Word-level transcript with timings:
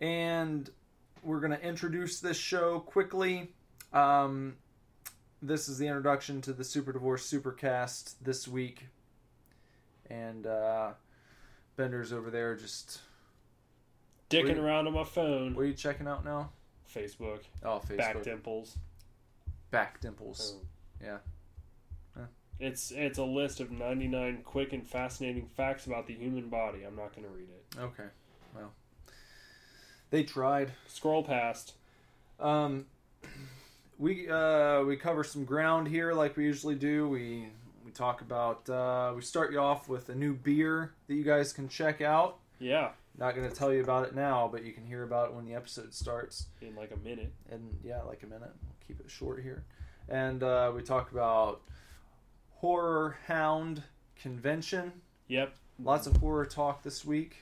and 0.00 0.68
we're 1.22 1.40
going 1.40 1.52
to 1.52 1.62
introduce 1.62 2.20
this 2.20 2.36
show 2.36 2.80
quickly. 2.80 3.52
Um, 3.92 4.56
this 5.42 5.68
is 5.68 5.78
the 5.78 5.86
introduction 5.86 6.40
to 6.42 6.52
the 6.52 6.64
Super 6.64 6.92
Divorce 6.92 7.30
Supercast 7.30 8.14
this 8.22 8.46
week, 8.46 8.86
and 10.08 10.46
uh, 10.46 10.90
Bender's 11.76 12.12
over 12.12 12.30
there 12.30 12.54
just 12.56 13.00
Dicking 14.30 14.44
Wait. 14.44 14.58
around 14.58 14.86
on 14.86 14.94
my 14.94 15.02
phone. 15.04 15.54
what 15.54 15.62
are 15.62 15.66
you 15.66 15.74
checking 15.74 16.06
out 16.06 16.24
now? 16.24 16.50
Facebook. 16.94 17.40
Oh, 17.64 17.82
Facebook. 17.84 17.98
Back 17.98 18.22
dimples. 18.22 18.78
Back 19.72 20.00
dimples. 20.00 20.54
Oh. 20.56 20.66
Yeah. 21.02 21.18
Huh. 22.16 22.26
It's 22.60 22.92
it's 22.92 23.18
a 23.18 23.24
list 23.24 23.58
of 23.58 23.72
99 23.72 24.42
quick 24.44 24.72
and 24.72 24.86
fascinating 24.86 25.46
facts 25.46 25.86
about 25.86 26.06
the 26.06 26.14
human 26.14 26.48
body. 26.48 26.84
I'm 26.86 26.94
not 26.94 27.14
going 27.14 27.26
to 27.26 27.34
read 27.34 27.48
it. 27.48 27.80
Okay. 27.80 28.08
Well, 28.54 28.72
they 30.10 30.22
tried. 30.22 30.72
Scroll 30.86 31.22
past. 31.22 31.74
Um, 32.38 32.86
we 33.98 34.28
uh, 34.28 34.82
we 34.84 34.96
cover 34.96 35.24
some 35.24 35.44
ground 35.44 35.88
here, 35.88 36.12
like 36.12 36.36
we 36.36 36.44
usually 36.44 36.74
do. 36.74 37.08
We 37.08 37.48
we 37.84 37.90
talk 37.90 38.20
about. 38.20 38.68
Uh, 38.68 39.12
we 39.14 39.22
start 39.22 39.52
you 39.52 39.58
off 39.58 39.88
with 39.88 40.08
a 40.08 40.14
new 40.14 40.34
beer 40.34 40.92
that 41.06 41.14
you 41.14 41.24
guys 41.24 41.52
can 41.52 41.68
check 41.68 42.00
out. 42.00 42.38
Yeah, 42.58 42.90
Not 43.18 43.34
going 43.34 43.48
to 43.48 43.54
tell 43.56 43.72
you 43.72 43.82
about 43.82 44.06
it 44.06 44.14
now, 44.14 44.46
but 44.52 44.64
you 44.64 44.72
can 44.72 44.84
hear 44.84 45.02
about 45.02 45.30
it 45.30 45.34
when 45.34 45.46
the 45.46 45.54
episode 45.54 45.94
starts. 45.94 46.46
in 46.60 46.74
like 46.76 46.90
a 46.92 46.98
minute. 46.98 47.32
And 47.50 47.74
yeah, 47.82 48.02
like 48.02 48.22
a 48.22 48.26
minute. 48.26 48.50
We'll 48.62 48.76
keep 48.86 49.00
it 49.00 49.10
short 49.10 49.42
here. 49.42 49.64
And 50.10 50.42
uh, 50.42 50.70
we 50.74 50.82
talk 50.82 51.10
about 51.10 51.62
Horror 52.56 53.16
Hound 53.26 53.82
Convention. 54.20 54.92
Yep. 55.28 55.54
Lots 55.82 56.06
of 56.06 56.16
horror 56.18 56.44
talk 56.44 56.82
this 56.82 57.02
week. 57.04 57.36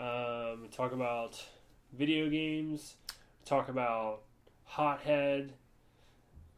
Um, 0.00 0.68
talk 0.72 0.92
about 0.92 1.40
video 1.96 2.28
games. 2.28 2.94
Talk 3.44 3.68
about 3.68 4.22
Hothead. 4.64 5.52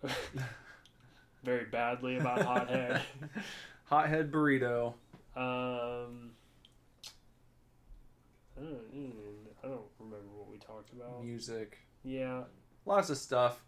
Very 1.44 1.64
badly 1.66 2.16
about 2.18 2.42
Hothead. 2.42 3.02
Hothead 3.84 4.30
Burrito. 4.32 4.94
Um, 5.36 6.30
I 8.56 8.60
don't, 8.62 8.80
I 9.62 9.66
don't 9.68 9.80
remember 9.98 10.26
what 10.36 10.50
we 10.50 10.58
talked 10.58 10.92
about. 10.92 11.22
Music. 11.24 11.78
Yeah, 12.04 12.42
lots 12.84 13.10
of 13.10 13.18
stuff. 13.18 13.62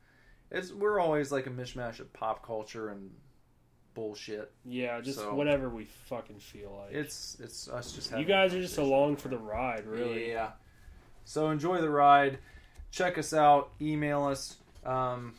It's 0.50 0.72
we're 0.72 0.98
always 0.98 1.30
like 1.30 1.46
a 1.46 1.50
mishmash 1.50 2.00
of 2.00 2.10
pop 2.14 2.44
culture 2.44 2.88
and 2.88 3.10
bullshit. 3.94 4.50
yeah, 4.64 5.00
just 5.00 5.18
So- 5.18 5.34
whatever 5.34 5.68
we 5.68 5.84
fucking 5.84 6.38
feel 6.38 6.82
like. 6.84 6.94
It's 6.94 7.36
it's 7.40 7.68
us 7.68 7.92
just 7.92 8.16
you 8.16 8.24
guys 8.24 8.54
are 8.54 8.60
just 8.62 8.78
along 8.78 9.16
for 9.16 9.28
the 9.28 9.38
ride, 9.38 9.86
really. 9.86 10.30
Yeah. 10.30 10.52
So 11.28 11.50
enjoy 11.50 11.82
the 11.82 11.90
ride. 11.90 12.38
Check 12.90 13.18
us 13.18 13.34
out. 13.34 13.68
Email 13.82 14.24
us. 14.24 14.56
Um, 14.82 15.34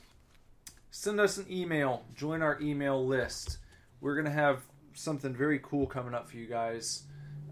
send 0.92 1.20
us 1.20 1.38
an 1.38 1.48
email. 1.50 2.04
Join 2.16 2.44
our 2.44 2.62
email 2.62 3.04
list. 3.04 3.58
We're 4.00 4.16
gonna 4.16 4.30
have 4.30 4.62
something 4.94 5.34
very 5.36 5.58
cool 5.64 5.88
coming 5.88 6.14
up 6.14 6.30
for 6.30 6.38
you 6.38 6.46
guys, 6.46 7.06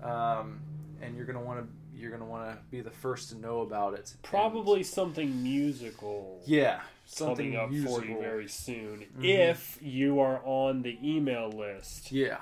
um, 0.04 0.60
and 1.02 1.18
you're 1.18 1.26
gonna 1.26 1.42
want 1.42 1.62
to 1.66 1.98
you're 2.00 2.12
gonna 2.12 2.26
want 2.26 2.52
to 2.52 2.60
be 2.70 2.82
the 2.82 2.92
first 2.92 3.32
to 3.32 3.38
know 3.40 3.62
about 3.62 3.96
it. 3.96 4.14
Probably 4.22 4.84
something 4.84 5.42
musical. 5.42 6.40
Yeah. 6.46 6.82
Something 7.08 7.54
coming 7.54 7.60
up 7.60 7.72
musical. 7.72 8.02
for 8.02 8.06
you 8.06 8.20
very 8.20 8.48
soon 8.48 9.08
Mhm. 9.18 9.26
if 9.26 9.80
you 9.82 10.20
are 10.20 10.44
on 10.46 10.84
the 10.84 10.96
email 11.02 11.50
list. 11.50 12.12
Yeah. 12.12 12.42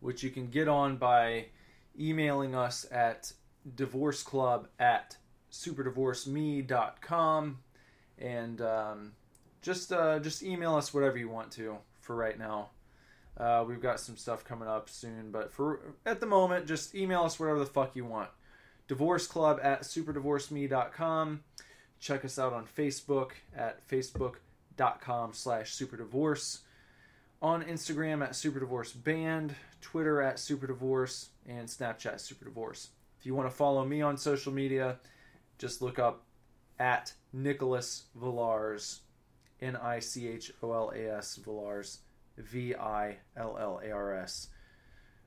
Which 0.00 0.22
you 0.22 0.28
can 0.28 0.48
get 0.50 0.68
on 0.68 0.98
by 0.98 1.46
emailing 1.98 2.54
us 2.54 2.84
at 2.92 3.32
divorceclub 3.76 4.66
at 4.78 5.16
superdivorceme.com 5.50 7.58
and 8.18 8.60
um, 8.60 9.12
just 9.62 9.92
uh, 9.92 10.18
just 10.18 10.42
email 10.42 10.74
us 10.74 10.92
whatever 10.92 11.16
you 11.16 11.28
want 11.28 11.50
to 11.52 11.78
for 12.00 12.14
right 12.14 12.38
now. 12.38 12.70
Uh, 13.36 13.64
we've 13.66 13.80
got 13.80 13.98
some 13.98 14.16
stuff 14.16 14.44
coming 14.44 14.68
up 14.68 14.88
soon, 14.88 15.32
but 15.32 15.52
for 15.52 15.80
at 16.06 16.20
the 16.20 16.26
moment, 16.26 16.66
just 16.66 16.94
email 16.94 17.22
us 17.22 17.40
whatever 17.40 17.58
the 17.58 17.66
fuck 17.66 17.96
you 17.96 18.04
want. 18.04 18.30
Divorce 18.86 19.26
Club 19.26 19.58
at 19.62 19.82
superdivorceme.com. 19.82 21.42
Check 21.98 22.24
us 22.24 22.38
out 22.38 22.52
on 22.52 22.66
Facebook 22.66 23.30
at 23.56 23.86
facebook.com 23.88 25.32
slash 25.32 25.74
superdivorce 25.74 26.60
on 27.40 27.64
Instagram 27.64 28.22
at 28.22 28.36
Super 28.36 28.60
Divorce 28.60 28.92
Band, 28.92 29.54
Twitter 29.80 30.20
at 30.20 30.36
superdivorce, 30.36 31.28
and 31.46 31.68
Snapchat 31.68 32.20
Super 32.20 32.44
Divorce. 32.44 32.90
If 33.24 33.28
you 33.28 33.34
want 33.34 33.48
to 33.48 33.56
follow 33.56 33.86
me 33.86 34.02
on 34.02 34.18
social 34.18 34.52
media, 34.52 34.98
just 35.56 35.80
look 35.80 35.98
up 35.98 36.26
at 36.78 37.14
Nicholas 37.32 38.02
Villars, 38.14 39.00
N 39.62 39.76
I 39.76 39.98
C 40.00 40.28
H 40.28 40.52
O 40.62 40.74
L 40.74 40.92
A 40.94 41.16
S 41.16 41.36
Villars, 41.36 42.00
V 42.36 42.74
I 42.74 43.16
L 43.34 43.56
L 43.58 43.80
A 43.82 43.90
R 43.90 44.14
S. 44.14 44.48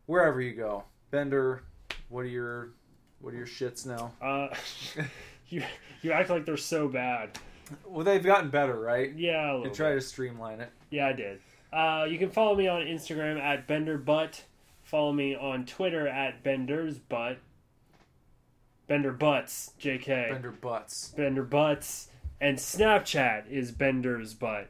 Wherever 0.05 0.39
you 0.39 0.53
go, 0.53 0.83
Bender, 1.09 1.63
what 2.09 2.19
are 2.19 2.27
your 2.27 2.73
what 3.19 3.33
are 3.33 3.37
your 3.37 3.47
shits 3.47 3.87
now? 3.87 4.11
Uh, 4.21 4.55
you 5.49 5.63
you 6.03 6.11
act 6.11 6.29
like 6.29 6.45
they're 6.45 6.55
so 6.55 6.87
bad. 6.87 7.31
Well, 7.83 8.05
they've 8.05 8.23
gotten 8.23 8.51
better, 8.51 8.79
right? 8.79 9.11
Yeah, 9.15 9.53
a 9.53 9.63
You 9.63 9.71
try 9.71 9.95
to 9.95 10.01
streamline 10.01 10.61
it. 10.61 10.69
Yeah, 10.91 11.07
I 11.07 11.13
did. 11.13 11.39
Uh, 11.73 12.05
you 12.07 12.19
can 12.19 12.29
follow 12.29 12.53
me 12.55 12.67
on 12.67 12.83
Instagram 12.83 13.39
at 13.39 13.67
BenderButt. 13.67 14.41
Follow 14.83 15.13
me 15.13 15.35
on 15.35 15.65
Twitter 15.65 16.07
at 16.07 16.43
BendersButt. 16.43 17.37
Bender 18.87 19.11
Butts, 19.11 19.73
JK. 19.79 20.31
Bender 20.31 20.51
butts. 20.51 21.13
Bender 21.15 21.43
Butts. 21.43 22.09
And 22.39 22.57
Snapchat 22.57 23.49
is 23.49 23.71
Bender's 23.71 24.33
Butt. 24.33 24.69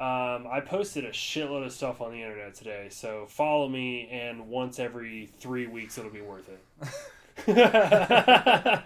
Um, 0.00 0.46
I 0.50 0.60
posted 0.64 1.04
a 1.04 1.10
shitload 1.10 1.64
of 1.64 1.72
stuff 1.72 2.00
on 2.00 2.10
the 2.10 2.20
internet 2.20 2.54
today, 2.54 2.88
so 2.90 3.26
follow 3.28 3.68
me, 3.68 4.08
and 4.10 4.48
once 4.48 4.80
every 4.80 5.30
three 5.38 5.68
weeks 5.68 5.96
it'll 5.98 6.10
be 6.10 6.20
worth 6.20 6.48
it. 6.48 6.88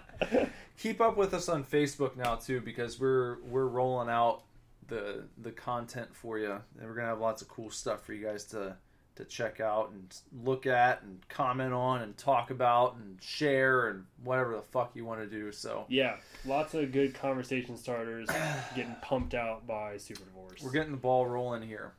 keep 0.77 1.01
up 1.01 1.17
with 1.17 1.33
us 1.33 1.49
on 1.49 1.63
Facebook 1.63 2.15
now 2.15 2.35
too 2.35 2.61
because 2.61 2.99
we're 2.99 3.37
we're 3.43 3.67
rolling 3.67 4.09
out 4.09 4.43
the 4.87 5.23
the 5.37 5.51
content 5.51 6.15
for 6.15 6.39
you 6.39 6.51
and 6.79 6.87
we're 6.87 6.95
gonna 6.95 7.07
have 7.07 7.19
lots 7.19 7.41
of 7.41 7.47
cool 7.47 7.69
stuff 7.69 8.03
for 8.03 8.13
you 8.13 8.25
guys 8.25 8.45
to 8.45 8.75
to 9.19 9.25
check 9.25 9.59
out 9.59 9.91
and 9.91 10.15
look 10.43 10.65
at 10.65 11.03
and 11.03 11.19
comment 11.29 11.73
on 11.73 12.01
and 12.01 12.17
talk 12.17 12.49
about 12.49 12.95
and 12.95 13.21
share 13.21 13.89
and 13.89 14.05
whatever 14.23 14.55
the 14.55 14.61
fuck 14.61 14.91
you 14.95 15.05
want 15.05 15.19
to 15.19 15.27
do 15.27 15.51
so 15.51 15.85
yeah, 15.87 16.15
lots 16.45 16.73
of 16.73 16.91
good 16.91 17.13
conversation 17.13 17.77
starters 17.77 18.27
getting 18.75 18.95
pumped 19.01 19.33
out 19.35 19.67
by 19.67 19.97
Super 19.97 20.25
Divorce. 20.25 20.61
we're 20.63 20.71
getting 20.71 20.91
the 20.91 20.97
ball 20.97 21.27
rolling 21.27 21.61
here 21.61 21.93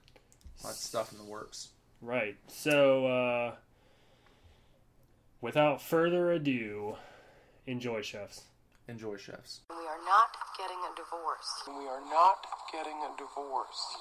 lots 0.65 0.77
of 0.77 0.83
stuff 0.83 1.13
in 1.13 1.19
the 1.19 1.25
works 1.25 1.69
Right. 2.03 2.37
So, 2.47 3.07
uh, 3.07 3.55
without 5.41 5.83
further 5.83 6.33
ado, 6.33 6.97
enjoy, 7.67 8.01
chefs. 8.03 8.45
enjoy 8.89 9.17
chefs 9.17 9.61
We 9.69 9.77
are 9.77 10.01
not 10.07 10.35
getting 10.57 10.79
a 10.79 10.97
divorce. 10.97 11.63
We 11.69 11.87
are 11.87 12.01
not 12.01 12.47
getting 12.73 13.03
a 13.05 13.11
divorce. 13.19 13.97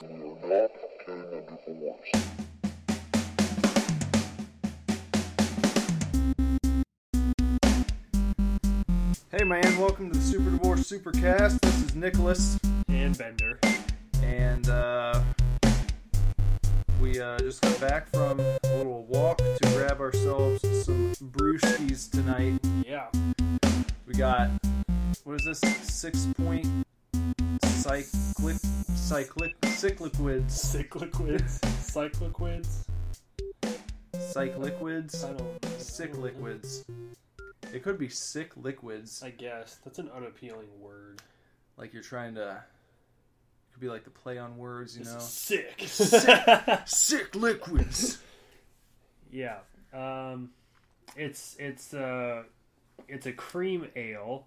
Hey 9.32 9.44
man 9.44 9.78
welcome 9.78 10.12
to 10.12 10.18
the 10.18 10.24
super 10.24 10.50
divorce 10.50 10.90
supercast 10.90 11.60
this 11.62 11.82
is 11.84 11.96
nicholas 11.96 12.58
And 12.88 13.18
Bender. 13.18 13.60
and 14.24 14.68
uh, 14.70 15.22
we 17.02 17.20
uh, 17.20 17.38
just 17.40 17.62
got 17.62 17.80
back 17.80 18.10
from 18.10 18.40
a 18.40 18.60
little 18.76 19.06
walk 19.06 19.38
to 19.38 19.60
grab 19.74 20.00
ourselves 20.02 20.62
some 20.86 21.14
brewskis 21.32 22.10
tonight. 22.12 22.60
Yeah. 22.86 23.08
We 24.06 24.14
got 24.16 24.50
what 25.24 25.40
is 25.40 25.46
this? 25.46 25.60
Six 25.84 26.28
point 26.38 26.68
cyclic 27.64 28.58
cyclic 28.96 29.56
cycliquids 29.62 30.54
Cycliquids. 30.54 31.60
Cycliquids. 31.82 32.86
cycliquids 34.20 35.24
I 35.24 35.34
don't 37.62 37.72
know. 37.72 37.76
sick 37.76 37.76
liquids. 37.76 37.76
It 37.76 37.84
could 37.84 37.98
be 37.98 38.10
sick 38.10 38.52
liquids, 38.58 39.24
I 39.24 39.30
guess. 39.32 39.78
That's 39.84 40.00
an 40.00 40.10
unappealing 40.16 40.68
word. 40.80 41.22
like 41.78 41.94
you're 41.94 42.04
trying 42.04 42.36
to. 42.36 42.50
It 42.52 43.74
could 43.74 43.82
be 43.82 43.90
like 43.90 44.04
the 44.04 44.10
play 44.10 44.38
on 44.38 44.58
words, 44.58 44.98
you 44.98 45.04
This 45.04 45.14
know. 45.14 45.20
sick. 45.20 45.84
Sick. 45.88 46.80
Sick 46.88 47.36
liquids. 47.36 48.20
yeah. 49.32 49.58
Um, 49.94 50.52
it's 51.16 51.56
it's 51.60 51.94
uh 51.94 52.44
it's 53.08 53.26
a 53.26 53.32
cream 53.34 53.88
ale, 53.96 54.46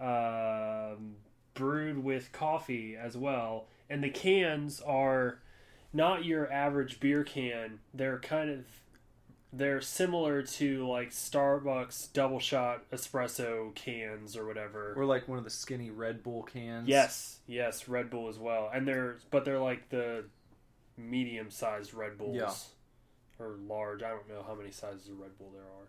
um, 0.00 1.16
brewed 1.54 2.02
with 2.02 2.32
coffee 2.32 2.96
as 2.96 3.16
well, 3.16 3.66
and 3.88 4.02
the 4.02 4.08
cans 4.10 4.80
are 4.80 5.38
not 5.92 6.24
your 6.24 6.50
average 6.52 6.98
beer 7.00 7.22
can. 7.24 7.78
They're 7.94 8.18
kind 8.18 8.50
of 8.50 8.64
they're 9.56 9.80
similar 9.80 10.42
to 10.42 10.86
like 10.88 11.10
Starbucks 11.10 12.12
double 12.12 12.40
shot 12.40 12.88
espresso 12.90 13.74
cans 13.74 14.36
or 14.36 14.46
whatever. 14.46 14.94
Or 14.96 15.04
like 15.04 15.28
one 15.28 15.38
of 15.38 15.44
the 15.44 15.50
skinny 15.50 15.90
Red 15.90 16.22
Bull 16.22 16.42
cans. 16.42 16.88
Yes, 16.88 17.38
yes, 17.46 17.88
Red 17.88 18.10
Bull 18.10 18.28
as 18.28 18.38
well, 18.38 18.70
and 18.72 18.86
they're 18.86 19.16
but 19.30 19.44
they're 19.44 19.60
like 19.60 19.88
the 19.88 20.24
medium 20.96 21.50
sized 21.50 21.94
Red 21.94 22.18
Bulls. 22.18 22.36
Yeah. 22.36 22.52
Or 23.38 23.56
large. 23.68 24.02
I 24.02 24.10
don't 24.10 24.28
know 24.28 24.42
how 24.46 24.54
many 24.54 24.70
sizes 24.70 25.08
of 25.08 25.18
Red 25.18 25.36
Bull 25.38 25.50
there 25.52 25.62
are. 25.62 25.88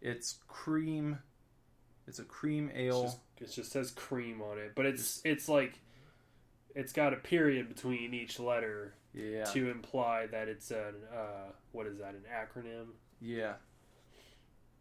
It's 0.00 0.38
cream. 0.46 1.18
It's 2.06 2.18
a 2.18 2.24
cream 2.24 2.70
ale. 2.74 3.04
just, 3.04 3.18
it 3.40 3.52
just 3.52 3.72
says 3.72 3.90
cream 3.90 4.40
on 4.42 4.58
it, 4.58 4.72
but 4.76 4.86
it's 4.86 5.20
it's 5.24 5.48
like 5.48 5.80
it's 6.74 6.92
got 6.92 7.12
a 7.12 7.16
period 7.16 7.68
between 7.68 8.14
each 8.14 8.38
letter 8.38 8.94
yeah. 9.14 9.44
to 9.44 9.70
imply 9.70 10.26
that 10.26 10.48
it's 10.48 10.70
an 10.70 10.94
uh, 11.12 11.50
what 11.72 11.86
is 11.86 11.98
that 11.98 12.14
an 12.14 12.24
acronym? 12.32 12.86
Yeah. 13.20 13.54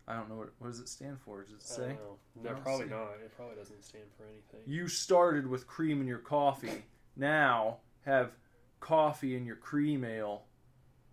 I 0.08 0.16
don't 0.16 0.30
know 0.30 0.36
what 0.36 0.50
what 0.60 0.68
does 0.68 0.80
it 0.80 0.90
stand 0.90 1.20
for. 1.22 1.42
Does 1.44 1.52
it 1.52 1.62
I 1.62 1.76
say? 1.76 1.88
don't 1.88 2.44
know. 2.44 2.52
No, 2.52 2.60
probably 2.62 2.86
see. 2.86 2.92
not. 2.92 3.12
It 3.24 3.32
probably 3.36 3.56
doesn't 3.56 3.84
stand 3.84 4.06
for 4.18 4.24
anything. 4.24 4.62
You 4.66 4.88
started 4.88 5.48
with 5.48 5.68
cream 5.68 6.02
in 6.02 6.08
your 6.08 6.20
coffee. 6.20 6.84
Now 7.16 7.78
have 8.06 8.32
coffee 8.80 9.36
in 9.36 9.46
your 9.46 9.56
cream 9.56 10.04
ale. 10.04 10.44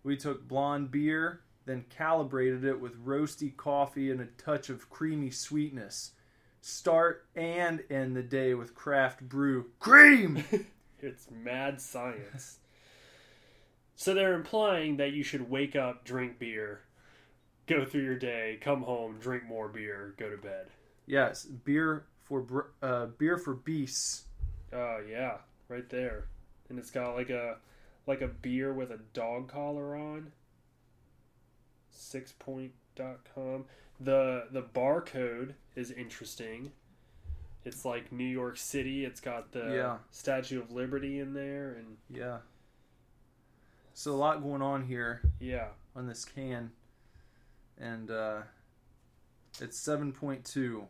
We 0.03 0.17
took 0.17 0.47
blonde 0.47 0.91
beer, 0.91 1.41
then 1.65 1.85
calibrated 1.89 2.65
it 2.65 2.81
with 2.81 3.05
roasty 3.05 3.55
coffee 3.55 4.09
and 4.11 4.19
a 4.19 4.25
touch 4.25 4.69
of 4.69 4.89
creamy 4.89 5.29
sweetness. 5.29 6.11
Start 6.59 7.27
and 7.35 7.83
end 7.89 8.15
the 8.15 8.23
day 8.23 8.53
with 8.55 8.75
craft 8.75 9.21
brew 9.21 9.67
cream. 9.79 10.43
It's 11.03 11.25
mad 11.31 11.81
science. 11.81 12.59
So 13.95 14.13
they're 14.13 14.33
implying 14.33 14.97
that 14.97 15.11
you 15.13 15.23
should 15.23 15.49
wake 15.49 15.75
up, 15.75 16.03
drink 16.05 16.39
beer, 16.39 16.81
go 17.67 17.85
through 17.85 18.03
your 18.03 18.17
day, 18.17 18.57
come 18.61 18.81
home, 18.81 19.17
drink 19.19 19.43
more 19.45 19.67
beer, 19.67 20.13
go 20.17 20.29
to 20.29 20.37
bed. 20.37 20.67
yes, 21.05 21.45
beer 21.45 22.05
for 22.23 22.71
uh, 22.81 23.07
beer 23.17 23.37
for 23.37 23.53
beasts. 23.53 24.25
Oh 24.73 24.99
yeah, 25.09 25.37
right 25.67 25.87
there. 25.89 26.25
And 26.69 26.79
it's 26.79 26.91
got 26.91 27.15
like 27.15 27.29
a 27.29 27.57
like 28.07 28.21
a 28.21 28.27
beer 28.27 28.73
with 28.73 28.91
a 28.91 28.99
dog 29.13 29.47
collar 29.49 29.95
on. 29.95 30.31
Sixpoint.com. 31.93 33.65
The 33.99 34.45
the 34.51 34.61
barcode 34.63 35.53
is 35.75 35.91
interesting. 35.91 36.71
It's 37.63 37.85
like 37.85 38.11
New 38.11 38.23
York 38.25 38.57
City. 38.57 39.05
It's 39.05 39.21
got 39.21 39.51
the 39.51 39.73
Yeah. 39.75 39.97
Statue 40.09 40.59
of 40.61 40.71
Liberty 40.71 41.19
in 41.19 41.33
there 41.33 41.73
and 41.73 41.97
Yeah. 42.09 42.39
So 43.93 44.11
a 44.11 44.15
lot 44.15 44.41
going 44.41 44.61
on 44.61 44.83
here. 44.85 45.21
yeah. 45.39 45.67
on 45.95 46.07
this 46.07 46.25
can, 46.25 46.71
and 47.79 48.09
uh, 48.09 48.41
it's 49.59 49.77
seven 49.77 50.11
point 50.11 50.45
two. 50.45 50.87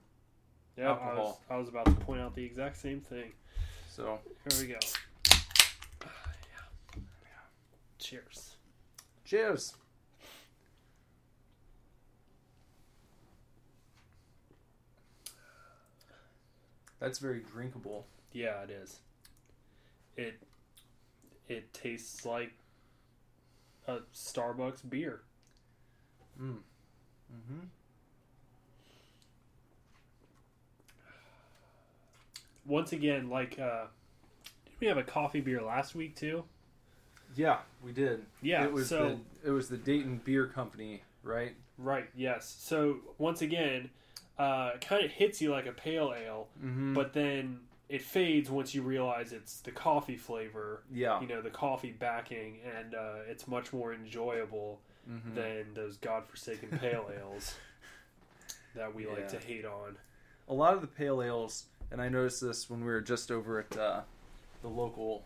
Yeah, 0.78 0.92
I 0.94 1.14
was, 1.16 1.36
I 1.50 1.58
was 1.58 1.68
about 1.68 1.86
to 1.86 1.92
point 1.92 2.22
out 2.22 2.34
the 2.36 2.44
exact 2.44 2.78
same 2.78 3.02
thing. 3.02 3.34
So 3.90 4.20
Here 4.50 4.62
we 4.62 4.74
go. 4.74 4.80
Cheers. 8.00 8.56
cheers. 9.26 9.76
That's 17.00 17.20
very 17.20 17.40
drinkable. 17.40 18.06
Yeah, 18.32 18.62
it 18.62 18.70
is. 18.70 19.00
It 20.16 20.40
it 21.48 21.74
tastes 21.74 22.26
like 22.26 22.54
a 23.88 23.98
Starbucks 24.14 24.88
beer. 24.90 25.22
Mm. 26.40 26.58
Mm-hmm. 27.34 27.66
Once 32.66 32.92
again, 32.94 33.30
like 33.30 33.60
uh 33.60 33.86
did 34.66 34.74
we 34.80 34.88
have 34.88 34.98
a 34.98 35.04
coffee 35.04 35.42
beer 35.42 35.62
last 35.62 35.96
week 35.96 36.16
too? 36.16 36.44
Yeah, 37.36 37.60
we 37.84 37.92
did. 37.92 38.26
Yeah, 38.42 38.64
it 38.66 38.72
was 38.74 38.90
so- 38.90 39.18
the, 39.44 39.50
it 39.50 39.52
was 39.52 39.70
the 39.70 39.78
Dayton 39.78 40.22
Beer 40.24 40.48
Company, 40.48 41.02
right? 41.24 41.56
Right, 41.78 42.10
yes. 42.16 42.56
So 42.60 42.98
once 43.18 43.42
again, 43.42 43.90
uh 44.38 44.72
it 44.76 44.82
kind 44.82 45.04
of 45.04 45.12
hits 45.12 45.42
you 45.42 45.52
like 45.52 45.66
a 45.66 45.72
pale 45.72 46.14
ale, 46.18 46.48
Mm-hmm. 46.64 46.94
but 46.94 47.14
then 47.14 47.60
it 47.92 48.02
fades 48.02 48.50
once 48.50 48.74
you 48.74 48.82
realize 48.82 49.32
it's 49.34 49.60
the 49.62 49.72
coffee 49.72 50.16
flavor, 50.18 50.82
yeah, 50.92 51.20
you 51.22 51.28
know, 51.28 51.42
the 51.42 51.50
coffee 51.50 51.92
backing 51.92 52.60
and 52.78 52.96
uh 52.96 53.16
it's 53.30 53.48
much 53.48 53.72
more 53.74 53.94
enjoyable 53.94 54.80
Mhm. 55.10 55.34
than 55.36 55.74
those 55.74 55.98
godforsaken 55.98 56.78
pale 56.82 57.10
ales 57.20 57.56
that 58.76 58.94
we 58.94 59.08
like 59.08 59.28
to 59.30 59.40
hate 59.40 59.66
on. 59.66 59.98
a 60.48 60.54
lot 60.54 60.74
of 60.76 60.82
the 60.82 60.88
pale 60.88 61.22
ales, 61.24 61.66
and 61.92 62.02
I 62.02 62.08
noticed 62.10 62.40
this 62.42 62.70
when 62.70 62.82
we 62.82 62.88
were 62.88 63.02
just 63.02 63.32
over 63.32 63.60
at 63.60 63.76
uh, 63.78 64.02
the 64.62 64.68
local 64.68 65.26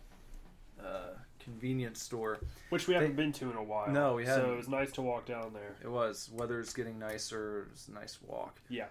uh, 0.82 1.10
convenience 1.38 2.02
store. 2.02 2.38
Which 2.70 2.88
we 2.88 2.94
haven't 2.94 3.16
been 3.16 3.32
to 3.32 3.50
in 3.50 3.56
a 3.56 3.62
while. 3.62 3.90
No, 3.92 4.14
we 4.14 4.24
haven't. 4.24 4.44
So 4.46 4.52
it 4.52 4.56
was 4.56 4.68
nice 4.68 4.92
to 4.92 5.02
walk 5.02 5.26
down 5.26 5.52
there. 5.52 5.76
It 5.82 5.90
was 5.90 6.30
weather's 6.32 6.72
getting 6.72 6.98
nicer. 6.98 7.62
It 7.62 7.70
was 7.72 7.88
a 7.88 7.92
nice 7.92 8.18
walk. 8.26 8.60
Yeah. 8.68 8.86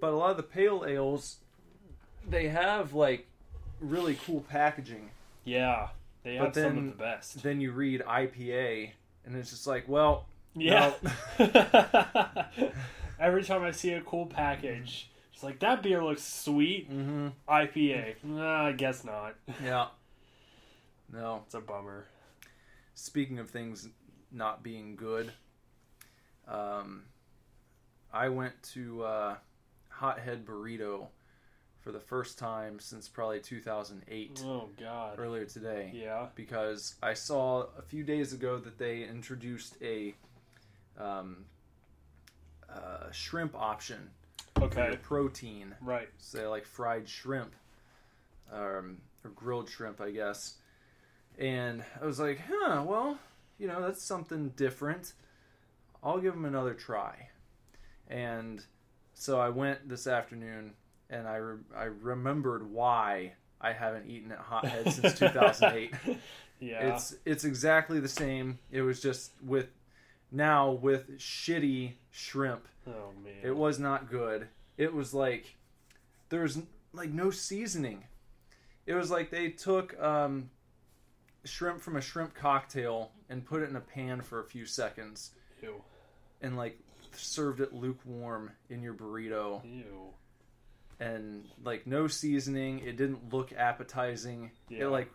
But 0.00 0.12
a 0.12 0.16
lot 0.16 0.30
of 0.30 0.36
the 0.36 0.42
pale 0.42 0.84
ales, 0.86 1.36
they 2.28 2.48
have 2.48 2.92
like 2.94 3.26
really 3.80 4.18
cool 4.26 4.40
packaging. 4.42 5.10
Yeah. 5.44 5.88
They 6.22 6.38
But 6.38 6.44
have 6.46 6.54
some 6.54 6.62
then- 6.62 6.78
of 6.78 6.84
the 6.86 7.02
best. 7.04 7.42
Then 7.42 7.60
you 7.60 7.72
read 7.72 8.00
IPA, 8.06 8.90
and 9.26 9.36
it's 9.36 9.50
just 9.50 9.66
like, 9.66 9.88
well, 9.88 10.26
Yeah. 10.54 10.92
Every 13.20 13.44
time 13.44 13.62
I 13.62 13.70
see 13.70 13.92
a 13.92 14.00
cool 14.00 14.26
package, 14.26 15.10
it's 15.32 15.42
like 15.42 15.60
that 15.60 15.82
beer 15.82 16.02
looks 16.02 16.22
sweet. 16.22 16.90
mm-hmm. 16.90 17.28
IPA. 17.48 18.16
Nah, 18.24 18.66
I 18.66 18.72
guess 18.72 19.04
not. 19.04 19.34
yeah, 19.62 19.86
no. 21.12 21.42
It's 21.46 21.54
a 21.54 21.60
bummer. 21.60 22.06
Speaking 22.94 23.38
of 23.38 23.50
things 23.50 23.88
not 24.32 24.62
being 24.62 24.96
good, 24.96 25.32
um, 26.48 27.02
I 28.12 28.28
went 28.30 28.60
to 28.74 29.04
uh, 29.04 29.34
Hothead 29.90 30.44
Burrito 30.44 31.06
for 31.84 31.92
the 31.92 32.00
first 32.00 32.38
time 32.38 32.80
since 32.80 33.08
probably 33.08 33.38
2008 33.40 34.42
Oh 34.46 34.70
God. 34.80 35.18
earlier 35.18 35.44
today. 35.44 35.92
Yeah. 35.94 36.28
because 36.34 36.94
I 37.02 37.12
saw 37.12 37.66
a 37.78 37.82
few 37.82 38.02
days 38.02 38.32
ago 38.32 38.58
that 38.58 38.78
they 38.78 39.04
introduced 39.04 39.76
a 39.82 40.14
um, 40.98 41.44
uh, 42.72 43.10
shrimp 43.12 43.54
option 43.54 44.10
Okay. 44.62 44.96
protein, 45.02 45.74
Right. 45.82 46.08
say 46.16 46.46
like 46.46 46.64
fried 46.64 47.06
shrimp 47.06 47.54
um, 48.50 49.02
or 49.22 49.30
grilled 49.34 49.68
shrimp, 49.68 50.00
I 50.00 50.10
guess. 50.10 50.54
And 51.38 51.84
I 52.00 52.06
was 52.06 52.18
like, 52.18 52.40
huh, 52.48 52.82
well, 52.86 53.18
you 53.58 53.66
know, 53.68 53.82
that's 53.82 54.02
something 54.02 54.50
different. 54.50 55.12
I'll 56.02 56.18
give 56.20 56.32
them 56.32 56.46
another 56.46 56.72
try. 56.72 57.28
And 58.08 58.64
so 59.12 59.38
I 59.38 59.50
went 59.50 59.86
this 59.88 60.06
afternoon, 60.06 60.74
and 61.14 61.28
I 61.28 61.36
re- 61.36 61.58
I 61.76 61.84
remembered 61.84 62.70
why 62.70 63.32
I 63.60 63.72
haven't 63.72 64.08
eaten 64.10 64.32
at 64.32 64.38
Hothead 64.38 64.92
since 64.92 65.18
2008. 65.18 65.94
Yeah. 66.60 66.94
It's 66.94 67.16
it's 67.26 67.44
exactly 67.44 67.98
the 68.00 68.08
same. 68.08 68.58
It 68.70 68.82
was 68.82 69.02
just 69.02 69.32
with 69.44 69.66
now 70.30 70.70
with 70.70 71.18
shitty 71.18 71.94
shrimp. 72.10 72.66
oh 72.86 73.10
man. 73.22 73.34
It 73.42 73.54
was 73.54 73.78
not 73.78 74.08
good. 74.08 74.46
It 74.78 74.94
was 74.94 75.12
like 75.12 75.56
there 76.28 76.40
was 76.42 76.62
like 76.92 77.10
no 77.10 77.30
seasoning. 77.30 78.04
It 78.86 78.94
was 78.94 79.10
like 79.10 79.30
they 79.30 79.48
took 79.50 80.00
um, 80.00 80.48
shrimp 81.44 81.80
from 81.80 81.96
a 81.96 82.00
shrimp 82.00 82.34
cocktail 82.34 83.10
and 83.28 83.44
put 83.44 83.62
it 83.62 83.68
in 83.68 83.76
a 83.76 83.80
pan 83.80 84.22
for 84.22 84.40
a 84.40 84.44
few 84.44 84.64
seconds 84.64 85.32
Ew. 85.60 85.82
and 86.40 86.56
like 86.56 86.78
served 87.12 87.60
it 87.60 87.74
lukewarm 87.74 88.52
in 88.70 88.80
your 88.82 88.94
burrito 88.94 89.62
Ew. 89.64 90.14
And 91.00 91.44
like 91.64 91.86
no 91.86 92.06
seasoning. 92.06 92.80
It 92.80 92.96
didn't 92.96 93.32
look 93.32 93.52
appetizing. 93.52 94.50
Yeah. 94.68 94.84
It 94.84 94.88
like 94.88 95.10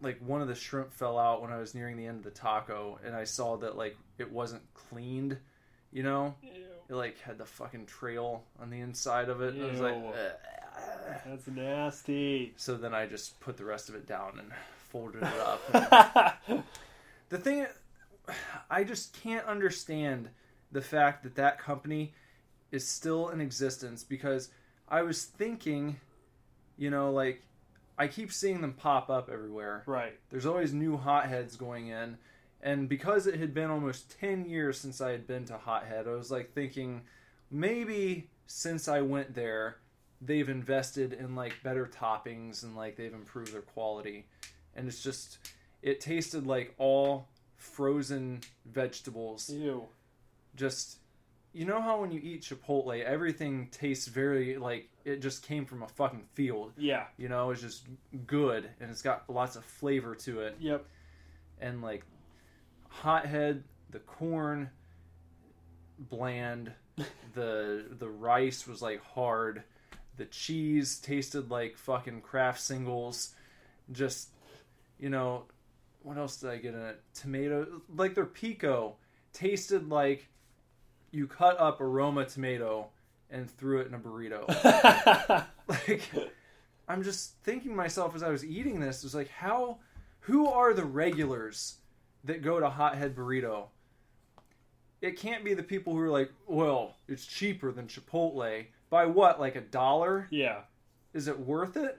like 0.00 0.18
one 0.20 0.42
of 0.42 0.48
the 0.48 0.54
shrimp 0.54 0.92
fell 0.92 1.18
out 1.18 1.42
when 1.42 1.52
I 1.52 1.58
was 1.58 1.74
nearing 1.74 1.96
the 1.96 2.06
end 2.06 2.18
of 2.18 2.24
the 2.24 2.30
taco, 2.38 2.98
and 3.04 3.14
I 3.14 3.24
saw 3.24 3.56
that 3.58 3.76
like 3.76 3.96
it 4.18 4.30
wasn't 4.30 4.62
cleaned. 4.74 5.38
You 5.92 6.02
know, 6.02 6.34
Ew. 6.42 6.50
it 6.90 6.94
like 6.94 7.18
had 7.20 7.38
the 7.38 7.46
fucking 7.46 7.86
trail 7.86 8.44
on 8.60 8.70
the 8.70 8.80
inside 8.80 9.28
of 9.28 9.40
it. 9.40 9.54
And 9.54 9.64
I 9.64 9.70
was 9.70 9.80
like, 9.80 9.94
"Ugh." 9.94 10.32
That's 11.24 11.46
nasty. 11.46 12.52
so 12.56 12.76
then 12.76 12.94
I 12.94 13.06
just 13.06 13.38
put 13.40 13.56
the 13.56 13.64
rest 13.64 13.88
of 13.88 13.94
it 13.94 14.06
down 14.06 14.38
and 14.38 14.50
folded 14.90 15.22
it 15.22 15.38
up. 15.38 16.42
the 17.28 17.38
thing, 17.38 17.66
I 18.70 18.84
just 18.84 19.12
can't 19.22 19.46
understand 19.46 20.28
the 20.72 20.82
fact 20.82 21.22
that 21.22 21.36
that 21.36 21.58
company 21.58 22.12
is 22.70 22.86
still 22.86 23.28
in 23.30 23.40
existence 23.40 24.04
because 24.04 24.50
I 24.88 25.02
was 25.02 25.24
thinking, 25.24 25.96
you 26.76 26.90
know, 26.90 27.10
like 27.12 27.42
I 27.98 28.08
keep 28.08 28.32
seeing 28.32 28.60
them 28.60 28.74
pop 28.74 29.10
up 29.10 29.30
everywhere. 29.32 29.82
right. 29.86 30.18
There's 30.30 30.46
always 30.46 30.72
new 30.72 30.96
hotheads 30.96 31.56
going 31.56 31.88
in, 31.88 32.18
And 32.60 32.88
because 32.88 33.26
it 33.26 33.38
had 33.38 33.54
been 33.54 33.70
almost 33.70 34.18
10 34.20 34.46
years 34.46 34.78
since 34.78 35.00
I 35.00 35.10
had 35.12 35.26
been 35.26 35.44
to 35.46 35.56
Hothead, 35.58 36.06
I 36.06 36.12
was 36.12 36.30
like 36.30 36.52
thinking 36.52 37.02
maybe 37.50 38.28
since 38.46 38.88
I 38.88 39.00
went 39.00 39.34
there, 39.34 39.78
they've 40.20 40.48
invested 40.48 41.12
in 41.12 41.34
like 41.34 41.54
better 41.62 41.86
toppings 41.86 42.62
and 42.62 42.76
like 42.76 42.96
they've 42.96 43.12
improved 43.12 43.52
their 43.52 43.62
quality. 43.62 44.26
And 44.74 44.88
it's 44.88 45.02
just, 45.02 45.38
it 45.82 46.00
tasted 46.00 46.46
like 46.46 46.74
all 46.78 47.28
frozen 47.56 48.40
vegetables. 48.66 49.48
Ew. 49.50 49.86
Just, 50.54 50.98
you 51.56 51.64
know 51.64 51.80
how 51.80 52.00
when 52.00 52.10
you 52.12 52.20
eat 52.22 52.42
Chipotle, 52.42 53.02
everything 53.02 53.68
tastes 53.72 54.06
very 54.08 54.58
like 54.58 54.90
it 55.04 55.22
just 55.22 55.42
came 55.42 55.64
from 55.64 55.82
a 55.82 55.88
fucking 55.88 56.24
field. 56.34 56.72
Yeah. 56.76 57.04
You 57.16 57.28
know, 57.28 57.50
it's 57.50 57.62
just 57.62 57.86
good 58.26 58.68
and 58.80 58.90
it's 58.90 59.02
got 59.02 59.28
lots 59.30 59.56
of 59.56 59.64
flavor 59.64 60.14
to 60.16 60.40
it 60.40 60.56
Yep. 60.60 60.84
and 61.60 61.80
like 61.82 62.04
hothead 62.88 63.64
the 63.90 64.00
corn 64.00 64.70
bland 65.98 66.72
the 67.34 67.84
the 67.98 68.08
rice 68.08 68.66
was 68.66 68.82
like 68.82 69.02
hard 69.02 69.62
the 70.16 70.24
cheese 70.26 70.98
tasted 70.98 71.50
like 71.50 71.76
fucking 71.76 72.20
Kraft 72.20 72.60
singles 72.60 73.34
just 73.92 74.28
you 74.98 75.08
know 75.10 75.44
what 76.02 76.16
else 76.16 76.36
did 76.38 76.50
i 76.50 76.56
get 76.56 76.74
in 76.74 76.80
it 76.80 77.00
tomato 77.14 77.66
like 77.94 78.14
their 78.14 78.24
pico 78.26 78.96
tasted 79.32 79.88
like 79.90 80.28
you 81.16 81.26
cut 81.26 81.58
up 81.58 81.80
a 81.80 81.84
roma 81.86 82.24
tomato 82.24 82.88
and 83.30 83.50
threw 83.50 83.80
it 83.80 83.86
in 83.88 83.94
a 83.94 83.98
burrito. 83.98 84.46
Like 85.68 86.02
i'm 86.88 87.02
just 87.02 87.32
thinking 87.42 87.72
to 87.72 87.76
myself 87.76 88.14
as 88.14 88.22
i 88.22 88.28
was 88.28 88.44
eating 88.44 88.78
this 88.78 88.98
it 88.98 89.04
was 89.04 89.14
like 89.16 89.28
how 89.30 89.78
who 90.20 90.46
are 90.48 90.72
the 90.72 90.84
regulars 90.84 91.76
that 92.24 92.42
go 92.42 92.60
to 92.60 92.68
hothead 92.68 93.14
burrito? 93.16 93.66
It 95.02 95.16
can't 95.18 95.44
be 95.44 95.54
the 95.54 95.62
people 95.62 95.92
who 95.92 96.00
are 96.00 96.08
like 96.10 96.30
well 96.46 96.96
it's 97.08 97.26
cheaper 97.26 97.70
than 97.72 97.86
chipotle. 97.86 98.66
By 98.90 99.06
what 99.06 99.38
like 99.40 99.56
a 99.56 99.60
dollar? 99.60 100.26
Yeah. 100.30 100.60
is 101.12 101.28
it 101.28 101.38
worth 101.38 101.76
it? 101.76 101.98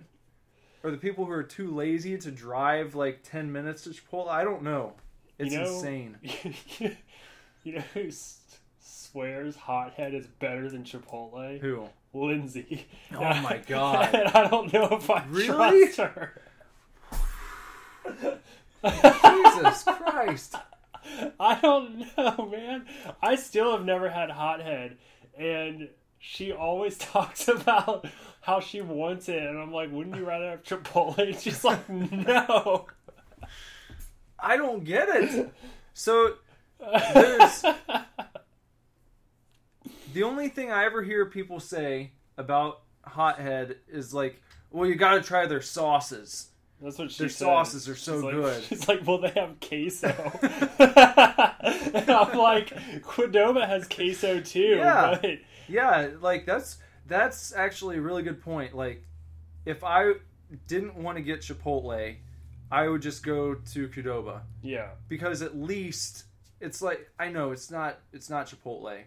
Or 0.83 0.91
the 0.91 0.97
people 0.97 1.25
who 1.25 1.31
are 1.31 1.43
too 1.43 1.74
lazy 1.74 2.17
to 2.17 2.31
drive 2.31 2.95
like 2.95 3.21
10 3.24 3.51
minutes 3.51 3.83
to 3.83 3.89
chipotle? 3.91 4.29
I 4.29 4.43
don't 4.43 4.63
know. 4.63 4.93
It's 5.39 5.53
you 5.53 5.59
know, 5.59 5.74
insane. 5.74 6.17
you 7.63 7.74
know 7.74 7.83
who 7.93 8.07
s- 8.07 8.39
swears 9.11 9.55
Hothead 9.55 10.13
is 10.13 10.27
better 10.27 10.69
than 10.69 10.83
Chipotle? 10.83 11.59
who 11.59 11.87
Lindsay. 12.13 12.85
Oh 13.13 13.19
my 13.19 13.61
God. 13.67 14.13
And 14.15 14.27
I 14.29 14.47
don't 14.47 14.71
know 14.73 14.87
if 14.91 15.09
I 15.09 15.23
Really? 15.29 15.45
trust 15.87 15.97
her. 15.97 16.41
jesus 18.83 19.83
christ 20.05 20.55
I 21.39 21.55
don't 21.61 21.99
know, 22.17 22.49
man. 22.51 22.85
I 23.21 23.35
still 23.35 23.71
have 23.71 23.85
never 23.85 24.09
had 24.09 24.29
Hothead, 24.29 24.97
and 25.37 25.87
she 26.19 26.51
always 26.51 26.97
talks 26.97 27.47
about 27.47 28.05
how 28.41 28.59
she 28.59 28.81
wants 28.81 29.29
it, 29.29 29.41
and 29.41 29.57
I'm 29.57 29.71
like, 29.71 29.89
wouldn't 29.91 30.17
you 30.17 30.25
rather 30.25 30.49
have 30.49 30.63
Chipotle? 30.63 31.17
And 31.19 31.39
she's 31.39 31.63
like, 31.63 31.87
no. 31.89 32.87
i 34.39 34.55
don't 34.57 34.83
get 34.83 35.07
it 35.09 35.49
so 35.93 36.33
there's 37.13 37.63
the 40.17 40.24
only 40.24 40.50
thing 40.50 40.71
I 40.71 40.86
ever 40.86 41.03
hear 41.03 41.27
people 41.27 41.59
say 41.59 42.09
about 42.38 42.81
Hothead 43.03 43.75
is 43.88 44.15
like, 44.15 44.41
well, 44.71 44.89
you 44.89 44.95
got 44.95 45.13
to 45.13 45.21
try 45.21 45.45
their 45.45 45.62
sauces. 45.62 46.47
That's 46.81 46.97
what 46.97 47.12
she 47.12 47.19
Their 47.19 47.29
said. 47.29 47.45
sauces 47.45 47.88
are 47.88 47.95
so 47.95 48.15
She's 48.15 48.24
like- 48.24 48.33
good. 48.33 48.63
She's 48.69 48.88
like, 48.88 49.05
well, 49.05 49.19
they 49.19 49.29
have 49.29 49.59
queso. 49.59 50.07
and 50.79 52.09
I'm 52.09 52.36
like, 52.36 52.69
Qdoba 53.03 53.67
has 53.67 53.88
queso 53.88 54.39
too. 54.41 54.77
Yeah. 54.77 55.19
But 55.21 55.39
Yeah, 55.67 56.09
like 56.19 56.47
that's 56.47 56.77
that's 57.05 57.53
actually 57.53 57.97
a 57.97 58.01
really 58.01 58.24
good 58.24 58.41
point. 58.41 58.75
Like, 58.75 59.03
if 59.65 59.83
I 59.83 60.13
didn't 60.67 60.95
want 60.95 61.17
to 61.17 61.21
get 61.24 61.41
Chipotle, 61.41 62.15
I 62.71 62.88
would 62.88 63.01
just 63.03 63.24
go 63.24 63.53
to 63.53 63.88
Qdoba 63.88 64.41
yeah, 64.63 64.89
because 65.09 65.41
at 65.43 65.55
least 65.55 66.24
it's 66.59 66.81
like 66.81 67.07
I 67.19 67.29
know 67.29 67.51
it's 67.51 67.69
not 67.69 68.00
it's 68.13 68.29
not 68.31 68.47
Chipotle. 68.47 69.01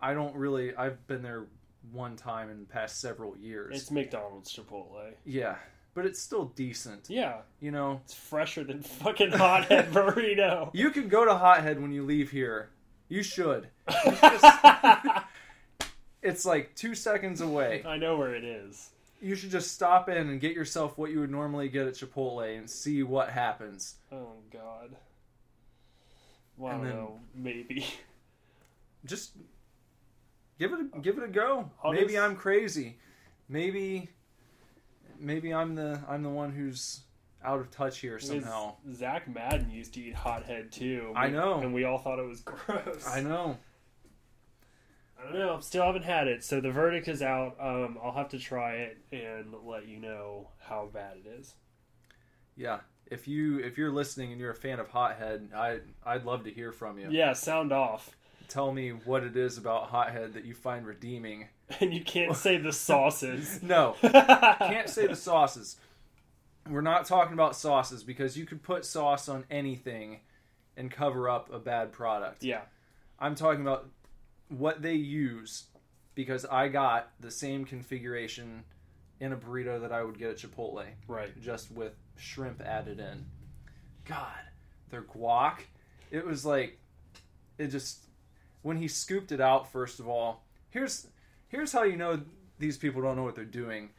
I 0.00 0.14
don't 0.14 0.34
really. 0.36 0.74
I've 0.76 1.04
been 1.06 1.22
there 1.22 1.46
one 1.92 2.16
time 2.16 2.50
in 2.50 2.58
the 2.60 2.66
past 2.66 3.00
several 3.00 3.36
years. 3.36 3.74
it's 3.76 3.90
McDonald's 3.90 4.54
Chipotle. 4.54 5.12
yeah, 5.24 5.56
but 5.94 6.04
it's 6.06 6.20
still 6.20 6.46
decent. 6.56 7.08
Yeah, 7.08 7.38
You 7.60 7.70
know, 7.70 8.00
it's 8.04 8.14
fresher 8.14 8.62
than 8.64 8.82
fucking 8.82 9.32
hothead 9.32 9.90
burrito. 9.92 10.70
You 10.74 10.90
can 10.90 11.08
go 11.08 11.24
to 11.24 11.34
Hothead 11.34 11.80
when 11.80 11.90
you 11.92 12.04
leave 12.04 12.30
here. 12.30 12.68
You 13.08 13.22
should. 13.22 13.68
You 14.04 14.10
just- 14.20 15.24
it's 16.22 16.44
like 16.44 16.74
two 16.74 16.94
seconds 16.94 17.40
away. 17.40 17.82
I 17.86 17.96
know 17.96 18.16
where 18.18 18.34
it 18.34 18.44
is. 18.44 18.90
You 19.20 19.34
should 19.34 19.50
just 19.50 19.72
stop 19.72 20.08
in 20.08 20.28
and 20.28 20.40
get 20.40 20.52
yourself 20.52 20.98
what 20.98 21.10
you 21.10 21.20
would 21.20 21.30
normally 21.30 21.68
get 21.68 21.86
at 21.88 21.94
Chipotle 21.94 22.56
and 22.58 22.68
see 22.68 23.02
what 23.02 23.30
happens. 23.30 23.96
Oh 24.12 24.34
God. 24.52 24.94
Well, 26.56 26.72
I 26.72 26.76
don't 26.76 26.84
then- 26.84 26.94
know. 26.96 27.20
Maybe. 27.34 27.86
Just 29.06 29.30
give 30.58 30.72
it 30.72 30.80
a, 30.94 30.98
give 31.00 31.18
it 31.18 31.24
a 31.24 31.28
go. 31.28 31.70
I'll 31.82 31.92
maybe 31.92 32.18
I'm 32.18 32.36
crazy. 32.36 32.98
Maybe 33.48 34.08
maybe 35.18 35.52
I'm 35.54 35.74
the 35.74 36.00
I'm 36.08 36.22
the 36.22 36.28
one 36.30 36.52
who's 36.52 37.00
out 37.44 37.60
of 37.60 37.70
touch 37.70 37.98
here 38.00 38.18
somehow. 38.18 38.74
Zach 38.92 39.32
Madden 39.32 39.70
used 39.70 39.94
to 39.94 40.00
eat 40.00 40.14
hothead 40.14 40.72
too. 40.72 41.12
I 41.14 41.28
know. 41.28 41.60
and 41.60 41.72
we 41.72 41.84
all 41.84 41.98
thought 41.98 42.18
it 42.18 42.26
was 42.26 42.40
gross. 42.42 43.06
I 43.06 43.20
know. 43.20 43.56
I 45.18 45.24
don't 45.24 45.38
know. 45.38 45.60
Still 45.60 45.84
haven't 45.84 46.04
had 46.04 46.28
it, 46.28 46.44
so 46.44 46.60
the 46.60 46.70
verdict 46.70 47.08
is 47.08 47.22
out. 47.22 47.56
Um, 47.60 47.98
I'll 48.02 48.12
have 48.12 48.28
to 48.30 48.38
try 48.38 48.74
it 48.74 48.98
and 49.10 49.52
let 49.64 49.88
you 49.88 49.98
know 49.98 50.50
how 50.60 50.88
bad 50.92 51.16
it 51.24 51.28
is. 51.40 51.54
Yeah. 52.56 52.80
If 53.06 53.26
you 53.26 53.58
if 53.60 53.78
you're 53.78 53.90
listening 53.90 54.32
and 54.32 54.40
you're 54.40 54.50
a 54.50 54.54
fan 54.54 54.78
of 54.80 54.88
Hothead, 54.90 55.48
I 55.56 55.78
I'd 56.04 56.24
love 56.24 56.44
to 56.44 56.50
hear 56.50 56.72
from 56.72 56.98
you. 56.98 57.08
Yeah, 57.10 57.32
sound 57.32 57.72
off. 57.72 58.16
Tell 58.48 58.72
me 58.72 58.90
what 58.90 59.22
it 59.22 59.36
is 59.36 59.58
about 59.58 59.90
Hothead 59.90 60.34
that 60.34 60.44
you 60.44 60.54
find 60.54 60.86
redeeming. 60.86 61.48
And 61.80 61.92
you 61.92 62.02
can't 62.02 62.34
say 62.34 62.56
the 62.56 62.72
sauces. 62.72 63.60
No, 63.62 63.94
can't 64.00 64.88
say 64.88 65.06
the 65.06 65.14
sauces. 65.14 65.76
We're 66.66 66.80
not 66.80 67.04
talking 67.04 67.34
about 67.34 67.56
sauces 67.56 68.02
because 68.02 68.38
you 68.38 68.46
could 68.46 68.62
put 68.62 68.86
sauce 68.86 69.28
on 69.28 69.44
anything 69.50 70.20
and 70.78 70.90
cover 70.90 71.28
up 71.28 71.52
a 71.52 71.58
bad 71.58 71.92
product. 71.92 72.42
yeah, 72.42 72.62
I'm 73.18 73.34
talking 73.34 73.60
about 73.60 73.90
what 74.48 74.80
they 74.80 74.94
use 74.94 75.64
because 76.14 76.46
I 76.46 76.68
got 76.68 77.10
the 77.20 77.30
same 77.30 77.66
configuration 77.66 78.64
in 79.20 79.32
a 79.32 79.36
burrito 79.36 79.80
that 79.82 79.92
I 79.92 80.02
would 80.02 80.18
get 80.18 80.30
at 80.30 80.36
Chipotle, 80.38 80.86
right. 81.06 81.38
just 81.40 81.70
with 81.70 81.92
shrimp 82.16 82.62
added 82.62 82.98
in. 82.98 83.26
God, 84.06 84.40
their 84.90 85.02
guac, 85.02 85.60
it 86.10 86.24
was 86.24 86.46
like 86.46 86.78
it 87.58 87.66
just 87.66 88.07
when 88.62 88.76
he 88.76 88.88
scooped 88.88 89.32
it 89.32 89.40
out 89.40 89.70
first 89.70 90.00
of 90.00 90.08
all. 90.08 90.44
Here's 90.70 91.06
here's 91.48 91.72
how 91.72 91.82
you 91.82 91.96
know 91.96 92.20
these 92.58 92.76
people 92.76 93.02
don't 93.02 93.16
know 93.16 93.22
what 93.22 93.34
they're 93.34 93.44
doing. 93.44 93.90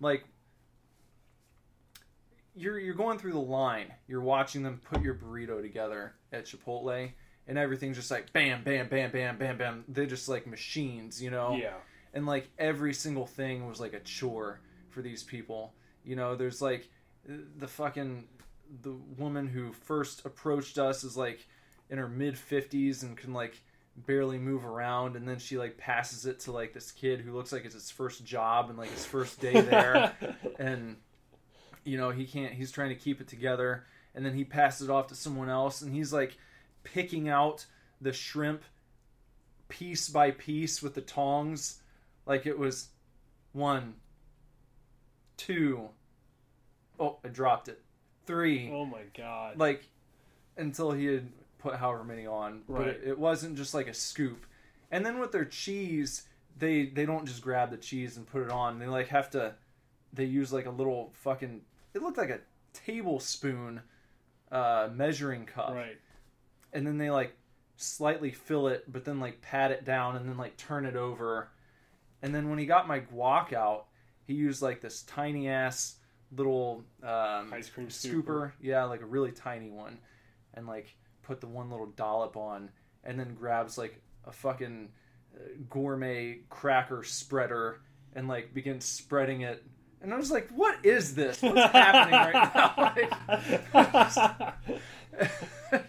Like 0.00 0.24
you're 2.54 2.78
you're 2.78 2.94
going 2.94 3.18
through 3.18 3.32
the 3.32 3.38
line. 3.38 3.92
You're 4.06 4.20
watching 4.20 4.62
them 4.62 4.80
put 4.90 5.02
your 5.02 5.14
burrito 5.14 5.62
together 5.62 6.14
at 6.32 6.46
Chipotle 6.46 7.12
and 7.48 7.58
everything's 7.58 7.96
just 7.96 8.10
like 8.10 8.32
bam 8.32 8.62
bam 8.62 8.88
bam 8.88 9.10
bam 9.10 9.38
bam 9.38 9.58
bam. 9.58 9.84
They're 9.88 10.06
just 10.06 10.28
like 10.28 10.46
machines, 10.46 11.22
you 11.22 11.30
know 11.30 11.56
Yeah, 11.60 11.74
and 12.14 12.26
like 12.26 12.48
every 12.58 12.94
single 12.94 13.26
thing 13.26 13.66
was 13.66 13.80
like 13.80 13.94
a 13.94 14.00
chore 14.00 14.60
for 14.90 15.02
these 15.02 15.22
people. 15.22 15.74
You 16.04 16.16
know, 16.16 16.34
there's 16.36 16.60
like 16.60 16.88
the 17.24 17.68
fucking 17.68 18.26
the 18.82 18.94
woman 19.18 19.48
who 19.48 19.72
first 19.72 20.24
approached 20.24 20.78
us 20.78 21.04
is 21.04 21.16
like 21.16 21.46
in 21.90 21.98
her 21.98 22.08
mid 22.08 22.34
50s 22.34 23.02
and 23.02 23.16
can 23.16 23.32
like 23.32 23.62
barely 23.96 24.38
move 24.38 24.64
around 24.64 25.16
and 25.16 25.28
then 25.28 25.38
she 25.38 25.58
like 25.58 25.76
passes 25.76 26.24
it 26.24 26.40
to 26.40 26.52
like 26.52 26.72
this 26.72 26.90
kid 26.90 27.20
who 27.20 27.34
looks 27.34 27.52
like 27.52 27.64
it's 27.64 27.74
his 27.74 27.90
first 27.90 28.24
job 28.24 28.70
and 28.70 28.78
like 28.78 28.90
his 28.90 29.04
first 29.04 29.40
day 29.40 29.60
there. 29.60 30.12
And 30.58 30.96
you 31.84 31.96
know 31.98 32.10
he 32.10 32.26
can't 32.26 32.52
he's 32.52 32.70
trying 32.70 32.90
to 32.90 32.94
keep 32.94 33.20
it 33.20 33.28
together. 33.28 33.84
And 34.14 34.24
then 34.24 34.34
he 34.34 34.44
passes 34.44 34.88
it 34.88 34.90
off 34.90 35.08
to 35.08 35.14
someone 35.14 35.48
else 35.48 35.82
and 35.82 35.92
he's 35.94 36.12
like 36.12 36.36
picking 36.84 37.28
out 37.28 37.66
the 38.00 38.12
shrimp 38.12 38.62
piece 39.68 40.08
by 40.08 40.30
piece 40.30 40.82
with 40.82 40.94
the 40.94 41.00
tongs. 41.00 41.80
Like 42.26 42.46
it 42.46 42.58
was 42.58 42.88
one 43.52 43.94
two 45.36 45.88
oh 46.98 47.18
i 47.24 47.28
dropped 47.28 47.68
it. 47.68 47.80
Three. 48.26 48.70
Oh 48.72 48.84
my 48.84 49.02
god. 49.16 49.58
like 49.58 49.82
until 50.56 50.92
he 50.92 51.06
had 51.06 51.28
put 51.62 51.76
however 51.76 52.04
many 52.04 52.26
on 52.26 52.62
but 52.68 52.88
it, 52.88 53.00
it 53.04 53.18
wasn't 53.18 53.56
just 53.56 53.74
like 53.74 53.86
a 53.86 53.94
scoop 53.94 54.44
and 54.90 55.04
then 55.04 55.18
with 55.18 55.32
their 55.32 55.44
cheese 55.44 56.22
they 56.58 56.86
they 56.86 57.06
don't 57.06 57.26
just 57.26 57.42
grab 57.42 57.70
the 57.70 57.76
cheese 57.76 58.16
and 58.16 58.26
put 58.26 58.42
it 58.42 58.50
on 58.50 58.78
they 58.78 58.86
like 58.86 59.08
have 59.08 59.30
to 59.30 59.54
they 60.12 60.24
use 60.24 60.52
like 60.52 60.66
a 60.66 60.70
little 60.70 61.10
fucking 61.22 61.60
it 61.94 62.02
looked 62.02 62.18
like 62.18 62.30
a 62.30 62.40
tablespoon 62.72 63.80
uh 64.50 64.88
measuring 64.92 65.46
cup 65.46 65.74
right. 65.74 65.98
and 66.72 66.86
then 66.86 66.98
they 66.98 67.10
like 67.10 67.34
slightly 67.82 68.30
fill 68.30 68.68
it, 68.68 68.90
but 68.90 69.04
then 69.04 69.20
like 69.20 69.42
pat 69.42 69.70
it 69.70 69.84
down 69.84 70.16
and 70.16 70.28
then 70.28 70.36
like 70.36 70.56
turn 70.56 70.86
it 70.86 70.96
over. 70.96 71.50
And 72.22 72.34
then 72.34 72.48
when 72.48 72.58
he 72.58 72.66
got 72.66 72.86
my 72.86 73.00
guac 73.00 73.52
out, 73.52 73.86
he 74.26 74.34
used 74.34 74.62
like 74.62 74.80
this 74.80 75.02
tiny 75.02 75.48
ass 75.48 75.96
little 76.34 76.84
um, 77.02 77.52
Ice 77.52 77.68
cream 77.68 77.88
scooper. 77.88 78.24
scooper. 78.24 78.52
Yeah, 78.60 78.84
like 78.84 79.02
a 79.02 79.06
really 79.06 79.32
tiny 79.32 79.70
one, 79.70 79.98
and 80.54 80.66
like 80.66 80.94
put 81.22 81.40
the 81.40 81.46
one 81.46 81.70
little 81.70 81.86
dollop 81.86 82.36
on, 82.36 82.70
and 83.04 83.18
then 83.18 83.34
grabs 83.34 83.78
like 83.78 84.00
a 84.24 84.32
fucking 84.32 84.88
uh, 85.34 85.38
gourmet 85.68 86.40
cracker 86.50 87.02
spreader 87.02 87.80
and 88.14 88.28
like 88.28 88.54
begins 88.54 88.84
spreading 88.84 89.42
it. 89.42 89.64
And 90.00 90.12
I 90.12 90.16
was 90.16 90.30
like, 90.30 90.48
"What 90.50 90.84
is 90.84 91.14
this? 91.14 91.42
What's 91.42 91.72
happening 91.72 92.18
right 92.18 92.54
now?" 92.54 92.72
Like, 95.22 95.82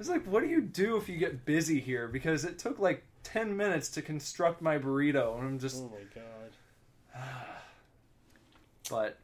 it's 0.00 0.08
like, 0.08 0.24
what 0.24 0.42
do 0.42 0.48
you 0.48 0.60
do 0.60 0.96
if 0.96 1.08
you 1.08 1.16
get 1.16 1.44
busy 1.44 1.78
here? 1.80 2.08
Because 2.08 2.44
it 2.44 2.58
took 2.58 2.78
like 2.78 3.04
ten 3.22 3.56
minutes 3.56 3.88
to 3.90 4.02
construct 4.02 4.60
my 4.60 4.78
burrito, 4.78 5.38
and 5.38 5.46
I'm 5.46 5.58
just, 5.58 5.76
oh 5.76 5.92
my 5.92 6.04
god. 6.14 7.24
but 8.90 9.18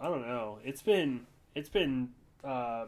I 0.00 0.08
don't 0.08 0.22
know. 0.26 0.58
It's 0.64 0.82
been 0.82 1.26
it's 1.54 1.68
been 1.68 2.10
uh, 2.42 2.86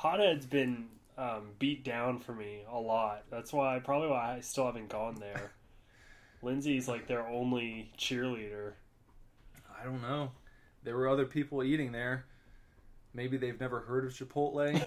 hothead's 0.00 0.46
been 0.46 0.86
um, 1.18 1.50
beat 1.58 1.84
down 1.84 2.20
for 2.20 2.32
me 2.32 2.64
a 2.72 2.78
lot. 2.78 3.24
That's 3.30 3.52
why 3.52 3.78
probably 3.80 4.08
why 4.08 4.36
I 4.36 4.40
still 4.40 4.64
haven't 4.64 4.88
gone 4.88 5.16
there. 5.16 5.52
Lindsay's 6.42 6.88
like 6.88 7.06
their 7.06 7.26
only 7.28 7.92
cheerleader. 7.98 8.72
I 9.78 9.84
don't 9.84 10.00
know. 10.00 10.30
There 10.84 10.96
were 10.96 11.06
other 11.06 11.26
people 11.26 11.62
eating 11.62 11.92
there. 11.92 12.24
Maybe 13.12 13.36
they've 13.36 13.60
never 13.60 13.80
heard 13.80 14.06
of 14.06 14.12
Chipotle. 14.12 14.82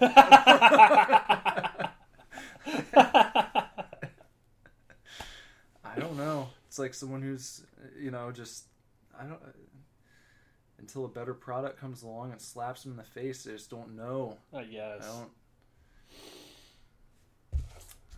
I 5.84 5.94
don't 5.96 6.16
know. 6.16 6.48
It's 6.66 6.80
like 6.80 6.92
someone 6.92 7.22
who's, 7.22 7.62
you 8.00 8.10
know, 8.10 8.32
just 8.32 8.64
I 9.16 9.26
don't. 9.26 9.40
Until 10.84 11.06
a 11.06 11.08
better 11.08 11.32
product 11.32 11.80
comes 11.80 12.02
along 12.02 12.32
and 12.32 12.38
slaps 12.38 12.82
them 12.82 12.90
in 12.92 12.98
the 12.98 13.02
face, 13.04 13.44
they 13.44 13.52
just 13.52 13.70
don't 13.70 13.96
know. 13.96 14.36
I 14.52 14.64
guess. 14.64 15.02
I 15.02 15.06
don't. 15.06 15.30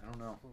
I 0.02 0.06
don't 0.06 0.18
know. 0.18 0.36
Oh. 0.44 0.48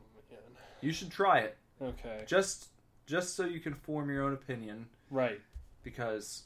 You 0.82 0.92
should 0.92 1.10
try 1.10 1.40
it 1.40 1.58
Okay. 1.82 2.24
just 2.28 2.68
just 3.08 3.36
so 3.36 3.46
you 3.46 3.60
can 3.60 3.74
form 3.74 4.12
your 4.12 4.24
own 4.26 4.34
opinion. 4.34 4.86
Right. 5.10 5.42
because 5.84 6.44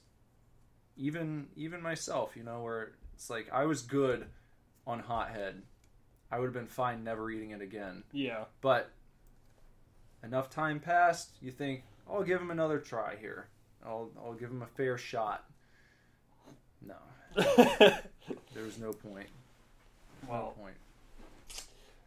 even 0.95 1.47
even 1.57 1.81
myself, 1.81 2.37
you 2.37 2.43
know, 2.43 2.61
where 2.63 2.93
it's 3.13 3.29
like 3.29 3.49
I 3.51 3.65
was 3.65 3.81
good 3.81 4.25
on 4.85 4.99
hothead, 4.99 5.63
I 6.31 6.39
would 6.39 6.45
have 6.45 6.53
been 6.53 6.65
fine 6.67 7.03
never 7.03 7.29
eating 7.29 7.51
it 7.51 7.61
again. 7.61 8.03
Yeah. 8.13 8.45
But 8.61 8.89
enough 10.23 10.49
time 10.49 10.79
passed, 10.79 11.31
you 11.41 11.51
think 11.51 11.83
I'll 12.09 12.23
give 12.23 12.39
him 12.39 12.51
another 12.51 12.79
try 12.79 13.17
here. 13.19 13.49
I'll 13.85 14.09
I'll 14.17 14.33
give 14.33 14.49
him 14.49 14.61
a 14.63 14.67
fair 14.67 14.97
shot. 14.97 15.45
No, 16.85 16.95
there 17.35 18.63
was 18.63 18.77
no 18.79 18.93
point. 18.93 19.27
No 20.27 20.53
point. 20.59 20.75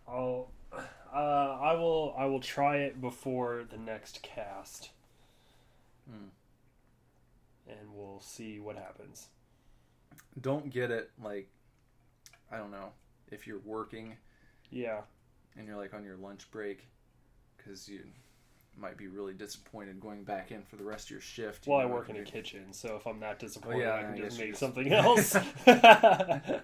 I'll. 0.09 0.49
Uh, 0.73 0.79
I 1.17 1.75
will. 1.75 2.15
I 2.17 2.27
will 2.27 2.41
try 2.41 2.77
it 2.79 3.01
before 3.01 3.65
the 3.71 3.77
next 3.79 4.23
cast, 4.23 4.91
Hmm. 6.09 6.29
and 7.69 7.93
we'll 7.93 8.21
see 8.21 8.61
what 8.61 8.77
happens. 8.77 9.29
Don't 10.41 10.71
get 10.71 10.91
it 10.91 11.11
like 11.23 11.49
I 12.53 12.57
don't 12.59 12.71
know 12.71 12.91
if 13.31 13.47
you're 13.47 13.59
working 13.65 14.17
Yeah. 14.71 15.01
and 15.57 15.67
you're 15.67 15.77
like 15.77 15.93
on 15.95 16.05
your 16.05 16.17
lunch 16.17 16.49
break 16.53 16.87
because 17.57 17.89
you 17.89 18.01
might 18.77 18.97
be 18.97 19.09
really 19.09 19.35
disappointed 19.35 20.01
going 20.01 20.25
back 20.25 20.51
in 20.53 20.63
for 20.63 20.77
the 20.77 20.85
rest 20.85 21.07
of 21.07 21.11
your 21.13 21.21
shift. 21.21 21.67
you 21.67 21.73
Well, 21.73 21.81
I 21.81 21.85
work 21.85 22.09
in 22.09 22.17
a 22.17 22.25
kitchen, 22.25 22.73
so 22.73 22.97
if 22.97 23.07
I'm 23.07 23.21
that 23.21 23.39
disappointed, 23.39 23.81
yeah, 23.81 23.95
I 23.97 24.03
can 24.03 24.15
I 24.15 24.19
just 24.19 24.39
make 24.39 24.49
just- 24.51 24.61
something 24.61 24.93
else. 24.93 25.37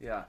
Yeah. 0.00 0.24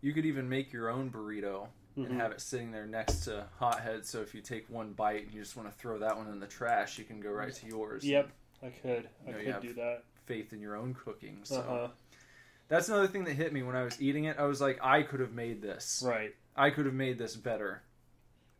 You 0.00 0.12
could 0.12 0.26
even 0.26 0.48
make 0.48 0.72
your 0.72 0.88
own 0.90 1.10
burrito 1.10 1.68
Mhm. 1.96 2.06
and 2.06 2.20
have 2.20 2.32
it 2.32 2.40
sitting 2.40 2.72
there 2.72 2.86
next 2.86 3.20
to 3.24 3.46
Hothead. 3.58 4.06
So 4.06 4.20
if 4.22 4.34
you 4.34 4.40
take 4.40 4.68
one 4.70 4.92
bite 4.92 5.24
and 5.24 5.32
you 5.34 5.40
just 5.42 5.56
want 5.56 5.70
to 5.70 5.74
throw 5.78 5.98
that 5.98 6.16
one 6.16 6.28
in 6.28 6.40
the 6.40 6.46
trash, 6.46 6.98
you 6.98 7.04
can 7.04 7.20
go 7.20 7.30
right 7.30 7.52
to 7.52 7.66
yours. 7.66 8.04
Yep, 8.04 8.30
I 8.62 8.70
could. 8.70 9.08
I 9.26 9.28
You 9.28 9.32
know, 9.32 9.38
you 9.38 9.44
could 9.44 9.52
have- 9.54 9.62
do 9.62 9.72
that. 9.74 10.04
Faith 10.26 10.52
in 10.54 10.60
your 10.60 10.74
own 10.76 10.94
cooking. 10.94 11.40
So 11.44 11.60
Uh 11.60 11.62
huh. 11.62 11.88
that's 12.68 12.88
another 12.88 13.06
thing 13.08 13.24
that 13.24 13.34
hit 13.34 13.52
me 13.52 13.62
when 13.62 13.76
I 13.76 13.84
was 13.84 14.00
eating 14.00 14.24
it. 14.24 14.38
I 14.38 14.44
was 14.44 14.60
like, 14.60 14.78
I 14.82 15.02
could 15.02 15.20
have 15.20 15.32
made 15.34 15.60
this. 15.60 16.02
Right. 16.04 16.34
I 16.56 16.70
could 16.70 16.86
have 16.86 16.94
made 16.94 17.18
this 17.18 17.36
better, 17.36 17.82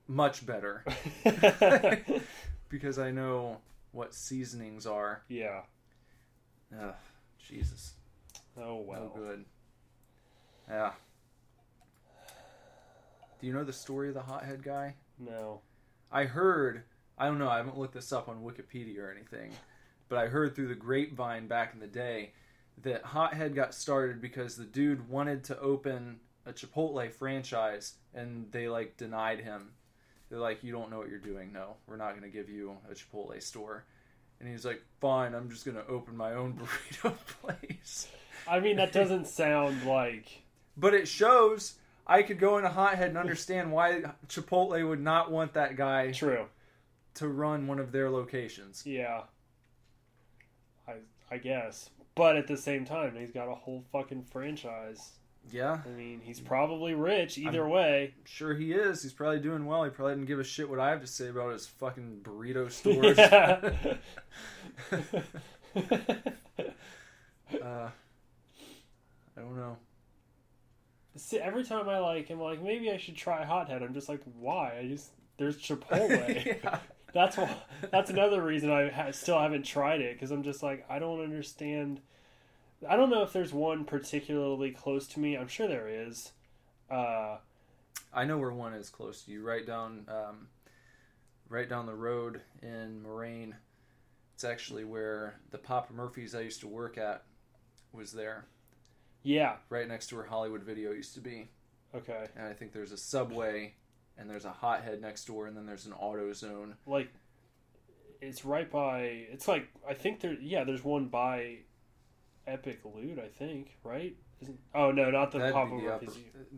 much 0.09 0.45
better, 0.47 0.85
because 2.69 2.99
I 2.99 3.11
know 3.11 3.59
what 3.93 4.15
seasonings 4.15 4.87
are. 4.87 5.23
yeah. 5.29 5.63
Ugh, 6.81 6.95
Jesus. 7.39 7.95
Oh 8.57 8.77
well. 8.81 9.13
No 9.15 9.21
good. 9.23 9.45
Yeah. 10.69 10.93
Do 13.41 13.47
you 13.47 13.53
know 13.53 13.65
the 13.65 13.73
story 13.73 14.09
of 14.09 14.15
the 14.15 14.23
hothead 14.23 14.63
guy? 14.63 14.95
No. 15.19 15.61
I 16.11 16.25
heard, 16.25 16.85
I 17.19 17.27
don't 17.27 17.39
know, 17.39 17.49
I 17.49 17.59
haven't 17.59 17.79
looked 17.79 17.95
this 17.95 18.13
up 18.13 18.29
on 18.29 18.43
Wikipedia 18.43 18.99
or 18.99 19.11
anything, 19.13 19.53
but 20.09 20.19
I 20.19 20.27
heard 20.27 20.55
through 20.55 20.69
the 20.69 20.75
grapevine 20.75 21.47
back 21.47 21.75
in 21.75 21.81
the 21.81 21.87
day 21.87 22.33
that 22.83 23.03
Hothead 23.05 23.55
got 23.55 23.75
started 23.75 24.21
because 24.21 24.57
the 24.57 24.65
dude 24.65 25.09
wanted 25.09 25.45
to 25.45 25.59
open 25.61 26.21
a 26.47 26.53
Chipotle 26.53 27.13
franchise 27.13 27.95
and 28.15 28.51
they 28.51 28.69
like 28.69 28.97
denied 28.97 29.41
him. 29.41 29.73
They're 30.35 30.43
like, 30.43 30.65
you 30.65 30.73
don't 30.73 30.91
know 30.91 30.99
what 30.99 31.09
you're 31.11 31.21
doing. 31.21 31.53
No, 31.53 31.77
we're 31.87 31.97
not 31.97 32.11
going 32.19 32.25
to 32.25 32.29
give 32.29 32.51
you 32.51 32.77
a 32.91 32.95
Chipotle 32.95 33.41
store. 33.41 33.85
And 34.41 34.49
he's 34.49 34.65
like, 34.65 34.83
fine, 35.01 35.33
I'm 35.33 35.49
just 35.49 35.65
going 35.65 35.77
to 35.77 35.87
open 35.87 36.17
my 36.17 36.35
own 36.35 36.55
burrito 36.93 37.15
place. 37.41 38.09
I 38.49 38.59
mean, 38.59 38.79
that 38.79 38.91
doesn't 38.91 39.29
sound 39.29 39.87
like. 39.87 40.43
But 40.77 40.93
it 40.93 41.07
shows 41.07 41.75
I 42.05 42.25
could 42.25 42.41
go 42.41 42.57
into 42.57 42.69
Hothead 42.69 43.11
and 43.11 43.17
understand 43.17 43.71
why 43.71 44.03
Chipotle 44.27 44.89
would 44.89 45.01
not 45.01 45.31
want 45.31 45.53
that 45.53 45.77
guy 45.77 46.11
True. 46.11 46.47
to 47.15 47.29
run 47.29 47.69
one 47.69 47.79
of 47.79 47.93
their 47.93 48.11
locations. 48.11 48.85
Yeah. 48.85 49.23
I 50.89 50.95
I 51.31 51.39
guess, 51.39 51.91
but 52.17 52.37
at 52.37 52.49
the 52.49 52.57
same 52.57 52.85
time, 52.85 53.15
he's 53.17 53.31
got 53.31 53.49
a 53.49 53.55
whole 53.55 53.85
fucking 53.93 54.25
franchise. 54.33 55.13
Yeah, 55.51 55.81
I 55.85 55.89
mean, 55.91 56.21
he's 56.25 56.41
probably 56.41 56.95
rich 56.95 57.39
either 57.39 57.63
I'm- 57.63 57.71
way. 57.71 58.15
sure 58.25 58.55
he 58.55 58.73
is. 58.73 59.03
He's 59.03 59.13
probably 59.13 59.41
doing 59.41 59.67
well. 59.67 59.85
He 59.85 59.91
probably 59.91 60.15
didn't 60.15 60.27
give 60.27 60.41
a 60.41 60.45
shit 60.45 60.69
what 60.69 60.81
I 60.81 60.91
have 60.91 61.01
to 61.03 61.07
say 61.07 61.29
about 61.29 61.53
his 61.53 61.67
fucking 61.67 62.21
burrito 62.23 62.71
stores. 62.73 63.19
uh, 67.63 67.89
I 69.37 69.41
don't 69.41 69.57
know. 69.57 69.77
See, 71.17 71.39
every 71.39 71.65
time 71.65 71.89
I 71.89 71.99
like, 71.99 72.29
I'm 72.31 72.41
like, 72.41 72.61
maybe 72.63 72.91
I 72.91 72.97
should 72.97 73.17
try 73.17 73.45
Hothead. 73.45 73.83
I'm 73.83 73.95
just 73.95 74.09
like, 74.09 74.21
why? 74.39 74.79
I 74.81 74.89
just 74.89 75.11
there's 75.37 75.57
Chipotle. 75.57 76.45
yeah. 76.65 76.79
That's 77.13 77.37
why. 77.37 77.55
That's 77.93 78.11
another 78.11 78.43
reason 78.43 78.71
I 78.73 78.91
ha- 78.91 79.13
still 79.13 79.39
haven't 79.39 79.65
tried 79.65 80.01
it 80.01 80.15
because 80.15 80.33
I'm 80.33 80.43
just 80.43 80.63
like, 80.63 80.85
I 80.91 80.99
don't 80.99 81.21
understand. 81.23 82.01
I 82.89 82.97
don't 82.97 83.11
know 83.11 83.23
if 83.23 83.33
there's 83.33 83.53
one 83.53 83.85
particularly 83.85 84.71
close 84.71 85.07
to 85.09 85.21
me. 85.21 85.37
I'm 85.37 85.49
sure 85.49 85.67
there 85.69 85.89
is. 85.89 86.33
Uh, 86.91 87.39
I 88.13 88.25
know 88.25 88.39
where 88.39 88.53
one 88.53 88.75
is 88.75 88.91
close 88.91 89.23
to 89.23 89.33
you. 89.33 89.43
Right 89.43 89.67
down, 89.67 90.07
um, 90.09 90.49
right 91.49 91.69
down 91.69 91.87
the 91.87 91.95
road 91.95 92.43
in 92.63 93.03
Moraine. 93.03 93.57
It's 94.35 94.45
actually 94.45 94.85
where 94.85 95.37
the 95.51 95.59
Papa 95.59 95.93
Murphy's 95.93 96.35
I 96.35 96.41
used 96.41 96.61
to 96.61 96.69
work 96.69 96.99
at 96.99 97.25
was 97.93 98.13
there, 98.13 98.47
yeah. 99.23 99.57
right 99.71 99.87
next 99.87 100.09
to 100.09 100.17
where 100.17 100.25
Hollywood 100.25 100.65
Video 100.65 100.91
used 100.91 101.15
to 101.15 101.21
be. 101.21 101.49
Okay. 101.95 102.27
And 102.37 102.47
I 102.47 102.53
think 102.53 102.73
there's 102.73 102.91
a 102.91 102.97
Subway, 102.97 103.75
and 104.19 104.29
there's 104.29 104.45
a 104.45 104.51
Hothead 104.51 105.01
next 105.01 105.27
door, 105.27 105.47
and 105.47 105.57
then 105.57 105.67
there's 105.67 105.87
an 105.87 105.93
Auto 105.93 106.33
Zone. 106.33 106.75
Like, 106.87 107.13
it's 108.21 108.45
right 108.45 108.71
by. 108.71 109.27
It's 109.31 109.47
like 109.47 109.69
I 109.89 109.95
think 109.95 110.21
there. 110.21 110.37
Yeah, 110.41 110.65
there's 110.65 110.83
one 110.83 111.07
by 111.07 111.59
Epic 112.47 112.81
Loot. 112.85 113.19
I 113.19 113.29
think 113.29 113.79
right. 113.83 114.15
Isn't, 114.41 114.59
oh 114.75 114.91
no, 114.91 115.11
not 115.11 115.33
the 115.33 115.39
That'd 115.39 115.55
Papa 115.55 115.81
the 115.81 115.93
upper, 115.93 116.07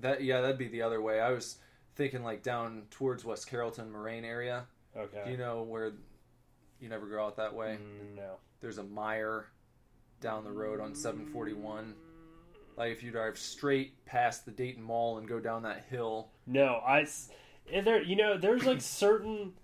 that 0.01 0.23
yeah, 0.23 0.41
that'd 0.41 0.59
be 0.59 0.69
the 0.69 0.83
other 0.83 1.01
way. 1.01 1.21
I 1.21 1.31
was 1.31 1.59
thinking 1.95 2.23
like 2.23 2.43
down 2.43 2.83
towards 2.91 3.25
West 3.25 3.49
Carrollton, 3.49 3.91
Moraine 3.91 4.25
area. 4.25 4.65
Okay. 4.97 5.23
Do 5.25 5.31
you 5.31 5.37
know 5.37 5.63
where? 5.63 5.93
You 6.81 6.89
never 6.89 7.07
go 7.07 7.25
out 7.25 7.37
that 7.37 7.55
way. 7.55 7.79
Mm, 7.81 8.17
no. 8.17 8.35
There's 8.61 8.79
a 8.79 8.83
Meijer 8.83 9.45
down 10.21 10.45
the 10.45 10.53
road 10.53 10.81
on 10.81 10.95
741. 10.95 11.95
Like 12.77 12.93
if 12.93 13.03
you 13.03 13.11
drive 13.11 13.39
straight 13.39 14.05
past 14.05 14.45
the 14.45 14.51
Dayton 14.51 14.83
Mall 14.83 15.19
and 15.19 15.27
go 15.27 15.41
down 15.41 15.63
that 15.63 15.87
hill. 15.89 16.29
No, 16.47 16.83
I 16.87 17.07
eh, 17.73 17.81
There, 17.81 18.03
you 18.03 18.17
know, 18.17 18.37
there's 18.37 18.65
like 18.65 18.81
certain 18.83 19.55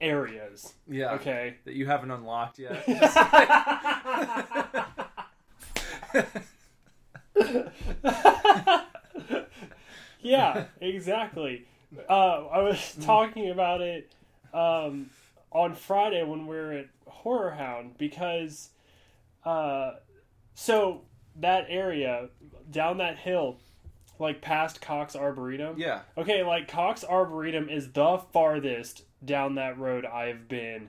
areas. 0.00 0.74
Yeah. 0.88 1.14
Okay. 1.14 1.56
That 1.64 1.74
you 1.74 1.86
haven't 1.86 2.10
unlocked 2.10 2.58
yet. 2.58 2.84
yeah, 10.20 10.64
exactly. 10.80 11.66
Uh, 12.08 12.46
I 12.46 12.62
was 12.62 12.96
talking 13.02 13.50
about 13.50 13.80
it 13.80 14.12
um, 14.52 15.10
on 15.52 15.74
Friday 15.74 16.22
when 16.24 16.46
we 16.46 16.56
were 16.56 16.72
at 16.72 16.86
Horror 17.06 17.52
Hound 17.52 17.96
because, 17.98 18.70
uh, 19.44 19.92
so 20.54 21.02
that 21.36 21.66
area 21.68 22.28
down 22.70 22.98
that 22.98 23.18
hill, 23.18 23.58
like 24.18 24.40
past 24.40 24.80
Cox 24.80 25.14
Arboretum. 25.14 25.78
Yeah. 25.78 26.00
Okay, 26.16 26.42
like 26.42 26.68
Cox 26.68 27.04
Arboretum 27.04 27.68
is 27.68 27.92
the 27.92 28.18
farthest 28.32 29.04
down 29.24 29.54
that 29.56 29.78
road 29.78 30.04
I've 30.04 30.48
been 30.48 30.88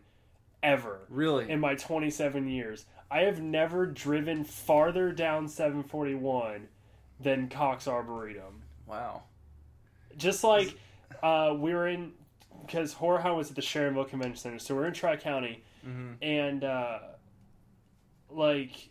ever 0.62 1.00
Really? 1.10 1.50
in 1.50 1.60
my 1.60 1.76
27 1.76 2.48
years. 2.50 2.86
I 3.12 3.22
have 3.22 3.42
never 3.42 3.86
driven 3.86 4.44
farther 4.44 5.12
down 5.12 5.48
741 5.48 6.68
than 7.20 7.50
Cox 7.50 7.88
Arboretum. 7.88 8.62
wow. 8.88 9.24
Just 10.18 10.44
like 10.44 10.76
uh, 11.24 11.54
we 11.58 11.74
were 11.74 11.88
in, 11.88 12.12
because 12.66 12.94
Hound 12.94 13.38
was 13.38 13.50
at 13.50 13.56
the 13.56 13.62
Sharonville 13.62 14.08
Convention 14.10 14.36
Center, 14.38 14.60
so 14.60 14.76
we're 14.76 14.88
in 14.88 14.94
Tri 14.94 15.16
County, 15.18 15.64
hmm 15.84 16.14
and 16.22 16.64
uh, 16.64 17.00
like, 18.30 18.90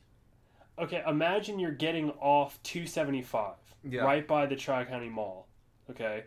okay, 0.79 1.03
imagine 1.07 1.59
you're 1.59 1.71
getting 1.73 2.11
off 2.13 2.59
275 2.63 3.55
Yeah. 3.85 4.03
right 4.03 4.27
by 4.27 4.47
the 4.47 4.57
Tri 4.57 4.85
County 4.85 5.09
Mall. 5.11 5.47
Okay, 5.91 6.25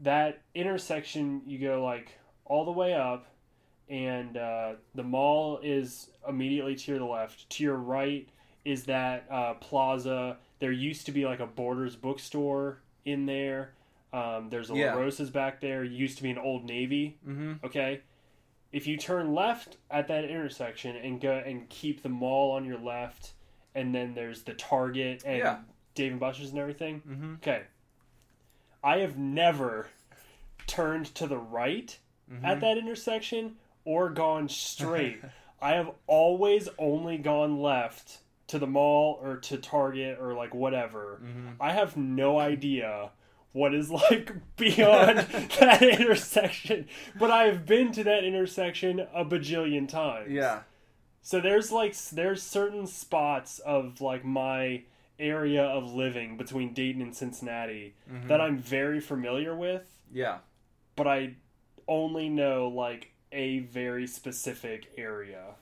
that 0.00 0.42
intersection 0.54 1.42
you 1.46 1.58
go 1.58 1.82
like 1.84 2.18
all 2.44 2.64
the 2.64 2.72
way 2.72 2.94
up, 2.94 3.26
and 3.90 4.36
uh, 4.36 4.72
the 4.94 5.02
mall 5.02 5.60
is 5.62 6.10
immediately 6.28 6.74
to 6.76 6.92
your 6.92 7.02
left. 7.02 7.48
To 7.50 7.64
your 7.64 7.76
right 7.76 8.28
is 8.64 8.84
that 8.84 9.26
uh, 9.30 9.54
plaza. 9.54 10.36
There 10.60 10.72
used 10.72 11.06
to 11.06 11.12
be 11.12 11.24
like 11.24 11.40
a 11.40 11.46
Borders 11.46 11.96
bookstore 11.96 12.80
in 13.04 13.26
there. 13.26 13.72
Um, 14.12 14.48
there's 14.50 14.70
a 14.70 14.74
Yeah. 14.74 14.94
La 14.94 15.00
Rosa's 15.00 15.30
back 15.30 15.60
there. 15.60 15.84
Used 15.84 16.16
to 16.18 16.22
be 16.22 16.30
an 16.30 16.38
Old 16.38 16.64
Navy. 16.64 17.16
hmm 17.24 17.54
Okay. 17.64 18.00
If 18.72 18.86
you 18.86 18.96
turn 18.98 19.34
left 19.34 19.76
at 19.90 20.08
that 20.08 20.24
intersection 20.24 20.96
and 20.96 21.20
go 21.20 21.32
and 21.32 21.68
keep 21.70 22.02
the 22.02 22.08
mall 22.10 22.50
on 22.52 22.64
your 22.66 22.78
left, 22.78 23.32
and 23.74 23.94
then 23.94 24.14
there's 24.14 24.42
the 24.42 24.52
Target 24.54 25.22
and 25.24 25.38
Yeah. 25.38 25.58
Dave 25.94 26.12
and 26.12 26.20
Buster's 26.20 26.50
and 26.50 26.58
everything. 26.58 27.00
hmm 27.00 27.34
Okay. 27.36 27.62
I 28.84 28.98
have 28.98 29.16
never 29.18 29.88
turned 30.66 31.06
to 31.14 31.26
the 31.26 31.38
right 31.38 31.98
Mm-hmm. 32.30 32.44
at 32.44 32.60
that 32.60 32.76
intersection 32.76 33.56
or 33.88 34.10
gone 34.10 34.50
straight. 34.50 35.20
I 35.62 35.70
have 35.70 35.90
always 36.06 36.68
only 36.78 37.16
gone 37.16 37.58
left 37.58 38.18
to 38.48 38.58
the 38.58 38.66
mall 38.66 39.18
or 39.22 39.36
to 39.38 39.56
Target 39.56 40.18
or 40.20 40.34
like 40.34 40.54
whatever. 40.54 41.20
Mm-hmm. 41.24 41.60
I 41.60 41.72
have 41.72 41.96
no 41.96 42.38
idea 42.38 43.10
what 43.52 43.74
is 43.74 43.90
like 43.90 44.30
beyond 44.56 45.18
that 45.60 45.82
intersection, 45.82 46.86
but 47.18 47.30
I 47.30 47.44
have 47.44 47.64
been 47.66 47.90
to 47.92 48.04
that 48.04 48.24
intersection 48.24 49.00
a 49.14 49.24
bajillion 49.24 49.88
times. 49.88 50.30
Yeah. 50.30 50.60
So 51.22 51.40
there's 51.40 51.72
like 51.72 51.96
there's 52.12 52.42
certain 52.42 52.86
spots 52.86 53.58
of 53.58 54.00
like 54.02 54.24
my 54.24 54.82
area 55.18 55.64
of 55.64 55.92
living 55.94 56.36
between 56.36 56.74
Dayton 56.74 57.02
and 57.02 57.16
Cincinnati 57.16 57.94
Mhm. 58.12 58.28
that 58.28 58.40
I'm 58.40 58.58
very 58.58 59.00
familiar 59.00 59.56
with, 59.56 59.82
Yeah. 60.12 60.38
but 60.94 61.08
I 61.08 61.34
only 61.88 62.28
know 62.28 62.68
like 62.68 63.12
a 63.32 63.60
very 63.60 64.06
specific 64.06 64.90
area. 64.96 65.54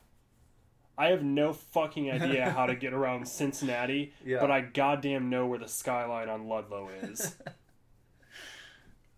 I 0.99 1.09
have 1.09 1.23
no 1.23 1.53
fucking 1.53 2.11
idea 2.11 2.51
how 2.51 2.67
to 2.67 2.75
get 2.75 2.95
around 2.95 3.27
Cincinnati, 3.29 4.15
Yeah. 4.25 4.41
but 4.41 4.51
I 4.51 4.63
goddamn 4.63 5.29
know 5.29 5.47
where 5.47 5.59
the 5.59 5.69
skyline 5.69 6.29
on 6.29 6.49
Ludlow 6.49 6.89
is. 7.03 7.37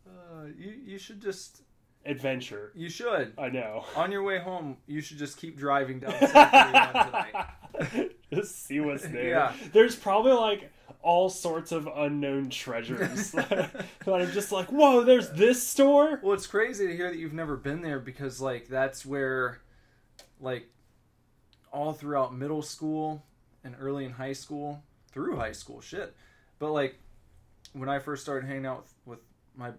Uh, 0.06 0.46
you 0.56 0.72
you 0.84 0.98
should 0.98 1.20
just 1.20 1.62
Adventure. 2.06 2.72
you 2.74 2.88
should 2.88 3.32
I 3.36 3.48
know. 3.48 3.84
on 3.96 4.10
your 4.12 4.22
way 4.22 4.38
home 4.38 4.76
you 4.86 5.00
should 5.00 5.18
just 5.18 5.36
keep 5.36 5.56
driving 5.58 6.00
down 6.00 6.12
tonight. 6.18 8.12
Just 8.32 8.64
see 8.66 8.80
what's 8.80 9.02
there. 9.06 9.28
Yeah. 9.30 9.52
There's 9.72 9.96
probably 9.96 10.32
like 10.32 10.70
all 11.02 11.28
sorts 11.30 11.72
of 11.72 11.86
unknown 11.86 12.50
treasures. 12.50 13.30
that 13.32 13.86
I'm 14.06 14.30
just 14.32 14.52
like, 14.52 14.66
whoa, 14.70 15.04
there's 15.04 15.30
this 15.30 15.66
store? 15.66 16.20
Well, 16.22 16.34
it's 16.34 16.46
crazy 16.46 16.86
to 16.86 16.96
hear 16.96 17.10
that 17.10 17.18
you've 17.18 17.32
never 17.32 17.56
been 17.56 17.82
there 17.82 18.00
because 18.00 18.40
like 18.40 18.68
that's 18.68 19.06
where 19.06 19.60
like 20.40 20.68
all 21.72 21.92
throughout 21.92 22.34
middle 22.34 22.62
school 22.62 23.24
and 23.64 23.74
early 23.80 24.04
in 24.04 24.12
high 24.12 24.32
school, 24.32 24.82
through 25.12 25.36
high 25.36 25.52
school, 25.52 25.80
shit. 25.80 26.14
But 26.58 26.72
like 26.72 26.98
when 27.72 27.88
I 27.88 27.98
first 27.98 28.22
started 28.22 28.46
hanging 28.46 28.66
out 28.66 28.78
with, 28.80 28.94
with 29.06 29.18
my 29.56 29.70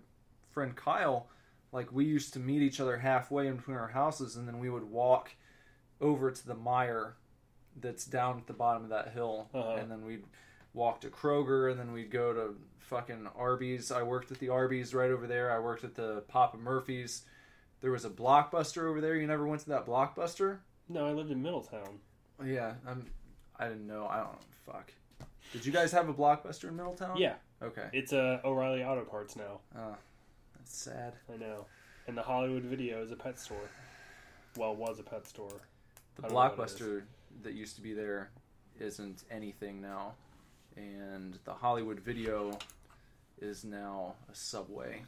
friend 0.51 0.75
Kyle, 0.75 1.27
like 1.71 1.91
we 1.91 2.05
used 2.05 2.33
to 2.33 2.39
meet 2.39 2.61
each 2.61 2.79
other 2.79 2.97
halfway 2.97 3.47
in 3.47 3.57
between 3.57 3.77
our 3.77 3.87
houses 3.89 4.35
and 4.35 4.47
then 4.47 4.59
we 4.59 4.69
would 4.69 4.83
walk 4.83 5.31
over 6.01 6.31
to 6.31 6.47
the 6.47 6.55
Meijer 6.55 7.13
that's 7.79 8.05
down 8.05 8.37
at 8.37 8.47
the 8.47 8.53
bottom 8.53 8.83
of 8.83 8.89
that 8.89 9.11
hill 9.13 9.49
Uh-huh. 9.53 9.75
and 9.79 9.91
then 9.91 10.05
we'd 10.05 10.23
walk 10.73 11.01
to 11.01 11.09
Kroger 11.09 11.71
and 11.71 11.79
then 11.79 11.91
we'd 11.91 12.11
go 12.11 12.33
to 12.33 12.55
fucking 12.79 13.27
Arby's. 13.35 13.91
I 13.91 14.03
worked 14.03 14.31
at 14.31 14.39
the 14.39 14.49
Arby's 14.49 14.93
right 14.93 15.09
over 15.11 15.27
there. 15.27 15.51
I 15.51 15.59
worked 15.59 15.83
at 15.83 15.95
the 15.95 16.23
Papa 16.27 16.57
Murphy's. 16.57 17.23
There 17.81 17.91
was 17.91 18.05
a 18.05 18.09
Blockbuster 18.09 18.89
over 18.89 18.99
there. 19.01 19.15
You 19.15 19.27
never 19.27 19.47
went 19.47 19.61
to 19.61 19.69
that 19.69 19.85
Blockbuster? 19.85 20.59
No, 20.89 21.07
I 21.07 21.11
lived 21.11 21.31
in 21.31 21.41
Middletown. 21.41 21.99
Yeah, 22.45 22.73
I'm. 22.87 23.05
I 23.57 23.67
didn't 23.67 23.87
know. 23.87 24.07
I 24.07 24.17
don't. 24.17 24.37
Fuck. 24.65 24.91
Did 25.53 25.65
you 25.65 25.71
guys 25.71 25.91
have 25.91 26.09
a 26.09 26.13
Blockbuster 26.13 26.69
in 26.69 26.75
Middletown? 26.75 27.17
Yeah, 27.17 27.35
Okay. 27.61 27.87
it's 27.93 28.13
uh, 28.13 28.39
O'Reilly 28.45 28.83
Auto 28.83 29.03
Parts 29.03 29.35
now. 29.35 29.59
Oh, 29.77 29.95
that's 30.57 30.75
sad. 30.77 31.13
I 31.33 31.37
know. 31.37 31.65
And 32.07 32.17
the 32.17 32.21
Hollywood 32.21 32.63
Video 32.63 33.01
is 33.03 33.11
a 33.11 33.15
pet 33.15 33.39
store. 33.39 33.57
Well, 34.57 34.75
was 34.75 34.99
a 34.99 35.03
pet 35.03 35.27
store. 35.27 35.49
The 36.15 36.25
I 36.25 36.27
don't 36.27 36.31
know 36.31 36.35
what 36.35 36.59
it 36.59 36.63
is. 36.65 36.71
Blockbuster 36.81 37.01
that 37.43 37.53
used 37.53 37.75
to 37.75 37.81
be 37.81 37.93
there 37.93 38.29
isn't 38.79 39.23
anything 39.31 39.81
now, 39.81 40.13
and 40.79 41.37
the 41.45 41.53
Hollywood 41.53 41.99
Video 41.99 42.57
is 43.41 43.63
now 43.63 44.15
a 44.31 44.35
Subway. 44.35 45.01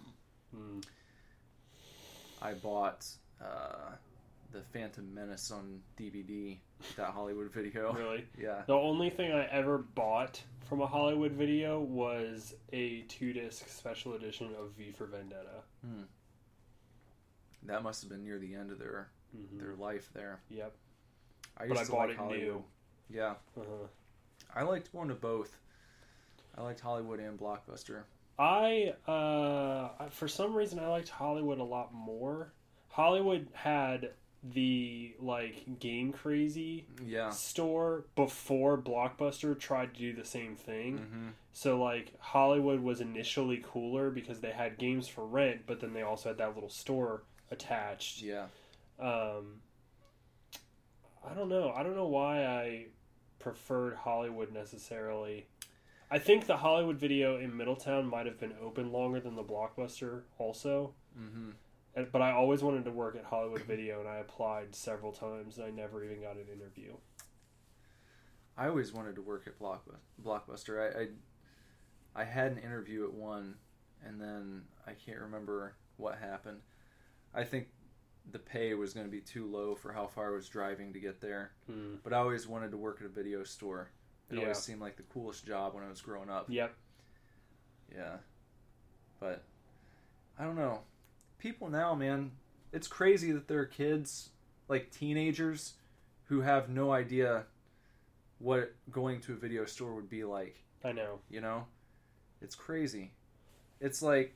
Hmm. 0.56 0.80
I 2.42 2.54
bought 2.54 3.06
uh, 3.42 3.92
the 4.52 4.62
Phantom 4.74 5.14
Menace 5.14 5.52
on 5.52 5.82
DVD. 6.00 6.58
That 6.98 7.12
Hollywood 7.12 7.52
Video. 7.52 7.94
Really? 7.98 8.26
Yeah. 8.40 8.64
The 8.68 8.74
only 8.74 9.10
thing 9.10 9.32
I 9.32 9.46
ever 9.46 9.78
bought 9.78 10.42
from 10.68 10.82
a 10.82 10.88
Hollywood 10.88 11.34
Video 11.34 11.80
was 11.80 12.54
a 12.74 13.02
two 13.02 13.34
disc 13.34 13.68
special 13.70 14.14
edition 14.14 14.48
of 14.60 14.72
V 14.78 14.92
for 14.92 15.06
Vendetta. 15.06 15.62
That 17.64 17.84
must 17.84 18.02
have 18.02 18.10
been 18.10 18.24
near 18.24 18.40
the 18.40 18.56
end 18.56 18.72
of 18.72 18.80
their 18.80 19.10
hmm 19.32 19.58
their 19.60 19.76
life 19.76 20.10
there. 20.14 20.40
Yep. 20.50 20.74
I 21.58 21.68
But 21.68 21.70
used 21.70 21.82
I 21.82 21.86
to 21.86 21.92
bought 21.92 22.00
like 22.02 22.10
it 22.12 22.18
Hollywood. 22.18 22.42
new. 22.42 22.64
Yeah, 23.10 23.36
Uh-huh. 23.58 23.88
I 24.56 24.64
liked 24.64 24.94
one 24.94 25.12
of 25.12 25.22
both. 25.22 25.56
I 26.58 26.62
liked 26.62 26.80
Hollywood 26.82 27.20
and 27.20 27.40
Blockbuster. 27.40 28.04
I 28.40 28.94
uh 29.08 30.10
for 30.10 30.28
some 30.28 30.54
reason 30.54 30.80
I 30.80 30.88
liked 30.88 31.10
Hollywood 31.10 31.60
a 31.60 31.64
lot 31.64 31.94
more. 31.94 32.54
Hollywood 32.90 33.48
had 33.54 34.12
the 34.44 35.14
like 35.20 35.80
game 35.80 36.12
crazy 36.12 36.86
Yeah. 37.06 37.30
store 37.30 38.06
before 38.16 38.78
Blockbuster 38.78 39.58
tried 39.60 39.94
to 39.94 40.00
do 40.00 40.14
the 40.14 40.26
same 40.26 40.56
thing. 40.56 40.98
hmm 40.98 41.28
So 41.54 41.82
like 41.82 42.14
Hollywood 42.20 42.80
was 42.82 43.02
initially 43.02 43.64
cooler 43.64 44.10
because 44.10 44.40
they 44.40 44.52
had 44.52 44.78
games 44.80 45.08
for 45.08 45.26
rent, 45.26 45.62
but 45.68 45.80
then 45.80 45.94
they 45.94 46.02
also 46.02 46.30
had 46.30 46.38
that 46.40 46.56
little 46.56 46.70
store 46.72 47.22
attached. 47.52 48.22
Yeah. 48.24 48.46
Um 49.00 49.62
I 51.30 51.34
don't 51.36 51.50
know. 51.50 51.72
I 51.76 51.84
don't 51.84 51.96
know 51.96 52.08
why 52.08 52.46
I 52.46 52.86
preferred 53.40 53.96
Hollywood 53.96 54.52
necessarily. 54.52 55.46
I 56.14 56.20
think 56.20 56.46
the 56.46 56.58
Hollywood 56.58 56.98
video 56.98 57.38
in 57.40 57.56
Middletown 57.56 58.06
might 58.06 58.26
have 58.26 58.38
been 58.40 58.54
open 58.62 58.92
longer 58.92 59.20
than 59.22 59.36
the 59.36 59.44
Blockbuster 59.44 60.24
also. 60.38 60.94
hmm 61.16 61.52
And- 61.96 62.12
But 62.12 62.22
I 62.22 62.32
always 62.34 62.62
wanted 62.64 62.84
to 62.86 62.92
work 62.92 63.16
at 63.16 63.24
Hollywood 63.26 63.62
Video 63.64 64.00
and 64.02 64.08
I 64.10 64.18
applied 64.18 64.76
several 64.76 65.12
times 65.14 65.58
and 65.58 65.66
I 65.68 65.70
never 65.72 66.04
even 66.04 66.22
got 66.22 66.36
an 66.36 66.48
interview. 66.54 66.96
I 68.58 68.68
always 68.68 68.92
wanted 68.94 69.16
to 69.16 69.22
work 69.22 69.48
at 69.48 69.58
Blockbuster. 69.60 70.80
I, 70.96 71.02
I 71.04 71.08
I 72.14 72.26
had 72.26 72.52
an 72.52 72.58
interview 72.58 73.06
at 73.06 73.14
one, 73.14 73.56
and 74.06 74.20
then 74.20 74.64
I 74.86 74.92
can't 74.92 75.22
remember 75.22 75.76
what 75.96 76.18
happened. 76.18 76.60
I 77.34 77.46
think 77.46 77.70
the 78.30 78.38
pay 78.40 78.74
was 78.74 78.94
going 78.94 79.06
to 79.06 79.12
be 79.12 79.22
too 79.22 79.46
low 79.50 79.76
for 79.76 79.94
how 79.94 80.08
far 80.08 80.28
I 80.34 80.36
was 80.36 80.50
driving 80.50 80.92
to 80.92 81.00
get 81.00 81.22
there. 81.22 81.54
Hmm. 81.68 81.96
But 82.04 82.12
I 82.12 82.18
always 82.18 82.48
wanted 82.50 82.72
to 82.72 82.78
work 82.78 82.98
at 83.00 83.06
a 83.06 83.10
video 83.10 83.46
store. 83.46 83.92
It 84.32 84.36
Yeah. 84.36 84.42
always 84.44 84.60
seemed 84.60 84.82
like 84.82 84.96
the 84.96 85.04
coolest 85.04 85.46
job 85.46 85.74
when 85.74 85.84
I 85.84 85.90
was 85.90 86.02
growing 86.02 86.30
up. 86.30 86.46
Yep. 86.50 86.74
Yeah. 87.94 88.18
But 89.20 89.44
I 90.40 90.46
don't 90.46 90.56
know. 90.56 90.82
People 91.38 91.70
now, 91.70 91.94
man, 91.96 92.32
it's 92.72 92.88
crazy 92.88 93.32
that 93.34 93.48
there 93.48 93.60
are 93.60 93.66
kids, 93.66 94.30
like 94.68 94.90
teenagers, 94.92 95.74
who 96.26 96.42
have 96.42 96.70
no 96.70 96.92
idea 96.92 97.46
what 98.40 98.74
going 98.90 99.20
to 99.22 99.34
a 99.34 99.36
video 99.36 99.66
store 99.66 99.94
would 99.96 100.10
be 100.10 100.24
like. 100.24 100.64
I 100.84 100.94
know. 100.94 101.20
You 101.30 101.42
know, 101.42 101.68
it's 102.42 102.56
crazy. 102.56 103.12
It's 103.82 104.02
like 104.02 104.36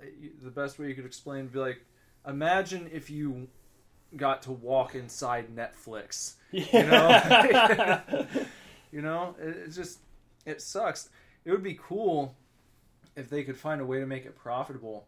uh, 0.00 0.04
the 0.42 0.50
best 0.50 0.78
way 0.78 0.88
you 0.88 0.94
could 0.94 1.06
explain 1.06 1.44
would 1.44 1.52
be 1.52 1.58
like, 1.58 1.84
imagine 2.26 2.88
if 2.92 3.08
you 3.10 3.48
got 4.16 4.42
to 4.42 4.52
walk 4.52 4.94
inside 4.94 5.54
Netflix. 5.54 6.34
You 6.50 6.66
know, 6.84 8.00
you 8.92 9.00
know, 9.00 9.34
it, 9.40 9.56
it's 9.66 9.76
just 9.76 10.00
it 10.44 10.60
sucks. 10.60 11.08
It 11.44 11.50
would 11.50 11.62
be 11.62 11.78
cool 11.80 12.34
if 13.16 13.30
they 13.30 13.42
could 13.42 13.56
find 13.56 13.80
a 13.80 13.86
way 13.86 14.00
to 14.00 14.06
make 14.06 14.26
it 14.26 14.36
profitable, 14.36 15.06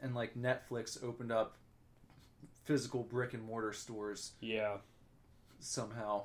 and 0.00 0.14
like 0.14 0.36
Netflix 0.36 1.02
opened 1.02 1.32
up 1.32 1.56
physical 2.64 3.02
brick 3.02 3.34
and 3.34 3.42
mortar 3.42 3.72
stores 3.72 4.32
yeah. 4.40 4.76
somehow. 5.60 6.24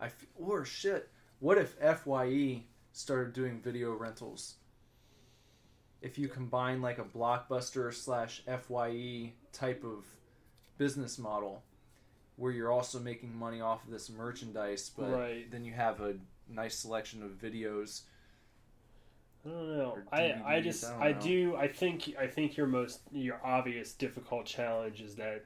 I 0.00 0.06
f- 0.06 0.26
or 0.36 0.64
shit. 0.64 1.08
What 1.40 1.58
if 1.58 1.74
Fye 1.74 2.62
started 2.92 3.32
doing 3.32 3.60
video 3.60 3.92
rentals? 3.92 4.56
If 6.02 6.18
you 6.18 6.28
combine 6.28 6.80
like 6.80 6.98
a 6.98 7.04
blockbuster 7.04 7.92
slash 7.92 8.42
Fye 8.46 9.32
type 9.52 9.84
of 9.84 10.04
business 10.80 11.18
model, 11.18 11.62
where 12.36 12.50
you're 12.50 12.72
also 12.72 12.98
making 12.98 13.36
money 13.38 13.60
off 13.60 13.84
of 13.84 13.90
this 13.90 14.08
merchandise, 14.08 14.90
but 14.96 15.10
Right. 15.10 15.50
then 15.50 15.62
you 15.62 15.74
have 15.74 16.00
a 16.00 16.14
nice 16.48 16.78
selection 16.78 17.22
of 17.22 17.32
videos. 17.32 18.00
I 19.44 19.48
don't 19.50 19.76
know. 19.76 19.98
I, 20.10 20.34
I 20.46 20.60
just 20.60 20.90
I 20.98 21.08
I, 21.08 21.12
do 21.12 21.54
I 21.56 21.68
think 21.68 22.14
I 22.18 22.26
think 22.26 22.56
your 22.56 22.66
most 22.66 23.00
your 23.12 23.38
obvious 23.44 23.92
difficult 23.92 24.46
challenge 24.46 25.02
is 25.02 25.16
that 25.16 25.44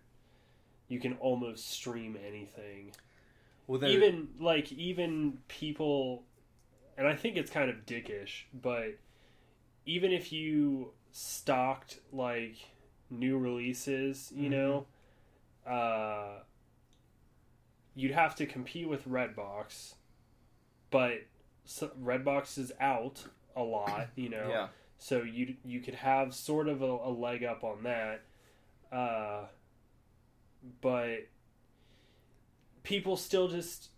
you 0.89 1.01
can 1.01 1.15
almost 1.15 1.69
stream 1.69 2.17
anything. 2.25 2.93
Well, 3.67 3.81
then 3.81 3.91
even 3.91 4.29
like 4.39 4.73
even 4.73 5.39
people 5.49 6.23
and 6.97 7.09
I 7.09 7.17
think 7.17 7.37
it's 7.37 7.51
kind 7.51 7.71
of 7.71 7.85
dickish, 7.87 8.45
but 8.53 8.95
even 9.85 10.13
if 10.13 10.33
you 10.33 10.93
stocked 11.11 11.99
like 12.13 12.57
new 13.11 13.37
releases, 13.39 14.33
you 14.37 14.49
Mhm. 14.49 14.53
know, 14.53 14.87
uh 15.67 16.41
you'd 17.95 18.11
have 18.13 18.35
to 18.37 18.47
compete 18.47 18.89
with 18.89 19.09
Redbox, 19.09 19.95
but 20.91 21.23
Redbox 22.03 22.59
is 22.59 22.73
out 22.81 23.25
a 23.57 23.63
lot, 23.63 24.09
you 24.17 24.29
know. 24.29 24.49
yeah, 24.49 24.69
So 24.99 25.23
you 25.23 25.57
you 25.65 25.81
could 25.81 25.95
have 25.95 26.35
sort 26.35 26.69
of 26.69 26.83
a, 26.83 26.87
a 26.87 27.11
leg 27.11 27.45
up 27.45 27.63
on 27.65 27.83
that, 27.85 28.23
uh, 28.93 29.47
but 30.81 31.19
people 32.83 33.17
still 33.17 33.49
just 33.49 33.91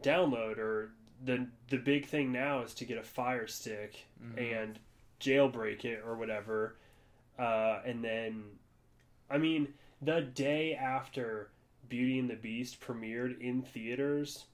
download 0.00 0.58
or 0.58 0.92
the 1.24 1.46
the 1.68 1.76
big 1.76 2.06
thing 2.06 2.32
now 2.32 2.62
is 2.62 2.74
to 2.74 2.84
get 2.84 2.96
a 2.98 3.02
Fire 3.02 3.46
Stick 3.46 4.06
Mhm. 4.22 4.60
and 4.62 4.78
jailbreak 5.20 5.84
it 5.84 6.02
or 6.06 6.16
whatever, 6.16 6.76
uh, 7.38 7.80
and 7.84 8.02
then, 8.04 8.44
I 9.28 9.36
mean, 9.38 9.74
the 10.02 10.20
day 10.20 10.74
after 10.74 11.50
Beauty 11.88 12.18
and 12.18 12.30
the 12.30 12.36
Beast 12.36 12.80
premiered 12.80 13.40
in 13.40 13.62
theaters, 13.62 14.44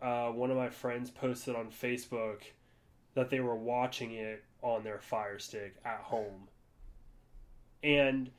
uh, 0.00 0.28
one 0.28 0.50
of 0.50 0.56
my 0.56 0.70
friends 0.70 1.10
posted 1.10 1.54
on 1.54 1.70
Facebook 1.70 2.40
that 3.14 3.30
they 3.30 3.40
were 3.40 3.56
watching 3.56 4.12
it 4.12 4.44
on 4.62 4.84
their 4.84 4.98
Fire 4.98 5.38
Stick 5.38 5.76
at 5.84 6.00
home. 6.00 6.48
And 7.82 8.30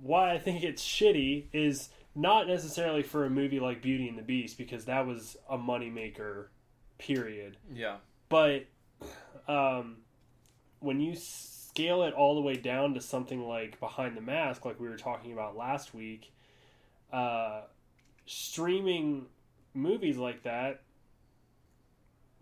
why 0.00 0.32
I 0.32 0.38
think 0.38 0.64
it's 0.64 0.82
shitty 0.82 1.44
is 1.52 1.90
not 2.14 2.46
necessarily 2.48 3.02
for 3.02 3.24
a 3.24 3.30
movie 3.30 3.60
like 3.60 3.82
Beauty 3.82 4.08
and 4.08 4.18
the 4.18 4.22
Beast 4.22 4.58
because 4.58 4.84
that 4.86 5.06
was 5.06 5.36
a 5.48 5.56
moneymaker, 5.56 6.46
period. 6.98 7.56
yeah, 7.74 7.96
But 8.28 8.66
um, 9.48 9.98
when 10.80 11.00
you 11.00 11.14
scale 11.74 12.02
it 12.02 12.12
all 12.12 12.34
the 12.34 12.40
way 12.42 12.54
down 12.54 12.92
to 12.94 13.00
something 13.00 13.46
like 13.48 13.80
Behind 13.80 14.14
the 14.16 14.20
Mask, 14.20 14.64
like 14.66 14.78
we 14.78 14.88
were 14.88 14.96
talking 14.98 15.32
about 15.32 15.56
last 15.56 15.94
week, 15.94 16.30
uh, 17.12 17.62
streaming 18.26 19.24
movies 19.74 20.18
like 20.18 20.42
that 20.42 20.82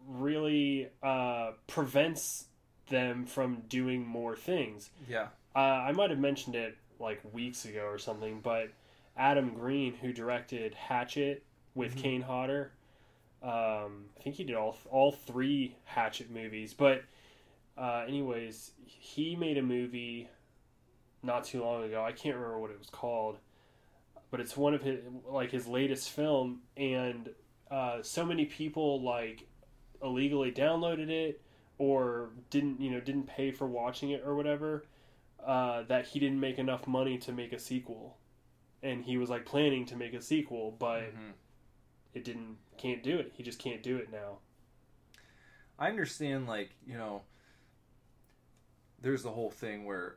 really 0.08 0.88
uh, 1.02 1.52
prevents 1.68 2.46
them 2.88 3.24
from 3.24 3.60
doing 3.68 4.04
more 4.04 4.34
things. 4.34 4.90
yeah, 5.08 5.28
Uh, 5.54 5.58
I 5.58 5.92
might 5.92 6.10
have 6.10 6.18
mentioned 6.18 6.56
it 6.56 6.76
like 6.98 7.20
weeks 7.32 7.64
ago 7.64 7.82
or 7.86 7.98
something, 7.98 8.40
but 8.40 8.70
Adam 9.16 9.54
Green, 9.54 9.94
who 9.94 10.12
directed 10.12 10.74
Hatchet 10.74 11.44
with 11.74 11.94
Mhm. 11.96 12.00
Kane 12.02 12.22
Hodder, 12.22 12.72
um, 13.42 14.10
I 14.18 14.22
think 14.22 14.36
he 14.36 14.44
did 14.44 14.56
all 14.56 14.76
all 14.90 15.12
three 15.12 15.76
Hatchet 15.84 16.30
movies. 16.30 16.74
But 16.74 17.04
uh, 17.78 18.04
anyways, 18.06 18.72
he 18.84 19.36
made 19.36 19.58
a 19.58 19.62
movie 19.62 20.28
not 21.22 21.44
too 21.44 21.62
long 21.62 21.84
ago. 21.84 22.02
I 22.04 22.12
can't 22.12 22.34
remember 22.36 22.58
what 22.58 22.70
it 22.70 22.78
was 22.78 22.90
called, 22.90 23.38
but 24.30 24.40
it's 24.40 24.56
one 24.56 24.74
of 24.74 24.82
his 24.82 25.00
like 25.26 25.50
his 25.50 25.66
latest 25.66 26.10
film, 26.10 26.60
and 26.76 27.30
uh, 27.70 28.02
so 28.02 28.24
many 28.24 28.44
people 28.46 29.02
like 29.02 29.46
illegally 30.02 30.50
downloaded 30.50 31.08
it 31.10 31.40
or 31.78 32.30
didn't 32.50 32.80
you 32.80 32.90
know 32.90 33.00
didn't 33.00 33.26
pay 33.26 33.50
for 33.50 33.66
watching 33.66 34.10
it 34.10 34.22
or 34.24 34.34
whatever 34.34 34.84
uh, 35.46 35.82
that 35.82 36.06
he 36.06 36.18
didn't 36.18 36.40
make 36.40 36.58
enough 36.58 36.86
money 36.86 37.18
to 37.18 37.32
make 37.32 37.52
a 37.52 37.58
sequel 37.58 38.16
and 38.82 39.04
he 39.04 39.18
was 39.18 39.28
like 39.28 39.44
planning 39.44 39.84
to 39.84 39.94
make 39.96 40.14
a 40.14 40.20
sequel 40.22 40.74
but 40.78 41.02
Mhm. 41.14 41.32
it 42.14 42.24
didn't 42.24 42.56
can't 42.78 43.02
do 43.02 43.18
it 43.18 43.30
he 43.34 43.42
just 43.42 43.58
can't 43.58 43.82
do 43.82 43.98
it 43.98 44.10
now 44.10 44.38
I 45.78 45.88
understand, 45.88 46.46
like, 46.46 46.70
you 46.86 46.94
know, 46.94 47.22
there's 49.00 49.22
the 49.22 49.30
whole 49.30 49.50
thing 49.50 49.84
where 49.84 50.16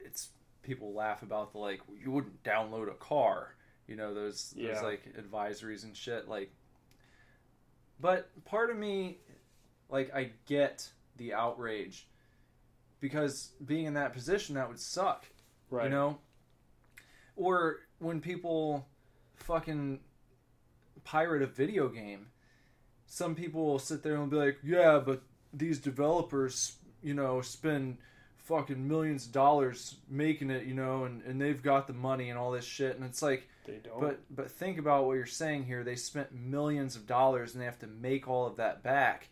it's 0.00 0.30
people 0.62 0.92
laugh 0.92 1.22
about 1.22 1.52
the, 1.52 1.58
like, 1.58 1.80
you 2.02 2.10
wouldn't 2.10 2.42
download 2.42 2.90
a 2.90 2.94
car, 2.94 3.54
you 3.86 3.96
know, 3.96 4.14
those, 4.14 4.54
those 4.56 4.82
like, 4.82 5.02
advisories 5.16 5.84
and 5.84 5.96
shit. 5.96 6.28
Like, 6.28 6.52
but 8.00 8.28
part 8.44 8.70
of 8.70 8.76
me, 8.76 9.18
like, 9.88 10.14
I 10.14 10.30
get 10.46 10.88
the 11.16 11.34
outrage 11.34 12.06
because 13.00 13.52
being 13.64 13.84
in 13.84 13.94
that 13.94 14.12
position, 14.12 14.56
that 14.56 14.68
would 14.68 14.80
suck. 14.80 15.26
right 15.70 15.84
You 15.84 15.90
know? 15.90 16.18
Or 17.36 17.80
when 17.98 18.20
people 18.20 18.86
fucking 19.36 20.00
pirate 21.04 21.42
a 21.42 21.46
video 21.46 21.88
game, 21.88 22.26
some 23.06 23.34
people 23.34 23.64
will 23.64 23.78
sit 23.78 24.02
there 24.02 24.16
and 24.16 24.30
be 24.30 24.36
like, 24.36 24.58
yeah, 24.64 24.98
but 24.98 25.22
these 25.52 25.78
developers, 25.78 26.72
you 27.06 27.14
know, 27.14 27.40
spend 27.40 27.98
fucking 28.36 28.86
millions 28.86 29.26
of 29.26 29.32
dollars 29.32 29.94
making 30.10 30.50
it, 30.50 30.66
you 30.66 30.74
know, 30.74 31.04
and, 31.04 31.22
and 31.22 31.40
they've 31.40 31.62
got 31.62 31.86
the 31.86 31.92
money 31.92 32.30
and 32.30 32.38
all 32.38 32.50
this 32.50 32.64
shit. 32.64 32.96
And 32.96 33.04
it's 33.04 33.22
like, 33.22 33.48
they 33.64 33.78
don't 33.82 34.00
but 34.00 34.20
but 34.30 34.50
think 34.50 34.78
about 34.78 35.06
what 35.06 35.14
you're 35.14 35.24
saying 35.24 35.64
here. 35.64 35.84
They 35.84 35.94
spent 35.94 36.34
millions 36.34 36.96
of 36.96 37.06
dollars 37.06 37.54
and 37.54 37.62
they 37.62 37.64
have 37.64 37.78
to 37.78 37.86
make 37.86 38.28
all 38.28 38.44
of 38.44 38.56
that 38.56 38.82
back. 38.82 39.28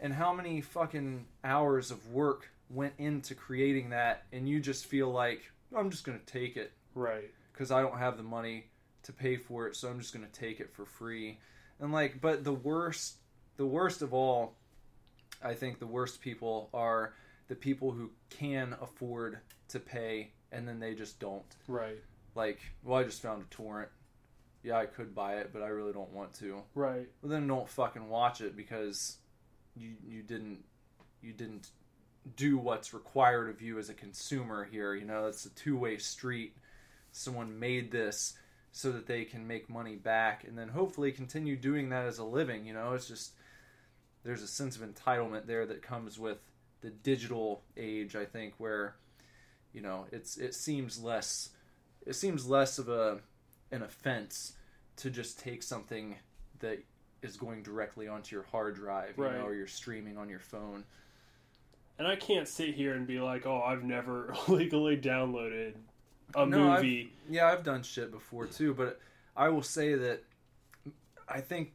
And 0.00 0.12
how 0.12 0.34
many 0.34 0.60
fucking 0.60 1.24
hours 1.42 1.90
of 1.90 2.12
work 2.12 2.50
went 2.68 2.92
into 2.98 3.34
creating 3.34 3.90
that 3.90 4.24
and 4.32 4.46
you 4.46 4.60
just 4.60 4.84
feel 4.84 5.10
like 5.10 5.50
I'm 5.74 5.90
just 5.90 6.04
going 6.04 6.18
to 6.18 6.26
take 6.26 6.58
it 6.58 6.72
right 6.94 7.30
cuz 7.54 7.70
I 7.70 7.80
don't 7.80 7.98
have 7.98 8.18
the 8.18 8.22
money 8.22 8.66
to 9.04 9.12
pay 9.12 9.36
for 9.36 9.66
it, 9.66 9.76
so 9.76 9.88
I'm 9.88 9.98
just 9.98 10.12
going 10.12 10.26
to 10.26 10.32
take 10.32 10.60
it 10.60 10.74
for 10.74 10.84
free. 10.84 11.38
And 11.80 11.90
like 11.90 12.20
but 12.20 12.44
the 12.44 12.52
worst 12.52 13.16
the 13.56 13.66
worst 13.66 14.02
of 14.02 14.12
all 14.12 14.56
I 15.44 15.54
think 15.54 15.78
the 15.78 15.86
worst 15.86 16.20
people 16.20 16.70
are 16.72 17.14
the 17.48 17.54
people 17.54 17.92
who 17.92 18.10
can 18.30 18.74
afford 18.80 19.38
to 19.68 19.78
pay 19.78 20.30
and 20.50 20.66
then 20.66 20.80
they 20.80 20.94
just 20.94 21.20
don't 21.20 21.44
right 21.68 21.98
like, 22.34 22.58
well, 22.82 23.00
I 23.00 23.04
just 23.04 23.22
found 23.22 23.42
a 23.42 23.54
torrent. 23.54 23.90
Yeah, 24.62 24.78
I 24.78 24.86
could 24.86 25.14
buy 25.14 25.36
it, 25.36 25.50
but 25.52 25.62
I 25.62 25.68
really 25.68 25.92
don't 25.92 26.12
want 26.12 26.32
to. 26.34 26.62
right 26.74 27.06
Well, 27.22 27.30
then 27.30 27.46
don't 27.46 27.68
fucking 27.68 28.08
watch 28.08 28.40
it 28.40 28.56
because 28.56 29.18
you 29.76 29.92
you 30.06 30.22
didn't 30.22 30.64
you 31.22 31.32
didn't 31.32 31.68
do 32.36 32.56
what's 32.56 32.94
required 32.94 33.50
of 33.50 33.60
you 33.60 33.78
as 33.78 33.90
a 33.90 33.94
consumer 33.94 34.64
here. 34.64 34.94
You 34.94 35.04
know, 35.04 35.26
it's 35.26 35.44
a 35.44 35.50
two 35.50 35.76
way 35.76 35.98
street. 35.98 36.56
Someone 37.12 37.58
made 37.58 37.92
this 37.92 38.34
so 38.72 38.90
that 38.90 39.06
they 39.06 39.24
can 39.24 39.46
make 39.46 39.68
money 39.68 39.96
back, 39.96 40.44
and 40.44 40.58
then 40.58 40.68
hopefully 40.68 41.12
continue 41.12 41.56
doing 41.56 41.90
that 41.90 42.06
as 42.06 42.18
a 42.18 42.24
living. 42.24 42.66
You 42.66 42.74
know, 42.74 42.94
it's 42.94 43.06
just 43.06 43.32
there's 44.24 44.42
a 44.42 44.46
sense 44.48 44.76
of 44.76 44.82
entitlement 44.82 45.46
there 45.46 45.66
that 45.66 45.82
comes 45.82 46.18
with 46.18 46.38
the 46.80 46.90
digital 46.90 47.62
age. 47.76 48.16
I 48.16 48.24
think 48.24 48.54
where 48.58 48.96
you 49.72 49.80
know 49.80 50.06
it's 50.12 50.36
it 50.36 50.54
seems 50.54 51.02
less 51.02 51.50
it 52.06 52.14
seems 52.14 52.46
less 52.46 52.78
of 52.78 52.88
a 52.88 53.20
an 53.72 53.82
offense 53.82 54.52
to 54.96 55.10
just 55.10 55.38
take 55.40 55.62
something 55.62 56.16
that 56.60 56.78
is 57.22 57.36
going 57.36 57.62
directly 57.62 58.06
onto 58.06 58.36
your 58.36 58.44
hard 58.44 58.74
drive, 58.76 59.14
you 59.16 59.24
Right. 59.24 59.38
know, 59.38 59.46
or 59.46 59.54
you're 59.54 59.66
streaming 59.66 60.16
on 60.18 60.28
your 60.28 60.38
phone. 60.40 60.84
and 61.98 62.06
i 62.08 62.16
can't 62.16 62.46
sit 62.48 62.74
here 62.74 62.94
and 62.94 63.06
be 63.06 63.18
like 63.20 63.46
oh 63.46 63.62
i've 63.62 63.82
never 63.84 64.34
legally 64.48 64.96
downloaded 64.96 65.74
a 66.36 66.44
No, 66.46 66.70
I've- 66.72 66.82
movie 66.86 67.12
Yeah, 67.30 67.46
I've 67.46 67.62
done 67.64 67.82
shit 67.82 68.10
before 68.10 68.46
too, 68.46 68.74
but 68.74 69.00
I 69.36 69.48
will 69.48 69.62
say 69.62 69.94
that 69.94 70.22
I 71.28 71.40
think 71.40 71.72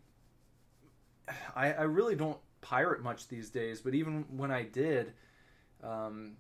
I, 1.55 1.73
I 1.73 1.81
really 1.83 2.15
don't 2.15 2.37
pirate 2.61 3.01
much 3.01 3.27
these 3.27 3.49
days, 3.49 3.81
but 3.81 3.93
even 3.93 4.25
when 4.35 4.51
I 4.51 4.63
did, 4.63 5.13
um, 5.83 6.33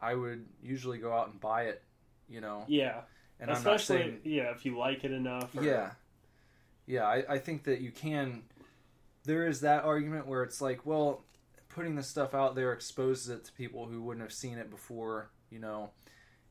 I 0.00 0.14
would 0.14 0.46
usually 0.62 0.98
go 0.98 1.12
out 1.12 1.28
and 1.30 1.40
buy 1.40 1.64
it, 1.64 1.82
you 2.28 2.40
know. 2.40 2.64
Yeah, 2.66 3.02
And 3.40 3.50
especially 3.50 3.98
saying 3.98 4.18
yeah 4.24 4.50
if 4.50 4.64
you 4.64 4.76
like 4.78 5.04
it 5.04 5.12
enough. 5.12 5.54
or- 5.56 5.62
yeah, 5.64 5.90
yeah. 6.86 7.04
I, 7.04 7.24
I 7.28 7.38
think 7.38 7.64
that 7.64 7.80
you 7.80 7.90
can. 7.92 8.42
There 9.24 9.46
is 9.46 9.60
that 9.60 9.84
argument 9.84 10.26
where 10.26 10.42
it's 10.42 10.60
like, 10.60 10.84
well, 10.84 11.24
putting 11.68 11.94
this 11.94 12.08
stuff 12.08 12.34
out 12.34 12.56
there 12.56 12.72
exposes 12.72 13.28
it 13.28 13.44
to 13.44 13.52
people 13.52 13.86
who 13.86 14.02
wouldn't 14.02 14.24
have 14.24 14.32
seen 14.32 14.58
it 14.58 14.68
before, 14.70 15.30
you 15.50 15.60
know. 15.60 15.90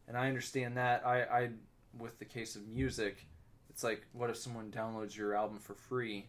And 0.07 0.15
I 0.17 0.27
understand 0.29 0.77
that. 0.77 1.05
I, 1.05 1.23
I 1.23 1.49
with 1.97 2.17
the 2.19 2.25
case 2.25 2.55
of 2.55 2.65
music, 2.69 3.25
it's 3.69 3.83
like, 3.83 4.05
what 4.13 4.29
if 4.29 4.37
someone 4.37 4.71
downloads 4.71 5.15
your 5.17 5.35
album 5.35 5.59
for 5.59 5.73
free? 5.75 6.27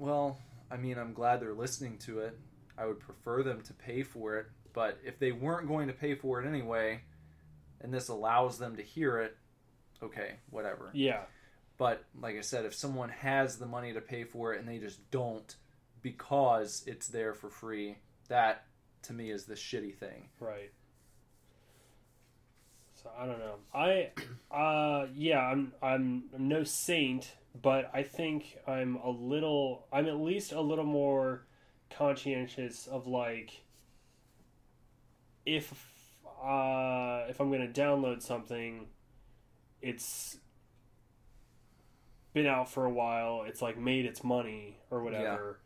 Well, 0.00 0.38
I 0.70 0.78
mean, 0.78 0.96
I'm 0.98 1.12
glad 1.12 1.40
they're 1.40 1.52
listening 1.52 1.98
to 1.98 2.20
it. 2.20 2.38
I 2.78 2.86
would 2.86 3.00
prefer 3.00 3.42
them 3.42 3.60
to 3.62 3.74
pay 3.74 4.02
for 4.02 4.38
it, 4.38 4.46
but 4.72 4.98
if 5.04 5.18
they 5.18 5.30
weren't 5.30 5.68
going 5.68 5.88
to 5.88 5.92
pay 5.92 6.14
for 6.14 6.40
it 6.42 6.48
anyway, 6.48 7.02
and 7.82 7.92
this 7.92 8.08
allows 8.08 8.58
them 8.58 8.76
to 8.76 8.82
hear 8.82 9.18
it, 9.18 9.36
okay, 10.02 10.36
whatever. 10.48 10.90
yeah, 10.94 11.24
But 11.76 12.02
like 12.18 12.36
I 12.38 12.40
said, 12.40 12.64
if 12.64 12.74
someone 12.74 13.10
has 13.10 13.56
the 13.58 13.66
money 13.66 13.92
to 13.92 14.00
pay 14.00 14.24
for 14.24 14.54
it 14.54 14.60
and 14.60 14.68
they 14.68 14.78
just 14.78 15.10
don't 15.10 15.54
because 16.00 16.82
it's 16.86 17.08
there 17.08 17.34
for 17.34 17.50
free, 17.50 17.98
that 18.28 18.64
to 19.02 19.12
me 19.12 19.30
is 19.30 19.44
the 19.44 19.54
shitty 19.54 19.94
thing. 19.94 20.28
right. 20.40 20.70
So 23.02 23.10
I 23.18 23.24
don't 23.26 23.38
know. 23.38 23.54
I, 23.74 24.10
uh, 24.54 25.06
yeah, 25.14 25.40
I'm 25.40 25.72
I'm 25.82 26.24
no 26.36 26.64
saint, 26.64 27.32
but 27.60 27.90
I 27.92 28.02
think 28.02 28.58
I'm 28.66 28.96
a 28.96 29.10
little. 29.10 29.86
I'm 29.92 30.06
at 30.06 30.16
least 30.20 30.52
a 30.52 30.60
little 30.60 30.84
more 30.84 31.46
conscientious 31.90 32.86
of 32.86 33.06
like 33.06 33.62
if 35.44 35.72
uh 36.42 37.24
if 37.28 37.40
I'm 37.40 37.50
gonna 37.50 37.68
download 37.68 38.22
something, 38.22 38.86
it's 39.82 40.38
been 42.32 42.46
out 42.46 42.70
for 42.70 42.84
a 42.84 42.90
while. 42.90 43.42
It's 43.46 43.60
like 43.60 43.76
made 43.78 44.06
its 44.06 44.22
money 44.22 44.78
or 44.90 45.02
whatever, 45.02 45.58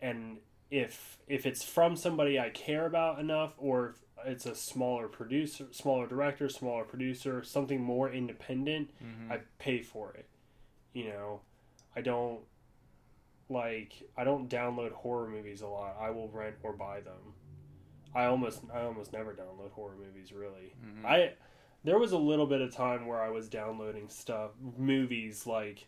and 0.00 0.38
if 0.70 1.18
if 1.26 1.46
it's 1.46 1.62
from 1.64 1.96
somebody 1.96 2.38
I 2.38 2.50
care 2.50 2.86
about 2.86 3.18
enough, 3.18 3.54
or 3.58 3.88
if 3.88 3.96
it's 4.26 4.46
a 4.46 4.54
smaller 4.54 5.08
producer, 5.08 5.66
smaller 5.72 6.06
director, 6.06 6.48
smaller 6.48 6.84
producer, 6.84 7.42
something 7.42 7.80
more 7.82 8.10
independent, 8.12 8.90
Mm-hmm. 9.02 9.32
I 9.32 9.40
pay 9.58 9.80
for 9.82 10.12
it. 10.12 10.26
You 10.92 11.08
know, 11.08 11.40
I 11.94 12.00
don't 12.00 12.40
like 13.48 13.92
I 14.16 14.24
don't 14.24 14.48
download 14.48 14.92
horror 14.92 15.28
movies 15.28 15.60
a 15.62 15.66
lot. 15.66 15.96
I 16.00 16.10
will 16.10 16.28
rent 16.28 16.56
or 16.62 16.72
buy 16.72 17.00
them. 17.00 17.34
I 18.14 18.24
almost 18.26 18.62
I 18.72 18.82
almost 18.82 19.12
never 19.12 19.32
download 19.34 19.70
horror 19.72 19.94
movies 19.96 20.32
really. 20.32 20.74
Mhm. 20.84 21.04
I 21.04 21.32
there 21.84 21.98
was 21.98 22.12
a 22.12 22.18
little 22.18 22.46
bit 22.46 22.60
of 22.60 22.74
time 22.74 23.06
where 23.06 23.20
I 23.20 23.30
was 23.30 23.48
downloading 23.48 24.08
stuff, 24.08 24.50
movies 24.60 25.46
like 25.46 25.86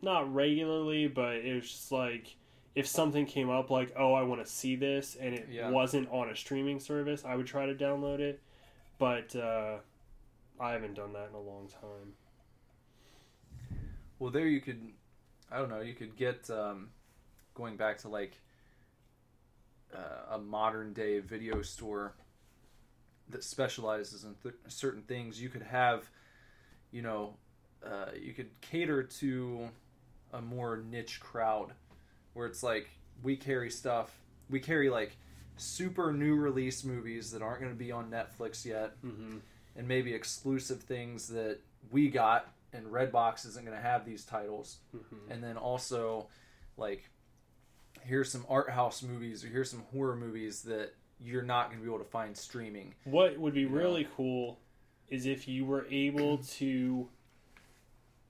not 0.00 0.32
regularly, 0.32 1.08
but 1.08 1.36
it 1.36 1.54
was 1.54 1.70
just 1.70 1.92
like 1.92 2.36
if 2.74 2.86
something 2.86 3.26
came 3.26 3.50
up 3.50 3.68
like, 3.70 3.92
"Oh, 3.96 4.14
I 4.14 4.22
want 4.22 4.42
to 4.44 4.50
see 4.50 4.76
this," 4.76 5.14
and 5.16 5.34
it 5.34 5.48
Yeah. 5.50 5.68
wasn't 5.70 6.08
on 6.08 6.30
a 6.30 6.34
streaming 6.36 6.80
service, 6.80 7.22
I 7.24 7.34
would 7.36 7.46
try 7.46 7.66
to 7.66 7.74
download 7.74 8.20
it. 8.20 8.40
But 8.98 9.36
uh, 9.36 9.78
I 10.58 10.72
haven't 10.72 10.94
done 10.94 11.12
that 11.12 11.28
in 11.28 11.34
a 11.34 11.40
long 11.40 11.68
time. 11.68 12.14
Well, 14.22 14.30
there 14.30 14.46
you 14.46 14.60
could, 14.60 14.80
I 15.50 15.58
don't 15.58 15.68
know, 15.68 15.80
you 15.80 15.94
could 15.94 16.14
get 16.14 16.48
um, 16.48 16.90
going 17.54 17.76
back 17.76 17.98
to 18.02 18.08
like 18.08 18.38
uh, 19.92 20.36
a 20.36 20.38
modern 20.38 20.92
day 20.92 21.18
video 21.18 21.60
store 21.62 22.14
that 23.30 23.42
specializes 23.42 24.22
in 24.22 24.36
th- 24.40 24.54
certain 24.68 25.02
things. 25.02 25.42
You 25.42 25.48
could 25.48 25.64
have, 25.64 26.08
you 26.92 27.02
know, 27.02 27.34
uh, 27.84 28.10
you 28.16 28.32
could 28.32 28.50
cater 28.60 29.02
to 29.02 29.68
a 30.32 30.40
more 30.40 30.76
niche 30.76 31.18
crowd 31.18 31.72
where 32.34 32.46
it's 32.46 32.62
like 32.62 32.90
we 33.24 33.34
carry 33.34 33.70
stuff, 33.70 34.20
we 34.48 34.60
carry 34.60 34.88
like 34.88 35.16
super 35.56 36.12
new 36.12 36.36
release 36.36 36.84
movies 36.84 37.32
that 37.32 37.42
aren't 37.42 37.58
going 37.58 37.72
to 37.72 37.76
be 37.76 37.90
on 37.90 38.08
Netflix 38.08 38.64
yet 38.64 38.92
Mm-hmm. 39.04 39.38
and 39.74 39.88
maybe 39.88 40.14
exclusive 40.14 40.80
things 40.80 41.26
that 41.26 41.58
we 41.90 42.08
got 42.08 42.46
and 42.72 42.86
Redbox 42.86 43.46
isn't 43.46 43.64
going 43.64 43.76
to 43.76 43.82
have 43.82 44.04
these 44.04 44.24
titles. 44.24 44.78
Mm-hmm. 44.94 45.32
And 45.32 45.42
then 45.42 45.56
also 45.56 46.28
like 46.76 47.08
here's 48.02 48.30
some 48.30 48.44
art 48.48 48.70
house 48.70 49.02
movies 49.02 49.44
or 49.44 49.48
here's 49.48 49.70
some 49.70 49.84
horror 49.92 50.16
movies 50.16 50.62
that 50.62 50.94
you're 51.20 51.42
not 51.42 51.68
going 51.68 51.78
to 51.78 51.84
be 51.84 51.88
able 51.88 52.02
to 52.02 52.10
find 52.10 52.36
streaming. 52.36 52.94
What 53.04 53.38
would 53.38 53.54
be 53.54 53.60
You 53.60 53.68
know? 53.68 53.76
really 53.76 54.08
cool 54.16 54.58
is 55.08 55.26
if 55.26 55.46
you 55.46 55.64
were 55.64 55.86
able 55.90 56.38
to. 56.58 57.08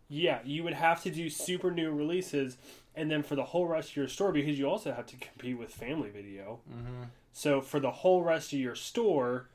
Yeah, 0.09 0.41
you 0.45 0.63
would 0.65 0.75
have 0.75 1.03
to 1.05 1.11
do 1.11 1.31
super 1.31 1.71
new 1.71 1.91
releases, 1.91 2.59
and 2.95 3.11
then 3.11 3.23
for 3.23 3.35
the 3.35 3.45
whole 3.45 3.67
rest 3.67 3.91
of 3.91 3.97
your 3.97 4.09
store, 4.09 4.31
because 4.31 4.59
you 4.59 4.69
also 4.69 4.93
have 4.93 5.07
to 5.07 5.17
compete 5.17 5.57
with 5.57 5.73
Family 5.73 6.11
Video. 6.11 6.61
Mm-hmm. 6.71 7.05
So 7.33 7.63
for 7.63 7.81
the 7.81 7.91
whole 7.91 8.23
rest 8.23 8.53
of 8.53 8.59
your 8.59 8.75
store, 8.75 9.49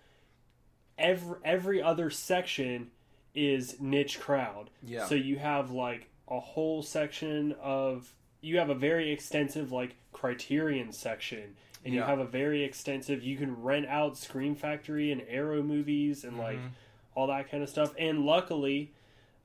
every 0.98 1.38
every 1.46 1.80
other 1.80 2.10
section 2.10 2.90
is 3.38 3.80
niche 3.80 4.20
crowd. 4.20 4.70
Yeah. 4.84 5.06
So 5.06 5.16
you 5.16 5.38
have 5.38 5.72
like 5.72 6.10
a 6.28 6.40
whole 6.40 6.82
section 6.82 7.54
of 7.62 8.12
you 8.42 8.58
have 8.58 8.70
a 8.70 8.76
very 8.76 9.12
extensive 9.12 9.72
like 9.72 9.96
Criterion 10.12 10.92
section, 10.92 11.56
and 11.86 11.94
you 11.94 12.02
have 12.02 12.20
a 12.20 12.26
very 12.26 12.64
extensive. 12.64 13.24
You 13.24 13.38
can 13.38 13.62
rent 13.62 13.86
out 13.86 14.18
Scream 14.18 14.56
Factory 14.56 15.12
and 15.12 15.22
Arrow 15.30 15.62
movies 15.62 16.24
and 16.24 16.38
like 16.38 16.58
Mhm. 16.58 16.70
all 17.16 17.28
that 17.28 17.50
kind 17.52 17.62
of 17.62 17.70
stuff. 17.70 17.94
And 18.00 18.26
luckily, 18.26 18.94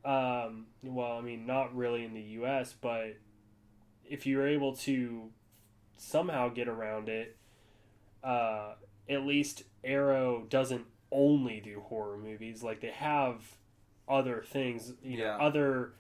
um, 0.04 0.66
well, 0.82 1.18
I 1.18 1.20
mean, 1.20 1.44
not 1.46 1.74
really 1.76 2.04
in 2.04 2.14
the 2.14 2.22
U.S., 2.40 2.74
but 2.80 3.16
if 4.08 4.26
you're 4.26 4.46
able 4.48 4.74
to 4.76 5.30
somehow 5.96 6.48
get 6.48 6.68
around 6.68 7.08
it, 7.08 7.36
uh, 8.24 8.74
at 9.08 9.22
least 9.24 9.64
Arrow 9.84 10.46
doesn't 10.48 10.86
only 11.10 11.60
do 11.60 11.80
horror 11.80 12.16
movies. 12.16 12.62
Like 12.62 12.80
they 12.80 12.90
have 12.90 13.56
other 14.08 14.42
things, 14.46 14.92
you 15.02 15.18
know, 15.18 15.24
Yeah. 15.24 15.36
other 15.38 15.92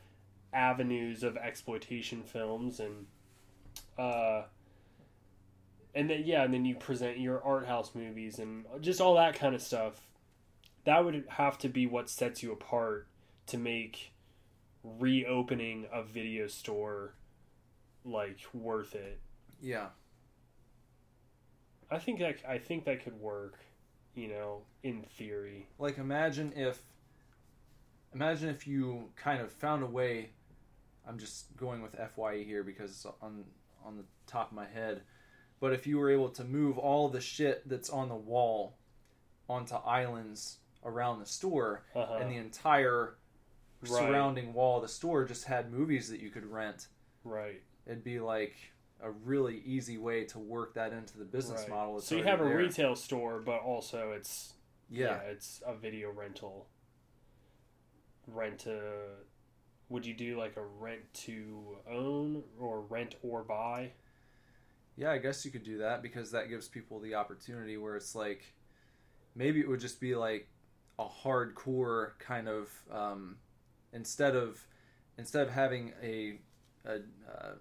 avenues 0.52 1.22
of 1.22 1.36
exploitation 1.36 2.22
films 2.22 2.78
and 2.78 3.06
uh 3.98 4.42
and 5.94 6.08
then 6.10 6.22
yeah, 6.24 6.42
and 6.44 6.52
then 6.54 6.64
you 6.64 6.74
present 6.74 7.18
your 7.18 7.42
art 7.42 7.66
house 7.66 7.94
movies 7.94 8.38
and 8.38 8.64
just 8.80 9.00
all 9.00 9.14
that 9.16 9.34
kind 9.34 9.54
of 9.54 9.62
stuff. 9.62 10.00
That 10.84 11.04
would 11.04 11.24
have 11.28 11.58
to 11.58 11.68
be 11.68 11.86
what 11.86 12.08
sets 12.10 12.42
you 12.42 12.52
apart 12.52 13.06
to 13.46 13.58
make 13.58 14.12
reopening 14.82 15.86
a 15.92 16.02
video 16.02 16.46
store 16.48 17.14
like 18.04 18.38
worth 18.52 18.94
it. 18.94 19.20
Yeah. 19.60 19.88
I 21.90 21.98
think 21.98 22.18
that 22.20 22.36
I 22.48 22.58
think 22.58 22.84
that 22.86 23.04
could 23.04 23.20
work, 23.20 23.58
you 24.14 24.28
know, 24.28 24.62
in 24.82 25.02
theory. 25.02 25.68
Like 25.78 25.98
imagine 25.98 26.52
if 26.56 26.82
imagine 28.14 28.48
if 28.48 28.66
you 28.66 29.08
kind 29.16 29.40
of 29.40 29.50
found 29.52 29.82
a 29.82 29.86
way 29.86 30.30
I'm 31.06 31.18
just 31.18 31.56
going 31.56 31.82
with 31.82 31.94
FYE 32.16 32.44
here 32.44 32.62
because 32.62 32.90
it's 32.90 33.06
on 33.20 33.44
on 33.84 33.96
the 33.96 34.04
top 34.26 34.50
of 34.50 34.56
my 34.56 34.66
head. 34.66 35.02
But 35.58 35.72
if 35.72 35.86
you 35.86 35.98
were 35.98 36.10
able 36.10 36.28
to 36.30 36.44
move 36.44 36.78
all 36.78 37.08
the 37.08 37.20
shit 37.20 37.68
that's 37.68 37.90
on 37.90 38.08
the 38.08 38.14
wall 38.16 38.76
onto 39.48 39.74
islands 39.74 40.58
around 40.84 41.18
the 41.20 41.26
store 41.26 41.82
Uh-huh. 41.94 42.14
and 42.20 42.30
the 42.30 42.36
entire 42.36 43.16
Right. 43.80 43.90
surrounding 43.90 44.52
wall 44.54 44.76
of 44.76 44.82
the 44.82 44.88
store 44.88 45.24
just 45.24 45.44
had 45.46 45.72
movies 45.72 46.08
that 46.10 46.20
you 46.20 46.30
could 46.30 46.46
rent, 46.46 46.86
Right. 47.24 47.60
it'd 47.84 48.04
be 48.04 48.20
like 48.20 48.54
a 49.00 49.10
really 49.10 49.58
easy 49.62 49.98
way 49.98 50.24
to 50.26 50.38
work 50.38 50.74
that 50.74 50.92
into 50.92 51.18
the 51.18 51.24
business 51.24 51.62
right. 51.62 51.70
model. 51.70 52.00
So 52.00 52.14
you 52.14 52.22
have 52.22 52.40
a 52.40 52.44
there. 52.44 52.56
retail 52.58 52.94
store, 52.94 53.40
but 53.40 53.60
also 53.62 54.12
it's 54.12 54.54
Yeah. 54.88 55.18
it's 55.22 55.60
a 55.66 55.74
video 55.74 56.12
rental. 56.12 56.68
Rent 58.26 58.66
a. 58.66 58.80
Would 59.88 60.06
you 60.06 60.14
do 60.14 60.38
like 60.38 60.56
a 60.56 60.64
rent 60.64 61.00
to 61.26 61.76
own 61.90 62.42
or 62.58 62.80
rent 62.82 63.16
or 63.22 63.42
buy? 63.42 63.92
Yeah, 64.96 65.10
I 65.10 65.18
guess 65.18 65.44
you 65.44 65.50
could 65.50 65.64
do 65.64 65.78
that 65.78 66.02
because 66.02 66.30
that 66.32 66.48
gives 66.48 66.68
people 66.68 66.98
the 67.00 67.14
opportunity 67.14 67.76
where 67.76 67.96
it's 67.96 68.14
like 68.14 68.54
maybe 69.34 69.60
it 69.60 69.68
would 69.68 69.80
just 69.80 70.00
be 70.00 70.14
like 70.14 70.48
a 70.98 71.06
hardcore 71.06 72.18
kind 72.18 72.48
of 72.48 72.70
um, 72.90 73.36
instead 73.92 74.36
of 74.36 74.64
instead 75.18 75.46
of 75.46 75.52
having 75.52 75.92
a, 76.02 76.38
a 76.86 76.94
uh, 77.30 77.54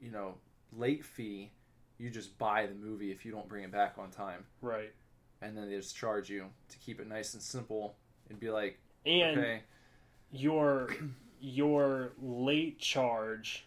you 0.00 0.10
know 0.10 0.34
late 0.76 1.04
fee, 1.04 1.50
you 1.98 2.10
just 2.10 2.36
buy 2.38 2.66
the 2.66 2.74
movie 2.74 3.10
if 3.10 3.24
you 3.24 3.32
don't 3.32 3.48
bring 3.48 3.64
it 3.64 3.72
back 3.72 3.94
on 3.98 4.10
time, 4.10 4.44
Right. 4.60 4.92
and 5.40 5.56
then 5.56 5.68
they 5.68 5.76
just 5.76 5.96
charge 5.96 6.28
you 6.30 6.46
to 6.68 6.78
keep 6.78 7.00
it 7.00 7.08
nice 7.08 7.34
and 7.34 7.42
simple 7.42 7.96
and 8.30 8.38
be 8.38 8.50
like, 8.50 8.78
And 9.08 9.38
okay, 9.38 9.60
your 10.30 10.90
your 11.40 12.12
late 12.20 12.78
charge. 12.78 13.64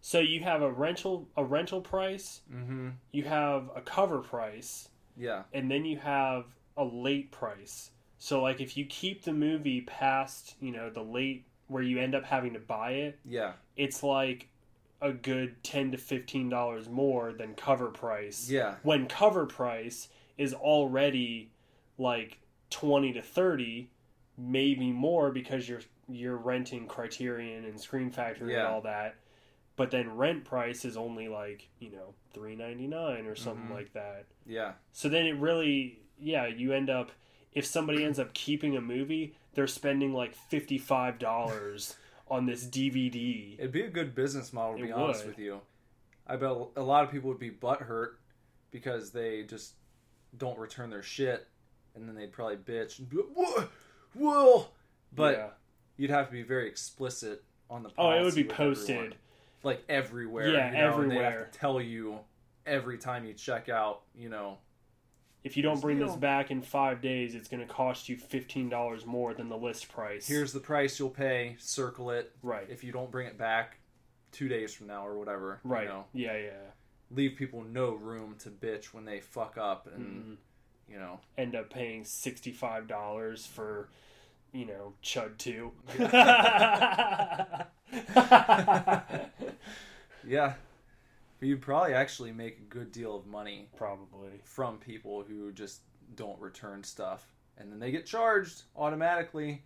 So 0.00 0.18
you 0.18 0.40
have 0.40 0.62
a 0.62 0.70
rental 0.70 1.28
a 1.36 1.44
rental 1.44 1.80
price, 1.80 2.42
Mm-hmm. 2.52 2.90
you 3.12 3.24
have 3.24 3.70
a 3.74 3.80
cover 3.80 4.18
price, 4.18 4.88
Yeah. 5.16 5.44
and 5.52 5.70
then 5.70 5.84
you 5.84 5.98
have 5.98 6.44
a 6.76 6.84
late 6.84 7.30
price. 7.30 7.90
So 8.18 8.42
like 8.42 8.60
if 8.60 8.76
you 8.76 8.84
keep 8.86 9.22
the 9.22 9.32
movie 9.32 9.80
past, 9.82 10.56
you 10.60 10.72
know, 10.72 10.90
the 10.90 11.02
late 11.02 11.44
where 11.68 11.82
you 11.82 11.98
end 12.00 12.14
up 12.14 12.24
having 12.24 12.52
to 12.54 12.58
buy 12.58 12.90
it, 12.92 13.18
Yeah. 13.24 13.52
it's 13.76 14.02
like 14.02 14.48
a 15.00 15.12
good 15.12 15.62
10 15.64 15.92
to 15.92 15.98
15 15.98 16.48
dollars 16.48 16.88
more 16.88 17.32
than 17.32 17.54
cover 17.54 17.86
price. 17.88 18.50
Yeah. 18.50 18.76
When 18.82 19.06
cover 19.06 19.46
price 19.46 20.08
is 20.36 20.52
already 20.54 21.50
like 21.98 22.38
20 22.70 23.12
to 23.12 23.22
30, 23.22 23.88
maybe 24.50 24.90
more 24.90 25.30
because 25.30 25.68
you're 25.68 25.82
you're 26.08 26.36
renting 26.36 26.86
Criterion 26.86 27.64
and 27.64 27.80
Scream 27.80 28.10
Factory 28.10 28.54
and 28.54 28.66
all 28.66 28.80
that. 28.82 29.14
But 29.76 29.90
then 29.90 30.16
rent 30.16 30.44
price 30.44 30.84
is 30.84 30.96
only 30.98 31.28
like, 31.28 31.68
you 31.78 31.90
know, 31.90 32.14
3.99 32.34 33.26
or 33.26 33.34
something 33.34 33.68
Mhm. 33.68 33.74
like 33.74 33.92
that. 33.94 34.26
Yeah. 34.44 34.72
So 34.92 35.08
then 35.08 35.24
it 35.26 35.36
really, 35.38 36.00
yeah, 36.18 36.46
you 36.46 36.72
end 36.72 36.90
up 36.90 37.12
if 37.52 37.64
somebody 37.66 38.04
ends 38.04 38.18
up 38.18 38.32
keeping 38.34 38.76
a 38.76 38.80
movie, 38.80 39.34
they're 39.54 39.66
spending 39.66 40.12
like 40.14 40.34
fifty 40.34 40.78
five 40.78 41.18
dollars 41.18 41.96
on 42.28 42.46
this 42.46 42.66
DVD. 42.66 43.58
It'd 43.58 43.72
be 43.72 43.82
a 43.82 43.90
good 43.90 44.14
business 44.14 44.52
model, 44.52 44.78
to 44.78 44.84
It 44.84 44.86
be 44.86 44.92
honest 44.92 45.20
would. 45.26 45.36
with 45.36 45.38
you. 45.38 45.60
I 46.26 46.36
bet 46.36 46.50
a 46.76 46.82
lot 46.82 47.04
of 47.04 47.10
people 47.10 47.28
would 47.28 47.38
be 47.38 47.50
butthurt 47.50 48.14
because 48.70 49.10
they 49.10 49.42
just 49.42 49.74
don't 50.36 50.58
return 50.58 50.88
their 50.88 51.02
shit, 51.02 51.46
and 51.94 52.08
then 52.08 52.14
they'd 52.14 52.32
probably 52.32 52.56
bitch 52.56 52.98
and 52.98 53.08
be 53.10 53.18
like, 53.18 53.26
"Wha- 53.36 53.64
Well, 54.14 54.70
but 55.14 55.36
yeah. 55.36 55.46
you'd 55.96 56.10
have 56.10 56.26
to 56.26 56.32
be 56.32 56.42
very 56.42 56.68
explicit 56.68 57.42
on 57.70 57.82
the. 57.82 57.88
Post. 57.88 57.98
Oh, 57.98 58.10
it 58.10 58.22
would 58.24 58.34
be 58.34 58.44
posted. 58.44 58.90
everyone. 58.96 59.14
like 59.62 59.82
everywhere. 59.88 60.48
Yeah, 60.48 60.52
you 60.52 60.56
know, 60.58 60.66
and 60.66 60.74
they'd 60.76 60.80
everywhere. 61.16 61.30
have 61.40 61.50
to 61.52 61.58
tell 61.58 61.80
you 61.80 62.18
every 62.66 62.98
time 62.98 63.24
you 63.24 63.32
check 63.34 63.68
out. 63.68 64.02
You 64.14 64.28
know, 64.28 64.58
If 65.44 65.56
you 65.56 65.62
don't 65.62 65.80
bring 65.80 65.98
this 65.98 66.10
Still. 66.10 66.20
back 66.20 66.50
in 66.50 66.62
five 66.62 67.00
days, 67.00 67.34
it's 67.34 67.48
going 67.48 67.66
to 67.66 67.72
cost 67.72 68.08
you 68.08 68.16
fifteen 68.16 68.68
dollars 68.68 69.04
more 69.06 69.34
than 69.34 69.48
the 69.48 69.56
list 69.58 69.90
price. 69.90 70.26
here's 70.26 70.52
the 70.52 70.60
price 70.60 70.98
you'll 70.98 71.10
pay. 71.10 71.56
Circle 71.58 72.10
it. 72.10 72.32
right, 72.42 72.66
If 72.70 72.84
you 72.84 72.92
don't 72.92 73.10
bring 73.10 73.26
it 73.26 73.38
back 73.38 73.78
two 74.32 74.48
days 74.48 74.72
from 74.72 74.86
now 74.86 75.06
or 75.06 75.18
whatever, 75.18 75.60
right, 75.64 75.82
You 75.84 75.88
know, 75.88 76.04
yeah, 76.14 76.36
yeah. 76.36 76.50
leave 77.10 77.36
people 77.36 77.62
no 77.64 77.92
room 77.94 78.34
to 78.40 78.50
bitch 78.50 78.86
when 78.94 79.04
they 79.04 79.20
fuck 79.20 79.58
up, 79.58 79.86
and 79.94 80.24
Mhm. 80.24 80.36
You 80.92 80.98
know. 80.98 81.20
End 81.38 81.56
up 81.56 81.70
paying 81.70 82.04
sixty 82.04 82.52
five 82.52 82.86
dollars 82.86 83.46
for, 83.46 83.88
you 84.52 84.66
know, 84.66 84.92
Chud 85.02 85.38
two. 85.38 85.72
Yeah. 90.26 90.54
But 91.40 91.48
you'd 91.48 91.60
probably 91.60 91.94
actually 91.94 92.32
make 92.32 92.58
a 92.58 92.72
good 92.72 92.92
deal 92.92 93.16
of 93.16 93.26
money 93.26 93.68
Probably. 93.76 94.40
from 94.44 94.78
people 94.78 95.24
who 95.26 95.50
just 95.52 95.80
don't 96.14 96.38
return 96.40 96.84
stuff. 96.84 97.26
And 97.58 97.70
then 97.72 97.80
they 97.80 97.90
get 97.90 98.06
charged 98.06 98.62
automatically. 98.76 99.62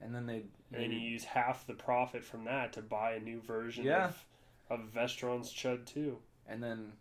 And 0.00 0.14
then 0.14 0.26
they. 0.26 0.44
And 0.72 0.82
then 0.84 0.92
you 0.92 0.98
use 1.00 1.24
half 1.24 1.66
the 1.66 1.74
profit 1.74 2.22
from 2.24 2.44
that 2.44 2.72
to 2.74 2.82
buy 2.82 3.12
a 3.14 3.20
new 3.20 3.40
version 3.40 3.84
Yeah. 3.84 4.06
of, 4.06 4.24
of 4.70 4.80
Vestron's 4.94 5.52
Chud 5.52 5.84
2. 5.86 6.16
And 6.48 6.62
then. 6.62 6.92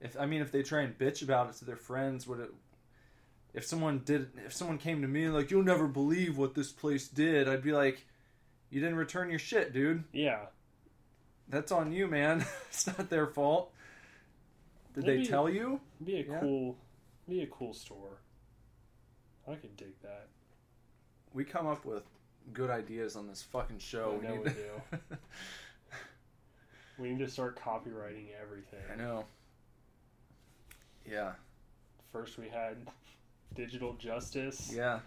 If 0.00 0.18
I 0.18 0.24
mean, 0.26 0.40
if 0.40 0.50
they 0.52 0.62
try 0.62 0.82
and 0.82 0.96
bitch 0.96 1.22
about 1.22 1.50
it 1.50 1.56
to 1.56 1.64
their 1.64 1.76
friends, 1.76 2.26
would 2.26 2.40
it. 2.40 2.50
If 3.52 3.64
someone 3.64 4.02
did, 4.04 4.28
if 4.46 4.52
someone 4.52 4.78
came 4.78 5.02
to 5.02 5.08
me 5.08 5.24
and 5.24 5.34
like, 5.34 5.50
you'll 5.50 5.64
never 5.64 5.88
believe 5.88 6.38
what 6.38 6.54
this 6.54 6.70
place 6.72 7.08
did, 7.08 7.48
I'd 7.48 7.62
be 7.62 7.72
like, 7.72 8.04
you 8.70 8.80
didn't 8.80 8.96
return 8.96 9.28
your 9.30 9.38
shit, 9.40 9.72
dude. 9.72 10.04
Yeah. 10.12 10.46
That's 11.48 11.72
on 11.72 11.92
you, 11.92 12.06
man. 12.06 12.44
it's 12.68 12.86
not 12.86 13.10
their 13.10 13.26
fault. 13.26 13.72
Did 14.94 15.04
they 15.04 15.16
Maybe- 15.18 15.26
tell 15.26 15.48
you? 15.48 15.80
Be 16.04 16.20
a 16.20 16.24
Yeah. 16.24 16.40
cool 16.40 16.76
be 17.28 17.42
a 17.42 17.46
cool 17.46 17.72
store. 17.74 18.18
I 19.48 19.54
could 19.54 19.76
dig 19.76 20.00
that. 20.02 20.26
We 21.32 21.44
come 21.44 21.66
up 21.66 21.84
with 21.84 22.02
good 22.52 22.70
ideas 22.70 23.14
on 23.16 23.28
this 23.28 23.42
fucking 23.42 23.78
show. 23.78 24.18
I 24.20 24.26
know 24.26 24.34
need 24.36 24.44
we 24.44 24.50
to- 24.50 24.98
We 26.98 27.10
need 27.10 27.18
to 27.20 27.28
start 27.30 27.58
copywriting 27.58 28.26
everything. 28.40 28.80
I 28.92 28.96
know. 28.96 29.24
Yeah, 31.08 31.32
First 32.12 32.36
we 32.38 32.48
had 32.48 32.76
Digital 33.54 33.94
Justice 33.94 34.72
yeah. 34.74 35.00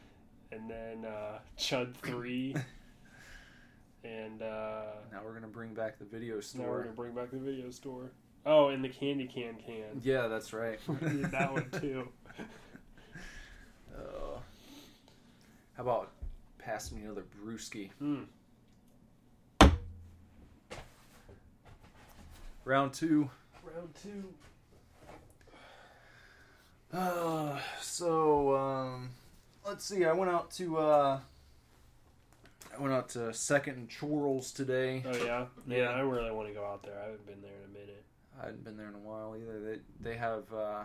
and 0.51 0.69
then 0.69 1.05
uh, 1.05 1.39
Chud 1.57 1.95
3 1.95 2.55
and 4.03 4.41
uh, 4.41 4.83
Now 5.11 5.21
we're 5.23 5.33
gonna 5.33 5.47
bring 5.47 5.73
back 5.73 5.99
the 5.99 6.05
video 6.05 6.39
store. 6.39 6.65
now 6.65 6.71
we're 6.71 6.83
to 6.83 6.89
bring 6.91 7.13
back 7.13 7.31
the 7.31 7.37
video 7.37 7.69
store. 7.69 8.11
Oh, 8.45 8.69
and 8.69 8.83
the 8.83 8.89
candy 8.89 9.25
can 9.25 9.55
can. 9.65 10.01
Yeah, 10.01 10.27
that's 10.27 10.51
right. 10.53 10.79
That 10.87 11.53
one 11.53 11.69
too. 11.79 12.09
Uh, 13.95 14.37
how 15.77 15.83
about 15.83 16.11
pass 16.57 16.91
me 16.91 17.03
another 17.03 17.23
brewski? 17.41 17.91
Hmm. 17.99 18.23
Round 22.65 22.93
two. 22.93 23.29
Round 23.75 23.89
2. 24.03 24.09
Uh, 26.93 27.57
so 27.81 28.55
um, 28.55 29.09
let's 29.65 29.85
see. 29.85 30.05
I 30.05 30.13
went 30.13 30.31
out 30.31 30.51
to 30.51 30.77
uh, 30.77 31.19
I 32.77 32.81
went 32.81 32.93
out 32.93 33.09
to 33.09 33.33
Second 33.33 33.77
and 33.77 33.89
Charles 33.89 34.51
today. 34.51 35.03
Oh 35.05 35.15
yeah, 35.15 35.45
Yeah. 35.67 35.77
yeah. 35.77 35.89
I 35.89 35.99
really 36.01 36.31
want 36.31 36.47
to 36.47 36.53
go 36.53 36.65
out 36.65 36.83
there. 36.83 36.97
I 36.99 37.03
haven't 37.05 37.25
been 37.25 37.41
there 37.41 37.51
in 37.63 37.69
a 37.69 37.73
minute. 37.73 38.03
I 38.41 38.45
hadn't 38.45 38.63
been 38.63 38.77
there 38.77 38.87
in 38.89 38.95
a 38.95 38.99
while 38.99 39.35
either. 39.39 39.59
They 39.59 39.79
they 40.11 40.17
have 40.17 40.43
uh, 40.53 40.83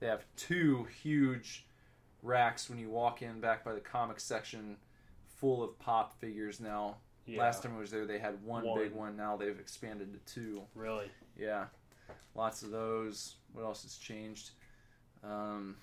they 0.00 0.06
have 0.06 0.24
two 0.36 0.86
huge 1.02 1.66
racks 2.22 2.70
when 2.70 2.78
you 2.78 2.88
walk 2.88 3.22
in 3.22 3.40
back 3.40 3.64
by 3.64 3.72
the 3.74 3.80
comic 3.80 4.20
section, 4.20 4.76
full 5.38 5.62
of 5.62 5.78
pop 5.78 6.18
figures 6.20 6.60
now. 6.60 6.96
Yeah, 7.26 7.38
Last 7.40 7.62
time 7.62 7.76
I 7.76 7.78
was 7.78 7.90
there, 7.92 8.04
they 8.04 8.18
had 8.18 8.42
one, 8.42 8.64
One. 8.64 8.80
big 8.80 8.92
one. 8.92 9.16
Now 9.16 9.36
they've 9.36 9.58
expanded 9.58 10.12
to 10.12 10.34
two. 10.34 10.62
really. 10.74 11.06
Yeah, 11.38 11.66
lots 12.34 12.62
of 12.64 12.70
those. 12.70 13.36
What 13.52 13.64
else 13.64 13.82
has 13.84 13.96
changed? 13.96 14.50
Um, 15.24 15.76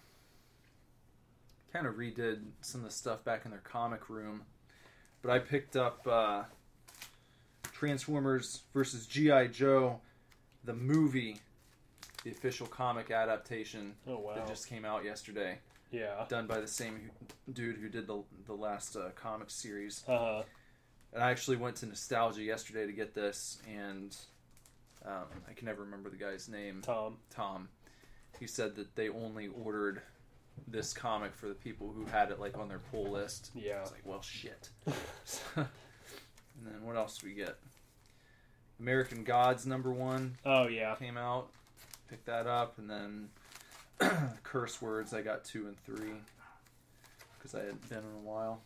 kind 1.72 1.86
of 1.86 1.96
redid 1.96 2.42
some 2.62 2.82
of 2.82 2.88
the 2.88 2.94
stuff 2.94 3.24
back 3.24 3.46
in 3.46 3.52
their 3.52 3.62
comic 3.62 4.10
room, 4.10 4.42
but 5.22 5.32
I 5.32 5.40
picked 5.40 5.76
up 5.76 6.06
uh, 6.08 6.44
Transformers 7.72 8.64
versus 8.74 9.06
GI 9.06 9.50
Joe, 9.50 10.02
the 10.64 10.74
movie, 10.74 11.38
the 12.24 12.32
official 12.32 12.68
comic 12.68 13.12
adaptation 13.12 13.94
Oh 14.08 14.20
wow. 14.20 14.36
that 14.36 14.48
just 14.48 14.68
came 14.68 14.84
out 14.84 15.06
yesterday, 15.06 15.60
yeah. 15.92 16.26
done 16.28 16.48
by 16.48 16.60
the 16.60 16.68
same 16.68 17.12
dude 17.54 17.78
who 17.78 17.88
did 17.88 18.08
the 18.08 18.24
the 18.46 18.54
last 18.54 18.96
uh, 18.96 19.10
comic 19.16 19.50
series. 19.50 20.04
Uh-huh. 20.08 20.44
And 21.14 21.24
I 21.24 21.32
actually 21.32 21.58
went 21.58 21.78
to 21.78 21.86
Nostalgia 21.88 22.44
yesterday 22.44 22.86
to 22.86 22.92
get 22.92 23.16
this, 23.16 23.60
and 23.68 24.16
um, 25.06 25.26
I 25.50 25.54
can 25.54 25.66
never 25.66 25.84
remember 25.84 26.10
the 26.10 26.18
guy's 26.18 26.48
name. 26.50 26.82
Tom. 26.84 27.18
Tom. 27.30 27.70
He 28.40 28.48
said 28.48 28.76
that 28.76 28.96
they 28.96 29.10
only 29.10 29.48
ordered 29.48 30.02
this 30.68 30.94
comic 30.94 31.34
for 31.36 31.48
the 31.48 31.54
people 31.54 31.92
who 31.96 32.06
had 32.06 32.32
it 32.32 32.40
like 32.40 32.58
on 32.58 32.68
their 32.68 32.80
pull 32.80 33.10
list. 33.12 33.52
Yeah. 33.56 33.82
was 33.82 33.92
like, 33.92 34.06
well, 34.06 34.22
shit. 34.22 34.70
and 35.56 35.68
then 36.66 36.84
what 36.84 36.96
else 36.96 37.24
we 37.24 37.34
get? 37.34 37.58
American 38.80 39.24
Gods 39.24 39.66
number 39.66 39.92
one 39.92 40.38
Oh 40.46 40.68
yeah. 40.68 40.96
came 40.96 41.18
out. 41.18 41.50
Picked 42.10 42.26
that 42.26 42.48
up, 42.48 42.78
and 42.80 42.90
then 42.90 43.30
Curse 44.44 44.82
Words. 44.82 45.14
I 45.14 45.22
got 45.22 45.44
two 45.44 45.68
and 45.68 45.78
three 45.86 46.14
because 47.38 47.54
I 47.54 47.60
hadn't 47.60 47.88
been 47.90 48.00
in 48.00 48.04
a 48.26 48.28
while. 48.28 48.62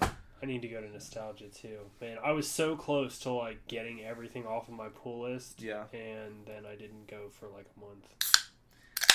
I 0.00 0.46
need 0.46 0.62
to 0.62 0.68
go 0.68 0.80
to 0.80 0.88
nostalgia 0.90 1.48
too. 1.48 1.78
Man, 2.00 2.18
I 2.22 2.32
was 2.32 2.48
so 2.48 2.76
close 2.76 3.18
to 3.20 3.30
like 3.30 3.66
getting 3.68 4.02
everything 4.04 4.46
off 4.46 4.68
of 4.68 4.74
my 4.74 4.88
pull 4.88 5.22
list. 5.22 5.62
Yeah. 5.62 5.84
And 5.92 6.46
then 6.46 6.64
I 6.66 6.74
didn't 6.74 7.06
go 7.08 7.28
for 7.30 7.46
like 7.48 7.66
a 7.76 7.80
month. 7.80 8.06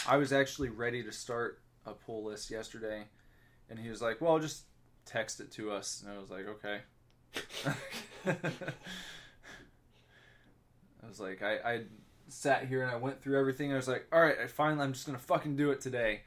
I 0.08 0.18
was 0.18 0.32
actually 0.32 0.70
ready 0.70 1.04
to 1.04 1.12
start 1.12 1.60
a 1.86 1.92
pull 1.92 2.24
list 2.24 2.50
yesterday, 2.50 3.04
and 3.70 3.78
he 3.78 3.90
was 3.90 4.02
like, 4.02 4.22
"Well, 4.22 4.40
just 4.40 4.64
text 5.06 5.42
it 5.42 5.52
to 5.54 5.72
us." 5.72 6.02
And 6.04 6.16
I 6.16 6.18
was 6.18 6.30
like, 6.30 6.48
"Okay." 6.48 6.80
I 11.04 11.08
was 11.08 11.20
like, 11.20 11.44
I, 11.44 11.58
I 11.58 11.82
sat 12.30 12.68
here 12.68 12.82
and 12.84 12.92
I 12.92 12.96
went 12.96 13.22
through 13.22 13.40
everything. 13.40 13.74
I 13.74 13.76
was 13.76 13.88
like, 13.88 14.08
"All 14.12 14.22
right, 14.22 14.38
I 14.42 14.48
finally, 14.48 14.84
I'm 14.84 14.94
just 14.94 15.06
gonna 15.06 15.20
fucking 15.20 15.58
do 15.58 15.72
it 15.72 15.82
today." 15.82 16.22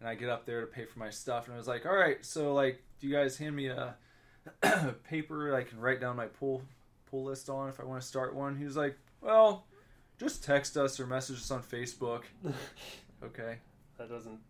And 0.00 0.08
I 0.08 0.14
get 0.14 0.28
up 0.28 0.46
there 0.46 0.60
to 0.60 0.66
pay 0.66 0.84
for 0.84 0.98
my 1.00 1.10
stuff, 1.10 1.46
and 1.46 1.54
I 1.54 1.58
was 1.58 1.66
like, 1.68 1.86
"All 1.86 1.96
right, 1.96 2.24
so 2.24 2.54
like, 2.54 2.82
do 3.00 3.08
you 3.08 3.14
guys 3.14 3.36
hand 3.36 3.56
me 3.56 3.66
a 3.66 3.96
paper 5.08 5.54
I 5.54 5.64
can 5.64 5.80
write 5.80 6.00
down 6.00 6.16
my 6.16 6.26
pull 6.26 6.62
pull 7.10 7.24
list 7.24 7.48
on 7.48 7.68
if 7.68 7.80
I 7.80 7.84
want 7.84 8.00
to 8.00 8.06
start 8.06 8.34
one?" 8.34 8.56
He 8.56 8.64
was 8.64 8.76
like, 8.76 8.96
"Well." 9.20 9.66
Just 10.16 10.44
text 10.44 10.76
us 10.76 11.00
or 11.00 11.08
message 11.08 11.38
us 11.38 11.50
on 11.50 11.60
Facebook. 11.60 12.22
Okay. 13.26 13.58
That 13.98 14.08
doesn't 14.08 14.40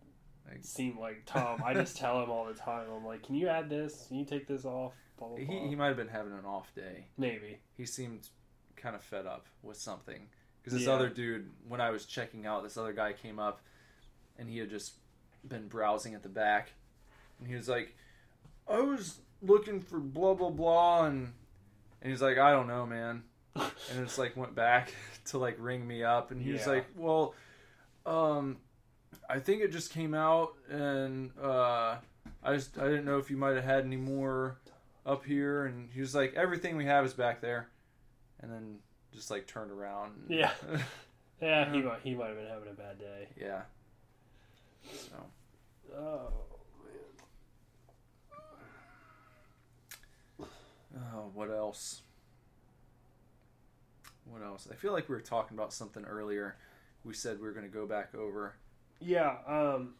seem 0.61 0.99
like 0.99 1.23
Tom. 1.25 1.61
I 1.65 1.73
just 1.73 1.97
tell 1.97 2.21
him 2.23 2.29
all 2.29 2.45
the 2.45 2.53
time. 2.53 2.87
I'm 2.95 3.05
like, 3.05 3.23
can 3.23 3.35
you 3.35 3.47
add 3.47 3.69
this? 3.69 4.05
Can 4.07 4.17
you 4.17 4.25
take 4.25 4.47
this 4.47 4.65
off? 4.65 4.93
Blah 5.17 5.29
blah 5.29 5.37
blah. 5.37 5.45
he 5.45 5.67
he 5.69 5.75
might 5.75 5.87
have 5.87 5.97
been 5.97 6.07
having 6.07 6.33
an 6.33 6.45
off 6.45 6.73
day. 6.75 7.07
Maybe. 7.17 7.59
He 7.77 7.85
seemed 7.85 8.27
kind 8.75 8.95
of 8.95 9.01
fed 9.03 9.25
up 9.25 9.45
with 9.63 9.77
something 9.77 10.27
because 10.61 10.73
this 10.77 10.87
Yeah. 10.87 10.93
other 10.93 11.09
dude, 11.09 11.49
when 11.67 11.79
I 11.81 11.89
was 11.91 12.05
checking 12.05 12.45
out, 12.45 12.63
this 12.63 12.77
other 12.77 12.93
guy 12.93 13.13
came 13.13 13.39
up, 13.39 13.61
and 14.37 14.49
he 14.49 14.57
had 14.57 14.69
just 14.69 14.93
been 15.47 15.67
browsing 15.67 16.13
at 16.15 16.23
the 16.23 16.29
back, 16.29 16.71
and 17.39 17.47
he 17.47 17.55
was 17.55 17.69
like, 17.69 17.95
"I 18.67 18.79
was 18.81 19.19
looking 19.41 19.79
for 19.79 19.99
blah 19.99 20.33
blah 20.33 20.49
blah," 20.49 21.05
and 21.05 21.33
and 22.01 22.11
he's 22.11 22.21
like, 22.21 22.37
"I 22.37 22.51
don't 22.51 22.67
know, 22.67 22.85
man." 22.85 23.23
and 23.55 23.99
it's 24.01 24.17
like 24.17 24.35
went 24.35 24.53
back 24.53 24.93
to 25.25 25.37
like 25.37 25.55
ring 25.59 25.87
me 25.87 26.03
up 26.03 26.29
and 26.31 26.41
he 26.41 26.51
was 26.51 26.67
like 26.67 26.85
well 26.97 27.33
um 28.05 28.57
i 29.29 29.39
think 29.39 29.61
it 29.61 29.71
just 29.71 29.91
came 29.91 30.13
out 30.13 30.53
and 30.69 31.31
uh 31.41 31.95
i 32.43 32.53
just 32.55 32.77
i 32.77 32.83
didn't 32.85 33.05
know 33.05 33.17
if 33.17 33.29
you 33.31 33.37
might 33.37 33.55
have 33.55 33.63
had 33.63 33.83
any 33.85 33.97
more 33.97 34.57
up 35.05 35.23
here 35.25 35.65
and 35.65 35.89
he 35.93 36.01
was 36.01 36.13
like 36.15 36.33
everything 36.35 36.75
we 36.77 36.85
have 36.85 37.05
is 37.05 37.13
back 37.13 37.39
there. 37.39 37.67
And 38.41 38.51
then 38.51 38.77
just 39.13 39.29
like 39.31 39.45
turned 39.47 39.71
around 39.71 40.13
and- 40.29 40.39
Yeah. 40.39 40.51
Yeah, 41.41 41.71
he 41.71 41.81
might 41.81 41.99
he 42.03 42.15
might 42.15 42.27
have 42.29 42.37
been 42.37 42.47
having 42.47 42.69
a 42.69 42.73
bad 42.73 42.97
day. 42.97 43.27
yeah. 43.39 43.61
So. 44.93 45.15
Oh 45.95 46.31
man. 50.39 50.47
oh 51.15 51.29
what 51.33 51.49
else? 51.51 52.01
What 54.25 54.41
else? 54.41 54.67
I 54.71 54.75
feel 54.75 54.91
like 54.93 55.07
we 55.09 55.15
were 55.15 55.21
talking 55.21 55.57
about 55.57 55.71
something 55.73 56.03
earlier. 56.05 56.55
We 57.03 57.13
said 57.13 57.37
we 57.39 57.43
were 57.47 57.53
going 57.53 57.65
to 57.65 57.71
go 57.71 57.85
back 57.85 58.15
over 58.15 58.55
Yeah, 58.99 59.35
um 59.47 59.93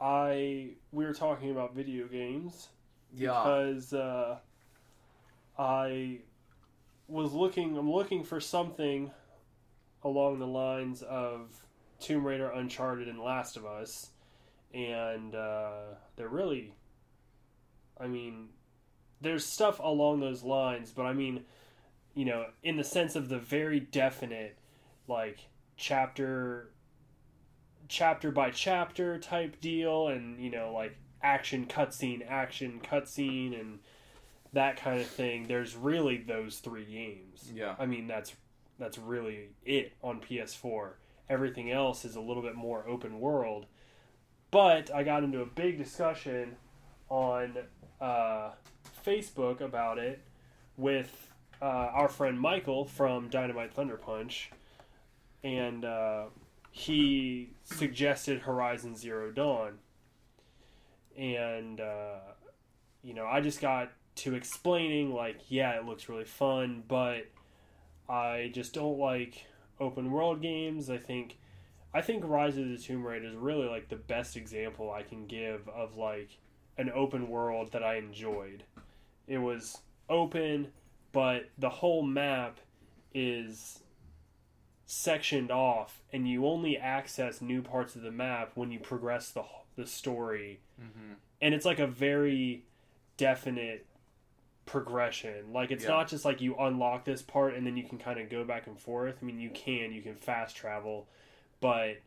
I 0.00 0.70
we 0.92 1.04
were 1.04 1.14
talking 1.14 1.50
about 1.50 1.74
video 1.74 2.06
games 2.06 2.68
yeah. 3.14 3.30
because 3.30 3.92
uh, 3.92 4.38
I 5.58 6.18
was 7.08 7.32
looking 7.32 7.76
I'm 7.76 7.90
looking 7.90 8.24
for 8.24 8.40
something 8.40 9.10
along 10.02 10.38
the 10.38 10.46
lines 10.46 11.02
of 11.02 11.64
Tomb 12.00 12.24
Raider, 12.24 12.50
Uncharted, 12.50 13.08
and 13.08 13.18
Last 13.18 13.56
of 13.56 13.66
Us, 13.66 14.10
and 14.72 15.34
uh, 15.34 15.80
they're 16.16 16.28
really, 16.28 16.72
I 18.00 18.06
mean, 18.06 18.50
there's 19.20 19.44
stuff 19.44 19.80
along 19.80 20.20
those 20.20 20.44
lines, 20.44 20.92
but 20.92 21.06
I 21.06 21.12
mean, 21.12 21.44
you 22.14 22.24
know, 22.24 22.46
in 22.62 22.76
the 22.76 22.84
sense 22.84 23.16
of 23.16 23.28
the 23.28 23.38
very 23.38 23.80
definite, 23.80 24.56
like 25.08 25.40
chapter, 25.76 26.70
chapter 27.88 28.30
by 28.30 28.50
chapter 28.50 29.18
type 29.18 29.60
deal, 29.60 30.08
and 30.08 30.40
you 30.40 30.50
know, 30.50 30.72
like 30.72 30.96
action 31.22 31.66
cutscene, 31.66 32.24
action 32.28 32.80
cutscene, 32.82 33.58
and 33.58 33.80
that 34.52 34.76
kind 34.76 35.00
of 35.00 35.06
thing. 35.06 35.46
There's 35.48 35.76
really 35.76 36.18
those 36.18 36.58
three 36.58 36.84
games. 36.84 37.50
yeah 37.52 37.74
I 37.78 37.86
mean, 37.86 38.06
that's 38.06 38.34
that's 38.78 38.98
really 38.98 39.48
it 39.64 39.92
on 40.02 40.20
PS4. 40.20 40.92
Everything 41.28 41.70
else 41.70 42.04
is 42.04 42.16
a 42.16 42.20
little 42.20 42.42
bit 42.42 42.54
more 42.54 42.86
open 42.88 43.20
world. 43.20 43.66
But 44.50 44.94
I 44.94 45.02
got 45.02 45.24
into 45.24 45.42
a 45.42 45.46
big 45.46 45.76
discussion 45.76 46.56
on 47.10 47.58
uh, 48.00 48.50
Facebook 49.04 49.60
about 49.60 49.98
it 49.98 50.22
with 50.76 51.32
uh, 51.60 51.64
our 51.64 52.08
friend 52.08 52.40
Michael 52.40 52.84
from 52.86 53.28
Dynamite 53.28 53.74
Thunder 53.74 53.96
Punch, 53.96 54.50
and 55.42 55.84
uh, 55.84 56.26
he 56.70 57.50
suggested 57.64 58.40
Horizon 58.40 58.96
Zero 58.96 59.30
Dawn. 59.30 59.78
And 61.16 61.80
uh, 61.80 62.18
you 63.02 63.14
know, 63.14 63.26
I 63.26 63.40
just 63.40 63.60
got 63.60 63.90
to 64.16 64.34
explaining 64.34 65.14
like, 65.14 65.38
yeah, 65.48 65.78
it 65.78 65.84
looks 65.84 66.08
really 66.08 66.24
fun, 66.24 66.82
but 66.86 67.26
I 68.08 68.50
just 68.52 68.72
don't 68.74 68.98
like 68.98 69.46
open 69.80 70.10
world 70.10 70.42
games. 70.42 70.90
I 70.90 70.98
think 70.98 71.38
I 71.94 72.02
think 72.02 72.22
Rise 72.26 72.58
of 72.58 72.68
the 72.68 72.76
Tomb 72.76 73.06
Raider 73.06 73.28
is 73.28 73.34
really 73.34 73.66
like 73.66 73.88
the 73.88 73.96
best 73.96 74.36
example 74.36 74.90
I 74.90 75.02
can 75.02 75.26
give 75.26 75.68
of 75.68 75.96
like 75.96 76.38
an 76.76 76.90
open 76.94 77.28
world 77.28 77.72
that 77.72 77.82
I 77.82 77.96
enjoyed. 77.96 78.62
It 79.26 79.38
was 79.38 79.78
open, 80.08 80.68
but 81.12 81.48
the 81.58 81.70
whole 81.70 82.02
map 82.02 82.58
is 83.14 83.80
sectioned 84.90 85.50
off 85.50 86.00
and 86.14 86.26
you 86.26 86.46
only 86.46 86.78
access 86.78 87.42
new 87.42 87.60
parts 87.60 87.94
of 87.94 88.00
the 88.00 88.10
map 88.10 88.52
when 88.54 88.70
you 88.72 88.78
progress 88.80 89.30
the 89.30 89.44
the 89.76 89.86
story. 89.86 90.60
mm-hmm. 90.80 91.12
And 91.42 91.54
it's 91.54 91.66
like 91.66 91.78
a 91.78 91.86
very 91.86 92.64
definite 93.18 93.84
progression. 94.64 95.52
Like 95.52 95.70
it's 95.70 95.84
Yeah. 95.84 95.90
not 95.90 96.08
just 96.08 96.24
like 96.24 96.40
you 96.40 96.56
unlock 96.56 97.04
this 97.04 97.20
part 97.20 97.54
and 97.54 97.66
then 97.66 97.76
you 97.76 97.84
can 97.84 97.98
kind 97.98 98.18
of 98.18 98.30
go 98.30 98.44
back 98.44 98.66
and 98.66 98.80
forth. 98.80 99.18
I 99.20 99.24
mean, 99.26 99.38
you 99.38 99.50
can 99.50 99.92
you 99.92 100.00
can 100.00 100.14
fast 100.14 100.56
travel, 100.56 101.06
but 101.60 101.98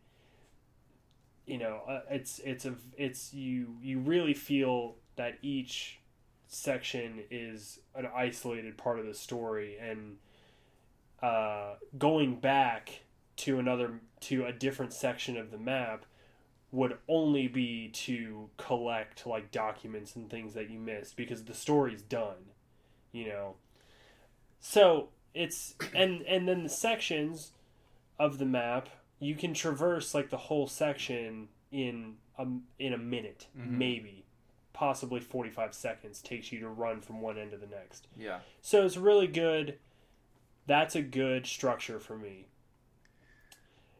you 1.46 1.60
know, 1.60 1.82
uh, 1.88 2.02
it's 2.10 2.40
it's 2.40 2.66
a 2.66 2.74
it's 2.98 3.32
you 3.32 3.78
you 3.80 4.00
really 4.00 4.34
feel 4.34 4.96
that 5.18 5.38
each 5.44 6.00
section 6.48 7.24
is 7.30 7.80
an 7.94 8.08
isolated 8.14 8.76
part 8.76 9.00
of 9.00 9.06
the 9.06 9.14
story 9.14 9.78
and 9.80 10.18
uh, 11.22 11.76
going 11.98 12.40
back 12.40 13.02
to 13.38 13.60
another 13.60 14.00
to 14.22 14.46
a 14.46 14.52
different 14.54 14.94
section 14.94 15.38
of 15.38 15.52
the 15.52 15.58
map 15.58 16.06
would 16.72 16.98
only 17.08 17.48
be 17.48 17.90
to 17.90 18.50
collect 18.58 19.26
like 19.28 19.52
documents 19.52 20.16
and 20.16 20.30
things 20.30 20.54
that 20.54 20.70
you 20.70 20.80
missed 20.80 21.18
because 21.18 21.44
the 21.46 21.54
story's 21.54 22.02
done 22.02 22.52
you 23.12 23.28
know 23.28 23.56
so 24.60 25.10
it's 25.34 25.76
and 25.94 26.22
and 26.24 26.48
then 26.48 26.64
the 26.64 26.70
sections 26.70 27.52
of 28.20 28.38
the 28.38 28.46
map 28.46 28.90
you 29.20 29.36
can 29.36 29.54
traverse 29.54 30.14
like 30.14 30.30
the 30.30 30.38
whole 30.38 30.68
section 30.68 31.48
in 31.72 32.16
a, 32.38 32.46
in 32.80 32.94
a 32.94 32.98
minute 32.98 33.48
Mhm. 33.58 33.72
maybe 33.72 34.26
possibly 34.74 35.20
45 35.20 35.74
seconds 35.76 36.22
takes 36.22 36.52
you 36.52 36.60
to 36.62 36.70
run 36.70 37.02
from 37.02 37.22
one 37.22 37.38
end 37.38 37.52
to 37.52 37.58
the 37.58 37.68
next 37.68 38.08
yeah 38.18 38.40
so 38.62 38.86
it's 38.86 38.98
really 38.98 39.28
good. 39.28 39.78
That's 40.72 40.96
a 40.96 41.02
good 41.02 41.46
structure 41.46 42.00
for 42.00 42.18
me. 42.18 42.48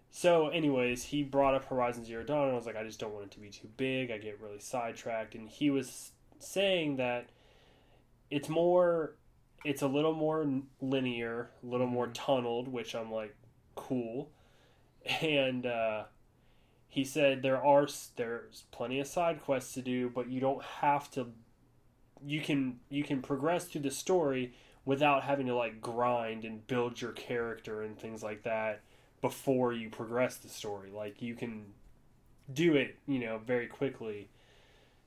So, 0.10 0.48
anyways, 0.48 1.04
he 1.04 1.22
brought 1.22 1.54
up 1.54 1.66
Horizon 1.66 2.06
Zero 2.06 2.24
Dawn, 2.24 2.44
and 2.44 2.54
I 2.54 2.56
was 2.56 2.66
like, 2.66 2.78
I 2.78 2.84
just 2.86 2.98
don't 2.98 3.12
want 3.12 3.26
it 3.26 3.32
to 3.32 3.42
be 3.42 3.50
too 3.50 3.68
big. 3.76 4.10
I 4.10 4.18
get 4.18 4.40
really 4.40 4.62
sidetracked. 4.62 5.36
And 5.36 5.50
he 5.50 5.70
was 5.70 6.14
saying 6.40 6.96
that 6.96 7.28
it's 8.30 8.48
more, 8.48 9.16
it's 9.66 9.82
a 9.82 9.88
little 9.88 10.14
more 10.14 10.50
linear, 10.80 11.50
a 11.62 11.66
little 11.66 11.88
more 11.88 12.08
tunneled, 12.08 12.70
which 12.70 12.96
I'm 12.96 13.12
like, 13.12 13.36
cool. 13.76 14.30
And 15.22 15.66
uh, 15.66 16.04
he 16.88 17.04
said 17.04 17.42
there 17.42 17.62
are 17.62 17.86
there's 18.16 18.64
plenty 18.72 19.02
of 19.02 19.08
side 19.08 19.44
quests 19.44 19.74
to 19.74 19.82
do, 19.82 20.10
but 20.10 20.30
you 20.30 20.40
don't 20.40 20.64
have 20.64 21.12
to. 21.12 21.34
You 22.26 22.40
can 22.40 22.80
you 22.88 23.04
can 23.04 23.22
progress 23.22 23.66
through 23.66 23.82
the 23.82 23.92
story 23.92 24.54
without 24.86 25.24
having 25.24 25.48
to 25.48 25.56
like 25.56 25.82
grind 25.82 26.44
and 26.44 26.66
build 26.68 27.00
your 27.00 27.12
character 27.12 27.84
and 27.84 27.98
things 28.00 28.24
like 28.24 28.44
that 28.44 28.82
before 29.22 29.74
you 29.74 29.90
progress 29.90 30.38
the 30.38 30.50
story. 30.50 30.90
Like 30.92 31.22
you 31.22 31.36
can 31.36 31.66
do 32.52 32.76
it, 32.76 32.98
you 33.08 33.20
know, 33.20 33.38
very 33.38 33.68
quickly. 33.68 34.30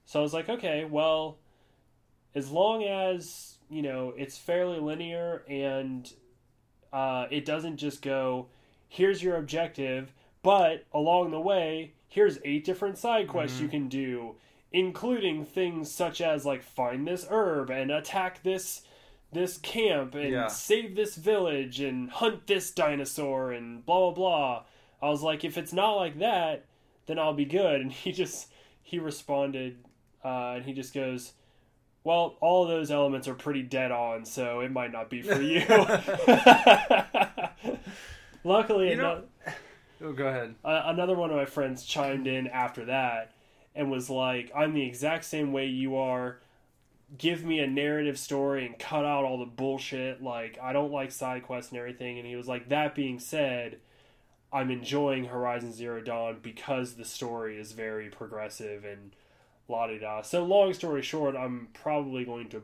So 0.07 0.21
I 0.21 0.23
was 0.23 0.33
like, 0.35 0.49
okay, 0.49 0.85
well, 0.85 1.39
as 2.35 2.51
long 2.51 2.85
as, 2.85 3.59
you 3.69 3.83
know, 3.83 4.13
it's 4.17 4.39
fairly 4.39 4.79
linear 4.79 5.43
and 5.49 6.11
uh, 6.93 7.27
it 7.31 7.45
doesn't 7.45 7.79
just 7.79 8.03
go, 8.03 8.47
here's 8.89 9.23
your 9.23 9.37
objective, 9.37 10.13
but 10.43 10.85
along 10.93 11.31
the 11.31 11.41
way, 11.41 11.95
here's 12.09 12.39
eight 12.45 12.65
different 12.65 12.99
side 12.99 13.27
quests 13.27 13.61
you 13.61 13.69
can 13.69 13.89
do, 13.89 14.37
including 14.73 15.45
things 15.45 15.91
such 15.91 16.21
as 16.21 16.45
like 16.45 16.63
find 16.63 17.07
this 17.07 17.27
herb 17.29 17.71
and 17.71 17.91
attack 17.91 18.43
this 18.43 18.83
this 19.35 19.59
camp 19.59 20.15
and 20.15 20.31
Yeah. 20.31 20.47
save 20.49 20.97
this 20.97 21.17
village 21.17 21.81
and 21.81 22.11
hunt 22.11 22.47
this 22.47 22.71
dinosaur 22.71 23.53
and 23.53 23.85
blah 23.85 24.11
blah 24.11 24.13
blah. 24.13 24.63
I 25.03 25.11
was 25.11 25.23
like, 25.23 25.45
if 25.45 25.59
it's 25.59 25.73
not 25.73 25.93
like 25.97 26.19
that, 26.21 26.65
then 27.07 27.19
I'll 27.19 27.35
be 27.35 27.45
good. 27.45 27.81
And 27.83 27.93
he 27.93 28.13
just 28.13 28.49
he 28.83 28.99
responded, 28.99 29.77
uh, 30.25 30.55
and 30.57 30.65
he 30.65 30.73
just 30.73 30.95
goes, 30.95 31.33
"Well, 32.05 32.37
all 32.41 32.63
of 32.65 32.69
those 32.69 32.91
elements 32.91 33.29
are 33.29 33.35
pretty 33.35 33.63
dead 33.63 33.91
on, 33.93 34.25
so 34.25 34.61
it 34.61 34.71
might 34.73 34.93
not 34.93 35.11
be 35.11 35.21
for 35.23 35.41
you." 35.41 35.61
Luckily, 38.45 38.91
You 38.91 38.97
know- 38.97 39.13
ano- 39.13 39.55
oh 40.03 40.13
go 40.13 40.27
ahead 40.27 40.55
uh, 40.65 40.83
another 40.87 41.15
one 41.15 41.31
of 41.31 41.37
my 41.37 41.47
friends 41.47 41.85
chimed 41.85 42.27
in 42.27 42.47
after 42.49 42.85
that 42.87 43.33
and 43.75 43.91
was 43.91 44.11
like, 44.11 44.51
"I'm 44.55 44.75
the 44.75 44.85
exact 44.87 45.25
same 45.25 45.53
way 45.53 45.67
you 45.67 45.97
are. 45.97 46.39
Give 47.17 47.45
me 47.45 47.61
a 47.61 47.67
narrative 47.67 48.19
story 48.19 48.67
and 48.67 48.79
cut 48.79 49.05
out 49.05 49.25
all 49.25 49.39
the 49.39 49.45
bullshit. 49.47 50.23
Like, 50.23 50.59
I 50.63 50.73
don't 50.73 50.93
like 50.93 51.13
side 51.13 51.45
quests 51.45 51.71
and 51.71 51.79
everything." 51.79 52.19
And 52.19 52.27
he 52.27 52.37
was 52.37 52.49
like, 52.49 52.69
"That 52.69 52.95
being 52.95 53.19
said, 53.19 53.79
I'm 54.53 54.71
enjoying 54.71 55.25
Horizon 55.27 55.73
Zero 55.73 56.01
Dawn 56.01 56.39
because 56.41 56.95
the 56.95 57.05
story 57.05 57.59
is 57.59 57.73
very 57.73 58.09
progressive 58.09 58.85
and 58.85 59.11
la 59.69 59.89
di 59.89 59.99
da. 59.99 60.23
So, 60.23 60.45
long 60.45 60.73
story 60.73 61.03
short, 61.03 61.35
I'm 61.37 61.69
probably 61.75 62.25
going 62.25 62.49
to 62.51 62.63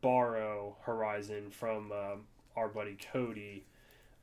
borrow 0.00 0.76
Horizon 0.82 1.50
from 1.50 1.92
um, 1.92 2.24
our 2.56 2.68
buddy 2.68 2.96
Cody 3.12 3.64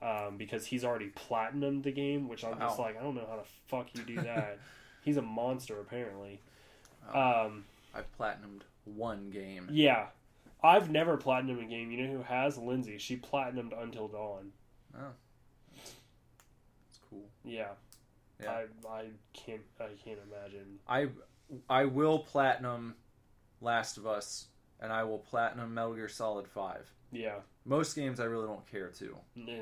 um, 0.02 0.36
because 0.38 0.66
he's 0.66 0.84
already 0.84 1.10
platinumed 1.10 1.84
the 1.84 1.92
game, 1.92 2.28
which 2.28 2.44
I'm 2.44 2.60
just 2.60 2.80
like, 2.80 3.00
I 3.00 3.04
don't 3.04 3.16
know 3.16 3.28
how 3.30 3.38
the 3.38 3.48
fuck 3.68 3.88
you 3.94 4.04
do 4.04 4.16
that. 4.22 4.60
he's 5.02 5.18
a 5.18 5.22
monster, 5.22 5.80
apparently. 5.80 6.42
Um, 7.14 7.64
I 7.96 8.02
platinumed 8.20 8.64
one 8.96 9.30
game. 9.30 9.68
yeah. 9.72 10.08
I've 10.62 10.90
never 10.90 11.18
platinumed 11.18 11.64
a 11.64 11.70
game. 11.70 11.90
You 11.90 12.06
know 12.06 12.14
who 12.18 12.24
has? 12.24 12.58
Lindsay. 12.58 12.98
She 12.98 13.16
platinumed 13.16 13.72
Until 13.82 14.10
Dawn. 14.10 14.52
Oh, 14.94 15.14
it's 16.90 17.00
cool. 17.10 17.30
Yeah. 17.44 17.70
Yeah. 18.42 18.52
I 18.52 18.88
I 18.90 19.06
can't 19.34 19.62
I 19.80 19.88
can't 20.04 20.20
imagine. 20.30 20.80
I 20.88 21.08
I 21.70 21.86
will 21.86 22.20
platinum 22.20 22.96
Last 23.62 23.98
of 23.98 24.06
Us, 24.08 24.48
and 24.80 24.92
I 24.92 25.04
will 25.04 25.20
platinum 25.20 25.74
Metal 25.74 25.94
Gear 25.94 26.10
Solid 26.10 26.48
Five. 26.48 26.92
Yeah. 27.12 27.36
Most 27.66 27.96
games 27.96 28.20
I 28.20 28.26
really 28.26 28.48
don't 28.48 28.70
care 28.70 28.90
to. 29.00 29.18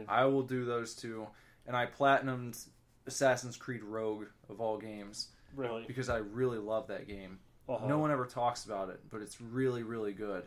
I 0.08 0.26
will 0.26 0.44
do 0.44 0.66
those 0.66 0.96
two, 0.96 1.28
and 1.66 1.76
I 1.76 1.86
platinumed 1.86 2.64
Assassin's 3.06 3.58
Creed 3.58 3.84
Rogue 3.84 4.26
of 4.50 4.62
all 4.62 4.78
games 4.78 5.30
Really. 5.56 5.86
because 5.88 6.10
I 6.10 6.18
really 6.18 6.58
love 6.58 6.88
that 6.88 7.08
game. 7.08 7.40
Uh-huh. 7.70 7.88
No 7.88 7.98
one 7.98 8.12
ever 8.12 8.26
talks 8.26 8.66
about 8.66 8.90
it, 8.90 9.00
but 9.12 9.22
it's 9.22 9.40
really 9.42 9.84
really 9.84 10.14
good. 10.14 10.44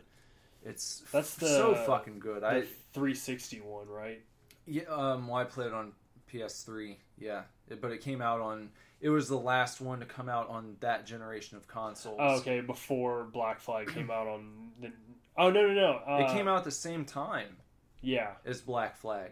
It's 0.63 1.01
That's 1.11 1.35
the- 1.35 1.47
so 1.47 1.75
fucking 1.75 2.19
good. 2.19 2.43
The 2.43 2.47
I 2.47 2.61
360 2.93 3.61
one, 3.61 3.87
right? 3.87 4.21
yeah, 4.65 4.83
um, 4.89 5.27
well, 5.27 5.37
I 5.37 5.43
played 5.45 5.67
it 5.67 5.73
on 5.73 5.93
PS3. 6.31 6.97
Yeah, 7.17 7.41
it, 7.69 7.81
but 7.81 7.91
it 7.91 8.01
came 8.01 8.21
out 8.21 8.41
on. 8.41 8.69
It 8.99 9.09
was 9.09 9.27
the 9.27 9.37
last 9.37 9.81
one 9.81 9.99
to 10.01 10.05
come 10.05 10.29
out 10.29 10.49
on 10.49 10.75
that 10.81 11.07
generation 11.07 11.57
of 11.57 11.67
consoles. 11.67 12.17
Oh, 12.19 12.35
okay, 12.37 12.61
before 12.61 13.23
Black 13.23 13.59
Flag 13.59 13.91
came 13.93 14.11
out 14.11 14.27
on 14.27 14.71
the. 14.79 14.91
Oh 15.37 15.49
no 15.49 15.67
no 15.67 15.73
no! 15.73 15.91
Uh, 16.07 16.25
It 16.27 16.33
came 16.33 16.47
out 16.47 16.57
at 16.59 16.63
the 16.65 16.71
same 16.71 17.05
time 17.05 17.55
Yeah, 18.01 18.31
as 18.45 18.61
Black 18.61 18.95
Flag. 18.97 19.31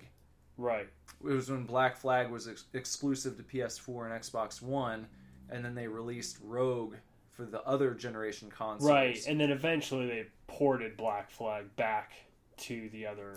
right. 0.58 0.88
It 1.22 1.28
was 1.28 1.52
when 1.52 1.66
Black 1.66 1.98
Flag 1.98 2.32
was 2.32 2.48
ex- 2.48 2.66
exclusive 2.74 3.36
to 3.38 3.44
PS4 3.44 4.06
and 4.10 4.24
Xbox 4.24 4.62
One, 4.62 5.06
and 5.50 5.64
then 5.66 5.76
they 5.76 5.88
released 5.88 6.38
Rogue 6.42 6.96
for 7.40 7.46
the 7.46 7.64
other 7.64 7.94
generation 7.94 8.50
consoles. 8.50 8.90
Right, 8.92 9.18
and 9.26 9.40
then 9.40 9.50
eventually 9.50 10.08
they 10.08 10.26
ported 10.48 10.98
Black 10.98 11.32
Flag 11.32 11.74
back 11.78 12.12
to 12.58 12.90
the 12.90 13.08
other. 13.08 13.34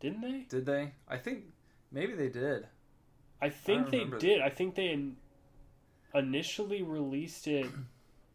Didn't 0.00 0.20
they? 0.20 0.46
Did 0.48 0.66
they? 0.66 0.90
I 1.08 1.16
think 1.16 1.44
maybe 1.92 2.14
they 2.14 2.28
did. 2.28 2.66
I 3.40 3.50
think 3.50 3.90
they 3.90 3.98
remember 3.98 4.18
did. 4.18 4.40
I 4.40 4.50
think 4.50 4.74
they 4.74 4.98
initially 6.12 6.82
released 6.82 7.46
it 7.46 7.70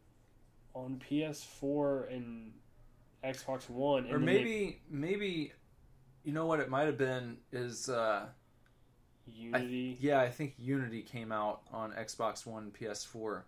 on 0.74 1.02
PS4 1.10 2.10
and 2.10 2.52
Xbox 3.22 3.68
One, 3.68 4.04
and 4.06 4.14
or 4.14 4.18
then 4.18 4.26
they- 4.26 4.32
maybe 4.32 4.80
maybe 4.88 5.52
you 6.24 6.32
know 6.32 6.46
what 6.46 6.60
it 6.60 6.70
might 6.70 6.86
have 6.86 6.96
been 6.96 7.36
is 7.52 7.90
uh 7.90 8.24
I, 9.26 9.30
Unity. 9.30 9.98
yeah, 10.00 10.20
I 10.20 10.30
think 10.30 10.54
Unity 10.56 11.02
came 11.02 11.32
out 11.32 11.60
on 11.70 11.92
Xbox 11.92 12.46
One, 12.46 12.72
PS4, 12.72 13.42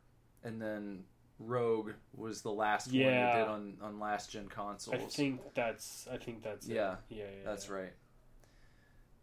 and 0.45 0.61
then 0.61 1.05
Rogue 1.47 1.93
was 2.15 2.43
the 2.43 2.53
last 2.53 2.89
one 2.89 2.97
Yeah. 2.97 3.33
they 3.33 3.39
did 3.41 3.49
on 3.49 3.75
on 3.83 4.01
last 4.01 4.31
gen 4.31 4.49
consoles. 4.49 4.97
I 4.97 5.05
think 5.07 5.41
that's. 5.55 6.07
I 6.11 6.17
think 6.17 6.43
that's. 6.43 6.67
it. 6.67 6.75
Yeah, 6.75 6.97
yeah, 7.09 7.25
yeah. 7.25 7.45
That's 7.45 7.69
yeah. 7.69 7.75
right. 7.75 7.93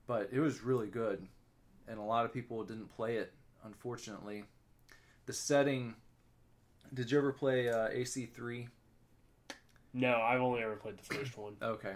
But 0.08 0.30
it 0.32 0.40
was 0.40 0.62
really 0.62 0.88
good, 0.88 1.26
and 1.88 2.00
a 2.00 2.04
lot 2.04 2.26
of 2.26 2.34
people 2.34 2.64
didn't 2.64 2.90
play 2.96 3.18
it. 3.18 3.34
Unfortunately, 3.64 4.44
the 5.26 5.34
setting. 5.34 5.96
Did 6.94 7.12
you 7.12 7.18
ever 7.18 7.32
play 7.32 7.70
uh, 7.70 7.88
AC3? 7.90 8.68
No, 9.94 10.16
I've 10.22 10.42
only 10.42 10.62
ever 10.62 10.76
played 10.76 10.98
the 10.98 11.16
first 11.16 11.38
one. 11.38 11.56
Okay. 11.62 11.94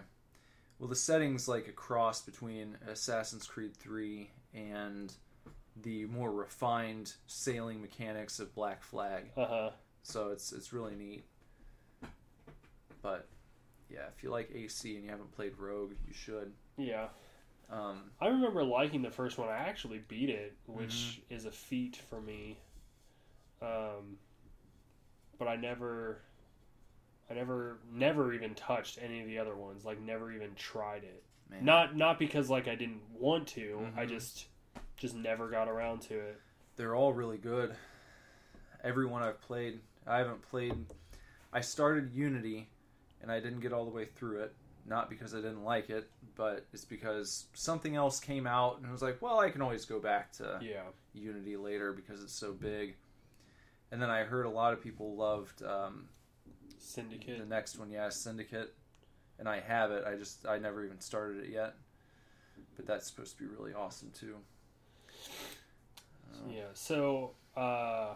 Well, 0.79 0.89
the 0.89 0.95
setting's 0.95 1.47
like 1.47 1.69
a 1.69 1.71
cross 1.71 2.21
between 2.21 2.77
Assassin's 2.85 3.47
Creed 3.47 3.75
3 3.77 4.29
and 4.53 5.13
the 5.81 6.05
more 6.05 6.31
refined 6.31 7.13
sailing 7.27 7.81
mechanics 7.81 8.39
of 8.39 8.53
Black 8.53 8.83
Flag. 8.83 9.31
Uh 9.37 9.45
huh. 9.45 9.69
So 10.07 10.29
it's 10.29 10.53
it's 10.53 10.71
really 10.71 10.95
neat. 10.95 11.25
But 13.01 13.27
yeah, 13.89 14.05
if 14.15 14.23
you 14.23 14.29
like 14.29 14.51
AC 14.53 14.95
and 14.95 15.03
you 15.03 15.09
haven't 15.09 15.31
played 15.35 15.53
Rogue, 15.57 15.91
you 16.07 16.13
should. 16.13 16.51
Yeah. 16.77 17.07
Um, 17.71 18.11
I 18.21 18.27
remember 18.27 18.63
liking 18.63 19.01
the 19.01 19.09
first 19.09 19.37
one. 19.39 19.49
I 19.49 19.57
actually 19.57 19.99
beat 20.07 20.29
it, 20.29 20.55
which 20.67 21.21
Mm-hmm. 21.27 21.33
is 21.35 21.45
a 21.45 21.51
feat 21.51 21.95
for 22.09 22.21
me. 22.21 22.57
Um, 23.61 24.17
but 25.39 25.47
I 25.47 25.55
never, 25.55 26.19
I 27.29 27.33
never, 27.33 27.79
never 27.91 28.33
even 28.33 28.53
touched 28.53 28.99
any 29.01 29.21
of 29.21 29.27
the 29.27 29.39
other 29.39 29.55
ones. 29.55 29.83
Like, 29.85 29.99
never 29.99 30.31
even 30.31 30.53
tried 30.55 31.03
it. 31.03 31.23
man. 31.49 31.65
Not, 31.65 31.95
not 31.95 32.19
because 32.19 32.49
like 32.49 32.67
I 32.67 32.75
didn't 32.75 33.01
want 33.17 33.47
to. 33.49 33.87
I 33.97 34.05
Mhm. 34.05 34.09
just, 34.09 34.45
just 34.97 35.15
never 35.15 35.49
got 35.49 35.67
around 35.67 36.01
to 36.03 36.13
it. 36.19 36.39
they're 36.75 36.95
all 36.95 37.13
really 37.13 37.37
good. 37.39 37.75
Everyone 38.83 39.23
I've 39.23 39.41
played, 39.41 39.79
I 40.07 40.17
haven't 40.17 40.41
played. 40.49 40.75
I 41.53 41.61
started 41.61 42.13
Unity, 42.13 42.69
and 43.21 43.31
I 43.31 43.39
didn't 43.39 43.59
get 43.61 43.73
all 43.73 43.85
the 43.85 43.91
way 43.91 44.05
through 44.05 44.41
it. 44.43 44.53
Not 44.87 45.09
because 45.09 45.33
I 45.33 45.37
didn't 45.37 45.63
like 45.63 45.89
it, 45.89 46.07
but 46.35 46.65
it's 46.71 46.85
because 46.85 47.45
something 47.55 47.95
else 47.95 48.19
came 48.19 48.45
out, 48.45 48.77
and 48.77 48.85
I 48.85 48.91
was 48.91 49.01
like, 49.01 49.19
well, 49.21 49.39
I 49.39 49.49
can 49.49 49.61
always 49.63 49.83
go 49.85 49.99
back 49.99 50.31
to 50.33 50.59
Yeah. 50.61 50.83
Unity 51.13 51.57
later 51.57 51.91
because 51.91 52.21
it's 52.21 52.33
so 52.33 52.53
big. 52.53 52.95
And 53.91 53.99
then 54.01 54.09
I 54.11 54.23
heard 54.25 54.45
a 54.45 54.49
lot 54.49 54.73
of 54.73 54.81
people 54.83 55.15
loved 55.15 55.63
um, 55.63 56.07
Syndicate. 56.77 57.39
the 57.39 57.45
next 57.45 57.79
one, 57.79 57.89
yeah, 57.89 58.09
Syndicate, 58.09 58.73
and 59.39 59.49
I 59.49 59.59
have 59.59 59.89
it. 59.91 60.03
I 60.05 60.15
just 60.17 60.45
I 60.45 60.59
never 60.59 60.83
even 60.85 60.99
started 60.99 61.43
it 61.45 61.49
yet, 61.49 61.73
but 62.75 62.85
that's 62.85 63.07
supposed 63.07 63.37
to 63.37 63.43
be 63.43 63.49
really 63.49 63.73
awesome 63.73 64.11
too. 64.11 64.35
Uh, 65.09 66.51
Yeah. 66.51 66.65
So, 66.73 67.31
uh, 67.55 68.15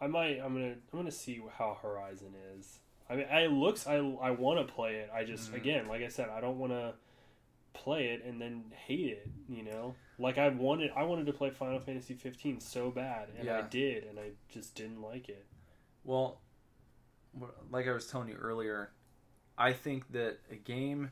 I 0.00 0.06
might. 0.06 0.38
I'm 0.38 0.54
gonna. 0.54 0.74
I'm 0.92 0.98
gonna 0.98 1.10
see 1.10 1.40
how 1.58 1.78
Horizon 1.82 2.34
is. 2.56 2.78
I 3.08 3.16
mean, 3.16 3.26
it 3.28 3.50
looks. 3.52 3.86
I 3.86 3.96
I 3.96 4.30
want 4.30 4.66
to 4.66 4.72
play 4.72 4.96
it. 4.96 5.10
I 5.12 5.24
just 5.24 5.50
Mhm. 5.52 5.56
again, 5.56 5.88
like 5.88 6.02
I 6.02 6.08
said, 6.08 6.28
I 6.28 6.40
don't 6.40 6.58
want 6.58 6.72
to 6.72 6.94
play 7.72 8.08
it 8.08 8.24
and 8.24 8.40
then 8.40 8.72
hate 8.86 9.08
it. 9.08 9.28
You 9.48 9.62
know, 9.62 9.94
like 10.18 10.38
I 10.38 10.48
wanted. 10.48 10.90
I 10.96 11.02
wanted 11.02 11.26
to 11.26 11.32
play 11.32 11.50
Final 11.50 11.80
Fantasy 11.80 12.14
15 12.14 12.60
so 12.60 12.90
bad, 12.90 13.28
and 13.38 13.48
I 13.50 13.62
did, 13.62 14.04
and 14.04 14.18
I 14.18 14.30
just 14.48 14.74
didn't 14.74 15.02
like 15.02 15.28
it. 15.28 15.44
Well, 16.04 16.40
like 17.70 17.86
I 17.86 17.92
was 17.92 18.06
telling 18.06 18.28
you 18.28 18.36
earlier, 18.36 18.92
I 19.58 19.72
think 19.72 20.12
that 20.12 20.38
a 20.50 20.56
game 20.56 21.10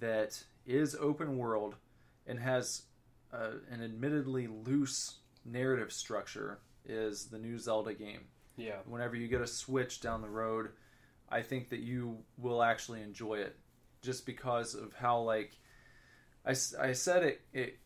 that 0.00 0.44
is 0.66 0.94
open 0.96 1.38
world 1.38 1.76
and 2.26 2.40
has 2.40 2.82
uh, 3.32 3.52
an 3.70 3.82
admittedly 3.82 4.46
loose 4.46 5.18
narrative 5.44 5.92
structure 5.92 6.58
is 6.86 7.26
the 7.26 7.38
new 7.38 7.58
Zelda 7.58 7.94
game. 7.94 8.20
Yeah. 8.56 8.76
Whenever 8.86 9.16
you 9.16 9.28
get 9.28 9.40
a 9.40 9.46
Switch 9.46 10.00
down 10.00 10.22
the 10.22 10.28
road, 10.28 10.70
I 11.28 11.42
think 11.42 11.70
that 11.70 11.80
you 11.80 12.18
will 12.38 12.62
actually 12.62 13.02
enjoy 13.02 13.34
it 13.38 13.56
just 14.02 14.26
because 14.26 14.74
of 14.74 14.92
how, 14.94 15.20
like, 15.20 15.52
I, 16.46 16.50
I 16.78 16.92
said 16.92 17.24
it, 17.24 17.40
it 17.52 17.78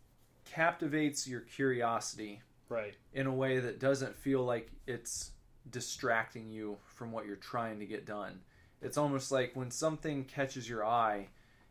captivates 0.44 1.26
your 1.28 1.40
curiosity 1.40 2.42
Right. 2.68 2.94
in 3.14 3.26
a 3.26 3.32
way 3.34 3.60
that 3.60 3.80
doesn't 3.80 4.14
feel 4.16 4.42
like 4.44 4.70
it's 4.86 5.30
distracting 5.70 6.50
you 6.50 6.76
from 6.84 7.12
what 7.12 7.24
you're 7.26 7.36
trying 7.36 7.78
to 7.78 7.86
get 7.86 8.04
done. 8.04 8.40
It's 8.82 8.98
almost 8.98 9.32
like 9.32 9.52
when 9.54 9.70
something 9.70 10.24
catches 10.24 10.68
your 10.68 10.84
eye, 10.84 11.28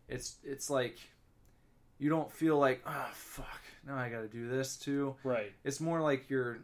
it's 0.07 0.37
it's 0.43 0.69
like 0.69 0.97
you 1.99 2.09
don't 2.09 2.31
feel 2.31 2.57
like 2.57 2.81
oh 2.87 3.09
fuck 3.13 3.61
now 3.85 3.95
I 3.95 4.09
got 4.09 4.21
to 4.21 4.27
do 4.27 4.47
this 4.49 4.75
too. 4.75 5.15
Right. 5.23 5.51
It's 5.63 5.79
more 5.79 6.01
like 6.01 6.29
you're 6.29 6.59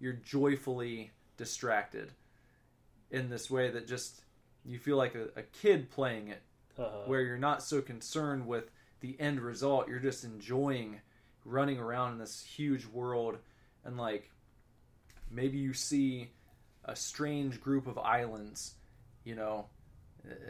you're 0.00 0.12
joyfully 0.14 1.10
distracted 1.36 2.12
in 3.10 3.28
this 3.30 3.50
way 3.50 3.70
that 3.70 3.86
just 3.86 4.20
you 4.64 4.78
feel 4.78 4.96
like 4.96 5.14
a, 5.14 5.28
a 5.38 5.42
kid 5.42 5.90
playing 5.90 6.28
it 6.28 6.42
Uh-huh. 6.78 7.02
where 7.06 7.22
you're 7.22 7.38
not 7.38 7.62
so 7.62 7.80
concerned 7.80 8.46
with 8.46 8.70
the 9.00 9.16
end 9.20 9.40
result. 9.40 9.88
You're 9.88 9.98
just 10.00 10.24
enjoying 10.24 11.00
running 11.44 11.78
around 11.78 12.12
in 12.12 12.18
this 12.18 12.42
huge 12.44 12.84
world 12.86 13.38
and 13.84 13.96
like 13.96 14.30
maybe 15.30 15.58
you 15.58 15.72
see 15.72 16.30
a 16.84 16.94
strange 16.96 17.60
group 17.60 17.86
of 17.86 17.98
islands, 17.98 18.74
you 19.24 19.34
know, 19.34 19.66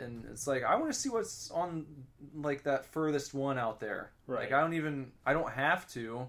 and 0.01 0.25
it's 0.31 0.47
like 0.47 0.65
I 0.65 0.75
want 0.77 0.93
to 0.93 0.99
see 0.99 1.09
what's 1.09 1.51
on 1.51 1.87
like 2.35 2.63
that 2.65 2.85
furthest 2.87 3.35
one 3.35 3.59
out 3.59 3.81
there. 3.81 4.11
Right. 4.27 4.45
Like 4.45 4.53
I 4.53 4.61
don't 4.61 4.75
even 4.75 5.13
I 5.27 5.33
don't 5.33 5.51
have 5.53 5.89
to, 5.93 6.29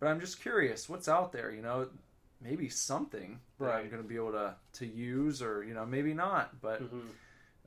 but 0.00 0.06
I'm 0.08 0.20
just 0.20 0.40
curious 0.40 0.88
what's 0.88 1.08
out 1.08 1.32
there, 1.32 1.50
you 1.52 1.62
know, 1.62 1.88
maybe 2.40 2.68
something 2.68 3.40
that 3.58 3.64
I'm 3.70 3.88
going 3.90 4.02
to 4.02 4.08
be 4.08 4.16
able 4.16 4.32
to 4.32 4.54
to 4.74 4.86
use 4.86 5.42
or, 5.42 5.64
you 5.64 5.74
know, 5.74 5.84
maybe 5.86 6.14
not, 6.14 6.60
but 6.60 6.82
Mhm. 6.82 7.08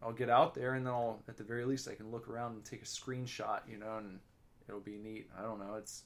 I'll 0.02 0.14
get 0.14 0.30
out 0.30 0.54
there 0.56 0.74
and 0.74 0.86
then 0.86 0.94
I'll 0.94 1.22
at 1.28 1.38
the 1.38 1.44
very 1.44 1.66
least 1.66 1.88
I 1.88 1.96
can 1.96 2.10
look 2.12 2.28
around 2.30 2.54
and 2.54 2.66
take 2.66 2.82
a 2.82 2.86
screenshot, 2.86 3.62
you 3.70 3.78
know, 3.78 3.98
and 3.98 4.20
it'll 4.68 4.80
be 4.80 4.98
neat. 4.98 5.30
I 5.38 5.42
don't 5.42 5.60
know. 5.60 5.76
It's 5.76 6.04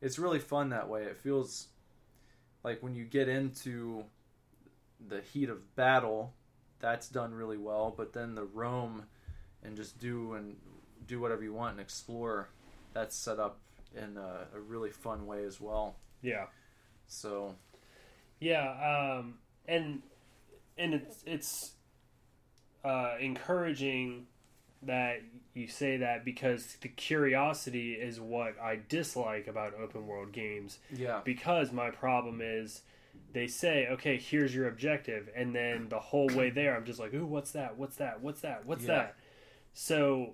it's 0.00 0.18
really 0.18 0.38
fun 0.38 0.70
that 0.70 0.88
way. 0.88 1.04
It 1.04 1.16
feels 1.18 1.68
like 2.64 2.82
when 2.82 2.94
you 2.94 3.04
get 3.04 3.28
into 3.28 4.04
the 5.08 5.20
heat 5.20 5.48
of 5.48 5.74
battle, 5.76 6.34
that's 6.80 7.08
done 7.08 7.32
really 7.34 7.58
well. 7.58 7.90
But 7.96 8.12
then 8.12 8.34
the 8.34 8.44
roam 8.44 9.06
and 9.62 9.76
just 9.76 9.98
do 9.98 10.34
and 10.34 10.56
do 11.06 11.20
whatever 11.20 11.42
you 11.42 11.52
want 11.52 11.72
and 11.72 11.80
explore, 11.80 12.48
that's 12.92 13.16
set 13.16 13.38
up 13.38 13.58
in 13.94 14.16
a, 14.16 14.46
a 14.54 14.60
really 14.60 14.90
fun 14.90 15.26
way 15.26 15.44
as 15.44 15.60
well. 15.60 15.96
Yeah. 16.22 16.46
So 17.08 17.54
Yeah, 18.40 19.18
um, 19.18 19.34
and 19.66 20.02
and 20.78 20.94
it's 20.94 21.22
it's 21.26 21.72
uh, 22.84 23.14
encouraging 23.20 24.26
that 24.82 25.20
you 25.54 25.68
say 25.68 25.98
that 25.98 26.24
because 26.24 26.76
the 26.80 26.88
curiosity 26.88 27.92
is 27.92 28.18
what 28.18 28.54
I 28.60 28.80
dislike 28.88 29.46
about 29.46 29.74
open 29.74 30.06
world 30.06 30.32
games. 30.32 30.78
yeah, 30.96 31.20
Because 31.22 31.70
my 31.70 31.90
problem 31.90 32.40
is 32.42 32.80
they 33.32 33.46
say, 33.46 33.86
okay, 33.88 34.16
here's 34.16 34.54
your 34.54 34.68
objective, 34.68 35.28
and 35.36 35.54
then 35.54 35.88
the 35.90 36.00
whole 36.00 36.28
way 36.28 36.50
there, 36.50 36.74
I'm 36.76 36.84
just 36.86 36.98
like, 36.98 37.12
ooh, 37.12 37.26
what's 37.26 37.52
that? 37.52 37.76
What's 37.76 37.96
that? 37.96 38.20
What's 38.22 38.40
that? 38.40 38.64
What's 38.64 38.84
Yeah. 38.84 38.94
that? 38.94 39.16
So, 39.74 40.32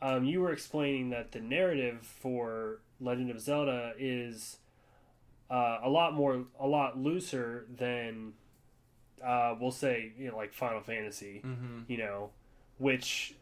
um, 0.00 0.24
you 0.24 0.40
were 0.40 0.52
explaining 0.52 1.10
that 1.10 1.32
the 1.32 1.40
narrative 1.40 2.06
for 2.06 2.78
Legend 3.00 3.30
of 3.30 3.40
Zelda 3.40 3.94
is 3.98 4.58
uh, 5.50 5.78
a 5.82 5.88
lot 5.88 6.14
more, 6.14 6.44
a 6.60 6.66
lot 6.66 6.98
looser 6.98 7.66
than, 7.76 8.32
uh, 9.24 9.54
we'll 9.60 9.70
say, 9.70 10.12
you 10.18 10.28
know, 10.30 10.36
like 10.36 10.52
Final 10.52 10.80
Fantasy, 10.80 11.40
mm-hmm. 11.44 11.80
you 11.88 11.98
know, 11.98 12.30
which 12.78 13.34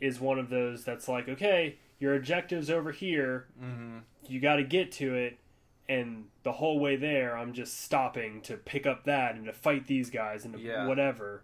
is 0.00 0.20
one 0.20 0.38
of 0.38 0.50
those 0.50 0.84
that's 0.84 1.08
like, 1.08 1.28
okay, 1.28 1.76
your 1.98 2.14
objective's 2.14 2.70
over 2.70 2.92
here, 2.92 3.46
Mm-hmm. 3.62 3.98
you 4.26 4.40
got 4.40 4.56
to 4.56 4.64
get 4.64 4.92
to 4.92 5.14
it 5.14 5.38
and 5.88 6.24
the 6.44 6.52
whole 6.52 6.78
way 6.80 6.96
there 6.96 7.36
i'm 7.36 7.52
just 7.52 7.78
stopping 7.82 8.40
to 8.40 8.56
pick 8.56 8.86
up 8.86 9.04
that 9.04 9.34
and 9.34 9.44
to 9.44 9.52
fight 9.52 9.86
these 9.86 10.08
guys 10.08 10.46
and 10.46 10.58
Yeah. 10.58 10.86
whatever 10.86 11.42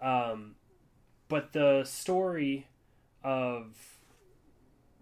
um, 0.00 0.54
but 1.28 1.52
the 1.52 1.84
story 1.84 2.66
of 3.22 3.76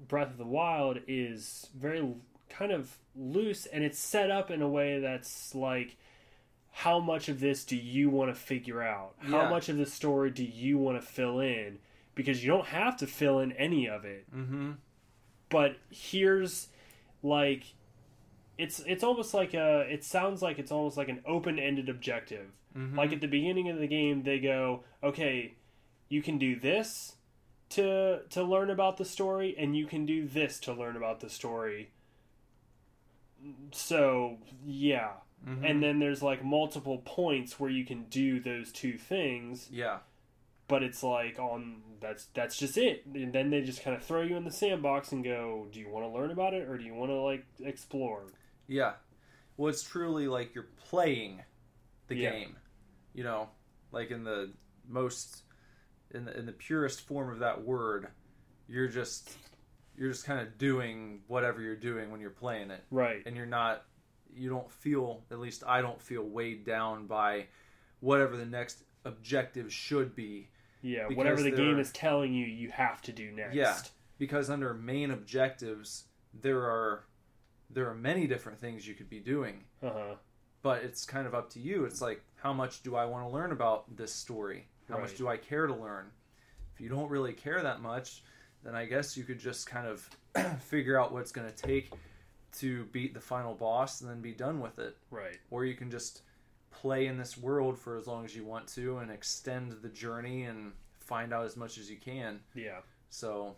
breath 0.09 0.31
of 0.33 0.37
the 0.39 0.45
wild 0.47 0.99
is 1.07 1.69
very 1.77 2.05
kind 2.49 2.73
of 2.73 2.97
loose 3.15 3.67
and 3.67 3.83
it's 3.85 3.99
set 3.99 4.31
up 4.31 4.51
in 4.51 4.63
a 4.63 4.69
way 4.69 4.99
that's 5.01 5.55
like 5.55 5.97
how 6.73 7.01
much 7.01 7.29
of 7.29 7.41
this 7.41 7.65
do 7.65 7.77
you 7.77 8.11
want 8.11 8.33
to 8.35 8.39
figure 8.41 8.83
out 8.83 9.15
how 9.19 9.43
Yeah. 9.43 9.49
much 9.51 9.69
of 9.69 9.77
the 9.79 9.87
story 9.87 10.31
do 10.31 10.45
you 10.45 10.77
want 10.79 11.01
to 11.01 11.07
fill 11.07 11.41
in 11.41 11.79
because 12.15 12.45
you 12.45 12.51
don't 12.51 12.67
have 12.67 12.97
to 12.99 13.07
fill 13.07 13.39
in 13.41 13.53
any 13.53 13.87
of 13.89 14.05
it 14.05 14.27
Mm-hmm. 14.35 14.73
but 15.49 15.77
here's 15.91 16.69
like 17.23 17.65
it's 18.59 18.81
it's 18.87 19.03
almost 19.05 19.35
like 19.35 19.55
a 19.55 19.81
it 19.91 20.05
sounds 20.05 20.43
like 20.43 20.59
it's 20.59 20.73
almost 20.73 20.97
like 20.97 21.09
an 21.09 21.21
open-ended 21.27 21.89
objective 21.89 22.51
Mm-hmm. 22.77 22.99
like 22.99 23.13
at 23.15 23.23
the 23.23 23.27
beginning 23.29 23.71
of 23.71 23.79
the 23.79 23.87
game 23.87 24.23
they 24.23 24.39
go 24.39 24.85
okay 25.03 25.55
you 26.11 26.21
can 26.23 26.37
do 26.37 26.61
this 26.61 27.15
to 27.71 28.21
to 28.31 28.43
learn 28.43 28.69
about 28.69 28.99
the 28.99 29.05
story 29.05 29.55
and 29.59 29.75
you 29.77 29.87
can 29.87 30.05
do 30.05 30.27
this 30.29 30.61
to 30.61 30.73
learn 30.75 30.95
about 30.97 31.21
the 31.21 31.31
story 31.31 31.91
so 33.73 34.39
yeah 34.65 35.11
Mm-hmm. 35.47 35.65
and 35.67 35.83
then 35.83 35.99
there's 36.01 36.23
like 36.23 36.43
multiple 36.43 37.03
points 37.05 37.61
where 37.61 37.71
you 37.71 37.85
can 37.85 38.05
do 38.05 38.41
those 38.41 38.73
two 38.73 38.97
things 38.97 39.69
yeah, 39.71 39.99
but 40.67 40.83
it's 40.83 41.03
like 41.03 41.39
on 41.39 41.83
that's 42.01 42.25
that's 42.35 42.57
just 42.57 42.77
it 42.79 43.05
and 43.15 43.33
then 43.35 43.51
they 43.51 43.61
just 43.61 43.85
kind 43.85 43.95
of 43.95 44.03
throw 44.03 44.23
you 44.23 44.35
in 44.37 44.45
the 44.45 44.51
sandbox 44.51 45.13
and 45.13 45.23
go 45.23 45.67
do 45.71 45.79
you 45.79 45.89
want 45.91 46.05
to 46.07 46.09
learn 46.09 46.31
about 46.33 46.55
it 46.55 46.67
or 46.69 46.79
do 46.79 46.85
you 46.85 46.95
want 46.95 47.11
to 47.11 47.17
like 47.21 47.45
explore 47.61 48.23
yeah. 48.67 48.95
Well, 49.59 49.69
it's 49.69 49.83
truly 49.85 50.27
like 50.27 50.55
you're 50.55 50.69
playing 50.89 51.43
the 52.09 52.17
Yeah. 52.17 52.31
game. 52.33 52.57
You 53.15 53.23
know, 53.25 53.51
like 53.93 54.11
in 54.11 54.25
the 54.25 54.51
most 54.89 55.43
in 56.13 56.25
the 56.25 56.37
in 56.37 56.47
the 56.47 56.53
purest 56.53 57.03
form 57.03 57.31
of 57.31 57.39
that 57.41 57.63
word, 57.63 58.09
you're 58.69 58.89
just 58.89 59.37
you're 59.99 60.11
just 60.11 60.25
kind 60.25 60.41
of 60.41 60.59
doing 60.59 61.21
whatever 61.27 61.61
you're 61.61 61.77
doing 61.77 62.11
when 62.11 62.21
you're 62.21 62.31
playing 62.31 62.71
it. 62.71 62.85
right. 62.91 63.23
And 63.27 63.37
you're 63.37 63.47
not 63.47 63.85
you 64.35 64.51
don't 64.51 64.71
feel 64.71 65.23
at 65.31 65.39
least 65.39 65.65
I 65.67 65.81
don't 65.81 66.01
feel 66.01 66.23
weighed 66.23 66.65
down 66.65 67.07
by 67.07 67.47
whatever 68.01 68.37
the 68.37 68.45
next 68.45 68.83
objective 69.05 69.73
should 69.73 70.15
be. 70.15 70.49
Yeah 70.83 71.07
whatever 71.09 71.43
the 71.43 71.51
game 71.51 71.79
is 71.79 71.91
telling 71.93 72.35
you 72.35 72.47
you 72.47 72.71
have 72.71 73.01
to 73.03 73.13
do 73.13 73.31
next. 73.33 73.55
Yeah. 73.55 73.77
because 74.19 74.51
under 74.51 74.75
main 74.75 75.11
objectives 75.11 76.05
there 76.35 76.61
are 76.61 77.05
there 77.71 77.89
are 77.89 77.95
many 77.95 78.27
different 78.27 78.61
things 78.61 78.87
you 78.87 78.95
could 78.95 79.11
be 79.11 79.21
doing. 79.21 79.65
Uh-huh. 79.83 80.15
But 80.63 80.83
it's 80.83 81.05
kind 81.05 81.27
of 81.27 81.35
up 81.35 81.51
to 81.51 81.61
you. 81.61 81.85
It's 81.85 82.01
like 82.01 82.23
how 82.37 82.53
much 82.53 82.83
do 82.83 82.97
I 82.97 83.07
want 83.07 83.27
to 83.27 83.33
learn 83.33 83.53
about 83.53 83.97
this 83.97 84.13
story? 84.13 84.69
How 84.89 84.99
much 84.99 85.17
do 85.17 85.27
I 85.27 85.37
care 85.37 85.67
to 85.67 85.75
learn? 85.75 86.11
If 86.75 86.81
you 86.81 86.89
don't 86.89 87.11
really 87.11 87.33
care 87.33 87.63
that 87.63 87.81
much 87.81 88.23
then 88.65 88.75
I 88.75 88.85
guess 88.85 89.17
you 89.17 89.25
could 89.25 89.39
just 89.39 89.67
kind 89.67 89.87
of 89.87 90.09
figure 90.63 91.01
out 91.01 91.13
what 91.13 91.21
it's 91.21 91.33
going 91.33 91.49
to 91.49 91.55
take 91.55 91.93
to 92.59 92.85
beat 92.87 93.15
the 93.15 93.21
final 93.21 93.55
boss 93.55 94.01
and 94.01 94.11
then 94.11 94.21
be 94.21 94.33
done 94.33 94.61
with 94.61 94.79
it 94.79 94.97
right 95.11 95.37
or 95.51 95.65
you 95.65 95.75
can 95.75 95.91
just 95.91 96.23
play 96.71 97.07
in 97.07 97.17
this 97.19 97.37
world 97.37 97.79
for 97.79 97.97
as 97.97 98.07
long 98.07 98.25
as 98.25 98.35
you 98.37 98.45
want 98.45 98.67
to 98.69 98.99
and 98.99 99.11
extend 99.11 99.73
the 99.83 99.89
journey 99.89 100.45
and 100.45 100.73
find 101.01 101.33
out 101.33 101.45
as 101.45 101.57
much 101.57 101.79
as 101.79 101.91
you 101.91 101.97
can. 101.97 102.41
yeah 102.55 102.81
So 103.11 103.57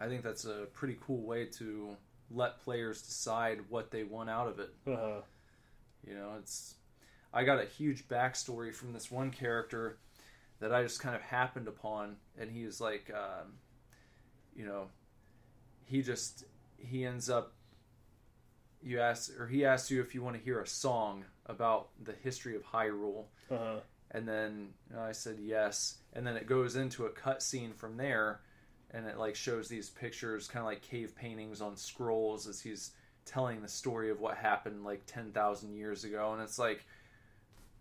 I 0.00 0.08
think 0.08 0.22
that's 0.22 0.44
a 0.44 0.66
pretty 0.72 0.96
cool 1.00 1.22
way 1.22 1.46
to 1.58 1.96
let 2.30 2.60
players 2.60 3.02
decide 3.02 3.60
what 3.68 3.90
they 3.90 4.04
want 4.04 4.30
out 4.30 4.48
of 4.48 4.58
it. 4.58 4.70
uh-huh 4.86 5.20
You 6.06 6.14
know, 6.14 6.32
it's 6.38 6.74
I 7.32 7.44
got 7.44 7.60
a 7.60 7.66
huge 7.66 8.08
backstory 8.08 8.72
from 8.74 8.92
this 8.92 9.10
one 9.10 9.30
character 9.30 9.98
that 10.60 10.72
I 10.72 10.82
just 10.82 11.00
kind 11.00 11.16
of 11.16 11.22
happened 11.22 11.66
upon, 11.68 12.16
and 12.38 12.50
he 12.50 12.62
is 12.62 12.80
like, 12.80 13.10
um, 13.12 13.54
you 14.54 14.64
know, 14.64 14.86
he 15.84 16.02
just 16.02 16.44
he 16.78 17.04
ends 17.04 17.28
up. 17.30 17.52
You 18.82 19.00
ask, 19.00 19.30
or 19.40 19.46
he 19.46 19.64
asks 19.64 19.90
you 19.90 20.02
if 20.02 20.14
you 20.14 20.22
want 20.22 20.36
to 20.36 20.42
hear 20.42 20.60
a 20.60 20.66
song 20.66 21.24
about 21.46 21.88
the 22.02 22.12
history 22.12 22.54
of 22.54 22.62
Hyrule, 22.64 23.24
uh-huh. 23.50 23.80
And 24.10 24.28
then 24.28 24.68
you 24.88 24.96
know, 24.96 25.02
I 25.02 25.12
said 25.12 25.38
yes, 25.40 25.96
and 26.12 26.26
then 26.26 26.36
it 26.36 26.46
goes 26.46 26.76
into 26.76 27.06
a 27.06 27.10
cutscene 27.10 27.74
from 27.74 27.96
there, 27.96 28.40
and 28.92 29.06
it 29.06 29.18
like 29.18 29.34
shows 29.34 29.68
these 29.68 29.90
pictures, 29.90 30.46
kind 30.46 30.60
of 30.60 30.66
like 30.66 30.82
cave 30.82 31.16
paintings 31.16 31.60
on 31.60 31.76
scrolls, 31.76 32.46
as 32.46 32.60
he's 32.60 32.92
telling 33.24 33.60
the 33.60 33.68
story 33.68 34.10
of 34.10 34.20
what 34.20 34.36
happened 34.36 34.84
like 34.84 35.04
ten 35.06 35.32
thousand 35.32 35.74
years 35.74 36.04
ago, 36.04 36.32
and 36.32 36.42
it's 36.42 36.58
like, 36.58 36.86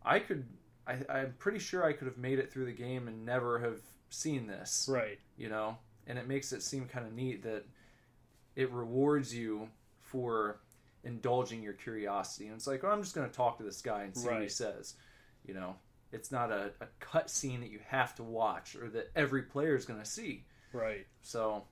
I 0.04 0.20
could, 0.20 0.46
I, 0.88 0.98
I'm 1.08 1.36
pretty 1.38 1.60
sure 1.60 1.86
I 1.86 1.94
could 1.94 2.08
have 2.08 2.18
made 2.18 2.40
it 2.40 2.52
through 2.52 2.66
the 2.66 2.72
game 2.72 3.08
and 3.08 3.26
never 3.26 3.60
have 3.60 3.82
seen 4.10 4.48
this, 4.48 4.88
right. 4.90 5.20
You 5.38 5.50
know, 5.50 5.78
and 6.08 6.18
it 6.18 6.28
makes 6.28 6.52
it 6.54 6.64
seem 6.64 6.86
kind 6.86 7.06
of 7.06 7.14
neat 7.14 7.44
that 7.44 7.66
it 8.56 8.72
rewards 8.72 9.34
you 9.34 9.70
for 10.00 10.60
indulging 11.04 11.62
your 11.62 11.74
curiosity, 11.74 12.48
and 12.48 12.56
it's 12.56 12.68
like, 12.68 12.84
oh, 12.84 12.90
I'm 12.90 13.02
just 13.02 13.16
going 13.16 13.30
to 13.30 13.36
talk 13.36 13.58
to 13.58 13.64
this 13.64 13.82
guy 13.82 14.04
and 14.04 14.16
see 14.16 14.28
what 14.28 14.42
he 14.42 14.50
says, 14.50 14.96
you 15.46 15.54
know? 15.54 15.76
It's 16.12 16.32
not 16.32 16.52
a, 16.52 16.72
a 16.80 16.86
cut 17.00 17.30
scene 17.30 17.62
that 17.62 17.72
you 17.72 17.80
have 17.88 18.14
to 18.16 18.24
watch 18.24 18.76
or 18.76 18.88
that 18.90 19.10
every 19.16 19.42
player 19.42 19.76
is 19.76 19.86
going 19.86 20.00
to 20.00 20.06
see. 20.06 20.46
right. 20.72 21.08
So 21.24 21.64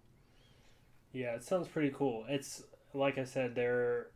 yeah 1.14 1.36
it 1.36 1.44
sounds 1.44 1.68
pretty 1.68 1.94
cool. 1.96 2.26
It's 2.28 2.64
like 2.94 3.18
i 3.18 3.24
said 3.24 3.56
they're 3.56 4.08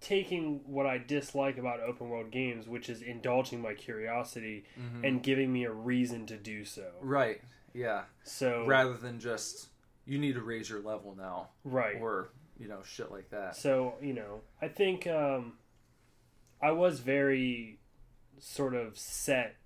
taking 0.00 0.60
what 0.66 0.86
i 0.86 0.98
dislike 0.98 1.56
about 1.56 1.80
open 1.80 2.10
world 2.10 2.30
games 2.30 2.68
which 2.68 2.90
is 2.90 3.00
indulging 3.00 3.62
my 3.62 3.72
curiosity 3.72 4.64
mm-hmm. 4.78 5.02
and 5.02 5.22
giving 5.22 5.50
me 5.50 5.64
a 5.64 5.72
reason 5.72 6.26
to 6.26 6.36
do 6.36 6.64
so. 6.64 6.86
Right, 7.00 7.40
yeah. 7.76 8.02
so 8.24 8.64
Rather 8.66 8.94
than 8.94 9.20
just 9.20 9.68
you 10.06 10.18
need 10.18 10.34
to 10.34 10.40
raise 10.42 10.70
your 10.70 10.80
level 10.80 11.14
now 11.16 11.48
right 11.64 11.96
or 12.00 12.30
you 12.58 12.68
know 12.68 12.80
shit 12.84 13.10
like 13.10 13.28
that. 13.30 13.56
So, 13.56 13.94
you 14.00 14.14
know, 14.14 14.40
I 14.62 14.68
think 14.68 15.06
um, 15.06 15.54
I 16.62 16.70
was 16.72 17.00
very 17.00 17.78
sort 18.38 18.74
of 18.74 18.96
set 18.98 19.56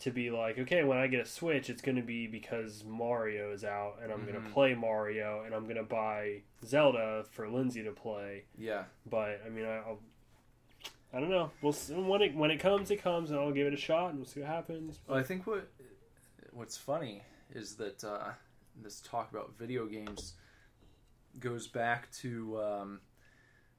to 0.00 0.10
be 0.12 0.30
like, 0.30 0.58
okay, 0.60 0.84
when 0.84 0.96
I 0.96 1.08
get 1.08 1.20
a 1.20 1.24
Switch, 1.24 1.68
it's 1.68 1.82
going 1.82 1.96
to 1.96 2.02
be 2.02 2.28
because 2.28 2.84
Mario 2.86 3.50
is 3.52 3.64
out 3.64 3.96
and 4.00 4.12
I'm 4.12 4.24
going 4.24 4.36
Mhm. 4.36 4.46
to 4.46 4.52
play 4.52 4.74
Mario 4.74 5.42
and 5.44 5.52
I'm 5.54 5.64
going 5.64 5.76
to 5.76 5.82
buy 5.82 6.42
Zelda 6.64 7.24
for 7.32 7.48
Lindsay 7.48 7.82
to 7.82 7.90
play. 7.90 8.44
Yeah, 8.56 8.84
But, 9.10 9.42
I 9.44 9.48
mean, 9.48 9.64
I, 9.64 9.78
I'll. 9.78 9.98
I 11.12 11.18
don't 11.20 11.30
know. 11.30 11.50
We'll 11.62 11.72
see. 11.72 11.94
when 11.94 12.20
it 12.22 12.36
when 12.36 12.50
it 12.50 12.58
comes, 12.58 12.90
it 12.90 13.02
comes, 13.02 13.30
and 13.30 13.40
I'll 13.40 13.50
give 13.50 13.66
it 13.66 13.72
a 13.72 13.78
shot 13.78 14.10
and 14.10 14.18
we'll 14.18 14.26
see 14.26 14.40
what 14.40 14.48
happens. 14.50 15.00
well, 15.08 15.18
I 15.18 15.22
think 15.22 15.46
what 15.46 15.66
what's 16.52 16.76
funny 16.76 17.22
is 17.54 17.76
that 17.76 18.04
uh, 18.04 18.30
this 18.82 19.00
talk 19.00 19.30
about 19.30 19.52
video 19.58 19.86
games 19.86 20.34
goes 21.40 21.66
back 21.66 22.10
to 22.12 22.60
um, 22.60 23.00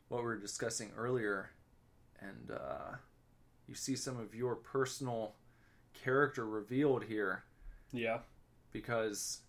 what 0.08 0.22
we 0.22 0.26
were 0.28 0.38
discussing 0.38 0.92
earlier, 0.98 1.52
and 2.20 2.52
uh, 2.52 2.96
you 3.68 3.76
see 3.76 3.96
some 3.96 4.20
of 4.20 4.34
your 4.34 4.56
personal 4.56 5.36
character 5.94 6.46
revealed 6.46 7.04
here. 7.04 7.44
Yeah, 7.92 8.20
because 8.72 9.42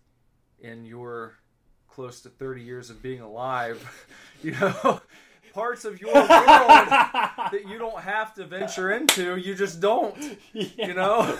in 0.59 0.85
your 0.85 1.35
close 1.87 2.21
to 2.21 2.29
30 2.29 2.61
years 2.61 2.89
of 2.89 3.01
being 3.01 3.21
alive, 3.21 4.07
you 4.43 4.51
know, 4.51 5.01
parts 5.53 5.85
of 5.85 5.99
your 5.99 6.13
world 6.13 6.27
that 6.29 7.63
you 7.67 7.77
don't 7.77 8.01
have 8.01 8.33
to 8.35 8.45
venture 8.45 8.91
into, 8.91 9.35
you 9.37 9.53
just 9.53 9.79
don't, 9.81 10.15
you 10.53 10.93
know? 10.93 11.37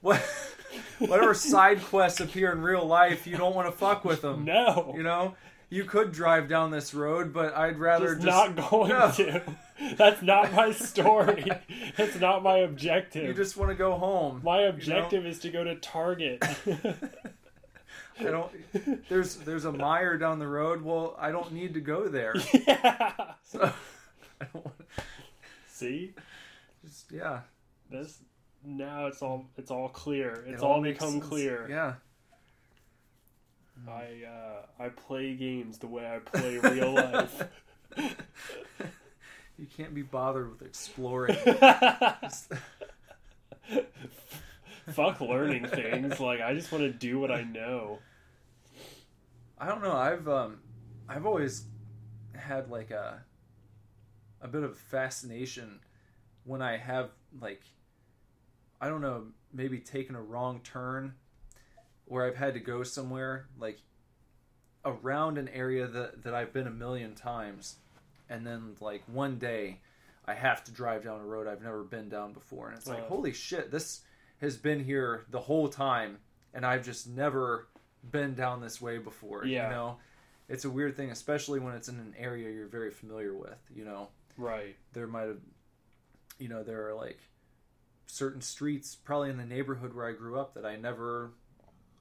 What 0.00 0.20
whatever 1.08 1.34
side 1.34 1.82
quests 1.82 2.20
appear 2.20 2.52
in 2.52 2.60
real 2.60 2.84
life, 2.84 3.26
you 3.26 3.36
don't 3.36 3.54
want 3.54 3.68
to 3.68 3.72
fuck 3.72 4.04
with 4.04 4.22
them. 4.22 4.44
no, 4.46 4.92
You 4.96 5.02
know? 5.02 5.34
You 5.70 5.84
could 5.84 6.12
drive 6.12 6.50
down 6.50 6.70
this 6.70 6.92
road, 6.92 7.32
but 7.32 7.56
I'd 7.56 7.78
rather 7.78 8.14
just, 8.14 8.26
just, 8.26 8.56
not 8.56 8.70
going 8.70 8.90
no. 8.90 9.10
to. 9.12 9.42
That's 9.96 10.20
not 10.20 10.52
my 10.52 10.70
story. 10.72 11.50
That's 11.96 12.20
not 12.20 12.42
my 12.42 12.58
objective. 12.58 13.24
you 13.24 13.32
just 13.32 13.56
want 13.56 13.70
to 13.70 13.74
go 13.74 13.94
home. 13.94 14.42
my 14.44 14.58
you 14.58 14.64
know? 14.64 14.68
objective 14.68 15.24
is 15.24 15.38
to 15.38 15.48
go 15.48 15.64
to 15.64 15.76
Target. 15.76 16.44
I 18.20 18.24
don't 18.24 18.52
there's 19.08 19.36
there's 19.36 19.64
a 19.64 19.72
Meijer 19.72 20.20
down 20.20 20.38
the 20.38 20.46
road. 20.46 20.82
Well, 20.82 21.16
I 21.18 21.30
don't 21.30 21.52
need 21.52 21.72
to 21.72 21.80
go 21.80 22.06
there. 22.06 22.34
yeah. 22.52 23.12
So 23.42 23.72
I 24.42 24.44
don't 24.52 24.66
want 24.66 24.76
See, 25.68 26.12
just 26.84 27.10
yeah. 27.10 27.40
this 27.90 28.18
now 28.64 29.06
it's 29.06 29.22
all 29.22 29.46
it's 29.56 29.70
all 29.70 29.88
clear. 29.88 30.44
It's 30.46 30.62
It 30.62 30.64
all, 30.64 30.80
makes 30.80 30.98
become 30.98 31.12
sense. 31.14 31.26
clear. 31.26 31.66
Yeah. 31.68 31.94
I 33.88 34.22
uh, 34.28 34.66
I 34.84 34.88
play 34.90 35.34
games 35.34 35.78
the 35.78 35.86
way 35.88 36.06
I 36.06 36.18
play 36.18 36.58
real 36.58 36.92
life. 36.94 37.42
You 39.58 39.66
can't 39.76 39.94
be 39.94 40.02
bothered 40.02 40.50
with 40.50 40.62
exploring. 40.62 41.36
Fuck 44.90 45.20
learning 45.20 45.66
things. 45.66 46.18
Like 46.18 46.40
I 46.40 46.54
just 46.54 46.72
want 46.72 46.82
to 46.84 46.90
do 46.90 47.20
what 47.20 47.30
I 47.30 47.42
know. 47.42 47.98
I 49.58 49.68
don't 49.68 49.82
know. 49.82 49.92
I've 49.94 50.26
um 50.28 50.58
I've 51.08 51.26
always 51.26 51.64
had 52.34 52.70
like 52.70 52.90
a 52.90 53.22
a 54.40 54.48
bit 54.48 54.64
of 54.64 54.76
fascination 54.76 55.78
when 56.44 56.60
I 56.62 56.76
have 56.78 57.10
like 57.40 57.62
I 58.82 58.88
don't 58.88 59.00
know, 59.00 59.28
maybe 59.52 59.78
taken 59.78 60.16
a 60.16 60.20
wrong 60.20 60.60
turn 60.64 61.14
where 62.06 62.26
I've 62.26 62.36
had 62.36 62.54
to 62.54 62.60
go 62.60 62.82
somewhere 62.82 63.46
like 63.58 63.78
around 64.84 65.38
an 65.38 65.48
area 65.48 65.86
that 65.86 66.24
that 66.24 66.34
I've 66.34 66.52
been 66.52 66.66
a 66.66 66.70
million 66.70 67.14
times 67.14 67.76
and 68.28 68.44
then 68.44 68.74
like 68.80 69.02
one 69.06 69.38
day 69.38 69.78
I 70.26 70.34
have 70.34 70.64
to 70.64 70.72
drive 70.72 71.04
down 71.04 71.20
a 71.20 71.24
road 71.24 71.46
I've 71.46 71.62
never 71.62 71.84
been 71.84 72.08
down 72.08 72.32
before 72.32 72.68
and 72.68 72.76
it's 72.76 72.88
like 72.88 72.98
Uh. 73.04 73.06
holy 73.06 73.32
shit 73.32 73.70
this 73.70 74.00
has 74.40 74.56
been 74.56 74.82
here 74.82 75.24
the 75.30 75.38
whole 75.38 75.68
time 75.68 76.18
and 76.52 76.66
I've 76.66 76.84
just 76.84 77.06
never 77.08 77.68
been 78.10 78.34
down 78.34 78.60
this 78.60 78.80
way 78.82 78.98
before 78.98 79.44
Yeah. 79.46 79.68
you 79.68 79.74
know 79.74 79.96
it's 80.48 80.64
a 80.64 80.70
weird 80.70 80.96
thing 80.96 81.12
especially 81.12 81.60
when 81.60 81.74
it's 81.76 81.88
in 81.88 81.94
an 82.00 82.14
area 82.18 82.50
you're 82.50 82.66
very 82.66 82.90
familiar 82.90 83.32
with 83.34 83.58
you 83.72 83.84
know 83.84 84.08
Right. 84.36 84.74
there 84.94 85.06
might 85.06 85.28
have 85.28 85.38
you 86.40 86.48
know 86.48 86.64
there 86.64 86.88
are 86.88 86.94
like 86.94 87.20
certain 88.12 88.42
streets 88.42 88.94
probably 88.94 89.30
in 89.30 89.38
the 89.38 89.44
neighborhood 89.44 89.94
where 89.94 90.06
I 90.06 90.12
grew 90.12 90.38
up 90.38 90.52
that 90.52 90.66
I 90.66 90.76
never 90.76 91.30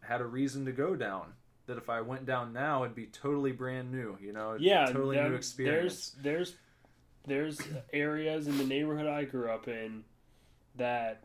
had 0.02 0.20
a 0.20 0.26
reason 0.26 0.66
to 0.66 0.74
go 0.74 0.94
down 0.98 1.34
that 1.68 1.78
if 1.78 1.90
I 1.90 2.02
went 2.02 2.26
down 2.26 2.52
now 2.52 2.84
it'd 2.84 2.96
be 2.96 3.06
totally 3.06 3.54
brand 3.54 3.92
new 3.94 4.18
you 4.22 4.34
know 4.34 4.58
Yeah. 4.60 4.88
totally 4.88 5.16
new 5.16 5.36
experience 5.36 6.14
There's 6.22 6.56
there's 7.28 7.58
there's 7.60 7.68
areas 7.94 8.48
in 8.48 8.58
the 8.58 8.66
neighborhood 8.66 9.08
I 9.08 9.24
grew 9.24 9.50
up 9.50 9.70
in 9.70 10.04
that 10.76 11.24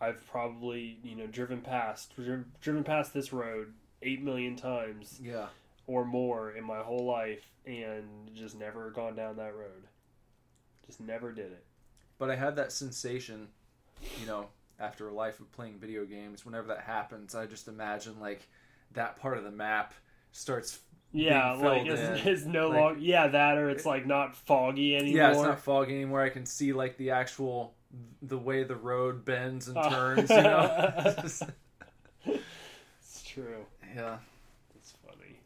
I've 0.00 0.24
probably 0.28 0.98
you 1.02 1.16
know 1.16 1.26
driven 1.26 1.60
past 1.60 2.12
driven 2.60 2.84
past 2.84 3.12
this 3.14 3.32
road 3.32 3.72
eight 4.02 4.22
million 4.22 4.54
times 4.54 5.18
yeah 5.20 5.46
or 5.88 6.04
more 6.04 6.52
in 6.52 6.62
my 6.62 6.78
whole 6.78 7.04
life 7.04 7.42
and 7.66 8.04
just 8.32 8.56
never 8.56 8.90
gone 8.90 9.16
down 9.16 9.36
that 9.38 9.56
road. 9.56 9.88
Just 10.86 11.00
never 11.00 11.32
did 11.32 11.46
it. 11.52 11.64
but 12.18 12.30
I 12.30 12.36
had 12.36 12.54
that 12.56 12.70
sensation 12.70 13.48
you 14.20 14.26
know 14.26 14.46
after 14.78 15.08
a 15.08 15.14
life 15.14 15.40
of 15.40 15.50
playing 15.52 15.78
video 15.78 16.04
games 16.04 16.44
whenever 16.44 16.68
that 16.68 16.80
happens 16.80 17.34
I 17.34 17.46
just 17.46 17.68
imagine 17.68 18.20
like 18.20 18.46
that 18.92 19.18
part 19.18 19.38
of 19.38 19.44
the 19.44 19.50
map 19.50 19.94
starts 20.32 20.78
Yeah, 21.12 21.52
like 21.54 21.86
filled 21.86 21.98
it's, 22.26 22.44
no 22.44 22.68
Like- 22.68 22.80
longer 22.80 23.00
yeah 23.00 23.28
that 23.28 23.56
or 23.58 23.70
it's 23.70 23.86
like 23.86 24.06
not 24.06 24.36
foggy 24.36 24.94
anymore. 24.96 25.16
Yeah, 25.16 25.30
it's 25.30 25.40
not 25.40 25.60
foggy 25.60 25.94
anymore. 25.94 26.20
I 26.22 26.28
can 26.28 26.44
see 26.46 26.72
like 26.72 26.96
the 26.98 27.10
actual 27.12 27.74
the 28.22 28.36
way 28.36 28.64
the 28.64 28.76
road 28.76 29.24
bends 29.24 29.68
and 29.68 29.76
turns. 29.90 30.28
You 30.30 30.42
know. 30.42 31.22
It's 33.00 33.22
true. 33.24 33.64
yeah. 33.94 34.18
It's 34.76 34.92
funny. 35.06 35.38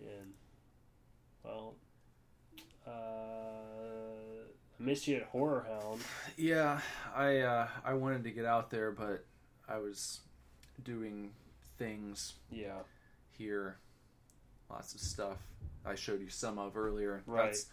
And 0.00 0.32
well, 1.44 1.74
uh, 2.86 2.90
I 2.90 4.69
missed 4.80 5.06
you 5.06 5.16
at 5.16 5.24
Horror 5.24 5.66
Hound. 5.68 6.00
Yeah. 6.36 6.80
I 7.14 7.38
uh, 7.38 7.68
I 7.84 7.94
wanted 7.94 8.24
to 8.24 8.30
get 8.30 8.44
out 8.44 8.70
there, 8.70 8.90
but 8.90 9.24
I 9.68 9.78
was 9.78 10.20
doing 10.82 11.30
things 11.78 12.34
Yeah, 12.50 12.80
here. 13.30 13.76
Lots 14.68 14.94
of 14.94 15.00
stuff. 15.00 15.38
I 15.84 15.94
showed 15.94 16.20
you 16.20 16.28
some 16.28 16.58
of 16.58 16.76
earlier. 16.76 17.22
Right. 17.26 17.46
That's 17.46 17.66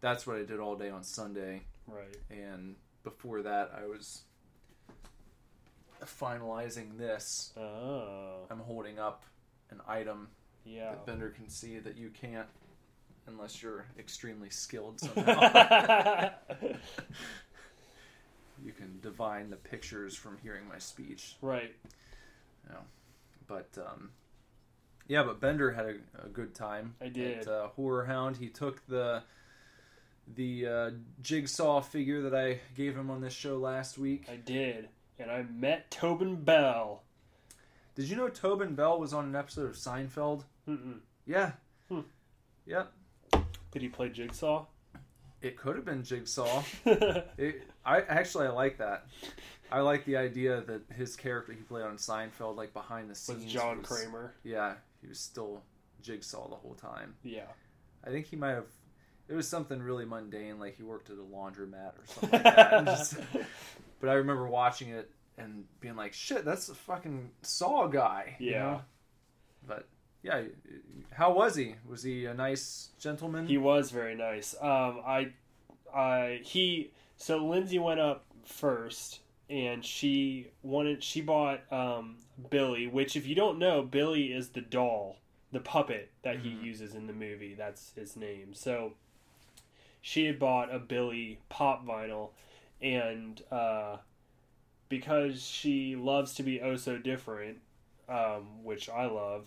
that's 0.00 0.26
what 0.26 0.36
I 0.36 0.42
did 0.42 0.60
all 0.60 0.76
day 0.76 0.90
on 0.90 1.02
Sunday, 1.02 1.62
right. 1.86 2.16
and 2.30 2.76
before 3.04 3.42
that, 3.42 3.72
I 3.74 3.86
was 3.86 4.22
finalizing 6.04 6.98
this. 6.98 7.52
Oh, 7.56 8.46
I'm 8.50 8.60
holding 8.60 8.98
up 8.98 9.24
an 9.70 9.80
item 9.88 10.28
yeah. 10.64 10.90
that 10.90 11.06
Bender 11.06 11.30
can 11.30 11.48
see 11.48 11.78
that 11.78 11.96
you 11.96 12.10
can't 12.10 12.48
unless 13.26 13.62
you're 13.62 13.86
extremely 13.98 14.50
skilled 14.50 15.00
somehow. 15.14 16.30
you 18.64 18.72
can 18.72 18.98
divine 19.00 19.50
the 19.50 19.56
pictures 19.56 20.14
from 20.14 20.38
hearing 20.42 20.66
my 20.68 20.78
speech. 20.78 21.36
right. 21.40 21.74
But 23.46 23.68
um, 23.76 24.10
yeah, 25.06 25.22
but 25.22 25.40
Bender 25.40 25.70
had 25.72 25.86
a, 25.86 26.24
a 26.24 26.28
good 26.28 26.54
time. 26.54 26.94
I 27.00 27.08
did. 27.08 27.40
At, 27.40 27.48
uh, 27.48 27.68
Horror 27.68 28.06
Hound, 28.06 28.36
he 28.36 28.48
took 28.48 28.84
the 28.86 29.22
the 30.34 30.66
uh, 30.66 30.90
jigsaw 31.20 31.80
figure 31.82 32.22
that 32.22 32.34
I 32.34 32.60
gave 32.74 32.96
him 32.96 33.10
on 33.10 33.20
this 33.20 33.34
show 33.34 33.58
last 33.58 33.98
week. 33.98 34.26
I 34.30 34.36
did, 34.36 34.88
and 35.18 35.30
I 35.30 35.42
met 35.42 35.90
Tobin 35.90 36.36
Bell. 36.36 37.02
Did 37.94 38.08
you 38.08 38.16
know 38.16 38.28
Tobin 38.28 38.74
Bell 38.74 38.98
was 38.98 39.12
on 39.12 39.26
an 39.26 39.36
episode 39.36 39.66
of 39.68 39.76
Seinfeld? 39.76 40.44
Mm-mm. 40.68 41.00
Yeah. 41.26 41.52
Hmm. 41.88 42.00
Yep. 42.66 42.92
Did 43.74 43.82
he 43.82 43.88
play 43.88 44.08
Jigsaw? 44.08 44.64
It 45.42 45.58
could 45.58 45.76
have 45.76 45.84
been 45.84 46.02
Jigsaw. 46.04 46.62
It, 46.86 47.62
I 47.84 48.00
actually 48.00 48.46
I 48.46 48.50
like 48.50 48.78
that. 48.78 49.06
I 49.70 49.80
like 49.80 50.04
the 50.06 50.16
idea 50.16 50.62
that 50.62 50.82
his 50.96 51.16
character 51.16 51.52
he 51.52 51.60
played 51.60 51.84
on 51.84 51.96
Seinfeld, 51.96 52.56
like 52.56 52.72
behind 52.72 53.10
the 53.10 53.14
scenes, 53.14 53.44
Was 53.44 53.52
John 53.52 53.78
was- 53.80 53.86
Kramer? 53.88 54.32
Yeah, 54.42 54.74
he 55.02 55.08
was 55.08 55.18
still 55.18 55.60
Jigsaw 56.00 56.48
the 56.48 56.56
whole 56.56 56.74
time. 56.74 57.14
Yeah. 57.22 57.46
I 58.06 58.10
think 58.10 58.26
he 58.26 58.36
might 58.36 58.52
have. 58.52 58.66
It 59.28 59.34
was 59.34 59.48
something 59.48 59.82
really 59.82 60.04
mundane, 60.04 60.58
like 60.60 60.76
he 60.76 60.82
worked 60.82 61.10
at 61.10 61.16
a 61.16 61.20
laundromat 61.20 61.92
or 61.98 62.04
something 62.06 62.30
like 62.30 62.42
that. 62.44 62.84
Just- 62.86 63.16
but 64.00 64.08
I 64.10 64.14
remember 64.14 64.46
watching 64.46 64.90
it 64.90 65.10
and 65.36 65.64
being 65.80 65.96
like, 65.96 66.12
"Shit, 66.14 66.44
that's 66.44 66.68
a 66.68 66.74
fucking 66.74 67.30
Saw 67.42 67.86
guy." 67.88 68.36
you 68.38 68.52
Yeah. 68.52 68.58
know? 68.62 68.80
But 69.66 69.88
yeah, 70.24 70.40
how 71.12 71.34
was 71.34 71.54
he? 71.54 71.74
Was 71.86 72.02
he 72.02 72.24
a 72.24 72.32
nice 72.32 72.88
gentleman? 72.98 73.46
He 73.46 73.58
was 73.58 73.90
very 73.90 74.14
nice. 74.14 74.54
Um, 74.58 75.02
I, 75.06 75.28
I 75.94 76.40
he 76.42 76.92
so 77.18 77.46
Lindsay 77.46 77.78
went 77.78 78.00
up 78.00 78.24
first, 78.46 79.20
and 79.50 79.84
she 79.84 80.48
wanted 80.62 81.04
she 81.04 81.20
bought 81.20 81.70
um, 81.70 82.16
Billy, 82.48 82.86
which 82.86 83.16
if 83.16 83.26
you 83.26 83.34
don't 83.34 83.58
know, 83.58 83.82
Billy 83.82 84.32
is 84.32 84.48
the 84.48 84.62
doll, 84.62 85.18
the 85.52 85.60
puppet 85.60 86.10
that 86.22 86.38
he 86.38 86.48
uses 86.48 86.94
in 86.94 87.06
the 87.06 87.12
movie. 87.12 87.54
That's 87.54 87.92
his 87.94 88.16
name. 88.16 88.54
So 88.54 88.94
she 90.00 90.24
had 90.24 90.38
bought 90.38 90.74
a 90.74 90.78
Billy 90.78 91.38
pop 91.50 91.86
vinyl, 91.86 92.30
and 92.80 93.42
uh, 93.52 93.98
because 94.88 95.46
she 95.46 95.96
loves 95.96 96.32
to 96.36 96.42
be 96.42 96.62
oh 96.62 96.76
so 96.76 96.96
different, 96.96 97.58
um, 98.08 98.64
which 98.64 98.88
I 98.88 99.04
love 99.04 99.44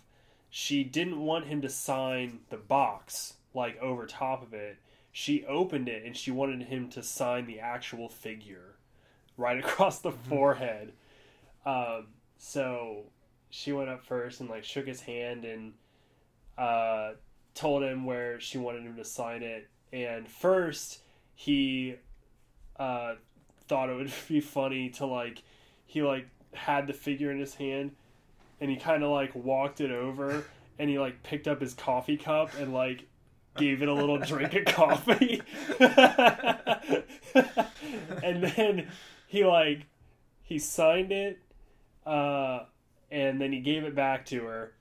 she 0.49 0.83
didn't 0.83 1.19
want 1.19 1.45
him 1.45 1.61
to 1.61 1.69
sign 1.69 2.39
the 2.49 2.57
box 2.57 3.33
like 3.53 3.79
over 3.81 4.05
top 4.05 4.43
of 4.43 4.53
it. 4.53 4.77
She 5.11 5.45
opened 5.45 5.89
it 5.89 6.05
and 6.05 6.15
she 6.15 6.31
wanted 6.31 6.63
him 6.63 6.89
to 6.89 7.03
sign 7.03 7.47
the 7.47 7.59
actual 7.59 8.07
figure 8.07 8.75
right 9.35 9.57
across 9.63 9.99
the 9.99 10.11
forehead. 10.11 10.93
Um, 11.65 12.07
so 12.37 13.03
she 13.49 13.71
went 13.71 13.89
up 13.89 14.05
first 14.05 14.39
and 14.39 14.49
like 14.49 14.63
shook 14.63 14.87
his 14.87 15.01
hand 15.01 15.43
and 15.45 15.73
uh, 16.57 17.13
told 17.53 17.83
him 17.83 18.05
where 18.05 18.39
she 18.39 18.57
wanted 18.57 18.83
him 18.83 18.95
to 18.95 19.05
sign 19.05 19.43
it. 19.43 19.67
And 19.91 20.27
first 20.27 21.01
he 21.33 21.95
uh, 22.77 23.15
thought 23.67 23.89
it 23.89 23.95
would 23.95 24.11
be 24.27 24.39
funny 24.39 24.89
to 24.91 25.05
like 25.05 25.43
he 25.85 26.01
like 26.01 26.27
had 26.53 26.87
the 26.87 26.93
figure 26.93 27.31
in 27.31 27.39
his 27.39 27.55
hand 27.55 27.91
and 28.59 28.69
he 28.69 28.77
kind 28.77 29.03
of 29.03 29.11
like 29.11 29.33
walked 29.35 29.81
it 29.81 29.91
over 29.91 30.45
and 30.79 30.89
he 30.89 30.99
like 30.99 31.23
picked 31.23 31.47
up 31.47 31.61
his 31.61 31.73
coffee 31.73 32.17
cup 32.17 32.51
and 32.59 32.73
like 32.73 33.05
gave 33.55 33.81
it 33.81 33.89
a 33.89 33.93
little 33.93 34.17
drink 34.19 34.53
of 34.53 34.65
coffee. 34.65 35.41
And 38.23 38.43
then 38.43 38.87
he 39.27 39.45
like 39.45 39.85
he 40.41 40.59
signed 40.59 41.11
it 41.11 41.39
uh 42.05 42.61
and 43.11 43.39
then 43.39 43.53
he 43.53 43.59
gave 43.59 43.83
it 43.83 43.95
back 43.95 44.25
to 44.27 44.43
her. 44.43 44.73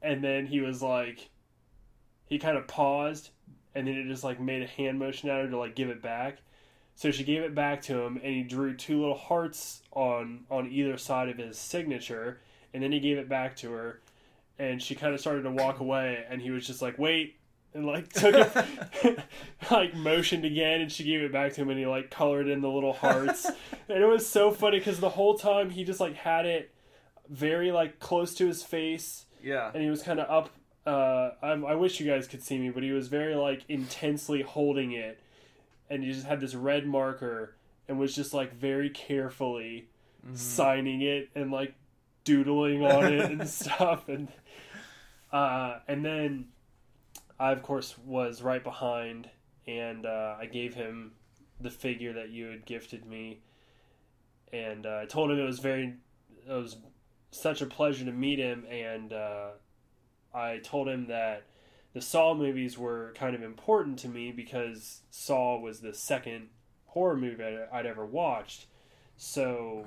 And 0.00 0.22
then 0.22 0.46
he 0.46 0.60
was 0.60 0.82
like 0.82 1.30
he 2.26 2.38
kind 2.38 2.56
of 2.56 2.66
paused 2.66 3.30
and 3.74 3.86
then 3.86 3.94
it 3.94 4.08
just 4.08 4.24
like 4.24 4.40
made 4.40 4.62
a 4.62 4.66
hand 4.66 4.98
motion 4.98 5.28
at 5.28 5.42
her 5.42 5.48
to 5.48 5.56
like 5.56 5.74
give 5.74 5.88
it 5.88 6.02
back. 6.02 6.38
So 6.94 7.10
she 7.10 7.24
gave 7.24 7.42
it 7.42 7.54
back 7.54 7.82
to 7.82 8.00
him 8.00 8.20
and 8.22 8.34
he 8.34 8.42
drew 8.42 8.76
two 8.76 9.00
little 9.00 9.16
hearts 9.16 9.82
on 9.92 10.44
on 10.50 10.70
either 10.70 10.98
side 10.98 11.28
of 11.28 11.38
his 11.38 11.58
signature 11.58 12.40
and 12.74 12.82
then 12.82 12.92
he 12.92 13.00
gave 13.00 13.18
it 13.18 13.28
back 13.28 13.56
to 13.56 13.70
her 13.72 14.00
and 14.58 14.82
she 14.82 14.94
kind 14.94 15.14
of 15.14 15.20
started 15.20 15.42
to 15.42 15.50
walk 15.50 15.80
away 15.80 16.24
and 16.28 16.40
he 16.40 16.50
was 16.50 16.66
just 16.66 16.82
like 16.82 16.98
wait 16.98 17.36
and 17.74 17.86
like 17.86 18.12
took 18.12 18.34
it 18.34 19.18
like 19.70 19.94
motioned 19.94 20.44
again 20.44 20.80
and 20.80 20.92
she 20.92 21.04
gave 21.04 21.20
it 21.22 21.32
back 21.32 21.52
to 21.54 21.62
him 21.62 21.70
and 21.70 21.78
he 21.78 21.86
like 21.86 22.10
colored 22.10 22.48
in 22.48 22.60
the 22.60 22.68
little 22.70 22.92
hearts. 22.92 23.46
And 23.88 24.02
it 24.02 24.06
was 24.06 24.26
so 24.26 24.50
funny 24.52 24.78
because 24.78 25.00
the 25.00 25.10
whole 25.10 25.36
time 25.36 25.68
he 25.68 25.84
just 25.84 26.00
like 26.00 26.14
had 26.14 26.46
it 26.46 26.72
very 27.28 27.72
like 27.72 27.98
close 27.98 28.32
to 28.36 28.46
his 28.46 28.62
face. 28.62 29.26
Yeah. 29.42 29.70
and 29.74 29.82
he 29.82 29.90
was 29.90 30.02
kind 30.02 30.20
of 30.20 30.30
up 30.30 30.50
uh 30.86 31.30
I'm, 31.42 31.66
i 31.66 31.74
wish 31.74 31.98
you 32.00 32.06
guys 32.06 32.26
could 32.28 32.42
see 32.42 32.58
me 32.58 32.70
but 32.70 32.82
he 32.84 32.92
was 32.92 33.08
very 33.08 33.34
like 33.34 33.64
intensely 33.68 34.40
holding 34.42 34.92
it. 34.92 35.18
And 35.90 36.02
he 36.04 36.12
just 36.12 36.26
had 36.26 36.40
this 36.40 36.54
red 36.54 36.86
marker 36.86 37.54
and 37.88 37.98
was 37.98 38.14
just 38.14 38.32
like 38.32 38.54
very 38.54 38.88
carefully 38.88 39.88
signing 40.34 41.02
it 41.02 41.28
and 41.34 41.50
like 41.50 41.74
doodling 42.24 42.84
on 42.84 43.12
it 43.12 43.30
and 43.30 43.48
stuff. 43.60 44.08
And 44.08 44.28
uh 45.32 45.78
and 45.88 46.04
then 46.04 46.48
i 47.40 47.52
of 47.52 47.62
course 47.62 47.96
was 48.04 48.42
right 48.42 48.62
behind 48.62 49.30
and 49.66 50.04
uh 50.04 50.36
i 50.38 50.44
gave 50.44 50.74
him 50.74 51.12
the 51.60 51.70
figure 51.70 52.12
that 52.12 52.30
you 52.30 52.46
had 52.46 52.66
gifted 52.66 53.06
me. 53.06 53.40
And 54.52 54.86
uh, 54.86 55.00
i 55.02 55.06
told 55.06 55.30
him 55.30 55.38
it 55.38 55.44
was 55.44 55.58
very 55.58 55.94
it 56.46 56.52
was 56.52 56.76
such 57.30 57.62
a 57.62 57.66
pleasure 57.66 58.04
to 58.04 58.12
meet 58.12 58.38
him. 58.38 58.66
And 58.70 59.12
uh 59.12 59.50
I 60.34 60.58
told 60.58 60.88
him 60.88 61.08
that 61.08 61.44
the 61.92 62.00
Saw 62.00 62.34
movies 62.34 62.78
were 62.78 63.12
kind 63.14 63.34
of 63.34 63.42
important 63.42 63.98
to 64.00 64.08
me 64.08 64.32
because 64.32 65.02
Saw 65.10 65.58
was 65.58 65.80
the 65.80 65.92
second 65.92 66.48
horror 66.86 67.16
movie 67.16 67.44
I'd, 67.44 67.68
I'd 67.72 67.86
ever 67.86 68.06
watched. 68.06 68.66
So 69.16 69.86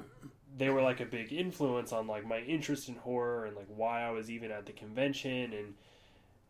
they 0.57 0.69
were 0.69 0.81
like 0.81 1.01
a 1.01 1.05
big 1.05 1.33
influence 1.33 1.91
on 1.91 2.07
like 2.07 2.25
my 2.25 2.39
interest 2.39 2.87
in 2.87 2.95
horror 2.95 3.45
and 3.45 3.55
like 3.55 3.67
why 3.67 4.03
I 4.03 4.11
was 4.11 4.29
even 4.29 4.51
at 4.51 4.65
the 4.65 4.71
convention 4.71 5.53
and 5.53 5.73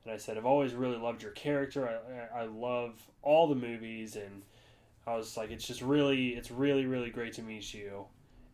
and 0.04 0.14
I 0.14 0.18
said 0.18 0.38
I've 0.38 0.46
always 0.46 0.74
really 0.74 0.98
loved 0.98 1.24
your 1.24 1.32
character. 1.32 1.90
I 2.34 2.42
I 2.42 2.46
love 2.46 2.94
all 3.22 3.48
the 3.48 3.56
movies 3.56 4.16
and 4.16 4.44
I 5.08 5.16
was 5.16 5.36
like 5.38 5.52
it's 5.52 5.66
just 5.66 5.82
really 5.82 6.30
it's 6.30 6.52
really 6.52 6.86
really 6.86 7.10
great 7.10 7.34
to 7.34 7.42
meet 7.42 7.74
you. 7.74 8.06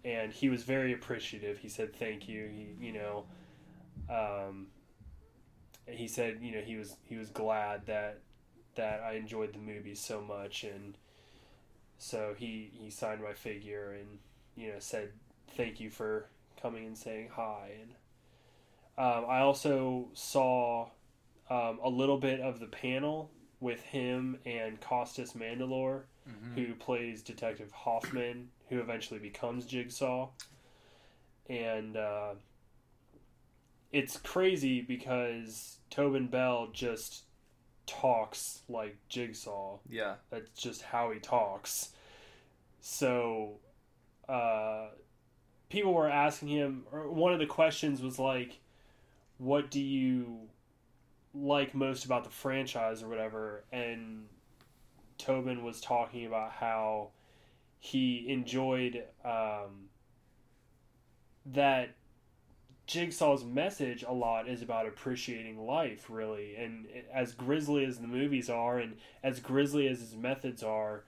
And 0.03 0.31
he 0.31 0.49
was 0.49 0.63
very 0.63 0.93
appreciative. 0.93 1.57
He 1.57 1.69
said 1.69 1.95
thank 1.95 2.29
you. 2.29 2.47
He 2.47 2.85
you 2.85 2.93
know 2.93 3.25
um 4.09 4.67
he 5.87 6.07
said 6.07 6.37
you 6.41 6.53
know 6.53 6.61
he 6.61 6.77
was 6.77 6.95
he 7.03 7.17
was 7.17 7.29
glad 7.29 7.85
that 7.87 8.19
that 8.75 9.01
I 9.01 9.13
enjoyed 9.13 9.53
the 9.53 9.59
movie 9.59 9.95
so 9.95 10.21
much 10.21 10.63
and 10.63 10.97
so 12.01 12.33
he 12.35 12.71
he 12.73 12.89
signed 12.89 13.21
my 13.21 13.33
figure 13.33 13.93
and 13.93 14.17
you 14.55 14.69
know 14.69 14.79
said 14.79 15.11
thank 15.55 15.79
you 15.79 15.89
for 15.89 16.25
coming 16.59 16.85
and 16.85 16.97
saying 16.97 17.29
hi. 17.31 17.71
And 17.79 17.91
um, 18.97 19.25
I 19.29 19.39
also 19.39 20.09
saw 20.13 20.89
um, 21.49 21.79
a 21.83 21.89
little 21.89 22.17
bit 22.17 22.39
of 22.39 22.59
the 22.59 22.65
panel 22.65 23.31
with 23.59 23.83
him 23.83 24.39
and 24.45 24.81
Costas 24.81 25.33
Mandylor 25.33 26.03
who 26.55 26.73
plays 26.75 27.21
Detective 27.21 27.71
Hoffman 27.71 28.49
who 28.69 28.79
eventually 28.79 29.19
becomes 29.19 29.65
Jigsaw. 29.65 30.29
And 31.49 31.97
uh, 31.97 32.33
it's 33.91 34.17
crazy 34.17 34.81
because 34.81 35.77
Tobin 35.89 36.27
Bell 36.27 36.69
just 36.73 37.23
talks 37.85 38.61
like 38.69 38.97
Jigsaw. 39.09 39.77
Yeah. 39.89 40.15
That's 40.29 40.49
just 40.51 40.81
how 40.81 41.11
he 41.11 41.19
talks. 41.19 41.89
So, 42.79 43.59
uh, 44.27 44.87
people 45.69 45.93
were 45.93 46.09
asking 46.09 46.49
him, 46.49 46.85
or 46.91 47.09
one 47.09 47.33
of 47.33 47.39
the 47.39 47.45
questions 47.45 48.01
was 48.01 48.17
like, 48.19 48.59
"What 49.37 49.69
do 49.71 49.79
you 49.79 50.49
like 51.33 51.73
most 51.75 52.05
about 52.05 52.23
the 52.23 52.29
franchise, 52.29 53.03
or 53.03 53.07
whatever?" 53.07 53.63
And 53.71 54.27
Tobin 55.17 55.63
was 55.63 55.79
talking 55.79 56.25
about 56.25 56.51
how 56.53 57.11
he 57.79 58.25
enjoyed 58.27 59.03
um, 59.23 59.89
that 61.45 61.95
Jigsaw's 62.91 63.45
message 63.45 64.03
a 64.03 64.11
lot 64.11 64.49
is 64.49 64.61
about 64.61 64.85
appreciating 64.85 65.65
life, 65.65 66.09
really. 66.09 66.57
And 66.57 66.87
as 67.13 67.31
grisly 67.31 67.85
as 67.85 67.99
the 67.99 68.07
movies 68.07 68.49
are, 68.49 68.79
and 68.79 68.97
as 69.23 69.39
grisly 69.39 69.87
as 69.87 70.01
his 70.01 70.15
methods 70.17 70.61
are, 70.61 71.05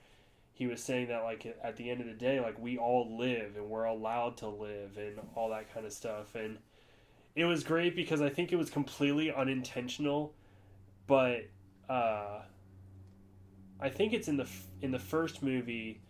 he 0.54 0.66
was 0.66 0.82
saying 0.82 1.08
that, 1.08 1.24
like, 1.24 1.44
at 1.62 1.76
the 1.76 1.90
end 1.90 2.00
of 2.00 2.06
the 2.06 2.14
day, 2.14 2.40
like, 2.40 2.58
we 2.58 2.78
all 2.78 3.18
live 3.18 3.56
and 3.56 3.68
we're 3.68 3.84
allowed 3.84 4.38
to 4.38 4.48
live 4.48 4.96
and 4.96 5.20
all 5.34 5.50
that 5.50 5.74
kind 5.74 5.84
of 5.84 5.92
stuff. 5.92 6.34
And 6.34 6.56
it 7.36 7.44
was 7.44 7.62
great 7.62 7.94
because 7.94 8.22
I 8.22 8.30
think 8.30 8.50
it 8.50 8.56
was 8.56 8.70
completely 8.70 9.30
unintentional, 9.30 10.32
but 11.06 11.42
uh, 11.90 12.40
I 13.78 13.90
think 13.90 14.14
it's 14.14 14.28
in 14.28 14.38
the 14.38 14.48
in 14.80 14.90
the 14.90 14.98
first 14.98 15.42
movie, 15.42 16.00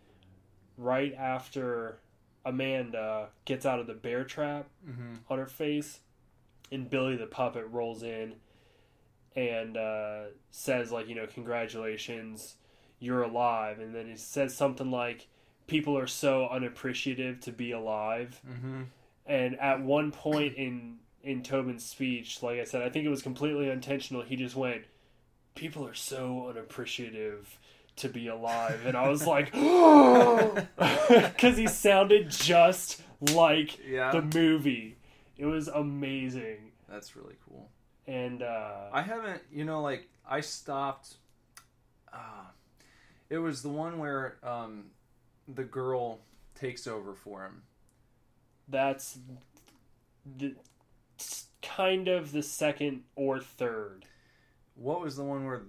right 0.76 1.14
after 1.14 1.98
Amanda 2.44 3.28
gets 3.44 3.64
out 3.66 3.78
of 3.80 3.86
the 3.86 3.94
bear 3.94 4.24
trap 4.24 4.66
Mm-hmm. 4.88 5.14
on 5.30 5.38
her 5.38 5.46
face, 5.46 6.00
and 6.70 6.88
Billy 6.90 7.16
the 7.16 7.26
puppet 7.26 7.66
rolls 7.70 8.02
in 8.02 8.34
and 9.36 9.76
uh, 9.76 10.24
says 10.50 10.92
like 10.92 11.08
you 11.08 11.14
know 11.14 11.26
congratulations, 11.26 12.56
you're 13.00 13.22
alive, 13.22 13.78
and 13.80 13.94
then 13.94 14.06
he 14.08 14.16
says 14.16 14.56
something 14.56 14.90
like 14.90 15.26
people 15.66 15.96
are 15.98 16.06
so 16.06 16.46
unappreciative 16.48 17.40
to 17.40 17.52
be 17.52 17.72
alive, 17.72 18.40
Mm-hmm. 18.48 18.82
and 19.26 19.58
at 19.60 19.80
one 19.82 20.12
point 20.12 20.54
in 20.56 20.98
in 21.22 21.42
Tobin's 21.42 21.84
speech, 21.86 22.42
like 22.42 22.60
I 22.60 22.64
said, 22.64 22.82
I 22.82 22.90
think 22.90 23.06
it 23.06 23.10
was 23.10 23.22
completely 23.22 23.70
intentional. 23.70 24.20
He 24.22 24.36
just 24.36 24.54
went, 24.54 24.84
"People 25.54 25.86
are 25.86 25.94
so 25.94 26.48
unappreciative 26.50 27.58
to 27.96 28.08
be 28.08 28.28
alive," 28.28 28.82
and 28.86 28.96
I 28.96 29.08
was 29.08 29.26
like, 29.26 29.52
because 30.78 31.56
he 31.56 31.66
sounded 31.66 32.30
just 32.30 33.02
like 33.32 33.78
Yeah. 33.86 34.10
the 34.12 34.22
movie. 34.22 34.96
It 35.36 35.46
was 35.46 35.68
amazing, 35.68 36.72
That's 36.88 37.16
really 37.16 37.34
cool. 37.48 37.68
and 38.06 38.42
uh, 38.42 38.88
I 38.92 39.02
haven't, 39.02 39.42
you 39.52 39.64
know, 39.64 39.82
like 39.82 40.08
I 40.28 40.40
stopped. 40.40 41.14
Uh, 42.12 42.46
it 43.30 43.38
was 43.38 43.62
the 43.62 43.68
one 43.68 43.98
where 43.98 44.36
um, 44.44 44.84
the 45.48 45.64
girl 45.64 46.20
takes 46.54 46.86
over 46.86 47.14
for 47.14 47.44
him. 47.44 47.62
that's 48.68 49.18
the 50.38 50.54
kind 51.62 52.06
of 52.08 52.32
the 52.32 52.42
second 52.42 53.02
or 53.16 53.40
third. 53.40 54.04
What 54.76 55.00
was 55.00 55.16
the 55.16 55.24
one 55.24 55.44
where 55.46 55.62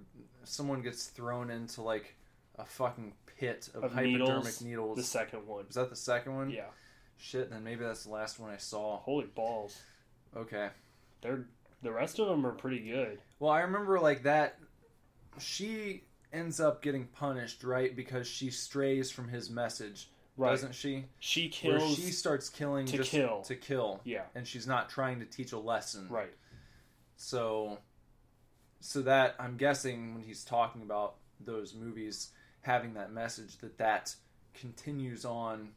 someone 0.44 0.82
gets 0.82 1.06
thrown 1.06 1.50
into 1.50 1.82
like 1.82 2.14
a 2.58 2.64
fucking 2.64 3.12
pit 3.38 3.68
of, 3.74 3.84
Of 3.84 3.92
hypodermic 3.92 4.44
needles, 4.44 4.62
needles? 4.62 4.96
The 4.96 5.02
second 5.04 5.46
one, 5.46 5.66
Was 5.66 5.74
that 5.76 5.90
the 5.90 5.96
second 5.96 6.34
one? 6.36 6.50
yeah. 6.50 6.66
Shit, 7.18 7.50
then 7.50 7.64
maybe 7.64 7.82
that's 7.82 8.04
the 8.04 8.10
last 8.10 8.38
one 8.38 8.50
I 8.50 8.58
saw. 8.58 8.98
Holy 8.98 9.24
balls! 9.26 9.78
Okay. 10.36 10.68
They're 11.22 11.46
the 11.82 11.90
rest 11.92 12.18
of 12.18 12.28
them 12.28 12.44
are 12.46 12.52
pretty 12.52 12.80
good. 12.80 13.18
Well, 13.38 13.50
I 13.52 13.60
remember 13.60 13.98
like 14.00 14.24
that. 14.24 14.58
She 15.38 16.04
ends 16.32 16.60
up 16.60 16.82
getting 16.82 17.06
punished, 17.06 17.64
right? 17.64 17.94
Because 17.94 18.26
she 18.26 18.50
strays 18.50 19.10
from 19.10 19.28
his 19.28 19.48
message, 19.50 20.10
Right? 20.36 20.50
doesn't 20.50 20.74
she? 20.74 21.06
she 21.18 21.48
kills. 21.48 21.80
Where 21.82 21.90
she 21.90 22.12
starts 22.12 22.48
killing 22.50 22.84
to 22.86 22.96
just 22.98 23.10
kill. 23.10 23.42
to 23.42 23.54
kill, 23.54 24.00
yeah. 24.04 24.24
and 24.34 24.46
she's 24.46 24.66
not 24.66 24.88
trying 24.90 25.20
to 25.20 25.26
teach 25.26 25.52
a 25.52 25.58
lesson. 25.58 26.08
Right. 26.10 26.32
So, 27.16 27.78
so 28.80 29.00
that 29.02 29.36
I'm 29.38 29.56
guessing 29.56 30.14
when 30.14 30.22
he's 30.22 30.44
talking 30.44 30.82
about 30.82 31.14
those 31.40 31.74
movies 31.74 32.30
having 32.66 32.94
that 32.94 33.12
message, 33.12 33.56
that 33.58 33.78
that 33.78 34.14
continues 34.54 35.24
on, 35.24 35.68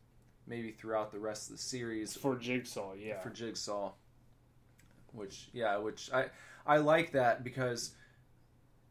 maybe 0.47 0.71
throughout 0.71 1.11
the 1.11 1.19
rest 1.19 1.49
of 1.49 1.55
the 1.57 1.61
series 1.61 2.15
For 2.17 2.35
Jigsaw, 2.35 2.93
yeah. 2.95 3.19
for 3.19 3.29
Jigsaw. 3.29 3.91
Which 5.13 5.49
yeah, 5.53 5.77
which 5.77 6.11
I 6.13 6.25
I 6.65 6.77
like 6.77 7.11
that 7.13 7.43
because 7.43 7.91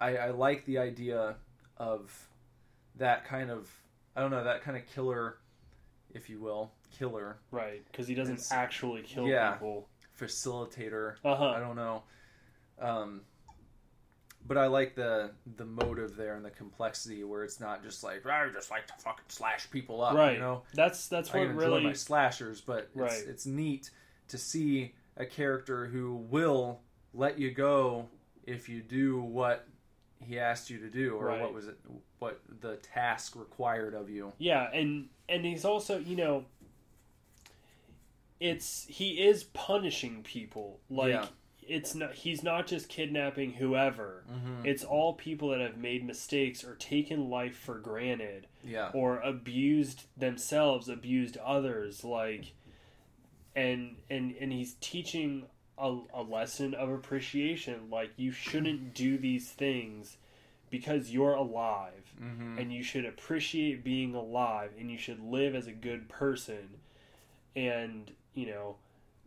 I 0.01 0.16
I 0.16 0.30
like 0.30 0.64
the 0.64 0.78
idea 0.78 1.36
of 1.76 2.28
that 2.96 3.24
kind 3.24 3.51
of 3.51 3.68
I 4.16 4.20
don't 4.20 4.30
know 4.30 4.42
that 4.44 4.62
kind 4.62 4.76
of 4.76 4.84
killer, 4.86 5.38
if 6.14 6.28
you 6.30 6.40
will, 6.40 6.72
killer 6.96 7.38
right, 7.51 7.82
because 7.90 8.07
he 8.09 8.14
doesn't 8.14 8.34
It's- 8.34 8.53
actually 8.53 9.03
kill 9.03 9.26
yeah. 9.28 9.53
people. 9.53 9.88
facilitator. 10.18 11.14
Uh 11.24 11.36
huh. 11.36 11.51
I 11.51 11.61
don't 11.61 11.76
know. 11.76 12.03
Um, 12.80 13.20
but 14.47 14.57
I 14.57 14.66
like 14.66 14.95
the 14.95 15.30
the 15.57 15.64
motive 15.64 16.16
there 16.16 16.36
and 16.36 16.45
the 16.45 16.51
complexity 16.51 17.22
where 17.24 17.45
it's 17.45 17.61
not 17.61 17.82
just 17.82 18.03
like 18.03 18.22
ah, 18.26 18.45
I 18.45 18.49
just 18.53 18.70
like 18.70 18.86
to 18.86 18.95
fucking 18.95 19.24
slash 19.28 19.70
people 19.70 20.03
up. 20.03 20.14
right. 20.14 20.34
You 20.34 20.41
know, 20.41 20.62
That's 20.74 21.09
that's 21.09 21.34
I 21.34 21.39
what 21.39 21.47
enjoy 21.49 21.61
really. 21.61 21.84
my 21.84 21.93
slashers, 21.93 22.61
but 22.61 22.89
it's, 22.95 23.20
it's 23.22 23.47
neat 23.47 23.91
to 24.28 24.39
see 24.39 24.95
a 25.16 25.26
character 25.26 25.86
who 25.86 26.14
will 26.14 26.80
let 27.14 27.39
you 27.39 27.51
go 27.51 28.07
if 28.47 28.68
you 28.68 28.80
do 28.80 29.20
what 29.20 29.66
he 30.20 30.39
asked 30.39 30.70
you 30.70 30.78
to 30.78 30.89
do 30.89 31.14
or 31.16 31.26
Right. 31.26 31.41
what 31.41 31.53
was 31.55 31.68
it 31.68 31.78
what 32.18 32.41
the 32.61 32.76
task 32.76 33.36
required 33.36 33.95
of 33.95 34.11
you. 34.11 34.32
Yeah, 34.39 34.68
and 34.72 35.09
and 35.28 35.45
he's 35.45 35.64
also 35.64 35.99
you 35.99 36.16
know. 36.16 36.45
It's 38.41 38.86
he 38.89 39.26
is 39.26 39.43
punishing 39.45 40.22
people 40.22 40.78
like 40.89 41.09
Yeah. 41.11 41.26
It's 41.69 41.95
not 41.95 42.14
he's 42.14 42.43
not 42.43 42.66
just 42.66 42.89
kidnapping 42.89 43.53
whoever. 43.53 44.25
Mm-hmm. 44.33 44.66
It's 44.66 44.83
all 44.85 45.12
people 45.14 45.51
that 45.51 45.61
have 45.61 45.77
made 45.77 46.05
mistakes 46.07 46.64
or 46.64 46.75
taken 46.75 47.29
life 47.31 47.57
for 47.57 47.75
granted. 47.79 48.47
Yeah. 48.64 48.91
or 48.93 49.21
abused 49.21 50.05
themselves, 50.16 50.89
abused 50.89 51.37
others, 51.39 52.05
like, 52.05 52.53
and 53.57 53.97
and 54.11 54.35
and 54.41 54.53
he's 54.53 54.75
teaching 54.81 55.47
a, 55.79 55.99
a 56.12 56.23
lesson 56.23 56.75
of 56.75 56.91
appreciation. 56.91 57.89
Like 57.91 58.11
you 58.16 58.31
shouldn't 58.33 58.95
do 58.95 59.16
these 59.19 59.49
things 59.51 60.16
because 60.71 61.11
you're 61.11 61.35
alive, 61.35 61.93
Mm-hmm. 62.23 62.59
and 62.59 62.73
you 62.73 62.83
should 62.83 63.05
appreciate 63.07 63.85
being 63.85 64.14
alive, 64.14 64.73
and 64.79 64.91
you 64.91 64.99
should 64.99 65.21
live 65.21 65.55
as 65.55 65.66
a 65.69 65.73
good 65.73 66.09
person. 66.09 66.69
And 67.57 68.11
you 68.35 68.47
know, 68.47 68.77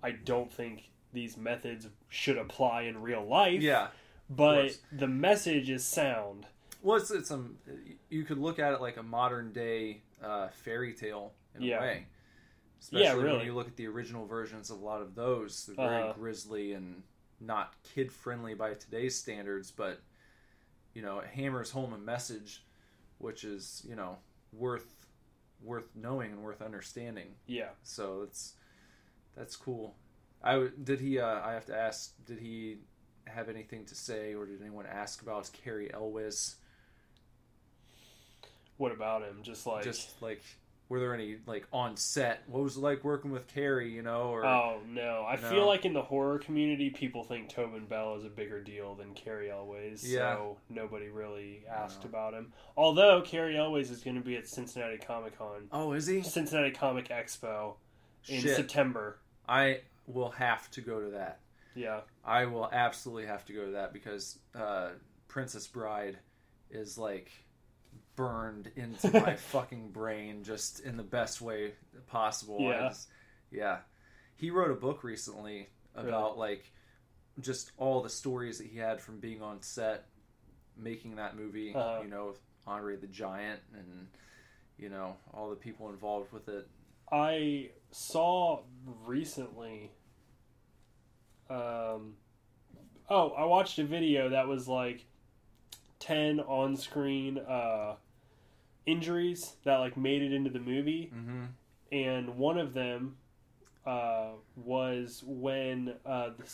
I 0.03 0.11
don't 0.11 0.51
think 0.51 0.89
these 1.13 1.37
methods 1.37 1.87
should 2.09 2.37
apply 2.37 2.83
in 2.83 3.01
real 3.01 3.25
life. 3.25 3.61
Yeah. 3.61 3.87
but 4.29 4.77
the 4.91 5.07
message 5.07 5.69
is 5.69 5.83
sound. 5.83 6.45
Well, 6.81 6.97
it's, 6.97 7.11
it's 7.11 7.27
some. 7.29 7.57
You 8.09 8.23
could 8.23 8.37
look 8.39 8.57
at 8.59 8.73
it 8.73 8.81
like 8.81 8.97
a 8.97 9.03
modern 9.03 9.51
day 9.51 10.01
uh, 10.23 10.47
fairy 10.49 10.93
tale 10.93 11.33
in 11.55 11.61
Yeah. 11.63 11.77
a 11.77 11.81
way. 11.81 12.05
Especially 12.79 13.03
Yeah, 13.05 13.13
when 13.15 13.25
really. 13.25 13.45
you 13.45 13.53
look 13.53 13.67
at 13.67 13.75
the 13.75 13.85
original 13.87 14.25
versions 14.25 14.71
of 14.71 14.81
a 14.81 14.85
lot 14.85 15.01
of 15.01 15.13
those. 15.13 15.65
They're 15.67 15.75
very 15.75 16.03
Uh-huh. 16.03 16.13
grisly 16.13 16.73
and 16.73 17.03
not 17.39 17.75
kid 17.83 18.11
friendly 18.11 18.53
by 18.55 18.73
today's 18.73 19.15
standards, 19.15 19.69
but 19.71 19.99
you 20.93 21.01
know, 21.01 21.19
it 21.19 21.27
hammers 21.27 21.69
home 21.71 21.93
a 21.93 21.97
message, 21.97 22.63
which 23.19 23.43
is 23.43 23.85
you 23.87 23.95
know 23.95 24.17
worth 24.53 24.95
worth 25.61 25.89
knowing 25.95 26.31
and 26.31 26.41
worth 26.43 26.61
understanding. 26.63 27.35
Yeah. 27.45 27.69
So 27.83 28.23
it's 28.23 28.55
that's 29.35 29.55
cool. 29.55 29.95
I 30.43 30.53
w- 30.53 30.71
did 30.83 30.99
he. 30.99 31.19
Uh, 31.19 31.39
I 31.41 31.53
have 31.53 31.65
to 31.67 31.75
ask. 31.77 32.13
Did 32.25 32.39
he 32.39 32.77
have 33.27 33.47
anything 33.49 33.85
to 33.85 33.95
say, 33.95 34.33
or 34.33 34.45
did 34.45 34.61
anyone 34.61 34.85
ask 34.85 35.21
about 35.21 35.49
Cary 35.53 35.93
Elwes? 35.93 36.55
What 38.77 38.91
about 38.91 39.21
him? 39.21 39.39
Just 39.43 39.67
like 39.67 39.83
just 39.83 40.21
like 40.21 40.41
were 40.89 40.99
there 40.99 41.13
any 41.13 41.37
like 41.45 41.65
on 41.71 41.95
set 41.95 42.43
what 42.47 42.63
was 42.63 42.75
it 42.75 42.81
like 42.81 43.01
working 43.03 43.31
with 43.31 43.47
Cary 43.47 43.89
you 43.93 44.01
know 44.01 44.23
or 44.23 44.43
Oh 44.45 44.79
no! 44.87 45.23
I 45.25 45.35
No. 45.35 45.49
feel 45.49 45.65
like 45.67 45.85
in 45.85 45.93
the 45.93 46.01
horror 46.01 46.39
community, 46.39 46.89
people 46.89 47.23
think 47.23 47.49
Tobin 47.49 47.85
Bell 47.85 48.15
is 48.15 48.25
a 48.25 48.29
bigger 48.29 48.59
deal 48.61 48.95
than 48.95 49.13
Cary 49.13 49.51
Elwes. 49.51 50.03
Yeah. 50.03 50.33
So 50.35 50.57
nobody 50.69 51.09
really 51.09 51.63
asked 51.69 52.03
No. 52.03 52.09
about 52.09 52.33
him. 52.33 52.51
Although 52.75 53.21
Cary 53.21 53.55
Elwes 53.57 53.91
is 53.91 54.01
going 54.03 54.15
to 54.17 54.21
be 54.23 54.35
at 54.35 54.47
Cincinnati 54.47 54.97
Comic 54.97 55.37
Con, 55.37 55.67
oh 55.71 55.93
is 55.93 56.07
he 56.07 56.23
Cincinnati 56.23 56.71
Comic 56.71 57.09
Expo 57.09 57.75
in 58.27 58.41
Shit. 58.41 58.55
September. 58.55 59.19
i 59.47 59.81
will 60.13 60.31
have 60.31 60.69
to 60.71 60.81
go 60.81 60.99
to 60.99 61.09
that 61.11 61.39
Yeah. 61.75 62.01
i 62.25 62.45
will 62.45 62.69
absolutely 62.71 63.25
have 63.27 63.45
to 63.45 63.53
go 63.53 63.65
to 63.65 63.71
that 63.71 63.93
because 63.93 64.39
uh 64.55 64.89
princess 65.27 65.67
bride 65.67 66.17
is 66.69 66.97
like 66.97 67.31
burned 68.15 68.71
into 68.75 69.09
my 69.25 69.35
fucking 69.35 69.91
brain 69.91 70.43
just 70.43 70.81
in 70.81 70.97
the 70.97 71.03
best 71.03 71.41
way 71.41 71.73
possible 72.07 72.57
Yeah. 72.59 72.89
just- 72.89 73.09
yeah 73.51 73.79
he 74.35 74.49
wrote 74.49 74.71
a 74.71 74.75
book 74.75 75.03
recently 75.03 75.69
about 75.95 76.37
like 76.37 76.71
just 77.39 77.71
all 77.77 78.01
the 78.01 78.09
stories 78.09 78.57
that 78.57 78.67
he 78.67 78.77
had 78.77 78.99
from 79.01 79.19
being 79.19 79.41
on 79.41 79.61
set 79.61 80.05
making 80.77 81.15
that 81.15 81.35
movie 81.35 81.73
Uh-huh. 81.75 82.01
you 82.03 82.09
know 82.09 82.33
andre 82.67 82.95
the 82.95 83.07
giant 83.07 83.59
and 83.73 84.07
you 84.77 84.89
know 84.89 85.15
all 85.33 85.49
the 85.49 85.55
people 85.55 85.89
involved 85.89 86.31
with 86.31 86.47
it 86.49 86.67
I 87.13 87.71
saw 87.91 88.61
recently. 89.05 89.91
Um, 91.51 92.13
oh, 93.09 93.31
I 93.31 93.45
watched 93.45 93.77
a 93.79 93.83
video 93.83 94.29
that 94.29 94.47
was 94.47 94.67
like 94.67 95.05
ten 95.99 96.39
on-screen 96.39 97.37
uh, 97.39 97.95
injuries 98.85 99.55
that 99.63 99.77
like 99.77 99.97
made 99.97 100.21
it 100.21 100.33
into 100.33 100.49
the 100.49 100.59
movie, 100.59 101.11
mm-hmm. 101.13 101.45
and 101.91 102.37
one 102.37 102.57
of 102.57 102.73
them 102.73 103.17
uh, 103.85 104.29
was 104.55 105.23
when 105.25 105.93
uh, 106.05 106.29
the 106.37 106.51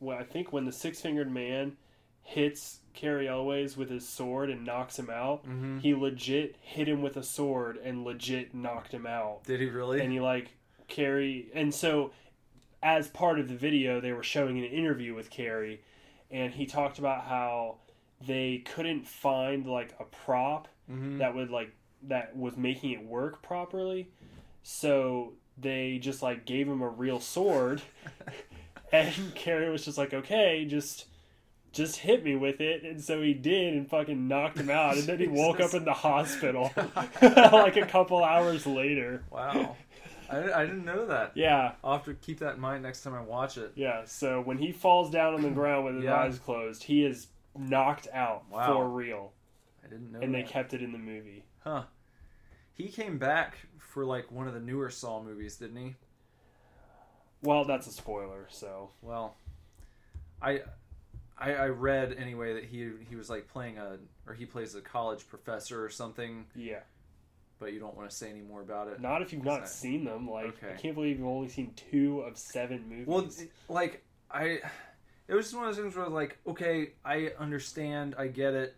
well, 0.00 0.18
I 0.18 0.24
think 0.24 0.52
when 0.52 0.64
the 0.64 0.72
six-fingered 0.72 1.30
man 1.30 1.76
hits 2.22 2.80
Cary 2.92 3.28
Elwes 3.28 3.76
with 3.76 3.88
his 3.88 4.06
sword 4.06 4.50
and 4.50 4.64
knocks 4.64 4.98
him 4.98 5.08
out. 5.10 5.44
Mm-hmm. 5.44 5.78
He 5.78 5.94
legit 5.94 6.56
hit 6.60 6.88
him 6.88 7.00
with 7.00 7.16
a 7.16 7.22
sword 7.22 7.76
and 7.76 8.04
legit 8.04 8.52
knocked 8.52 8.92
him 8.92 9.06
out 9.06 9.44
did 9.44 9.60
he 9.60 9.66
really 9.66 10.00
and 10.00 10.12
he 10.12 10.20
like 10.20 10.48
Cary 10.88 11.48
and 11.54 11.72
so 11.72 12.10
as 12.82 13.08
part 13.08 13.38
of 13.38 13.48
the 13.48 13.56
video 13.56 14.00
they 14.00 14.12
were 14.12 14.22
showing 14.22 14.58
an 14.58 14.64
interview 14.64 15.14
with 15.14 15.30
Cary 15.30 15.80
and 16.30 16.52
he 16.52 16.66
talked 16.66 16.98
about 16.98 17.24
how 17.24 17.76
they 18.26 18.58
couldn't 18.58 19.06
find 19.06 19.66
like 19.66 19.94
a 20.00 20.04
prop 20.04 20.68
mm-hmm. 20.90 21.18
that 21.18 21.34
would 21.34 21.50
like 21.50 21.72
that 22.02 22.36
was 22.36 22.56
making 22.56 22.92
it 22.92 23.04
work 23.04 23.42
properly. 23.42 24.08
So 24.62 25.34
they 25.58 25.98
just 25.98 26.22
like 26.22 26.44
gave 26.44 26.68
him 26.68 26.82
a 26.82 26.88
real 26.88 27.20
sword 27.20 27.82
and 28.92 29.34
Cary 29.34 29.70
was 29.70 29.84
just 29.84 29.98
like 29.98 30.12
okay 30.12 30.64
just 30.68 31.06
just 31.72 31.98
hit 31.98 32.24
me 32.24 32.34
with 32.36 32.62
it. 32.62 32.84
And 32.84 33.02
so 33.02 33.20
he 33.20 33.34
did 33.34 33.74
and 33.74 33.88
fucking 33.88 34.28
knocked 34.28 34.58
him 34.58 34.70
out 34.70 34.96
and 34.96 35.04
then 35.04 35.18
he 35.18 35.26
woke 35.28 35.60
up 35.60 35.74
in 35.74 35.84
the 35.84 35.92
hospital 35.94 36.72
like 37.22 37.76
a 37.76 37.86
couple 37.86 38.24
hours 38.24 38.66
later. 38.66 39.22
Wow 39.30 39.76
I, 40.30 40.52
I 40.52 40.66
didn't 40.66 40.84
know 40.84 41.06
that 41.06 41.32
yeah 41.34 41.72
i'll 41.84 41.94
have 41.94 42.04
to 42.06 42.14
keep 42.14 42.38
that 42.40 42.54
in 42.56 42.60
mind 42.60 42.82
next 42.82 43.02
time 43.02 43.14
i 43.14 43.20
watch 43.20 43.56
it 43.58 43.72
Yeah, 43.74 44.02
so 44.04 44.40
when 44.40 44.58
he 44.58 44.72
falls 44.72 45.10
down 45.10 45.34
on 45.34 45.42
the 45.42 45.50
ground 45.50 45.84
with 45.84 45.94
his 45.96 46.04
Yeah. 46.04 46.16
eyes 46.16 46.38
closed, 46.38 46.82
he 46.84 47.04
is 47.04 47.28
knocked 47.56 48.08
out 48.12 48.44
Wow. 48.50 48.74
for 48.74 48.88
real. 48.88 49.32
i 49.84 49.88
didn't 49.88 50.12
know 50.12 50.20
And 50.20 50.34
they 50.34 50.42
that. 50.42 50.50
kept 50.50 50.74
it 50.74 50.82
in 50.82 50.92
the 50.92 50.98
movie. 50.98 51.44
Huh. 51.60 51.84
He 52.74 52.88
came 52.88 53.18
back 53.18 53.56
for 53.78 54.04
like 54.04 54.30
one 54.30 54.46
of 54.46 54.54
the 54.54 54.60
newer 54.60 54.90
Saw 54.90 55.22
movies, 55.22 55.56
didn't 55.56 55.76
he? 55.76 55.94
Well, 57.42 57.64
that's 57.64 57.86
a 57.86 57.92
spoiler, 57.92 58.46
so 58.50 58.90
Well, 59.02 59.36
I 60.42 60.62
I, 61.38 61.52
I 61.54 61.66
read 61.68 62.14
anyway 62.18 62.54
that 62.54 62.64
he 62.64 62.90
he 63.08 63.14
was 63.16 63.28
like 63.30 63.46
playing 63.48 63.78
a 63.78 63.98
or 64.26 64.34
he 64.34 64.46
plays 64.46 64.74
a 64.74 64.80
college 64.80 65.28
professor 65.28 65.84
or 65.84 65.88
something, 65.90 66.46
yeah. 66.54 66.80
But 67.58 67.72
you 67.72 67.80
don't 67.80 67.96
want 67.96 68.08
to 68.10 68.14
say 68.14 68.30
any 68.30 68.40
more 68.42 68.60
about 68.60 68.88
it. 68.88 69.00
Not 69.00 69.22
if 69.22 69.32
you've 69.32 69.44
not 69.44 69.68
So- 69.68 69.74
seen 69.82 70.04
them. 70.04 70.28
Like 70.28 70.62
I 70.62 70.74
can't 70.80 70.94
believe 70.94 71.18
you've 71.18 71.26
only 71.28 71.48
seen 71.48 71.72
two 71.74 72.20
of 72.20 72.36
seven 72.36 72.88
movies. 72.88 73.06
Well, 73.06 73.28
like 73.68 74.04
I, 74.30 74.60
it 75.28 75.34
was 75.34 75.46
just 75.46 75.56
one 75.56 75.64
of 75.68 75.74
those 75.74 75.82
things 75.82 75.96
where 75.96 76.04
I 76.04 76.08
was 76.08 76.14
like, 76.14 76.38
okay, 76.46 76.92
I 77.04 77.32
understand, 77.38 78.14
I 78.18 78.26
get 78.28 78.54
it. 78.54 78.74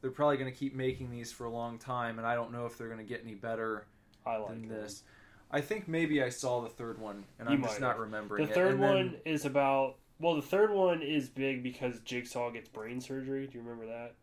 They're 0.00 0.10
probably 0.10 0.36
going 0.36 0.52
to 0.52 0.56
keep 0.58 0.74
making 0.74 1.10
these 1.10 1.30
for 1.30 1.44
a 1.44 1.50
long 1.50 1.78
time, 1.78 2.18
and 2.18 2.26
I 2.26 2.34
don't 2.34 2.50
know 2.52 2.66
if 2.66 2.76
they're 2.76 2.88
going 2.88 2.98
to 2.98 3.04
get 3.04 3.22
any 3.24 3.34
better 3.34 3.86
I 4.26 4.36
like 4.36 4.48
than 4.50 4.68
them. 4.68 4.80
this. 4.82 5.04
I 5.50 5.60
think 5.60 5.86
maybe 5.86 6.22
I 6.22 6.28
saw 6.28 6.60
the 6.60 6.68
third 6.68 6.98
one, 6.98 7.24
and 7.38 7.48
You 7.48 7.54
I'm 7.56 7.62
just 7.62 7.74
might 7.74 7.80
not 7.86 7.92
have. 7.92 8.00
remembering 8.00 8.46
The 8.46 8.52
third 8.52 8.72
And 8.74 8.82
then- 8.82 8.90
one 8.94 9.16
is 9.24 9.44
about. 9.44 9.96
Well, 10.18 10.34
the 10.36 10.42
third 10.42 10.70
one 10.72 11.02
is 11.02 11.28
big 11.28 11.62
because 11.62 12.00
Jigsaw 12.00 12.50
gets 12.50 12.68
brain 12.68 13.00
surgery. 13.00 13.46
Do 13.46 13.58
you 13.58 13.62
remember 13.64 13.86
that? 13.86 14.14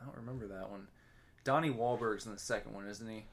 I 0.00 0.04
don't 0.04 0.16
remember 0.16 0.46
that 0.48 0.70
one. 0.70 0.86
Donnie 1.44 1.70
Wahlberg's 1.70 2.26
in 2.26 2.32
the 2.32 2.38
second 2.38 2.74
one, 2.74 2.86
isn't 2.86 3.06
he? 3.08 3.24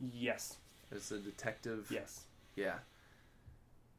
Yes. 0.00 0.56
As 0.94 1.10
a 1.12 1.18
detective. 1.18 1.88
Yes. 1.90 2.24
Yeah. 2.56 2.74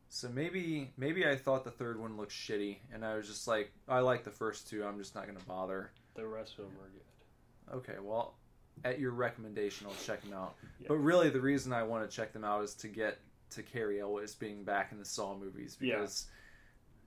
So 0.09 0.27
maybe 0.29 0.91
maybe 0.97 1.25
I 1.25 1.35
thought 1.35 1.63
the 1.63 1.71
third 1.71 1.99
one 1.99 2.17
looked 2.17 2.33
shitty, 2.33 2.77
and 2.93 3.05
I 3.05 3.15
was 3.15 3.27
just 3.27 3.47
like, 3.47 3.71
I 3.87 3.99
like 3.99 4.23
the 4.23 4.31
first 4.31 4.69
two. 4.69 4.83
I'm 4.83 4.97
just 4.97 5.15
not 5.15 5.25
gonna 5.25 5.39
bother. 5.47 5.91
The 6.15 6.27
rest 6.27 6.53
of 6.59 6.65
them 6.65 6.73
are 6.81 6.89
good. 6.89 7.77
Okay, 7.89 7.99
well, 8.01 8.35
at 8.83 8.99
your 8.99 9.11
recommendation, 9.11 9.87
I'll 9.87 9.95
check 10.05 10.21
them 10.21 10.33
out. 10.33 10.55
Yeah. 10.79 10.87
But 10.89 10.95
really, 10.97 11.29
the 11.29 11.39
reason 11.39 11.71
I 11.71 11.83
want 11.83 12.09
to 12.09 12.13
check 12.13 12.33
them 12.33 12.43
out 12.43 12.61
is 12.63 12.73
to 12.75 12.89
get 12.89 13.19
to 13.51 13.63
Cary 13.63 14.01
Elwes 14.01 14.35
being 14.35 14.63
back 14.65 14.91
in 14.91 14.99
the 14.99 15.05
Saw 15.05 15.35
movies 15.37 15.77
Yeah. 15.79 15.95
because 15.99 16.27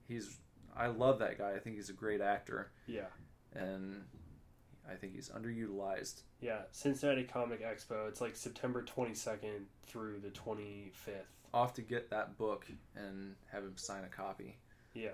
he's. 0.07 0.37
I 0.75 0.87
love 0.87 1.19
that 1.19 1.37
guy. 1.37 1.51
I 1.55 1.59
think 1.59 1.75
he's 1.75 1.89
a 1.89 1.93
great 1.93 2.21
actor, 2.21 2.71
Yeah. 2.87 3.05
and 3.53 4.03
I 4.89 4.95
think 4.95 5.15
he's 5.15 5.29
underutilized. 5.29 6.21
Yeah. 6.41 6.61
Cincinnati 6.71 7.23
Comic 7.23 7.61
Expo. 7.63 8.07
It's 8.07 8.21
like 8.21 8.35
September 8.35 8.83
22nd 8.83 9.63
through 9.87 10.19
the 10.19 10.29
25th. 10.29 10.91
I'll 11.53 11.65
have 11.65 11.73
to 11.75 11.81
get 11.81 12.09
that 12.09 12.37
book 12.37 12.65
and 12.95 13.35
have 13.51 13.63
him 13.63 13.77
sign 13.77 14.03
a 14.03 14.07
copy. 14.07 14.57
Yeah, 14.93 15.09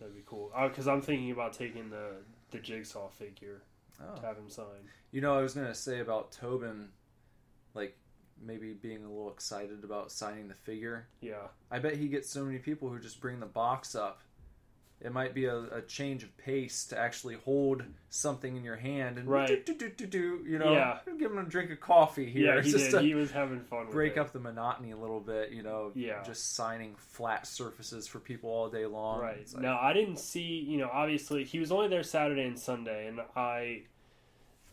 that'd 0.00 0.14
be 0.14 0.22
cool. 0.26 0.50
Uh, 0.54 0.68
because 0.68 0.88
I'm 0.88 1.02
thinking 1.02 1.30
about 1.30 1.52
taking 1.52 1.90
the 1.90 2.16
the 2.50 2.58
jigsaw 2.58 3.08
figure 3.08 3.62
Oh. 4.00 4.14
to 4.16 4.22
have 4.26 4.36
him 4.36 4.48
sign. 4.50 4.88
You 5.10 5.20
know, 5.20 5.36
I 5.38 5.42
was 5.42 5.54
gonna 5.54 5.74
say 5.74 6.00
about 6.00 6.32
Tobin, 6.32 6.88
like 7.74 7.96
maybe 8.40 8.72
being 8.74 9.04
a 9.04 9.08
little 9.08 9.30
excited 9.30 9.84
about 9.84 10.10
signing 10.12 10.48
the 10.48 10.54
figure. 10.54 11.06
Yeah, 11.20 11.48
I 11.70 11.78
bet 11.80 11.96
he 11.96 12.08
gets 12.08 12.28
so 12.30 12.44
many 12.44 12.58
people 12.58 12.88
who 12.90 12.98
just 12.98 13.20
bring 13.20 13.40
the 13.40 13.46
box 13.46 13.94
up. 13.94 14.20
It 14.98 15.12
might 15.12 15.34
be 15.34 15.44
a, 15.44 15.58
a 15.72 15.82
change 15.82 16.22
of 16.22 16.34
pace 16.38 16.86
to 16.86 16.98
actually 16.98 17.34
hold 17.44 17.82
something 18.08 18.56
in 18.56 18.64
your 18.64 18.76
hand 18.76 19.18
and 19.18 19.28
Right. 19.28 19.46
do, 19.66 19.74
do, 19.74 19.90
do, 19.90 19.90
do, 19.90 20.06
do, 20.06 20.44
you 20.50 20.58
know, 20.58 20.72
Yeah. 20.72 20.98
give 21.18 21.30
him 21.30 21.36
a 21.38 21.42
drink 21.44 21.70
of 21.70 21.80
coffee 21.80 22.30
here. 22.30 22.56
yeah, 22.56 22.62
he 22.62 22.70
just 22.72 22.90
did. 22.90 23.02
He 23.02 23.14
was 23.14 23.30
having 23.30 23.60
fun. 23.60 23.88
break 23.90 24.14
it. 24.16 24.18
up 24.18 24.32
the 24.32 24.40
monotony 24.40 24.92
a 24.92 24.96
little 24.96 25.20
bit, 25.20 25.50
you 25.52 25.62
know, 25.62 25.92
Yeah. 25.94 26.22
just 26.22 26.54
signing 26.54 26.94
flat 26.96 27.46
surfaces 27.46 28.06
for 28.08 28.20
people 28.20 28.48
all 28.48 28.70
day 28.70 28.86
long. 28.86 29.20
Right. 29.20 29.46
Like- 29.52 29.62
now, 29.62 29.78
I 29.78 29.92
didn't 29.92 30.18
see, 30.18 30.40
you 30.66 30.78
know, 30.78 30.88
obviously 30.90 31.44
he 31.44 31.58
was 31.58 31.70
only 31.70 31.88
there 31.88 32.02
Saturday 32.02 32.44
and 32.46 32.58
Sunday, 32.58 33.06
and 33.06 33.20
I 33.36 33.82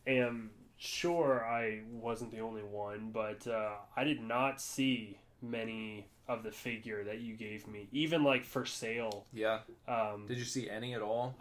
am 0.08 0.52
sure 0.78 1.46
I 1.46 1.82
wasn't 1.92 2.32
the 2.32 2.40
only 2.40 2.64
one, 2.64 3.12
but 3.14 3.46
uh, 3.46 3.72
I 3.96 4.04
did 4.06 4.22
not 4.22 4.62
see 4.62 5.20
many 5.42 6.08
of 6.28 6.44
the 6.44 6.52
figure 6.52 7.04
that 7.04 7.20
you 7.20 7.36
gave 7.36 7.68
me, 7.68 7.88
even 7.92 8.24
like 8.24 8.46
for 8.46 8.66
sale. 8.66 9.26
yeah. 9.34 9.60
Um, 9.88 10.26
Did 10.28 10.38
you 10.38 10.46
see 10.46 10.70
any 10.70 10.94
at 10.94 11.02
all? 11.02 11.36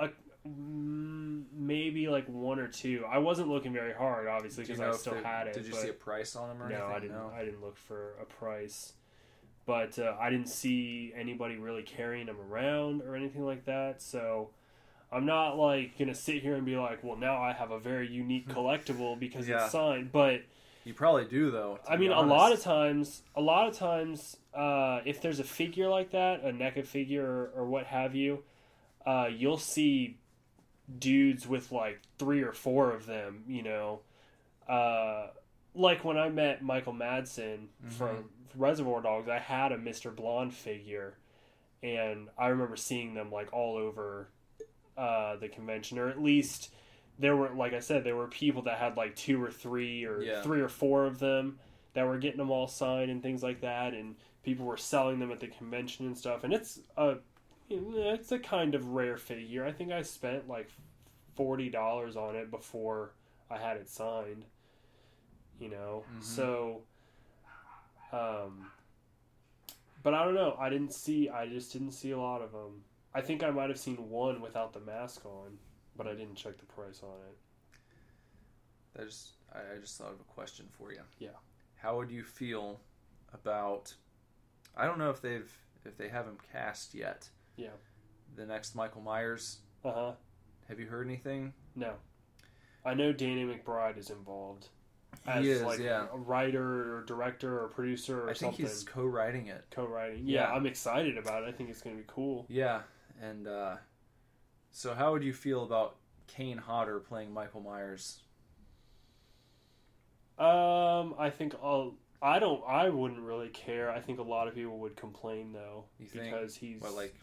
mm, 0.46 1.44
maybe 1.54 2.09
like 2.09 2.26
one 2.28 2.59
or 2.59 2.68
two. 2.68 3.04
I 3.09 3.18
wasn't 3.18 3.48
looking 3.48 3.72
very 3.72 3.92
hard, 3.94 4.26
obviously, 4.26 4.64
because 4.64 4.80
I 4.80 4.90
still 4.92 5.14
there- 5.14 5.22
had 5.24 5.46
it. 5.48 5.54
Did 5.54 5.66
you 5.66 5.74
see 5.74 5.88
a 5.88 5.92
price 5.92 6.34
on 6.36 6.48
them 6.48 6.62
or 6.62 6.68
no, 6.68 6.74
anything? 6.76 6.92
I 6.96 6.98
didn't. 7.00 7.16
No. 7.16 7.32
I 7.34 7.44
didn't 7.44 7.60
look 7.62 7.76
for 7.76 8.14
a 8.20 8.24
price, 8.24 8.94
but 9.66 9.98
uh, 9.98 10.16
I 10.20 10.30
didn't 10.30 10.48
see 10.48 11.12
anybody 11.16 11.56
really 11.56 11.82
carrying 11.82 12.26
them 12.26 12.38
around 12.50 13.02
or 13.02 13.14
anything 13.14 13.44
like 13.44 13.64
that. 13.66 14.02
So 14.02 14.50
I'm 15.12 15.26
not 15.26 15.56
like 15.56 15.96
gonna 15.96 16.14
sit 16.14 16.42
here 16.42 16.56
and 16.56 16.66
be 16.66 16.76
like, 16.76 17.04
well, 17.04 17.16
now 17.16 17.40
I 17.40 17.52
have 17.52 17.70
a 17.70 17.78
very 17.78 18.09
unique 18.09 18.48
collectible 18.52 19.16
because 19.18 19.48
Yeah. 19.48 19.62
it's 19.62 19.72
signed. 19.72 20.10
But 20.10 20.42
You 20.84 20.94
probably 20.94 21.24
do 21.26 21.50
though. 21.50 21.78
I 21.88 21.96
mean, 21.96 22.10
a 22.10 22.20
lot 22.20 22.52
of 22.52 22.60
times, 22.60 23.22
a 23.36 23.40
lot 23.40 23.68
of 23.68 23.76
times, 23.76 24.36
uh, 24.52 25.00
if 25.04 25.20
there's 25.22 25.38
a 25.38 25.44
figure 25.44 25.88
like 25.88 26.10
that, 26.10 26.44
a 26.44 26.50
NECA 26.52 26.84
figure 26.84 27.24
or, 27.24 27.50
or 27.56 27.64
what 27.66 27.86
have 27.86 28.14
you, 28.14 28.42
uh, 29.06 29.28
you'll 29.32 29.59
see 29.59 30.18
dudes 30.98 31.46
with 31.46 31.70
like 31.70 32.00
three 32.18 32.42
or 32.42 32.52
four 32.52 32.90
of 32.92 33.06
them. 33.06 33.44
You 33.46 33.62
know, 33.62 34.00
uh, 34.68 35.28
like 35.74 36.04
when 36.04 36.18
I 36.18 36.28
met 36.28 36.62
Michael 36.62 36.94
Madsen 36.94 37.66
from 37.88 38.30
Reservoir 38.56 39.02
Dogs, 39.02 39.28
I 39.28 39.38
had 39.38 39.72
a 39.72 39.78
Mr. 39.78 40.14
Blonde 40.14 40.52
figure, 40.52 41.14
and 41.82 42.28
I 42.36 42.48
remember 42.48 42.76
seeing 42.76 43.14
them 43.14 43.30
like 43.30 43.52
all 43.52 43.76
over 43.76 44.28
uh, 44.96 45.36
the 45.36 45.48
convention, 45.48 45.98
or 45.98 46.09
at 46.09 46.20
least 46.20 46.72
there 47.23 47.36
were, 47.36 47.51
like 47.51 47.73
I 47.73 47.78
said, 47.81 48.03
there 48.05 48.16
were 48.16 48.27
people 48.28 48.62
that 48.62 48.78
had 48.78 48.97
like 48.97 49.15
two 49.16 49.43
or 49.43 49.51
three 49.51 50.05
or 50.05 50.23
Yeah. 50.23 50.43
three 50.43 50.61
or 50.61 50.69
four 50.69 51.07
of 51.07 51.19
them 51.19 51.59
that 51.94 52.05
were 52.07 52.19
getting 52.19 52.39
them 52.39 52.51
all 52.51 52.66
signed 52.66 53.11
and 53.11 53.23
things 53.23 53.43
like 53.43 53.61
that, 53.61 53.94
and 53.94 54.16
people 54.43 54.66
were 54.66 54.77
selling 54.77 55.19
them 55.20 55.31
at 55.31 55.39
the 55.40 55.47
convention 55.47 56.07
and 56.07 56.19
stuff. 56.19 56.43
And 56.44 56.53
it's 56.53 56.81
a, 56.97 57.16
it's 57.70 58.32
a 58.32 58.39
kind 58.39 58.74
of 58.74 58.89
rare 58.89 59.16
figure. 59.16 59.65
I 59.65 59.73
think 59.73 59.93
I 59.93 60.03
spent 60.03 60.49
like 60.49 60.69
forty 61.36 61.70
dollars 61.70 62.16
on 62.16 62.35
it 62.36 62.51
before 62.51 63.12
I 63.51 63.57
had 63.59 63.77
it 63.77 63.89
signed. 63.89 64.44
You 65.61 65.69
know, 65.69 66.05
Mhm. 66.19 66.23
so, 66.24 66.82
um, 68.12 68.66
but 70.03 70.12
I 70.15 70.24
don't 70.24 70.35
know. 70.35 70.57
I 70.59 70.69
didn't 70.70 70.93
see. 70.93 71.28
I 71.28 71.47
just 71.47 71.73
didn't 71.73 71.93
see 71.93 72.11
a 72.11 72.19
lot 72.19 72.43
of 72.43 72.51
them. 72.53 72.82
I 73.15 73.20
think 73.20 73.43
I 73.44 73.51
might 73.51 73.69
have 73.69 73.78
seen 73.78 74.11
one 74.11 74.40
without 74.40 74.73
the 74.73 74.81
mask 74.81 75.24
on, 75.24 75.59
but 75.97 76.06
I 76.06 76.14
didn't 76.14 76.35
check 76.35 76.59
the 76.59 76.66
price 76.66 77.01
on 77.02 77.16
it. 77.28 79.01
I 79.01 79.05
just 79.05 79.31
I, 79.55 79.59
I 79.59 79.81
just 79.81 79.98
thought 79.98 80.12
of 80.12 80.20
a 80.20 80.24
question 80.24 80.66
for 80.70 80.93
you. 80.93 81.01
Yeah. 81.19 81.31
How 81.77 81.97
would 81.97 82.10
you 82.10 82.23
feel 82.23 82.81
about 83.32 83.94
I 84.77 84.86
don't 84.86 84.98
know 84.98 85.10
if 85.10 85.20
they've 85.20 85.51
if 85.85 85.97
they 85.97 86.09
have 86.09 86.27
him 86.27 86.39
cast 86.52 86.94
yet. 86.94 87.28
Yeah. 87.56 87.69
The 88.36 88.47
next 88.47 88.74
Michael 88.74 89.02
Myers. 89.02 89.59
Uh 89.85 89.93
huh. 89.93 90.12
Have 90.69 90.78
you 90.78 90.86
heard 90.86 91.06
anything? 91.06 91.52
No. 91.74 91.94
I 92.85 92.94
know 92.94 93.12
Danny 93.12 93.44
McBride 93.44 93.98
is 93.98 94.10
involved 94.10 94.69
as 95.27 95.44
he 95.44 95.51
is, 95.51 95.62
like 95.62 95.78
yeah. 95.78 96.06
a 96.12 96.16
writer 96.16 96.97
or 96.97 97.05
director 97.05 97.62
or 97.62 97.69
producer 97.69 98.28
or 98.28 98.35
something. 98.35 98.48
I 98.48 98.56
think 98.56 98.56
something. 98.56 98.66
he's 98.66 98.85
co-writing 98.85 99.47
it. 99.48 99.64
co-writing. 99.70 100.23
Yeah, 100.27 100.40
Yeah. 100.48 100.52
I'm 100.52 100.66
excited 100.66 101.16
about 101.16 101.44
it. 101.44 101.48
I 101.48 101.52
think 101.52 101.70
it's 101.70 101.81
going 101.81 101.97
to 101.97 102.02
be 102.02 102.09
cool. 102.09 102.47
Yeah, 102.48 102.81
and 103.20 103.47
uh, 103.47 103.77
so 104.73 104.94
how 104.94 105.12
would 105.12 105.23
you 105.23 105.32
feel 105.32 105.62
about 105.62 105.97
Kane 106.27 106.59
Hodder 106.59 106.99
playing 106.99 107.32
Michael 107.32 107.61
Myers? 107.61 108.19
Um, 110.39 111.15
I 111.19 111.31
think 111.31 111.55
I'll. 111.62 111.94
I 112.20 112.39
don't. 112.39 112.62
I 112.66 112.89
wouldn't 112.89 113.20
really 113.20 113.49
care. 113.49 113.90
I 113.90 114.01
think 114.01 114.19
a 114.19 114.23
lot 114.23 114.49
of 114.49 114.55
people 114.55 114.78
would 114.78 114.97
complain 114.97 115.53
though 115.53 115.85
You 115.99 116.07
think? 116.07 116.24
because 116.32 116.55
he's 116.55 116.81
What 116.81 116.94
like 116.94 117.15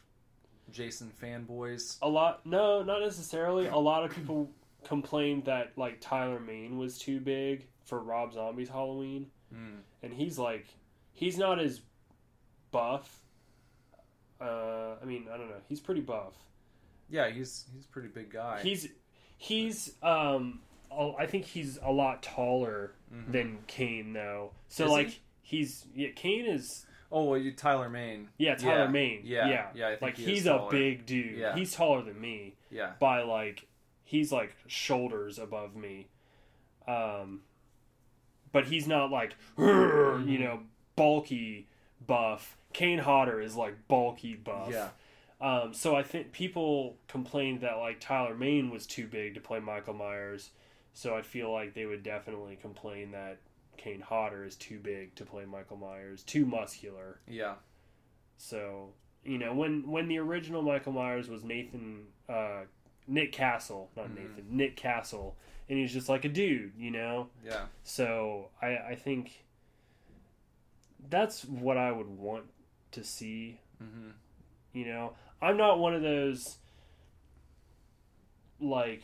Jason 0.71 1.11
fanboys? 1.21 1.97
a 2.01 2.07
lot. 2.07 2.45
No, 2.45 2.83
not 2.83 3.01
necessarily. 3.01 3.67
A 3.67 3.77
lot 3.77 4.03
of 4.05 4.13
people 4.15 4.49
complained 4.85 5.45
that 5.45 5.71
like 5.77 5.99
Tyler 6.01 6.39
Mane 6.39 6.77
was 6.77 6.97
too 6.97 7.19
big 7.19 7.65
for 7.85 7.99
Rob 7.99 8.33
Zombie's 8.33 8.69
Halloween, 8.69 9.27
Mm. 9.53 9.79
and 10.03 10.13
he's 10.13 10.37
like, 10.37 10.67
he's 11.13 11.37
not 11.37 11.59
as 11.59 11.81
buff. 12.71 13.21
Uh, 14.39 14.95
I 15.01 15.05
mean, 15.05 15.25
I 15.33 15.37
don't 15.37 15.49
know. 15.49 15.61
He's 15.67 15.79
pretty 15.79 16.01
buff. 16.01 16.33
Yeah, 17.09 17.29
he's 17.29 17.65
he's 17.73 17.85
a 17.85 17.87
pretty 17.89 18.09
big 18.09 18.31
guy. 18.31 18.61
He's 18.61 18.87
he's 19.37 19.93
um. 20.03 20.61
I 20.91 21.27
think 21.27 21.45
he's 21.45 21.77
a 21.83 21.91
lot 21.91 22.23
taller 22.23 22.93
Mhm. 23.13 23.31
than 23.31 23.57
Kane 23.67 24.13
though. 24.13 24.51
So 24.69 24.85
Is 24.85 24.91
like 24.91 25.07
he? 25.07 25.19
he's 25.57 25.85
yeah, 25.93 26.09
Kane 26.15 26.45
is 26.47 26.85
oh 27.11 27.25
well, 27.25 27.39
you 27.39 27.51
Tyler 27.51 27.89
Mane. 27.89 28.29
yeah 28.37 28.55
Tyler 28.55 28.85
Yeah, 28.85 28.87
Mane 28.87 29.21
yeah, 29.23 29.47
yeah 29.49 29.67
yeah, 29.75 29.87
I 29.87 29.89
think 29.91 30.01
like 30.01 30.17
he 30.17 30.25
he's 30.25 30.47
a 30.47 30.67
big 30.71 31.05
dude. 31.05 31.37
Yeah. 31.37 31.55
He's 31.55 31.73
taller 31.75 32.01
than 32.01 32.19
me 32.19 32.55
Yeah, 32.71 32.93
by 32.99 33.21
like 33.21 33.67
he's 34.03 34.31
like 34.31 34.55
shoulders 34.67 35.37
above 35.37 35.75
me. 35.75 36.07
Um, 36.87 37.41
but 38.51 38.65
he's 38.65 38.87
not 38.87 39.11
like 39.11 39.35
Mm-hmm. 39.57 40.27
you 40.27 40.39
know 40.39 40.61
bulky 40.95 41.67
buff. 42.05 42.57
Kane 42.73 42.99
Hodder 42.99 43.39
is 43.41 43.55
like 43.55 43.87
bulky 43.87 44.33
buff. 44.35 44.69
yeah, 44.71 44.89
Um, 45.41 45.73
so 45.73 45.95
I 45.95 46.03
think 46.03 46.31
people 46.33 46.97
complained 47.07 47.61
that 47.61 47.77
like 47.77 47.99
Tyler 47.99 48.35
Mane 48.35 48.69
was 48.69 48.85
too 48.85 49.07
big 49.07 49.35
to 49.35 49.39
play 49.41 49.59
Michael 49.59 49.93
Myers. 49.93 50.49
So 50.93 51.15
I 51.15 51.21
feel 51.21 51.51
like 51.51 51.73
they 51.73 51.85
would 51.85 52.03
definitely 52.03 52.57
complain 52.57 53.11
that 53.11 53.37
Kane 53.77 54.01
Hodder 54.01 54.43
is 54.43 54.55
too 54.57 54.79
big 54.79 55.15
to 55.15 55.23
play 55.25 55.45
Michael 55.45 55.77
Myers, 55.77 56.23
too 56.23 56.45
muscular. 56.45 57.19
yeah, 57.27 57.55
So 58.37 58.89
you 59.23 59.37
know 59.37 59.53
when 59.53 59.89
when 59.89 60.07
the 60.09 60.17
original 60.17 60.61
Michael 60.61 60.93
Myers 60.93 61.29
was 61.29 61.43
Nathan 61.43 62.07
uh, 62.27 62.61
Nick 63.07 63.31
Castle, 63.31 63.89
not 63.95 64.07
Mhm. 64.09 64.15
Nathan 64.15 64.45
Nick 64.49 64.75
Castle, 64.75 65.37
and 65.69 65.77
he's 65.79 65.93
just 65.93 66.09
like 66.09 66.25
a 66.25 66.29
dude, 66.29 66.73
you 66.77 66.91
know. 66.91 67.29
yeah. 67.45 67.65
So 67.83 68.49
I 68.61 68.77
I 68.77 68.95
think 68.95 69.45
that's 71.09 71.45
what 71.45 71.77
I 71.77 71.91
would 71.91 72.07
want 72.09 72.45
to 72.91 73.03
see 73.03 73.59
hmm 73.79 74.09
you 74.71 74.85
know, 74.85 75.13
I'm 75.41 75.57
not 75.57 75.79
one 75.79 75.93
of 75.95 76.01
those 76.01 76.57
like 78.59 79.03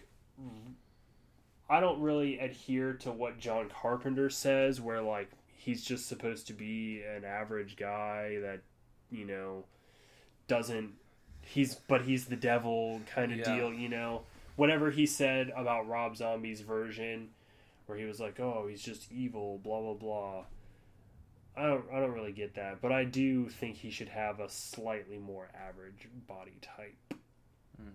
I 1.70 1.80
don't 1.80 2.02
really 2.02 2.38
adhere 2.40 2.94
to 2.94 3.12
what 3.12 3.40
John 3.40 3.70
Carpenter 3.70 4.30
says 4.30 4.80
where 4.82 5.02
like 5.02 5.32
he's 5.56 5.84
just 5.84 6.08
supposed 6.08 6.48
to 6.48 6.54
be 6.54 7.02
an 7.04 7.24
average 7.26 7.76
guy 7.76 8.38
that, 8.42 8.62
you 9.10 9.26
know, 9.26 9.64
doesn't 10.48 10.92
he's 11.42 11.76
but 11.76 12.04
he's 12.04 12.26
the 12.26 12.36
devil 12.36 13.02
kind 13.14 13.32
of 13.32 13.40
Yeah. 13.40 13.56
deal, 13.56 13.74
you 13.74 13.90
know. 13.90 14.24
Whatever 14.58 14.92
he 14.92 15.06
said 15.06 15.52
about 15.56 15.88
Rob 15.88 16.16
Zombie's 16.16 16.62
version 16.62 17.30
where 17.88 17.98
he 17.98 18.06
was 18.06 18.20
like, 18.20 18.40
"Oh, 18.40 18.68
he's 18.70 18.82
just 18.82 19.12
evil, 19.12 19.58
blah 19.60 19.82
blah 19.82 19.94
blah." 19.94 20.44
I 21.58 21.68
don't, 21.68 21.86
I 21.94 22.00
don't 22.00 22.12
really 22.12 22.34
get 22.34 22.56
that, 22.56 22.82
but 22.82 22.92
I 22.92 23.04
do 23.06 23.48
think 23.50 23.78
he 23.78 23.90
should 23.90 24.10
have 24.10 24.40
a 24.40 24.50
slightly 24.50 25.18
more 25.18 25.48
average 25.56 26.08
body 26.28 26.58
type. 26.62 26.98
Hmm. 27.80 27.88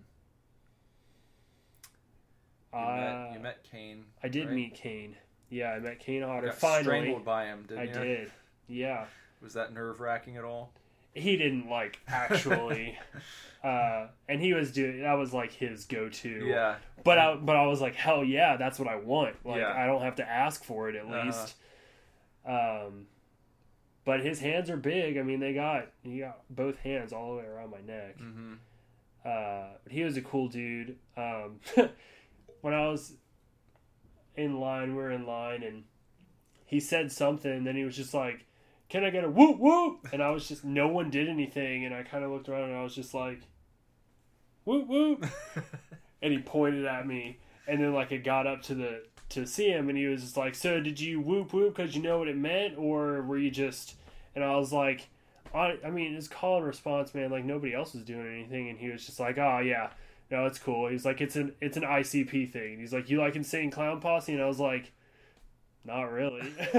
You, 2.72 2.78
Uh, 2.78 2.96
met, 2.96 3.32
you 3.34 3.40
met 3.40 3.64
Kane. 3.70 4.04
I 4.22 4.28
did 4.28 4.46
right? 4.46 4.54
meet 4.54 4.74
Kane. 4.74 5.16
Yeah, 5.48 5.72
I 5.72 5.78
met 5.80 5.98
Kane 5.98 6.22
Hodder. 6.22 6.46
Got 6.48 6.56
Finally, 6.56 6.82
strangled 6.84 7.24
by 7.24 7.46
him. 7.46 7.64
Didn't 7.68 7.80
I 7.80 7.84
you? 7.84 7.92
did. 8.16 8.32
Yeah, 8.68 9.06
Was 9.42 9.54
that 9.54 9.72
nerve 9.72 10.00
wracking 10.00 10.36
at 10.36 10.44
all? 10.44 10.72
he 11.12 11.36
didn't 11.36 11.68
like 11.68 11.98
actually, 12.06 12.96
uh, 13.64 14.06
and 14.28 14.40
he 14.40 14.54
was 14.54 14.70
doing 14.70 15.00
that 15.02 15.14
was 15.14 15.32
like 15.34 15.50
his 15.50 15.84
go-to. 15.86 16.46
Yeah, 16.46 16.76
But 17.02 17.18
I, 17.18 17.34
but 17.34 17.56
I 17.56 17.66
was 17.66 17.80
like, 17.80 17.96
hell 17.96 18.22
yeah, 18.22 18.56
that's 18.56 18.78
what 18.78 18.86
I 18.86 18.94
want. 18.94 19.34
Like 19.44 19.58
Yeah. 19.58 19.72
I 19.76 19.86
don't 19.86 20.02
have 20.02 20.14
to 20.16 20.28
ask 20.28 20.62
for 20.62 20.88
it 20.88 20.94
at 20.94 21.04
Uh-huh. 21.04 21.24
least. 21.26 21.54
Um, 22.46 23.06
but 24.04 24.20
his 24.20 24.40
hands 24.40 24.70
are 24.70 24.76
big. 24.76 25.18
I 25.18 25.22
mean, 25.22 25.40
they 25.40 25.52
got 25.52 25.88
he 26.02 26.20
got 26.20 26.42
both 26.48 26.78
hands 26.78 27.12
all 27.12 27.32
the 27.32 27.38
way 27.38 27.46
around 27.46 27.70
my 27.70 27.80
neck. 27.80 28.18
Mm-hmm. 28.18 28.54
Uh, 29.24 29.76
he 29.88 30.02
was 30.02 30.16
a 30.16 30.22
cool 30.22 30.48
dude. 30.48 30.96
Um, 31.16 31.60
when 32.60 32.74
I 32.74 32.88
was 32.88 33.14
in 34.36 34.58
line, 34.58 34.96
we 34.96 35.02
were 35.02 35.10
in 35.10 35.26
line, 35.26 35.62
and 35.62 35.84
he 36.64 36.80
said 36.80 37.12
something, 37.12 37.50
and 37.50 37.66
then 37.66 37.76
he 37.76 37.84
was 37.84 37.96
just 37.96 38.14
like, 38.14 38.46
"Can 38.88 39.04
I 39.04 39.10
get 39.10 39.24
a 39.24 39.30
whoop 39.30 39.58
whoop?" 39.58 40.08
And 40.12 40.22
I 40.22 40.30
was 40.30 40.48
just, 40.48 40.64
no 40.64 40.88
one 40.88 41.10
did 41.10 41.28
anything, 41.28 41.84
and 41.84 41.94
I 41.94 42.02
kind 42.02 42.24
of 42.24 42.30
looked 42.30 42.48
around, 42.48 42.70
and 42.70 42.78
I 42.78 42.82
was 42.82 42.94
just 42.94 43.12
like, 43.12 43.42
"Whoop 44.64 44.86
whoop," 44.86 45.26
and 46.22 46.32
he 46.32 46.38
pointed 46.38 46.86
at 46.86 47.06
me, 47.06 47.38
and 47.66 47.82
then 47.82 47.92
like 47.92 48.12
it 48.12 48.24
got 48.24 48.46
up 48.46 48.62
to 48.62 48.74
the 48.74 49.02
to 49.30 49.46
see 49.46 49.68
him, 49.70 49.88
and 49.88 49.96
he 49.98 50.06
was 50.06 50.22
just 50.22 50.36
like, 50.36 50.54
"So 50.54 50.80
did 50.80 51.00
you 51.00 51.20
whoop 51.20 51.52
whoop 51.52 51.74
because 51.76 51.96
you 51.96 52.02
know 52.02 52.18
what 52.18 52.28
it 52.28 52.36
meant, 52.36 52.76
or 52.78 53.22
were 53.22 53.38
you 53.38 53.50
just?" 53.50 53.94
And 54.34 54.44
I 54.44 54.56
was 54.56 54.72
like. 54.72 55.08
I, 55.52 55.78
I 55.84 55.90
mean, 55.90 56.14
it's 56.14 56.28
call 56.28 56.58
and 56.58 56.64
response, 56.66 57.12
man. 57.12 57.32
Like 57.32 57.44
nobody 57.44 57.74
else 57.74 57.92
was 57.92 58.04
doing 58.04 58.24
anything, 58.24 58.68
and 58.68 58.78
he 58.78 58.88
was 58.88 59.04
just 59.04 59.18
like, 59.18 59.36
"Oh 59.36 59.58
yeah, 59.58 59.90
no, 60.30 60.46
it's 60.46 60.60
cool." 60.60 60.86
He's 60.86 61.04
like, 61.04 61.20
"It's 61.20 61.34
an 61.34 61.54
it's 61.60 61.76
an 61.76 61.82
ICP 61.82 62.52
thing." 62.52 62.78
He's 62.78 62.92
like, 62.92 63.10
"You 63.10 63.18
like 63.18 63.34
Insane 63.34 63.72
Clown 63.72 64.00
Posse?" 64.00 64.32
And 64.32 64.40
I 64.40 64.46
was 64.46 64.60
like, 64.60 64.92
"Not 65.84 66.12
really." 66.12 66.52
and 66.72 66.76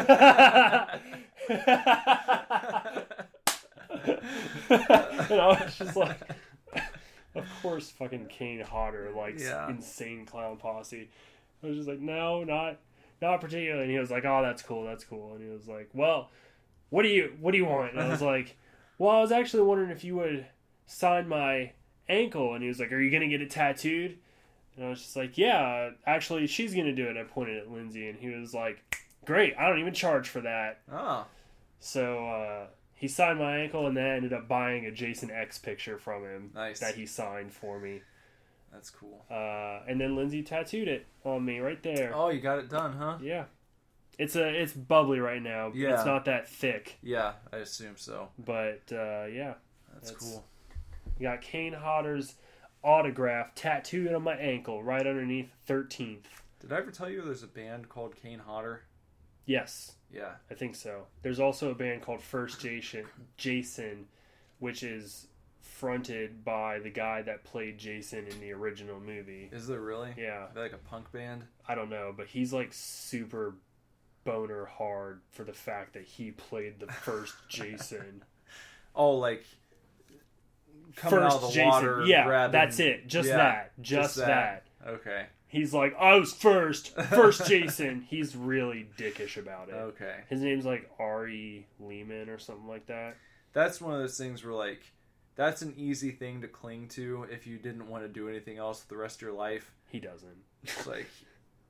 I 4.69 5.48
was 5.65 5.78
just 5.78 5.95
like, 5.98 6.18
"Of 7.36 7.45
course, 7.61 7.90
fucking 7.91 8.28
Kane 8.28 8.61
Hodder 8.61 9.11
likes 9.15 9.44
Yeah. 9.44 9.69
Insane 9.69 10.26
Clown 10.26 10.57
Posse." 10.57 11.10
I 11.63 11.67
was 11.67 11.77
just 11.77 11.88
like, 11.89 11.99
"No, 11.99 12.43
not 12.43 12.77
not 13.21 13.41
particularly." 13.41 13.83
And 13.83 13.91
he 13.91 13.99
was 13.99 14.11
like, 14.11 14.25
"Oh, 14.25 14.41
that's 14.41 14.61
cool, 14.61 14.83
that's 14.85 15.03
cool." 15.03 15.33
And 15.35 15.43
he 15.43 15.49
was 15.49 15.67
like, 15.67 15.89
"Well." 15.93 16.29
what 16.89 17.03
do 17.03 17.07
you 17.07 17.31
what 17.39 17.51
do 17.53 17.57
you 17.57 17.63
want? 17.63 17.93
And 17.93 18.01
I 18.01 18.09
was 18.09 18.21
like, 18.33 18.57
well, 18.97 19.11
I 19.11 19.21
was 19.21 19.31
actually 19.31 19.63
wondering 19.63 19.91
if 19.91 20.03
you 20.03 20.17
would 20.17 20.45
sign 20.88 21.25
my 21.29 21.71
ankle. 22.09 22.53
And 22.53 22.61
he 22.61 22.67
was 22.67 22.81
like, 22.81 22.91
are 22.91 22.99
you 22.99 23.09
gonna 23.09 23.29
get 23.29 23.41
it 23.41 23.49
tattooed? 23.49 24.17
And 24.75 24.85
I 24.85 24.89
was 24.89 24.99
just 25.01 25.15
like, 25.15 25.38
yeah, 25.38 25.91
actually, 26.05 26.47
she's 26.47 26.75
gonna 26.75 26.93
do 26.93 27.07
it. 27.07 27.15
I 27.15 27.23
pointed 27.23 27.59
at 27.59 27.71
Lindsay, 27.71 28.09
and 28.09 28.19
he 28.19 28.27
was 28.31 28.53
like, 28.53 28.83
great, 29.23 29.53
I 29.57 29.69
don't 29.69 29.79
even 29.79 29.93
charge 29.93 30.27
for 30.27 30.41
that. 30.41 30.81
Oh, 30.91 31.25
So 31.79 32.27
uh, 32.27 32.65
he 32.93 33.07
signed 33.07 33.39
my 33.39 33.59
ankle, 33.59 33.88
and 33.88 33.95
then 33.95 34.05
I 34.05 34.15
ended 34.17 34.33
up 34.33 34.49
buying 34.49 34.85
a 34.85 34.91
Jason 34.91 35.31
X 35.31 35.57
picture 35.59 35.97
from 35.97 36.23
him 36.25 36.51
Nice. 36.53 36.81
that 36.81 36.95
he 36.95 37.05
signed 37.05 37.53
for 37.53 37.79
me. 37.79 38.01
That's 38.72 38.89
cool. 38.89 39.26
Uh, 39.30 39.81
and 39.88 39.99
then 39.99 40.15
Lindsay 40.15 40.43
tattooed 40.43 40.88
it 40.88 41.06
on 41.23 41.43
me 41.45 41.60
right 41.60 41.81
there. 41.84 42.11
Oh, 42.15 42.30
you 42.30 42.39
got 42.41 42.60
it 42.60 42.69
done, 42.69 42.93
huh? 42.93 43.18
Yeah. 43.22 43.45
It's 44.18 44.35
a 44.35 44.48
it's 44.48 44.73
bubbly 44.73 45.19
right 45.19 45.41
now. 45.41 45.72
Yeah. 45.73 45.93
It's 45.95 46.06
not 46.06 46.26
that 46.26 46.48
thick, 46.48 46.98
Yeah, 47.02 47.34
I 47.52 47.57
assume 47.57 47.95
so. 47.98 48.30
but 48.38 48.81
uh, 48.91 49.26
yeah. 49.26 49.53
That's, 49.93 50.11
That's- 50.11 50.15
cool. 50.19 50.45
You 51.19 51.27
got 51.27 51.41
Kane 51.41 51.73
Hodder's 51.73 52.35
autograph 52.84 53.53
tattooed 53.56 54.14
on 54.14 54.23
my 54.23 54.35
ankle 54.35 54.81
right 54.84 55.06
underneath 55.06 55.52
13th. 55.68 56.23
Did 56.60 56.72
I 56.73 56.77
ever 56.77 56.91
tell 56.91 57.10
you 57.10 57.22
there's 57.23 57.43
a 57.43 57.48
band 57.48 57.89
called 57.89 58.15
Kane 58.15 58.39
Hodder? 58.39 58.84
Yes, 59.45 59.93
Yeah. 60.11 60.31
I 60.49 60.53
think 60.56 60.76
so. 60.76 61.06
There's 61.23 61.39
also 61.39 61.72
a 61.72 61.76
band 61.76 62.02
called 62.03 62.22
First 62.22 62.60
Jason, 62.61 63.06
Jason, 63.38 64.07
which 64.60 64.84
is 64.84 65.27
fronted 65.81 66.45
by 66.45 66.77
the 66.77 66.91
guy 66.91 67.23
that 67.23 67.43
played 67.43 67.79
Jason 67.79 68.27
in 68.27 68.39
the 68.39 68.51
original 68.53 68.99
movie. 68.99 69.49
Is 69.51 69.65
there 69.65 69.81
really? 69.81 70.13
Yeah, 70.15 70.45
like 70.55 70.73
a 70.73 70.77
punk 70.77 71.11
band? 71.11 71.43
I 71.67 71.73
don't 71.73 71.89
know, 71.89 72.13
but 72.15 72.27
he's 72.27 72.53
like 72.53 72.69
super 72.71 73.55
boner 74.23 74.65
hard 74.65 75.21
for 75.31 75.43
the 75.43 75.53
fact 75.53 75.93
that 75.95 76.03
he 76.03 76.29
played 76.29 76.79
the 76.79 76.85
first 76.85 77.33
Jason. 77.49 78.23
Oh, 78.95 79.15
like 79.15 79.43
coming 80.95 81.19
out 81.23 81.33
of 81.33 81.41
the 81.41 81.47
First 81.47 81.53
Jason. 81.55 81.67
water. 81.69 82.03
yeah, 82.05 82.25
grabbing- 82.25 82.51
that's 82.51 82.79
it. 82.79 83.07
Just 83.07 83.29
Yeah, 83.29 83.37
that. 83.37 83.71
Just, 83.81 84.01
just 84.01 84.15
that. 84.17 84.63
that. 84.83 84.89
Okay. 84.91 85.25
He's 85.47 85.73
like, 85.73 85.95
oh, 85.99 86.05
I 86.05 86.15
was 86.15 86.31
first, 86.31 86.95
first 86.95 87.45
Jason. 87.47 88.05
He's 88.07 88.35
really 88.35 88.87
dickish 88.97 89.35
about 89.35 89.69
it. 89.69 89.73
Okay. 89.73 90.15
His 90.29 90.41
name's 90.41 90.63
like 90.65 90.89
Ari 90.99 91.65
Lehman 91.79 92.29
or 92.29 92.37
something 92.37 92.67
like 92.67 92.85
that. 92.85 93.17
That's 93.53 93.81
one 93.81 93.95
of 93.95 93.99
those 93.99 94.17
things 94.17 94.45
where 94.45 94.53
like 94.53 94.81
that's 95.41 95.63
an 95.63 95.73
easy 95.76 96.11
thing 96.11 96.41
to 96.41 96.47
cling 96.47 96.88
to 96.89 97.26
if 97.31 97.47
you 97.47 97.57
didn't 97.57 97.89
want 97.89 98.03
to 98.03 98.07
do 98.07 98.30
anything 98.30 98.59
else 98.59 98.81
the 98.81 98.95
rest 98.95 99.18
of 99.18 99.22
your 99.23 99.34
life. 99.34 99.72
He 99.88 99.99
doesn't. 99.99 100.38
It's 100.63 100.85
like, 100.85 101.07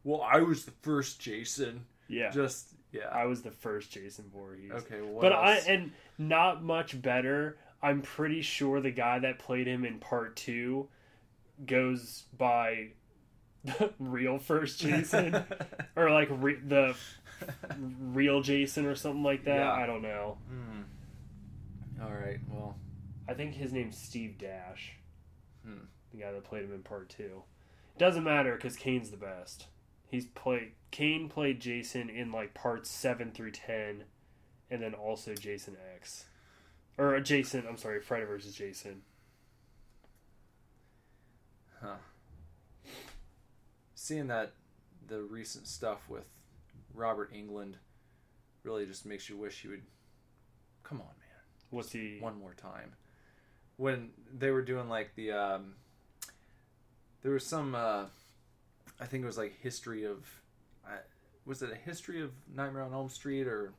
well, 0.04 0.22
I 0.22 0.42
was 0.42 0.66
the 0.66 0.74
first 0.82 1.22
Jason. 1.22 1.86
Yeah, 2.10 2.32
Just 2.32 2.74
yeah. 2.92 3.08
I 3.10 3.26
was 3.26 3.42
the 3.44 3.52
first 3.52 3.90
Jason 3.90 4.26
Voorhees. 4.34 4.72
okay. 4.74 5.00
Well, 5.02 5.22
but 5.22 5.32
I 5.32 5.56
and 5.60 5.94
not 6.18 6.62
much 6.62 7.02
better. 7.02 7.58
I'm 7.82 8.02
pretty 8.02 8.42
sure 8.42 8.82
the 8.82 8.92
guy 8.92 9.20
that 9.20 9.40
played 9.40 9.68
him 9.68 9.86
in 9.86 10.00
part 10.00 10.36
two 10.36 10.90
goes 11.66 12.26
by 12.38 12.90
the 13.64 13.94
real 14.00 14.38
first 14.38 14.82
Jason 14.82 15.42
or 15.96 16.12
like 16.12 16.28
re- 16.30 16.60
the 16.68 16.94
real 17.80 18.42
Jason 18.42 18.86
or 18.86 18.96
something 18.96 19.24
like 19.24 19.46
that. 19.46 19.56
Yeah. 19.60 19.72
I 19.72 19.86
don't 19.86 20.02
know. 20.02 20.38
Hmm. 20.50 22.04
All 22.04 22.12
right. 22.12 22.40
Well, 22.50 22.76
I 23.32 23.34
think 23.34 23.56
his 23.56 23.72
name's 23.72 23.98
Steve 23.98 24.38
Dash. 24.38 24.92
Hmm. 25.66 25.86
The 26.12 26.18
guy 26.18 26.34
that 26.34 26.44
played 26.44 26.66
him 26.66 26.74
in 26.74 26.84
part 26.84 27.08
two. 27.08 27.44
Doesn't 27.98 28.26
matter 28.26 28.56
because 28.56 28.76
Kane's 28.76 29.10
the 29.10 29.16
best. 29.16 29.68
He's 30.10 30.26
played 30.26 30.74
Kane 30.92 31.30
played 31.30 31.62
Jason 31.62 32.10
in 32.10 32.34
like 32.34 32.54
parts 32.54 32.90
seven 32.90 33.32
through 33.32 33.52
ten, 33.52 34.04
and 34.70 34.82
then 34.82 34.94
also 34.94 35.34
Jason 35.34 35.78
X, 35.96 36.26
or 36.98 37.16
uh, 37.16 37.22
Jason. 37.22 37.64
I'm 37.70 37.78
sorry, 37.78 38.02
Freddy 38.02 38.26
versus 38.26 38.54
Jason. 38.54 39.02
huh. 41.82 41.96
Seeing 43.96 44.28
that 44.28 44.52
the 45.08 45.22
recent 45.22 45.68
stuff 45.68 46.10
with 46.10 46.26
Robert 46.94 47.34
Englund 47.34 47.76
really 48.64 48.86
just 48.86 49.06
makes 49.06 49.30
you 49.30 49.38
wish 49.38 49.62
he 49.62 49.70
would 49.70 49.84
come 50.84 51.00
on, 51.00 51.08
man. 51.08 51.44
What's 51.70 51.94
he? 51.94 52.18
one 52.20 52.38
more 52.38 52.54
time 52.54 52.92
when 53.82 54.10
they 54.38 54.52
were 54.52 54.62
doing 54.62 54.88
like 54.88 55.16
the 55.16 55.32
um 55.32 55.74
there 57.24 57.32
was 57.32 57.46
some 57.46 57.74
uh 57.76 58.06
i 59.00 59.06
think 59.06 59.24
it 59.24 59.26
was 59.26 59.38
like 59.38 59.54
history 59.62 60.04
of 60.06 60.18
uh, 60.86 60.92
was 61.46 61.62
it 61.62 61.72
a 61.72 61.76
history 61.76 62.22
of 62.22 62.32
nightmare 62.56 62.84
on 62.84 62.94
elm 62.94 63.10
street 63.10 63.48
or 63.48 63.74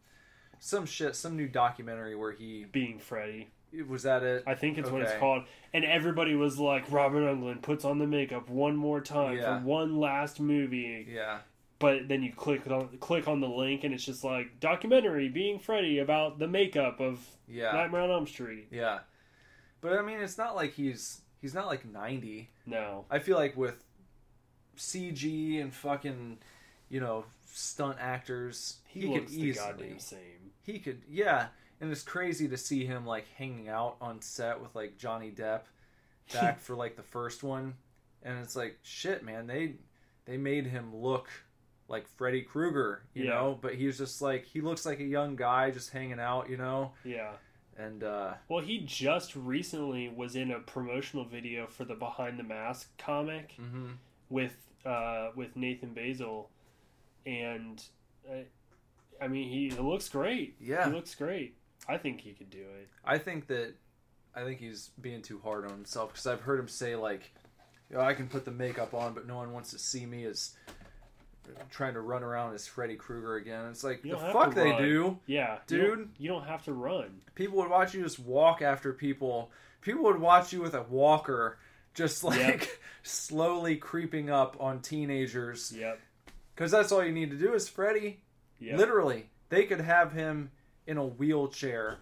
some 0.59 0.87
shit 0.87 1.15
some 1.15 1.37
new 1.37 1.47
documentary 1.49 2.15
where 2.16 2.33
he 2.33 2.65
Being 2.73 2.99
Freddy. 2.99 3.51
was 3.89 4.03
that 4.05 4.23
it 4.23 4.43
I 4.47 4.55
think 4.55 4.79
it's 4.79 4.91
what 4.91 5.03
it's 5.03 5.15
called. 5.15 5.43
And 5.74 5.85
everybody 5.85 6.35
was 6.37 6.57
like, 6.59 6.85
Robert 6.93 7.23
Englund 7.23 7.62
puts 7.62 7.85
on 7.85 7.99
the 7.99 8.07
makeup 8.07 8.49
one 8.49 8.77
more 8.77 9.01
time 9.01 9.39
Yeah. 9.39 9.59
for 9.61 9.65
one 9.66 9.97
last 9.99 10.39
movie. 10.41 11.07
yeah 11.11 11.39
but 11.81 12.07
then 12.07 12.23
you 12.23 12.33
click 12.33 12.65
on 12.70 12.89
click 13.01 13.27
on 13.27 13.41
the 13.41 13.49
link 13.49 13.83
and 13.85 13.93
it's 13.95 14.05
just 14.05 14.23
like 14.24 14.61
documentary 14.61 15.29
being 15.29 15.59
Freddy 15.59 15.99
about 15.99 16.39
the 16.39 16.47
makeup 16.49 17.01
of 17.01 17.24
yeah 17.49 17.73
Nightmare 17.73 18.03
on 18.03 18.11
Elm 18.11 18.27
Street. 18.27 18.69
yeah 18.70 19.01
but 19.82 19.92
i 19.92 20.00
mean 20.00 20.18
it's 20.20 20.38
not 20.38 20.56
like 20.56 20.72
he's 20.72 21.20
he's 21.42 21.52
not 21.52 21.66
like 21.66 21.84
90 21.84 22.48
No, 22.64 23.04
i 23.10 23.18
feel 23.18 23.36
like 23.36 23.56
with 23.56 23.84
cg 24.78 25.60
and 25.60 25.74
fucking 25.74 26.38
you 26.88 27.00
know 27.00 27.24
stunt 27.52 27.98
actors 28.00 28.78
he, 28.86 29.00
he, 29.00 29.06
looks 29.09 29.30
could 29.30 29.40
the 29.40 29.42
easily 29.42 29.66
goddamn 29.72 29.98
same. 29.98 30.18
He 30.64 30.78
could, 30.78 31.02
yeah. 31.09 31.48
And 31.80 31.90
it's 31.90 32.02
crazy 32.02 32.46
to 32.48 32.56
see 32.56 32.86
him 32.86 33.04
like 33.04 33.26
hanging 33.36 33.68
out 33.68 33.96
on 34.00 34.22
set 34.22 34.60
with 34.60 34.74
like 34.76 34.96
Johnny 34.96 35.30
Depp 35.32 35.62
back 36.32 36.60
for 36.60 36.76
like 36.76 36.94
the 36.96 37.02
first 37.02 37.42
one, 37.42 37.74
and 38.22 38.38
it's 38.38 38.54
like 38.54 38.78
shit, 38.82 39.24
man. 39.24 39.46
They 39.48 39.74
they 40.24 40.36
made 40.36 40.66
him 40.66 40.94
look 40.94 41.28
like 41.88 42.06
Freddy 42.16 42.42
Krueger, 42.42 43.02
you 43.12 43.24
Yeah. 43.24 43.30
know, 43.30 43.59
but 43.60 43.74
he's 43.74 43.98
just 43.98 44.22
like 44.22 44.44
he 44.44 44.60
looks 44.60 44.86
like 44.86 45.00
a 45.00 45.04
young 45.04 45.34
guy 45.34 45.72
just 45.72 45.90
hanging 45.90 46.20
out, 46.20 46.48
you 46.48 46.56
know, 46.56 46.92
Yeah. 47.04 47.32
And 47.78 48.05
uh 48.05 48.35
Well, 48.49 48.62
he 48.62 48.81
just 48.81 49.35
recently 49.35 50.09
was 50.09 50.36
in 50.36 50.51
a 50.51 50.61
promotional 50.61 51.24
video 51.24 51.66
for 51.66 51.85
the 51.85 51.94
Behind 51.94 52.39
the 52.39 52.44
Mask 52.44 52.90
comic 52.99 53.55
mhm. 53.59 53.94
with 54.28 54.57
uh, 54.85 55.31
with 55.36 55.57
Nathan 55.57 55.94
Baesel, 55.94 56.47
and 57.24 57.82
uh, 58.28 58.43
I 59.20 59.28
mean 59.28 59.49
he 59.49 59.70
looks 59.70 60.09
great. 60.09 60.57
yeah. 60.61 60.89
He 60.89 60.94
looks 60.94 61.15
great. 61.15 61.57
I 61.89 61.99
think 61.99 62.20
he 62.20 62.32
could 62.32 62.51
do 62.51 62.59
it. 62.81 62.89
I 63.05 63.19
think 63.19 63.47
that 63.49 63.74
I 64.35 64.44
think 64.44 64.61
he's 64.61 64.90
being 65.01 65.23
too 65.23 65.40
hard 65.43 65.65
on 65.65 65.73
himself 65.73 66.12
because 66.12 66.27
I've 66.27 66.40
heard 66.40 66.59
him 66.59 66.69
say 66.69 66.97
like, 66.97 67.32
you 67.90 67.97
know, 67.97 68.03
I 68.03 68.15
can 68.15 68.28
put 68.28 68.44
the 68.44 68.51
makeup 68.51 68.94
on, 68.94 69.15
but 69.15 69.27
no 69.27 69.36
one 69.36 69.53
wants 69.53 69.70
to 69.70 69.78
see 69.78 70.07
me 70.07 70.24
as 70.24 70.55
trying 71.70 71.95
to 71.95 72.01
run 72.01 72.23
around 72.23 72.55
as 72.55 72.66
Freddy 72.66 72.97
Krueger 72.97 73.37
again. 73.37 73.66
It's 73.70 73.85
like 73.85 74.03
the 74.03 74.16
fuck 74.16 74.55
they 74.55 74.77
do. 74.77 75.19
Yeah, 75.27 75.59
Dude. 75.66 75.81
You 75.83 75.89
don't, 75.97 76.11
you 76.19 76.29
don't 76.29 76.47
have 76.47 76.65
to 76.65 76.73
run. 76.73 77.20
People 77.35 77.59
would 77.59 77.70
watch 77.70 77.95
you 77.95 78.03
just 78.03 78.19
walk 78.19 78.62
after 78.62 78.93
people. 78.93 79.51
People 79.81 80.05
would 80.05 80.20
watch 80.20 80.53
you 80.53 80.61
with 80.61 80.74
a 80.74 80.83
walker, 80.83 81.59
just 81.95 82.23
like 82.24 82.39
Yep. 82.39 82.62
slowly 83.03 83.77
creeping 83.77 84.31
up 84.31 84.57
on 84.61 84.81
teenagers. 84.81 85.73
Yep. 85.77 85.99
Because 86.55 86.70
that's 86.70 86.93
all 86.93 87.05
you 87.05 87.12
need 87.12 87.31
to 87.31 87.37
do 87.39 87.55
is 87.55 87.69
Freddy. 87.69 88.20
Yep. 88.61 88.79
Literally, 88.79 89.31
they 89.49 89.65
could 89.65 89.81
have 89.81 90.12
him 90.12 90.51
in 90.87 90.99
a 90.99 91.05
wheelchair, 91.05 91.99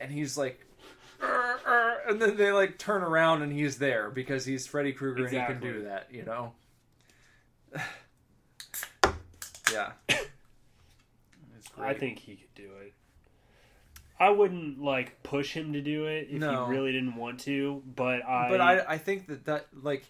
and 0.00 0.12
he's 0.12 0.36
like, 0.38 0.64
and 2.08 2.20
then 2.22 2.36
they 2.36 2.52
like 2.52 2.78
turn 2.78 3.02
around 3.02 3.42
and 3.42 3.52
he's 3.52 3.78
there 3.78 4.10
because 4.10 4.44
he's 4.44 4.66
Freddy 4.66 4.92
Krueger 4.92 5.24
and 5.26 5.36
he 5.36 5.44
can 5.44 5.60
do 5.60 5.82
that, 5.84 6.06
you 6.12 6.24
know. 6.24 6.52
Yeah, 9.72 9.92
it's 10.08 11.68
I 11.78 11.94
think 11.94 12.18
he 12.18 12.36
could 12.36 12.54
do 12.54 12.70
it. 12.82 12.92
I 14.20 14.30
wouldn't 14.30 14.80
like 14.82 15.22
push 15.22 15.52
him 15.52 15.72
to 15.74 15.80
do 15.80 16.06
it 16.06 16.28
if 16.30 16.40
No. 16.40 16.66
he 16.66 16.72
really 16.72 16.92
didn't 16.92 17.14
want 17.16 17.40
to, 17.40 17.82
but 17.94 18.24
I 18.26 18.48
but 18.50 18.60
I 18.60 18.80
I 18.94 18.98
think 18.98 19.26
that 19.28 19.44
that 19.44 19.66
like 19.82 20.04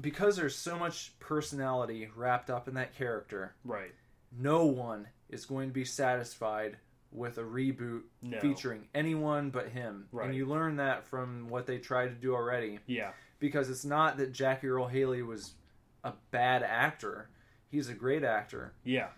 because 0.00 0.36
there's 0.36 0.54
so 0.54 0.78
much 0.78 1.12
personality 1.18 2.08
wrapped 2.14 2.50
up 2.50 2.68
in 2.68 2.74
that 2.74 2.94
character, 2.96 3.54
right. 3.64 3.92
no 4.38 4.66
one 4.66 5.08
is 5.28 5.44
going 5.44 5.68
to 5.68 5.74
be 5.74 5.84
satisfied 5.84 6.76
with 7.10 7.38
a 7.38 7.42
reboot 7.42 8.02
No. 8.22 8.38
featuring 8.40 8.86
anyone 8.94 9.50
but 9.50 9.68
him. 9.70 10.06
Right. 10.12 10.26
And 10.26 10.34
you 10.36 10.46
learn 10.46 10.76
that 10.76 11.04
from 11.06 11.48
what 11.48 11.66
they 11.66 11.78
tried 11.78 12.08
to 12.08 12.14
do 12.14 12.34
already 12.34 12.78
Yeah. 12.86 13.10
because 13.40 13.70
it's 13.70 13.84
not 13.84 14.18
that 14.18 14.32
Jackie 14.32 14.68
Earle 14.68 14.86
Haley 14.88 15.22
was 15.22 15.54
a 16.04 16.12
bad 16.30 16.62
actor. 16.62 17.28
He's 17.70 17.88
a 17.88 17.94
great 17.94 18.24
actor, 18.24 18.72
Yeah. 18.84 19.08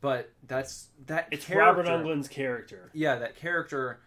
but 0.00 0.30
that's 0.46 0.88
that 1.06 1.28
It's 1.30 1.48
Robert 1.50 1.86
Englund's 1.86 2.28
character. 2.28 2.90
yeah, 2.92 3.16
that 3.16 3.36
character. 3.36 4.00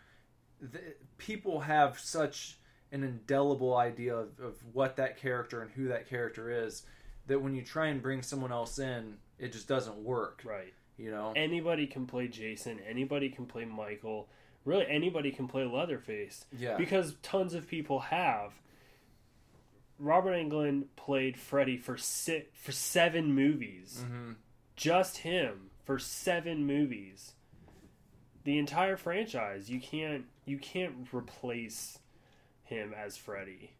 th 0.71 0.83
people 1.17 1.59
have 1.61 1.99
such 1.99 2.57
an 2.91 3.03
indelible 3.03 3.75
idea 3.77 4.15
of, 4.15 4.39
of 4.39 4.55
what 4.73 4.95
that 4.97 5.17
character 5.17 5.61
and 5.61 5.71
who 5.71 5.87
that 5.87 6.07
character 6.09 6.49
is 6.65 6.83
that 7.27 7.39
when 7.41 7.53
you 7.55 7.61
try 7.63 7.87
and 7.87 8.01
bring 8.01 8.21
someone 8.21 8.51
else 8.51 8.79
in, 8.79 9.17
it 9.39 9.51
just 9.53 9.67
doesn't 9.67 9.97
work. 9.97 10.41
Right. 10.43 10.73
You 10.97 11.11
know, 11.11 11.31
Anybody 11.35 11.87
can 11.87 12.05
play 12.05 12.27
Jason. 12.27 12.79
Anybody 12.87 13.29
can 13.29 13.45
play 13.45 13.65
Michael. 13.65 14.29
Really, 14.65 14.85
anybody 14.87 15.31
can 15.31 15.47
play 15.47 15.63
Leatherface. 15.65 16.45
yeah, 16.57 16.77
Because 16.77 17.15
tons 17.23 17.53
of 17.53 17.67
people 17.67 17.99
have. 17.99 18.51
Robert 20.01 20.31
Englund 20.33 20.85
played 20.95 21.37
Freddy 21.37 21.77
for 21.77 21.95
si- 21.97 22.45
for 22.53 22.71
seven 22.71 23.33
movies. 23.35 24.03
hmm 24.07 24.31
Just 24.75 25.19
him 25.19 25.69
for 25.85 25.99
seven 25.99 26.65
movies. 26.65 27.33
The 28.43 28.57
entire 28.57 28.97
franchise. 28.97 29.69
You 29.69 29.79
can't 29.79 30.25
you 30.45 30.57
can't 30.57 31.07
replace 31.13 31.99
him 32.63 32.93
as 32.97 33.15
Freddy. 33.17 33.73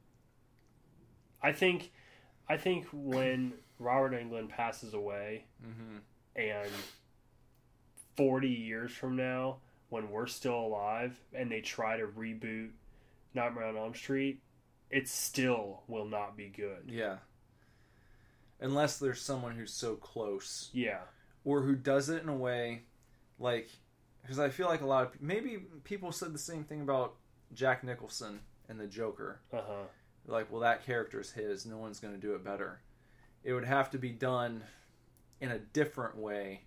I 1.42 1.52
think 1.54 1.92
I 2.48 2.58
think 2.58 2.86
when 2.94 3.54
Robert 3.80 4.14
Englund 4.14 4.50
passes 4.50 4.94
away 4.94 5.46
hmm 5.62 5.98
and 6.36 6.70
40 8.16 8.48
years 8.48 8.92
from 8.92 9.16
now 9.16 9.58
when 9.90 10.10
we're 10.12 10.28
still 10.28 10.58
alive 10.60 11.20
and 11.34 11.52
they 11.52 11.62
try 11.62 11.98
to 11.98 12.06
reboot 12.08 12.70
Nightmare 13.34 13.66
on 13.66 13.76
Elm 13.78 13.94
Street, 13.96 14.40
it 14.92 15.08
still 15.08 15.84
will 15.88 16.06
not 16.06 16.36
be 16.38 16.48
good. 16.50 16.84
yeah. 16.88 17.18
Unless 18.60 19.00
there's 19.00 19.22
someone 19.22 19.56
who's 19.56 19.74
so 19.74 19.96
close, 19.96 20.70
Yeah. 20.74 21.00
or 21.44 21.62
who 21.62 21.76
does 21.76 22.10
it 22.10 22.22
in 22.22 22.30
a 22.30 22.36
way, 22.36 22.84
like, 23.40 23.70
because 24.22 24.38
I 24.38 24.50
feel 24.50 24.68
like 24.68 24.82
a 24.82 24.86
lot 24.86 25.06
of 25.16 25.22
maybe 25.22 25.58
people 25.84 26.12
said 26.12 26.32
the 26.34 26.38
same 26.40 26.64
thing 26.64 26.82
about 26.82 27.16
Jack 27.54 27.84
Nicholson 27.84 28.42
and 28.70 28.80
the 28.80 28.86
Joker. 28.88 29.40
Uh-huh. 29.52 29.84
like 30.28 30.52
well 30.52 30.62
that 30.62 30.86
character's 30.86 31.32
his 31.32 31.66
no 31.66 31.78
one's 31.80 32.00
going 32.00 32.14
to 32.14 32.20
do 32.20 32.36
it 32.36 32.44
better 32.44 32.80
it 33.44 33.54
would 33.54 33.66
have 33.66 33.90
to 33.90 33.98
be 33.98 34.12
done 34.12 34.62
in 35.42 35.50
a 35.50 35.58
different 35.58 36.16
way 36.16 36.62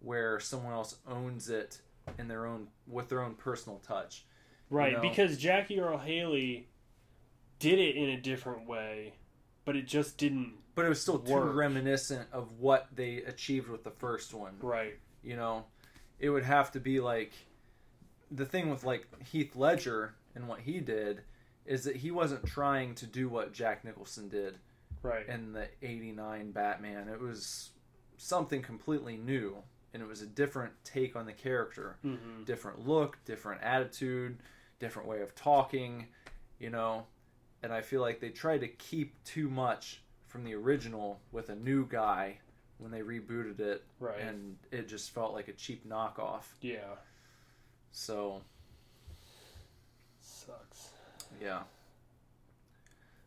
where 0.00 0.38
someone 0.38 0.74
else 0.74 0.96
owns 1.08 1.48
it 1.48 1.80
in 2.18 2.28
their 2.28 2.44
own 2.44 2.68
with 2.86 3.08
their 3.08 3.22
own 3.22 3.34
personal 3.34 3.78
touch 3.78 4.26
Right, 4.68 4.92
know? 4.92 5.00
because 5.00 5.38
Jackie 5.38 5.80
Earle 5.80 5.96
Haley 5.96 6.67
did 7.58 7.78
it 7.78 7.96
in 7.96 8.08
a 8.10 8.20
different 8.20 8.66
way, 8.66 9.14
but 9.64 9.76
it 9.76 9.86
just 9.86 10.16
didn't 10.16 10.54
but 10.74 10.84
it 10.84 10.88
was 10.88 11.00
still 11.00 11.18
too 11.18 11.34
reminiscent 11.36 12.28
of 12.32 12.52
what 12.60 12.86
they 12.94 13.16
achieved 13.22 13.68
with 13.68 13.82
the 13.82 13.90
first 13.90 14.32
one 14.32 14.52
right. 14.60 14.96
you 15.24 15.34
know 15.34 15.64
it 16.20 16.30
would 16.30 16.44
have 16.44 16.70
to 16.70 16.78
be 16.78 17.00
like 17.00 17.32
the 18.30 18.46
thing 18.46 18.70
with 18.70 18.84
like 18.84 19.06
Heath 19.24 19.56
Ledger 19.56 20.14
and 20.36 20.46
what 20.46 20.60
he 20.60 20.78
did 20.80 21.22
is 21.66 21.82
that 21.84 21.96
he 21.96 22.10
wasn't 22.10 22.46
trying 22.46 22.94
to 22.96 23.06
do 23.06 23.28
what 23.28 23.52
Jack 23.52 23.84
Nicholson 23.84 24.28
did 24.28 24.58
Right. 25.02 25.28
in 25.28 25.52
the 25.52 25.68
89 25.82 26.50
Batman. 26.50 27.08
It 27.08 27.20
was 27.20 27.70
something 28.16 28.62
completely 28.62 29.16
new 29.16 29.56
and 29.94 30.02
it 30.02 30.08
was 30.08 30.22
a 30.22 30.26
different 30.26 30.72
take 30.84 31.16
on 31.16 31.26
the 31.26 31.32
character. 31.32 31.96
hmm 32.02 32.44
Different 32.44 32.86
look, 32.86 33.18
different 33.24 33.62
attitude, 33.62 34.38
different 34.78 35.08
way 35.08 35.20
of 35.22 35.34
talking, 35.34 36.06
you 36.58 36.70
know. 36.70 37.06
And 37.62 37.72
I 37.72 37.80
feel 37.80 38.00
like 38.00 38.20
they 38.20 38.30
tried 38.30 38.60
to 38.60 38.68
keep 38.68 39.22
too 39.24 39.48
much 39.48 40.00
from 40.26 40.44
the 40.44 40.54
original 40.54 41.20
with 41.32 41.48
a 41.48 41.54
new 41.56 41.86
guy 41.86 42.38
when 42.78 42.90
they 42.92 43.00
rebooted 43.00 43.58
it 43.58 43.82
Right. 43.98 44.20
and 44.20 44.56
it 44.70 44.86
just 44.88 45.10
felt 45.10 45.32
like 45.32 45.48
a 45.48 45.52
cheap 45.52 45.88
knockoff. 45.88 46.44
yeah. 46.60 46.94
So, 47.90 48.42
Sucks. 50.20 50.90
yeah. 51.40 51.62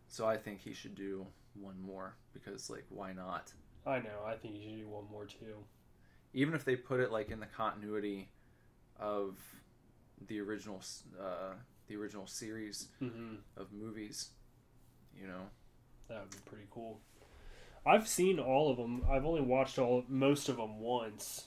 So 0.08 0.26
I 0.26 0.38
think 0.38 0.62
he 0.62 0.74
should 0.74 0.95
do 0.95 1.26
one 1.60 1.82
more 1.82 2.14
because 2.34 2.70
like 2.70 2.86
why 2.90 3.12
not? 3.14 3.52
I 3.86 3.99
know. 3.99 4.24
I 4.26 4.36
think 4.36 4.56
he 4.56 4.64
should 4.70 4.78
do 4.80 4.88
one 4.88 5.06
more 5.12 5.26
too. 5.26 5.56
even 6.34 6.53
if 6.53 6.64
they 6.64 6.76
put 6.76 6.99
it 6.99 7.12
like 7.12 7.30
in 7.32 7.40
the 7.40 7.45
continuity 7.48 8.30
of 8.99 9.36
the 10.28 10.40
original 10.40 10.82
uh, 11.20 11.53
the 11.92 11.98
original 11.98 12.28
series 12.28 12.88
hmm 13.00 13.36
of 13.58 13.72
movies 13.74 14.30
you 15.20 15.28
know 15.28 15.44
That 16.08 16.22
would 16.22 16.32
be 16.32 16.38
pretty 16.50 16.68
cool. 16.72 17.00
I've 17.86 18.08
seen 18.08 18.38
all 18.40 18.70
of 18.72 18.78
them. 18.78 19.04
I've 19.12 19.26
only 19.26 19.42
watched 19.42 19.80
all 19.80 20.04
most 20.08 20.50
of 20.50 20.58
them 20.58 20.80
once. 20.80 21.46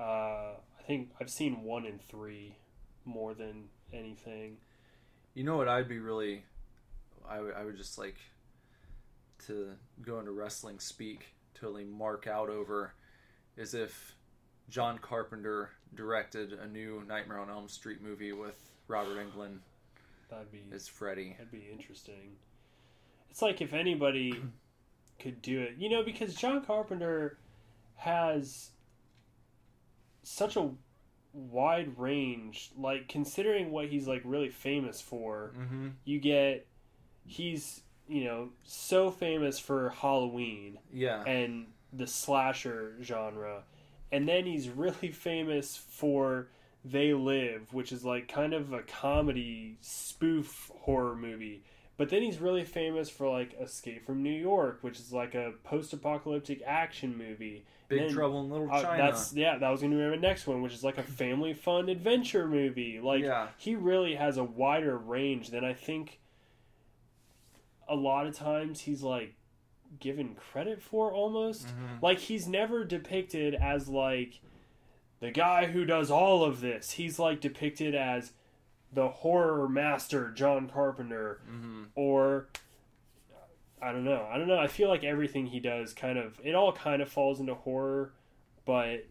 Uh, 0.00 0.54
I 0.56 0.82
think 0.86 1.10
I've 1.20 1.28
seen 1.30 1.62
one 1.62 1.84
and 1.86 2.00
three 2.00 2.56
more 3.04 3.34
than 3.34 3.68
anything. 3.92 4.56
you 5.34 5.44
know 5.44 5.56
what 5.56 5.68
i'd 5.68 5.88
be 5.88 5.98
really 5.98 6.44
I, 7.28 7.36
w- 7.36 7.54
I 7.56 7.64
would 7.64 7.76
just 7.76 7.96
like 7.98 8.16
to 9.46 9.70
go 10.02 10.18
into 10.18 10.30
wrestling 10.32 10.78
speak 10.78 11.34
totally 11.54 11.84
mark 11.84 12.26
out 12.26 12.48
over 12.50 12.92
is 13.56 13.72
if 13.74 14.14
john 14.68 14.98
carpenter 14.98 15.70
directed 15.94 16.52
a 16.52 16.66
new 16.66 17.02
nightmare 17.08 17.38
on 17.38 17.48
elm 17.48 17.68
street 17.68 18.02
movie 18.02 18.32
with 18.32 18.58
robert 18.88 19.16
englund 19.18 19.58
That'd 20.30 20.52
be 20.52 20.62
as 20.72 20.88
freddy 20.88 21.34
that'd 21.38 21.50
be 21.50 21.68
interesting. 21.72 22.36
It's 23.30 23.42
like 23.42 23.60
if 23.60 23.72
anybody 23.72 24.34
could 25.18 25.40
do 25.42 25.60
it, 25.60 25.74
you 25.78 25.88
know, 25.88 26.02
because 26.02 26.34
John 26.34 26.64
Carpenter 26.64 27.38
has 27.96 28.70
such 30.22 30.56
a 30.56 30.70
wide 31.32 31.98
range. 31.98 32.70
Like 32.76 33.08
considering 33.08 33.70
what 33.70 33.86
he's 33.86 34.06
like 34.06 34.22
really 34.24 34.50
famous 34.50 35.00
for, 35.00 35.52
mm-hmm 35.58 35.88
you 36.04 36.18
get 36.18 36.66
he's 37.26 37.82
you 38.08 38.24
know 38.24 38.48
so 38.64 39.10
famous 39.10 39.58
for 39.58 39.90
Halloween 39.90 40.78
yeah 40.92 41.22
and 41.24 41.66
the 41.92 42.06
slasher 42.06 42.96
genre, 43.02 43.62
and 44.12 44.28
then 44.28 44.44
he's 44.46 44.68
really 44.68 45.10
famous 45.10 45.76
for 45.76 46.48
They 46.84 47.12
Live, 47.12 47.72
which 47.72 47.92
is 47.92 48.04
like 48.04 48.28
kind 48.28 48.54
of 48.54 48.72
a 48.72 48.82
comedy 48.82 49.76
spoof 49.80 50.70
horror 50.80 51.16
movie. 51.16 51.62
But 51.96 52.10
then 52.10 52.22
he's 52.22 52.38
really 52.38 52.64
famous 52.64 53.10
for 53.10 53.28
like 53.28 53.54
Escape 53.60 54.06
from 54.06 54.22
New 54.22 54.30
York, 54.30 54.78
which 54.82 55.00
is 55.00 55.12
like 55.12 55.34
a 55.34 55.54
post-apocalyptic 55.64 56.62
action 56.64 57.16
movie. 57.16 57.64
big 57.88 58.00
then- 58.00 58.12
trouble 58.12 58.42
in 58.42 58.50
little 58.50 58.70
Uh, 58.70 58.82
china 58.82 59.02
that's 59.02 59.32
yeah, 59.32 59.56
that 59.56 59.70
was 59.70 59.80
gonna 59.80 59.96
be 59.96 60.02
my 60.10 60.14
next 60.16 60.46
one, 60.46 60.60
which 60.60 60.74
is 60.74 60.84
like 60.84 60.98
a 60.98 61.02
family 61.02 61.54
fun 61.54 61.88
adventure 61.88 62.46
movie. 62.46 63.00
Like 63.00 63.22
Yeah. 63.24 63.48
he 63.56 63.74
really 63.74 64.14
has 64.16 64.36
a 64.36 64.44
wider 64.44 64.96
range 64.98 65.48
than 65.50 65.64
I 65.64 65.72
think. 65.72 66.20
A 67.88 67.94
lot 67.96 68.26
of 68.26 68.34
times 68.36 68.80
he's 68.82 69.02
like 69.02 69.34
given 69.98 70.34
credit 70.34 70.82
for 70.82 71.10
almost. 71.12 71.68
Mhm. 71.68 72.02
Like 72.02 72.18
he's 72.18 72.46
never 72.46 72.84
depicted 72.84 73.54
as 73.54 73.88
like 73.88 74.40
the 75.20 75.30
guy 75.30 75.66
who 75.66 75.84
does 75.84 76.10
all 76.10 76.44
of 76.44 76.60
this. 76.60 76.92
He's 76.92 77.18
like 77.18 77.40
depicted 77.40 77.94
as 77.94 78.32
the 78.92 79.08
horror 79.08 79.68
master 79.68 80.30
John 80.30 80.68
Carpenter 80.68 81.40
mm-hmm 81.48 81.84
or 81.94 82.48
I 83.80 83.92
don't 83.92 84.04
know. 84.04 84.26
I 84.30 84.38
don't 84.38 84.48
know. 84.48 84.58
I 84.58 84.66
feel 84.66 84.88
like 84.88 85.04
everything 85.04 85.46
he 85.46 85.60
does 85.60 85.92
kind 85.92 86.18
of 86.18 86.40
it 86.42 86.54
all 86.54 86.72
kind 86.72 87.00
of 87.00 87.08
falls 87.08 87.38
into 87.40 87.54
horror, 87.54 88.12
but 88.64 89.06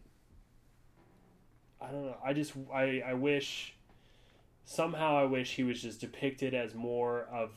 I 1.80 1.90
don't 1.90 2.06
know. 2.06 2.16
I 2.24 2.32
just 2.32 2.52
I 2.72 3.02
I 3.06 3.14
wish 3.14 3.74
somehow 4.64 5.16
I 5.16 5.24
wish 5.24 5.54
he 5.54 5.62
was 5.62 5.80
just 5.80 6.00
depicted 6.00 6.52
as 6.54 6.74
more 6.74 7.22
of 7.32 7.52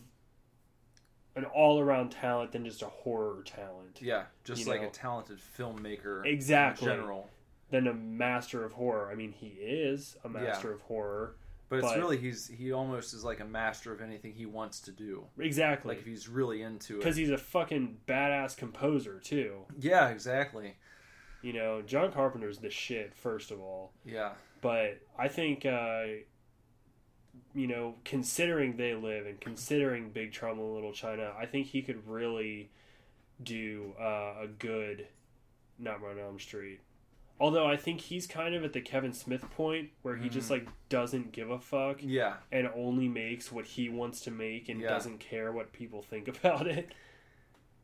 an 1.36 1.45
all-around 1.45 2.11
talent 2.11 2.52
than 2.52 2.65
just 2.65 2.82
a 2.82 2.88
horror 2.88 3.44
talent. 3.45 3.99
Yeah, 4.02 4.23
just 4.44 4.68
like 4.68 4.82
know. 4.82 4.88
a 4.88 4.91
talented 4.91 5.40
filmmaker 5.57 6.26
Exactly. 6.26 6.90
in 6.90 6.95
general. 6.98 7.30
Than 7.72 7.88
a 7.88 7.93
master 7.93 8.64
of 8.64 8.73
horror. 8.73 9.10
I 9.11 9.15
mean, 9.15 9.31
he 9.31 9.48
is 9.48 10.15
a 10.23 10.30
master 10.30 10.68
Yeah. 10.69 10.73
of 10.76 10.81
horror. 10.81 11.35
But 11.69 11.80
it's 11.80 11.88
But- 11.88 11.98
really 11.99 12.18
he's 12.18 12.48
he 12.48 12.73
almost 12.73 13.14
is 13.14 13.23
like 13.23 13.39
a 13.39 13.45
master 13.45 13.93
of 13.93 14.02
anything 14.02 14.34
he 14.34 14.45
wants 14.45 14.81
to 14.81 14.91
do. 14.91 15.26
Exactly. 15.39 15.89
Like 15.89 15.99
if 15.99 16.06
he's 16.06 16.27
really 16.27 16.61
into 16.61 16.95
it. 16.95 16.99
Because 16.99 17.15
he's 17.15 17.30
a 17.30 17.38
fucking 17.38 18.02
badass 18.06 18.57
composer 18.57 19.19
too. 19.19 19.65
Yeah, 19.80 20.10
exactly. 20.10 20.76
You 21.41 21.53
know, 21.53 21.81
John 21.81 22.11
Carpenter's 22.11 22.60
the 22.60 22.69
shit. 22.69 23.15
First 23.15 23.52
of 23.52 23.61
all, 23.61 23.93
Yeah. 24.03 24.34
but 24.60 24.99
I 25.18 25.30
think, 25.30 25.65
uh, 25.65 26.07
you 27.56 27.68
know, 27.68 27.95
considering 28.03 28.76
They 28.76 28.93
Live 28.93 29.26
and 29.26 29.39
considering 29.39 30.10
Big 30.11 30.34
Trouble 30.34 30.68
in 30.69 30.76
Little 30.76 30.93
China, 30.93 31.34
I 31.38 31.45
think 31.45 31.68
he 31.68 31.81
could 31.81 32.06
really 32.06 32.69
do 33.41 33.93
uh, 33.98 34.35
a 34.41 34.48
good 34.60 35.07
not 35.80 36.03
on 36.03 36.19
Elm 36.19 36.38
Street. 36.38 36.80
Although 37.41 37.65
I 37.65 37.76
think 37.76 38.01
he's 38.01 38.27
kind 38.27 38.53
of 38.53 38.63
at 38.63 38.72
the 38.72 38.81
Kevin 38.81 39.13
Smith 39.13 39.49
point 39.57 39.89
where 40.03 40.15
he 40.15 40.30
just 40.30 40.51
like 40.51 40.68
doesn't 40.89 41.31
give 41.31 41.49
a 41.49 41.59
fuck 41.59 41.97
Yeah. 41.99 42.35
and 42.51 42.69
only 42.76 43.07
makes 43.07 43.51
what 43.51 43.65
he 43.65 43.89
wants 43.89 44.22
to 44.22 44.31
make 44.31 44.69
and 44.69 44.80
Yeah. 44.80 44.89
doesn't 44.89 45.18
care 45.18 45.51
what 45.51 45.73
people 45.73 46.03
think 46.03 46.27
about 46.38 46.68
it. 46.68 46.93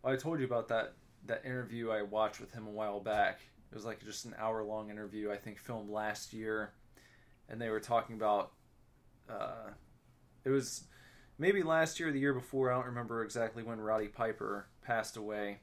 I 0.03 0.15
told 0.15 0.39
you 0.39 0.45
about 0.45 0.67
that 0.67 0.93
that 1.25 1.43
interview 1.43 1.89
I 1.89 2.03
watched 2.03 2.39
with 2.39 2.53
him 2.53 2.67
a 2.67 2.69
while 2.69 2.99
back. 2.99 3.39
It 3.71 3.75
was 3.75 3.83
like 3.83 3.99
just 4.05 4.25
an 4.25 4.35
hour 4.37 4.63
long 4.63 4.91
interview, 4.91 5.31
I 5.31 5.37
think 5.37 5.57
filmed 5.57 5.89
last 5.89 6.33
year, 6.33 6.73
and 7.49 7.59
they 7.59 7.69
were 7.69 7.79
talking 7.79 8.15
about. 8.15 8.51
Uh, 9.27 9.71
it 10.45 10.49
was 10.51 10.83
maybe 11.39 11.63
last 11.63 11.99
year, 11.99 12.09
or 12.09 12.11
the 12.11 12.19
year 12.19 12.33
before. 12.35 12.71
I 12.71 12.75
don't 12.75 12.85
remember 12.85 13.23
exactly 13.23 13.63
when 13.63 13.81
Roddy 13.81 14.07
Piper 14.07 14.67
passed 14.83 15.17
away, 15.17 15.61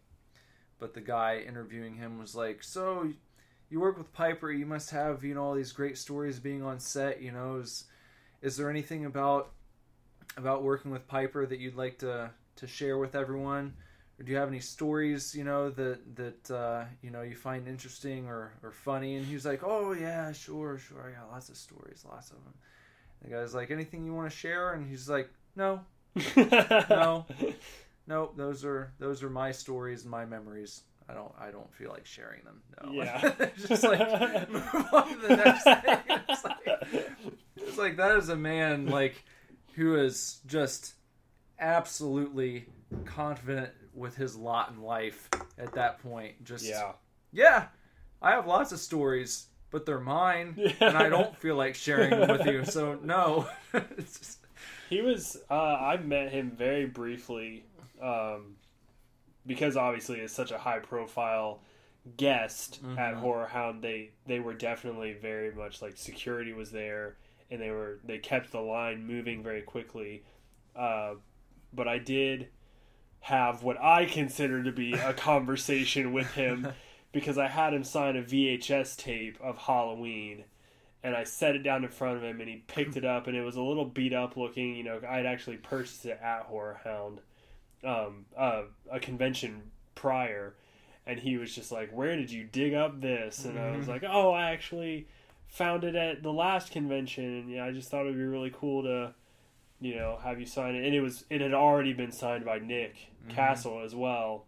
but 0.80 0.92
the 0.94 1.00
guy 1.00 1.38
interviewing 1.38 1.94
him 1.94 2.18
was 2.18 2.34
like, 2.34 2.62
"So, 2.62 3.12
you 3.74 3.80
work 3.80 3.98
with 3.98 4.12
Piper? 4.12 4.52
You 4.52 4.66
must 4.66 4.90
have 4.90 5.24
you 5.24 5.34
know 5.34 5.42
all 5.42 5.54
these 5.54 5.72
great 5.72 5.98
stories 5.98 6.38
being 6.38 6.62
on 6.62 6.78
set. 6.78 7.20
You 7.20 7.32
know, 7.32 7.56
is 7.56 7.84
is 8.40 8.56
there 8.56 8.70
anything 8.70 9.04
about 9.04 9.50
about 10.36 10.62
working 10.62 10.92
with 10.92 11.08
Piper 11.08 11.44
that 11.44 11.58
you'd 11.58 11.74
like 11.74 11.98
to 11.98 12.30
to 12.56 12.66
share 12.66 12.98
with 12.98 13.16
everyone?" 13.16 13.74
or 14.16 14.22
do 14.22 14.30
you 14.30 14.38
have 14.38 14.46
any 14.46 14.60
stories 14.60 15.34
you 15.34 15.42
know 15.42 15.70
that 15.70 15.98
that 16.14 16.50
uh, 16.54 16.84
you 17.02 17.10
know 17.10 17.22
you 17.22 17.34
find 17.34 17.66
interesting 17.66 18.28
or, 18.28 18.52
or 18.62 18.70
funny 18.70 19.16
and 19.16 19.26
he's 19.26 19.44
like 19.44 19.62
oh 19.64 19.92
yeah 19.92 20.30
sure 20.30 20.78
sure 20.78 21.08
i 21.08 21.18
got 21.18 21.30
lots 21.32 21.48
of 21.48 21.56
stories 21.56 22.04
lots 22.08 22.30
of 22.30 22.36
them 22.44 22.54
the 23.22 23.30
guy's 23.30 23.54
like 23.54 23.72
anything 23.72 24.04
you 24.04 24.14
want 24.14 24.30
to 24.30 24.36
share 24.36 24.74
and 24.74 24.88
he's 24.88 25.08
like 25.08 25.28
no 25.56 25.80
no 26.36 27.26
no 28.06 28.30
those 28.36 28.64
are 28.64 28.92
those 29.00 29.20
are 29.22 29.30
my 29.30 29.50
stories 29.50 30.02
and 30.02 30.12
my 30.12 30.24
memories 30.24 30.82
i 31.08 31.14
don't 31.14 31.32
i 31.38 31.50
don't 31.50 31.72
feel 31.74 31.90
like 31.90 32.06
sharing 32.06 32.42
them 32.44 32.62
no 32.82 32.92
Yeah. 32.92 33.32
just 33.66 33.82
like 33.82 34.50
move 34.50 34.86
on 34.92 35.08
to 35.08 35.28
the 35.28 35.36
next 35.36 35.64
thing 35.64 36.20
it's 36.28 36.44
like, 36.44 37.10
it's 37.56 37.78
like 37.78 37.96
that 37.96 38.16
is 38.16 38.28
a 38.28 38.36
man 38.36 38.86
like 38.86 39.22
who 39.74 39.96
is 39.96 40.40
just 40.46 40.94
absolutely 41.58 42.66
confident 43.04 43.70
with 43.94 44.16
his 44.16 44.36
lot 44.36 44.70
in 44.70 44.82
life 44.82 45.28
at 45.58 45.72
that 45.74 46.02
point. 46.02 46.42
Just 46.44 46.64
yeah. 46.64 46.92
yeah, 47.32 47.66
I 48.20 48.32
have 48.32 48.46
lots 48.46 48.72
of 48.72 48.78
stories, 48.78 49.46
but 49.70 49.86
they're 49.86 50.00
mine, 50.00 50.72
and 50.80 50.96
I 50.96 51.08
don't 51.08 51.36
feel 51.36 51.56
like 51.56 51.74
sharing 51.74 52.10
them 52.10 52.28
with 52.30 52.46
you. 52.46 52.64
So 52.64 52.98
no, 53.02 53.48
just, 53.96 54.38
He 54.88 55.00
was. 55.00 55.36
Uh, 55.50 55.54
I 55.54 55.96
met 55.98 56.32
him 56.32 56.52
very 56.56 56.86
briefly, 56.86 57.64
um, 58.02 58.56
because 59.46 59.76
obviously 59.76 60.20
it's 60.20 60.32
such 60.32 60.50
a 60.50 60.58
high 60.58 60.78
profile 60.78 61.60
guest 62.16 62.80
at 62.98 63.14
Mhm. 63.14 63.18
Horror 63.20 63.46
Hound. 63.46 63.82
They 63.82 64.10
they 64.26 64.40
were 64.40 64.54
definitely 64.54 65.12
very 65.14 65.52
much 65.54 65.80
like 65.82 65.96
security 65.96 66.52
was 66.52 66.70
there, 66.70 67.16
and 67.50 67.60
they 67.60 67.70
were 67.70 68.00
they 68.04 68.18
kept 68.18 68.52
the 68.52 68.60
line 68.60 69.06
moving 69.06 69.42
very 69.42 69.62
quickly. 69.62 70.22
Uh, 70.76 71.14
but 71.72 71.88
I 71.88 71.98
did 71.98 72.48
have 73.20 73.62
what 73.62 73.80
I 73.82 74.04
consider 74.04 74.62
to 74.62 74.72
be 74.72 74.92
a 74.92 75.14
conversation 75.14 76.12
with 76.12 76.32
him 76.34 76.68
because 77.12 77.38
I 77.38 77.48
had 77.48 77.72
him 77.72 77.84
sign 77.84 78.16
a 78.16 78.22
VHS 78.22 78.96
tape 78.96 79.38
of 79.40 79.56
Halloween 79.56 80.44
and 81.02 81.14
I 81.16 81.24
set 81.24 81.54
it 81.54 81.62
down 81.62 81.84
in 81.84 81.90
front 81.90 82.16
of 82.18 82.22
him 82.22 82.40
and 82.40 82.48
he 82.50 82.56
picked 82.66 82.96
it 82.96 83.04
up 83.04 83.26
and 83.26 83.36
it 83.36 83.42
was 83.42 83.56
a 83.56 83.62
little 83.62 83.84
beat 83.86 84.12
up 84.12 84.36
looking. 84.36 84.74
You 84.74 84.84
know, 84.84 85.00
I'd 85.08 85.26
actually 85.26 85.56
purchased 85.56 86.04
it 86.06 86.18
at 86.22 86.42
Horror 86.42 86.80
Hound, 86.84 87.20
um, 87.84 88.26
uh, 88.36 88.62
a 88.90 89.00
convention 89.00 89.70
prior, 89.94 90.54
and 91.06 91.20
he 91.20 91.36
was 91.36 91.54
just 91.54 91.70
like, 91.72 91.90
"Where 91.90 92.16
did 92.16 92.30
you 92.30 92.44
dig 92.44 92.74
up 92.74 93.00
this?" 93.00 93.44
And 93.44 93.58
I 93.58 93.76
was 93.76 93.86
Mhm. 93.86 93.88
like, 93.88 94.04
"Oh, 94.06 94.32
I 94.32 94.50
actually 94.50 95.06
found 95.48 95.84
it 95.84 95.94
at 95.94 96.22
the 96.22 96.32
last 96.32 96.72
convention, 96.72 97.24
and 97.24 97.50
yeah, 97.50 97.64
I 97.64 97.72
just 97.72 97.90
thought 97.90 98.02
it 98.02 98.10
would 98.10 98.16
be 98.16 98.24
really 98.24 98.52
cool 98.54 98.82
to." 98.84 99.14
You 99.80 99.96
know, 99.96 100.18
have 100.22 100.40
you 100.40 100.46
sign 100.46 100.76
it? 100.76 100.84
And 100.86 100.94
it 100.94 101.00
was 101.02 101.24
it 101.28 101.40
had 101.42 101.52
already 101.52 101.92
been 101.92 102.12
signed 102.12 102.44
by 102.44 102.58
Nick 102.58 102.94
Castle 103.28 103.82
as 103.84 103.94
well. 103.94 104.46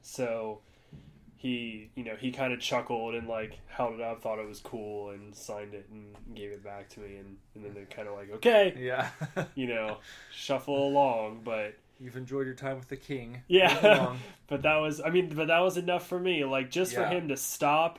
So 0.00 0.60
he 1.36 1.90
you 1.96 2.04
know 2.04 2.14
he 2.16 2.30
kind 2.30 2.52
of 2.52 2.60
chuckled 2.60 3.14
and 3.16 3.26
like 3.28 3.58
held 3.66 3.94
it 3.94 4.00
up 4.00 4.22
thought 4.22 4.38
it 4.38 4.46
was 4.46 4.60
cool 4.60 5.10
and 5.10 5.34
signed 5.34 5.74
it 5.74 5.86
and 5.90 6.14
gave 6.36 6.52
it 6.52 6.62
back 6.62 6.88
to 6.88 7.00
me 7.00 7.16
and, 7.16 7.36
and 7.56 7.64
then 7.64 7.74
they're 7.74 7.84
kind 7.86 8.06
of 8.06 8.14
like 8.14 8.30
okay 8.30 8.72
yeah. 8.78 9.08
you 9.56 9.66
know 9.66 9.96
shuffle 10.32 10.86
along 10.86 11.40
but 11.42 11.74
You've 12.02 12.16
enjoyed 12.16 12.46
your 12.46 12.54
time 12.54 12.76
with 12.78 12.88
the 12.88 12.96
king. 12.96 13.42
Yeah 13.48 14.16
but 14.48 14.62
that 14.62 14.76
was 14.76 15.00
i 15.00 15.08
mean 15.10 15.32
but 15.34 15.46
that 15.48 15.60
was 15.60 15.76
enough 15.76 16.06
for 16.06 16.18
me 16.18 16.44
like 16.44 16.70
just 16.70 16.94
for 16.94 17.04
him 17.06 17.28
to 17.28 17.36
stop 17.36 17.98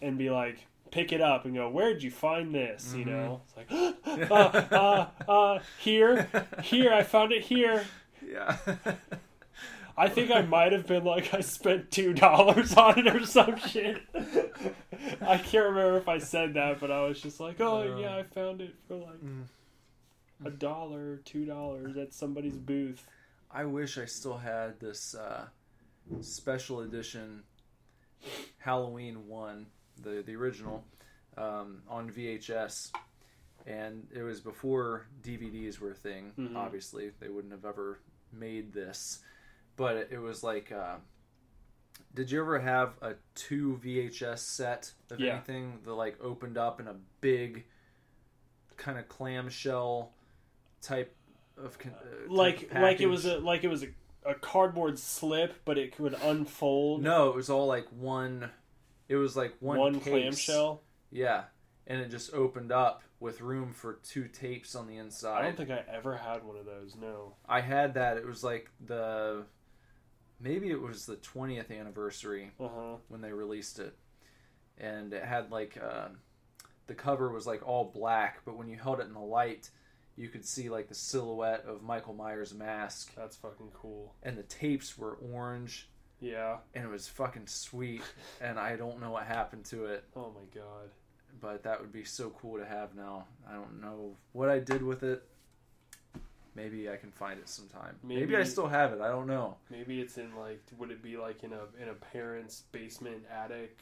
and 0.00 0.16
be 0.16 0.30
like 0.30 0.66
pick 0.90 1.12
it 1.12 1.20
up 1.20 1.44
and 1.44 1.54
go 1.54 1.68
where'd 1.68 2.02
you 2.02 2.10
find 2.10 2.54
this 2.54 2.94
you 2.94 3.04
Mhm. 3.04 3.08
know 3.08 3.42
it's 3.44 3.56
like 3.56 4.30
uh, 4.30 4.74
uh, 4.74 5.30
uh, 5.30 5.58
here 5.80 6.28
here 6.62 6.92
i 6.92 7.02
found 7.02 7.32
it 7.32 7.42
here 7.42 7.84
yeah. 8.26 8.56
I 9.96 10.08
think 10.08 10.30
I 10.30 10.40
might 10.42 10.72
have 10.72 10.86
been 10.86 11.04
like 11.04 11.34
I 11.34 11.40
spent 11.40 11.90
two 11.90 12.14
dollars 12.14 12.74
on 12.74 12.98
it 13.00 13.06
or 13.14 13.26
some 13.26 13.56
shit. 13.58 14.00
I 15.20 15.36
can't 15.36 15.66
remember 15.66 15.98
if 15.98 16.08
I 16.08 16.18
said 16.18 16.54
that, 16.54 16.80
but 16.80 16.90
I 16.90 17.00
was 17.02 17.20
just 17.20 17.38
like, 17.40 17.60
"Oh 17.60 17.80
Uh. 17.92 17.98
yeah, 17.98 18.16
I 18.16 18.22
found 18.22 18.60
it 18.62 18.74
for 18.88 18.94
like 18.96 19.20
Mm. 19.22 19.44
a 20.44 20.50
dollar, 20.50 21.16
two 21.24 21.44
dollars 21.44 21.96
at 21.98 22.14
somebody's 22.14 22.56
booth." 22.56 23.06
I 23.52 23.64
wish 23.64 23.98
I 23.98 24.04
still 24.04 24.36
had 24.38 24.78
this 24.80 25.14
uh, 25.14 25.46
special 26.20 26.80
edition 26.80 27.42
Halloween 28.58 29.26
one, 29.26 29.66
the 30.02 30.22
the 30.24 30.34
original, 30.36 30.84
um, 31.36 31.82
on 31.88 32.10
VHS, 32.10 32.90
and 33.66 34.06
it 34.14 34.22
was 34.22 34.40
before 34.40 35.06
DVDs 35.22 35.78
were 35.80 35.92
a 35.92 35.94
thing. 35.94 36.32
Mhm. 36.38 36.56
Obviously, 36.56 37.10
they 37.20 37.28
wouldn't 37.28 37.52
have 37.52 37.64
ever 37.64 37.98
made 38.32 38.72
this, 38.72 39.20
but 39.76 39.96
it, 39.96 40.08
it 40.12 40.18
was 40.18 40.42
like. 40.42 40.70
Uh, 40.72 40.96
did 42.12 42.30
you 42.30 42.40
ever 42.40 42.58
have 42.58 42.94
a 43.02 43.14
two 43.36 43.78
VHS 43.84 44.40
set 44.40 44.92
of 45.10 45.20
Yeah. 45.20 45.34
anything 45.34 45.78
that 45.84 45.94
like 45.94 46.20
opened 46.20 46.58
up 46.58 46.80
in 46.80 46.88
a 46.88 46.96
big 47.20 47.64
kind 48.76 48.98
of 48.98 49.08
clamshell 49.08 50.12
type 50.82 51.14
of 51.64 51.78
con- 51.78 51.92
uh, 51.94 52.32
Like 52.32 52.70
like 52.74 53.00
it 53.00 53.06
was 53.06 53.24
a 53.26 53.38
like 53.38 53.64
it 53.64 53.68
was 53.68 53.82
a, 53.82 53.88
a 54.24 54.34
cardboard 54.34 54.98
slip, 54.98 55.54
but 55.64 55.78
it 55.78 55.94
could 55.96 56.14
unfold. 56.22 57.02
No, 57.02 57.28
it 57.28 57.34
was 57.36 57.50
all 57.50 57.66
like 57.66 57.86
one. 57.90 58.50
It 59.08 59.16
was 59.16 59.36
like 59.36 59.54
one, 59.60 59.78
one 59.78 59.94
case. 60.00 60.04
clamshell. 60.04 60.82
Yeah, 61.10 61.44
and 61.86 62.00
it 62.00 62.10
just 62.10 62.32
opened 62.32 62.70
up 62.72 63.02
with 63.18 63.40
room 63.40 63.72
for 63.72 63.98
two 64.02 64.28
tapes 64.28 64.74
on 64.74 64.86
the 64.86 64.96
inside. 64.96 65.40
I 65.40 65.42
don't 65.42 65.56
think 65.56 65.70
I 65.70 65.82
ever 65.92 66.16
had 66.16 66.44
one 66.44 66.56
of 66.56 66.64
those. 66.64 66.96
No. 67.00 67.34
I 67.48 67.60
had 67.60 67.94
that. 67.94 68.16
It 68.16 68.26
was 68.26 68.42
like 68.44 68.70
the 68.86 69.44
maybe 70.40 70.70
it 70.70 70.80
was 70.80 71.06
the 71.06 71.16
twentieth 71.16 71.70
anniversary 71.70 72.52
Uh 72.60 72.68
huh. 72.68 72.96
when 73.08 73.20
they 73.20 73.32
released 73.32 73.78
it, 73.78 73.94
and 74.78 75.12
it 75.12 75.24
had 75.24 75.50
like 75.50 75.76
uh, 75.82 76.08
the 76.86 76.94
cover 76.94 77.30
was 77.30 77.46
like 77.46 77.66
all 77.66 77.84
black, 77.92 78.40
but 78.44 78.56
when 78.56 78.68
you 78.68 78.76
held 78.76 79.00
it 79.00 79.06
in 79.06 79.12
the 79.14 79.18
light, 79.20 79.70
you 80.20 80.28
could 80.28 80.44
see 80.44 80.68
like 80.68 80.88
the 80.88 80.94
silhouette 80.94 81.64
of 81.66 81.82
Michael 81.82 82.12
Myers' 82.14 82.52
mask, 82.52 83.14
That's 83.16 83.36
fucking 83.36 83.70
cool. 83.72 84.14
and 84.22 84.36
the 84.36 84.42
tapes 84.42 84.98
were 84.98 85.14
orange, 85.32 85.88
Yeah. 86.20 86.58
and 86.74 86.84
it 86.84 86.90
was 86.90 87.08
fucking 87.08 87.46
sweet. 87.46 88.02
and 88.40 88.58
I 88.58 88.76
don't 88.76 89.00
know 89.00 89.10
what 89.12 89.24
happened 89.24 89.64
to 89.66 89.86
it. 89.86 90.04
Oh 90.14 90.30
my 90.34 90.44
god. 90.54 90.90
but 91.40 91.62
that 91.62 91.80
would 91.80 91.92
be 91.92 92.04
so 92.04 92.28
cool 92.30 92.58
to 92.58 92.66
have 92.66 92.94
now. 92.94 93.24
I 93.48 93.54
don't 93.54 93.80
know 93.80 94.16
what 94.32 94.50
I 94.50 94.58
did 94.58 94.82
with 94.82 95.02
it. 95.02 95.22
Maybe 96.54 96.90
I 96.90 96.96
can 96.96 97.12
find 97.12 97.38
it 97.38 97.48
sometime. 97.48 97.96
Maybe, 98.02 98.20
Maybe- 98.22 98.36
I 98.36 98.42
still 98.42 98.66
have 98.66 98.92
it. 98.92 99.00
I 99.00 99.08
don't 99.08 99.26
know. 99.28 99.56
Maybe 99.70 100.00
it's 100.00 100.18
in 100.18 100.34
like 100.36 100.60
would 100.78 100.90
it 100.90 101.02
be 101.02 101.16
like 101.16 101.44
in 101.44 101.52
a 101.52 101.62
in 101.80 101.88
a 101.88 101.94
parent's 101.94 102.62
basement 102.72 103.24
attic? 103.32 103.78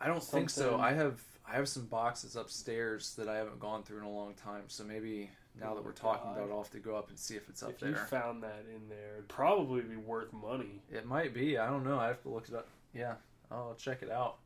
I 0.00 0.08
don't 0.08 0.22
think 0.22 0.50
so. 0.50 0.78
I 0.80 0.92
have 0.92 1.20
I 1.48 1.54
have 1.56 1.68
some 1.68 1.84
boxes 1.86 2.36
upstairs 2.36 3.14
that 3.16 3.28
I 3.28 3.36
haven't 3.36 3.60
gone 3.60 3.82
through 3.82 3.98
in 3.98 4.04
a 4.04 4.10
long 4.10 4.34
time. 4.34 4.64
So 4.68 4.82
maybe 4.84 5.30
now 5.60 5.72
Oh 5.72 5.74
that 5.76 5.84
we're 5.84 5.92
talking 5.92 6.24
God. 6.30 6.36
about 6.38 6.48
it, 6.48 6.52
I'll 6.52 6.62
have 6.62 6.70
to 6.72 6.78
go 6.80 6.96
up 6.96 7.08
and 7.08 7.18
see 7.18 7.36
if 7.36 7.48
it's 7.48 7.62
up 7.62 7.78
there. 7.78 7.90
if 7.90 7.96
you 7.96 8.02
found 8.04 8.42
that 8.42 8.64
in 8.74 8.88
there, 8.88 9.14
it'd 9.18 9.28
probably 9.28 9.82
be 9.82 9.96
worth 9.96 10.32
money. 10.32 10.82
It 10.90 11.06
might 11.06 11.32
be. 11.32 11.56
I 11.56 11.68
don't 11.70 11.84
know. 11.84 11.98
I 11.98 12.08
have 12.08 12.20
to 12.22 12.28
look 12.28 12.48
it 12.48 12.54
up. 12.54 12.66
Yeah, 12.94 13.14
I'll 13.50 13.74
check 13.78 14.02
it 14.02 14.10
out. 14.10 14.38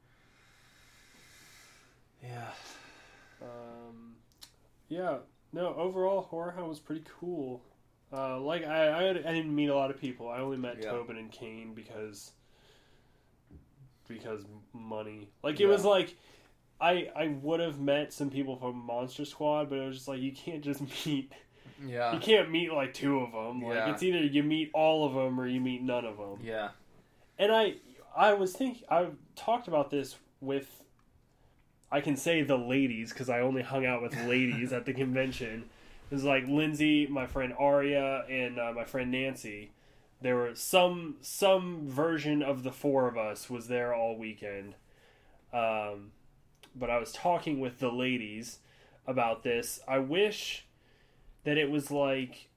Yeah. 2.22 2.48
Um, 3.42 4.14
yeah, 4.88 5.18
no. 5.52 5.74
Overall, 5.74 6.20
Horror 6.22 6.50
Hound 6.52 6.68
was 6.68 6.78
pretty 6.78 7.04
cool. 7.20 7.62
Uh, 8.12 8.38
like 8.40 8.64
I, 8.66 8.88
I, 8.88 9.08
I 9.10 9.12
didn't 9.12 9.54
meet 9.54 9.68
a 9.68 9.74
lot 9.74 9.90
of 9.90 10.00
people. 10.00 10.28
I 10.28 10.38
only 10.40 10.56
met 10.58 10.78
Yeah. 10.82 10.90
Tobin 10.90 11.16
and 11.16 11.30
Kane 11.30 11.72
because 11.74 12.32
because 14.08 14.44
money. 14.72 15.28
Like 15.42 15.60
it 15.60 15.66
was 15.66 15.84
like 15.84 16.14
I 16.80 17.08
I 17.14 17.28
would 17.42 17.60
have 17.60 17.78
met 17.80 18.12
some 18.12 18.30
people 18.30 18.56
from 18.56 18.76
Monster 18.76 19.24
Squad, 19.24 19.68
but 19.70 19.78
it 19.78 19.86
was 19.86 19.96
just 19.96 20.08
like 20.08 20.20
you 20.20 20.32
can't 20.32 20.62
just 20.62 20.80
meet. 21.06 21.32
Yeah. 21.86 22.12
You 22.12 22.20
can't 22.20 22.50
meet 22.50 22.72
like 22.72 22.92
two 22.94 23.20
of 23.20 23.32
them. 23.32 23.62
Like 23.62 23.74
Yeah. 23.74 23.92
it's 23.92 24.02
either 24.02 24.18
you 24.18 24.42
meet 24.42 24.70
all 24.74 25.06
of 25.06 25.14
them 25.14 25.40
or 25.40 25.46
you 25.46 25.60
meet 25.60 25.82
none 25.82 26.04
of 26.04 26.16
them. 26.18 26.38
Yeah. 26.42 26.70
And 27.38 27.52
I 27.52 27.74
I 28.16 28.34
was 28.34 28.52
thinking 28.52 28.84
I 28.90 29.06
talked 29.36 29.68
about 29.68 29.90
this 29.90 30.16
with 30.40 30.82
I 31.92 32.00
can 32.00 32.16
say 32.16 32.42
the 32.42 32.56
ladies 32.56 33.10
because 33.12 33.28
I 33.28 33.40
only 33.40 33.62
hung 33.62 33.84
out 33.84 34.02
with 34.02 34.14
ladies 34.26 34.72
at 34.74 34.84
the 34.86 34.92
convention. 34.94 35.64
It 36.10 36.14
was 36.14 36.24
like 36.24 36.46
Lindsay, 36.48 37.06
my 37.06 37.26
friend 37.26 37.52
Aria, 37.58 38.24
and 38.28 38.58
uh, 38.58 38.72
my 38.74 38.84
friend 38.84 39.10
Nancy. 39.10 39.70
There 40.22 40.36
were 40.36 40.54
some 40.54 41.16
some 41.22 41.86
version 41.88 42.42
of 42.42 42.62
the 42.62 42.72
four 42.72 43.08
of 43.08 43.16
us 43.16 43.48
was 43.48 43.68
there 43.68 43.94
all 43.94 44.16
weekend. 44.18 44.74
Um, 45.52 46.12
but 46.74 46.90
I 46.90 46.98
was 46.98 47.12
talking 47.12 47.60
with 47.60 47.78
the 47.78 47.90
ladies 47.90 48.58
about 49.06 49.42
this. 49.42 49.80
I 49.88 49.98
wish 49.98 50.66
that 51.44 51.56
it 51.58 51.70
was 51.70 51.90
like 51.90 52.48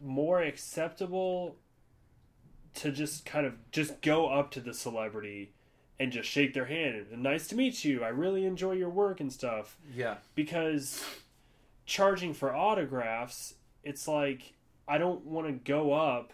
more 0.00 0.40
acceptable 0.42 1.56
to 2.74 2.90
just 2.90 3.24
kind 3.26 3.46
of 3.46 3.54
just 3.70 4.00
go 4.00 4.28
up 4.28 4.50
to 4.52 4.60
the 4.60 4.72
celebrity 4.72 5.52
and 5.98 6.10
just 6.12 6.28
shake 6.28 6.54
their 6.54 6.64
hand 6.64 7.06
and 7.12 7.22
nice 7.22 7.46
to 7.48 7.54
meet 7.54 7.84
you 7.84 8.02
i 8.02 8.08
really 8.08 8.46
enjoy 8.46 8.72
your 8.72 8.88
work 8.88 9.20
and 9.20 9.30
stuff 9.32 9.76
Yeah. 9.94 10.16
because 10.34 11.04
charging 11.84 12.32
for 12.32 12.54
autographs 12.54 13.54
it's 13.84 14.08
like 14.08 14.54
i 14.88 14.96
don't 14.96 15.26
want 15.26 15.46
to 15.48 15.52
go 15.52 15.92
up 15.92 16.32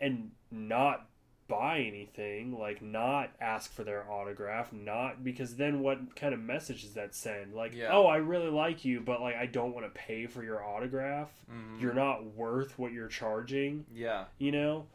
and 0.00 0.32
not 0.50 1.06
buy 1.48 1.80
anything 1.80 2.58
like 2.58 2.80
not 2.80 3.30
ask 3.40 3.70
for 3.72 3.84
their 3.84 4.10
autograph 4.10 4.72
not 4.72 5.22
because 5.22 5.56
then 5.56 5.80
what 5.80 6.14
kind 6.16 6.32
of 6.32 6.40
message 6.40 6.82
does 6.82 6.94
that 6.94 7.14
send 7.14 7.52
like 7.54 7.74
Yeah. 7.74 7.90
oh 7.92 8.06
i 8.06 8.16
really 8.16 8.48
like 8.48 8.84
you 8.84 9.00
but 9.00 9.20
like 9.20 9.34
i 9.36 9.44
don't 9.46 9.74
want 9.74 9.84
to 9.84 9.90
pay 9.90 10.26
for 10.26 10.42
your 10.42 10.64
autograph 10.64 11.28
Mhm. 11.52 11.80
you're 11.80 11.92
not 11.94 12.24
worth 12.24 12.78
what 12.78 12.92
you're 12.92 13.08
charging 13.08 13.84
Yeah. 13.92 14.24
you 14.38 14.50
know 14.52 14.86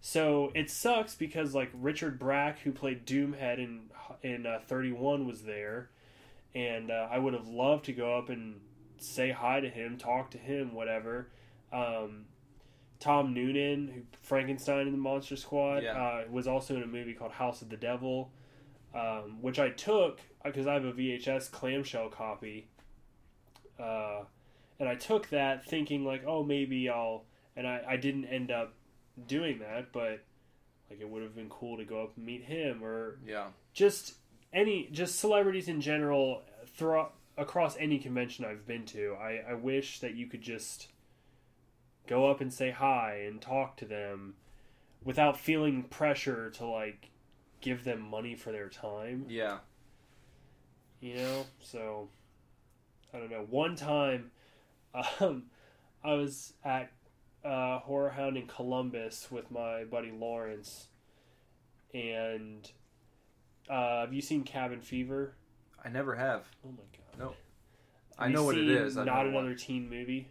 so 0.00 0.50
it 0.54 0.68
sucks 0.68 1.14
because 1.14 1.54
like 1.54 1.70
Richard 1.72 2.18
Brake 2.18 2.58
who 2.58 2.72
played 2.72 3.06
doomhead 3.06 3.58
in 3.58 3.82
in 4.22 4.44
uh, 4.46 4.58
31 4.66 5.26
was 5.26 5.42
there 5.42 5.88
and 6.54 6.90
uh, 6.90 7.08
i 7.10 7.18
would 7.18 7.32
have 7.32 7.48
loved 7.48 7.84
to 7.86 7.92
go 7.92 8.18
up 8.18 8.28
and 8.28 8.60
say 8.98 9.30
hi 9.30 9.60
to 9.60 9.68
him 9.68 9.96
talk 9.96 10.30
to 10.32 10.38
him 10.38 10.74
whatever 10.74 11.28
um, 11.72 12.26
tom 13.02 13.34
noonan 13.34 13.88
who 13.92 14.00
frankenstein 14.20 14.86
in 14.86 14.92
the 14.92 14.98
monster 14.98 15.36
squad 15.36 15.82
Yeah. 15.82 15.92
uh, 16.00 16.24
was 16.30 16.46
also 16.46 16.76
in 16.76 16.82
a 16.82 16.86
movie 16.86 17.14
called 17.14 17.32
house 17.32 17.60
of 17.62 17.68
the 17.68 17.76
devil 17.76 18.30
um, 18.94 19.42
which 19.42 19.58
i 19.58 19.70
took 19.70 20.20
because 20.44 20.66
i 20.66 20.74
have 20.74 20.84
a 20.84 20.92
vhs 20.92 21.50
clamshell 21.50 22.08
copy 22.10 22.68
uh, 23.80 24.20
and 24.78 24.88
i 24.88 24.94
took 24.94 25.28
that 25.30 25.64
thinking 25.64 26.04
like 26.04 26.22
oh 26.26 26.42
maybe 26.44 26.88
i'll 26.88 27.24
and 27.56 27.66
I, 27.66 27.82
I 27.86 27.96
didn't 27.96 28.24
end 28.26 28.50
up 28.50 28.72
doing 29.26 29.58
that, 29.58 29.92
but 29.92 30.24
like 30.88 31.00
it 31.02 31.06
would 31.06 31.22
have 31.22 31.34
been 31.36 31.50
cool 31.50 31.76
to 31.76 31.84
go 31.84 32.02
up 32.02 32.16
and 32.16 32.24
meet 32.24 32.42
him 32.44 32.82
or 32.82 33.18
Yeah. 33.26 33.48
just 33.74 34.14
any 34.54 34.88
just 34.90 35.18
celebrities 35.20 35.68
in 35.68 35.82
general 35.82 36.42
through 36.74 37.04
across 37.36 37.76
any 37.76 37.98
convention 37.98 38.46
I've 38.46 38.66
been 38.66 38.86
to. 38.86 39.16
I, 39.20 39.42
I 39.50 39.52
wish 39.54 40.00
that 40.00 40.14
you 40.14 40.26
could 40.28 40.40
just 40.40 40.88
go 42.06 42.30
up 42.30 42.40
and 42.40 42.52
say 42.52 42.70
hi 42.70 43.24
and 43.26 43.40
talk 43.40 43.76
to 43.78 43.84
them 43.84 44.34
without 45.04 45.38
feeling 45.38 45.82
pressure 45.84 46.50
to 46.50 46.64
like 46.66 47.10
give 47.60 47.84
them 47.84 48.00
money 48.00 48.34
for 48.34 48.50
their 48.52 48.68
time 48.68 49.24
Yeah. 49.28 49.58
you 51.00 51.14
know 51.16 51.46
so 51.60 52.08
i 53.14 53.18
don't 53.18 53.30
know 53.30 53.46
one 53.48 53.76
time 53.76 54.30
um, 55.20 55.44
i 56.04 56.12
was 56.14 56.54
at 56.64 56.90
uh, 57.44 57.78
horror 57.80 58.10
hound 58.10 58.36
in 58.36 58.46
columbus 58.46 59.28
with 59.30 59.50
my 59.50 59.84
buddy 59.84 60.12
lawrence 60.12 60.88
and 61.94 62.70
uh, 63.68 64.00
have 64.02 64.12
you 64.12 64.20
seen 64.22 64.42
cabin 64.44 64.80
fever 64.80 65.34
I 65.84 65.88
never 65.88 66.14
have. 66.14 66.44
oh 66.64 66.70
my 66.70 66.84
god 66.92 67.18
No. 67.18 67.26
Have 67.28 67.36
I 68.18 68.28
know 68.28 68.44
what 68.44 68.56
it 68.56 68.68
is. 68.68 68.96
I 68.96 69.04
not 69.04 69.26
know 69.26 69.32
what- 69.32 69.40
another 69.44 69.54
teen 69.56 69.88
movie 69.90 70.28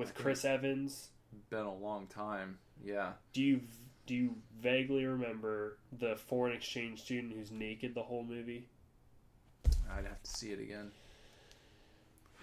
with 0.00 0.14
chris 0.14 0.44
evans 0.44 1.08
been 1.48 1.60
a 1.60 1.74
long 1.74 2.06
time. 2.08 2.58
Yeah. 2.82 3.12
do 3.32 3.42
you 3.42 3.60
do 4.06 4.14
you 4.14 4.34
vaguely 4.60 5.04
remember 5.04 5.76
the 5.98 6.16
foreign 6.16 6.56
exchange 6.56 7.02
student 7.02 7.32
who's 7.34 7.52
naked 7.52 7.94
the 7.94 8.02
whole 8.02 8.24
movie 8.24 8.66
I'd 9.96 10.04
have 10.04 10.22
to 10.22 10.30
see 10.30 10.50
it 10.50 10.60
again. 10.60 10.90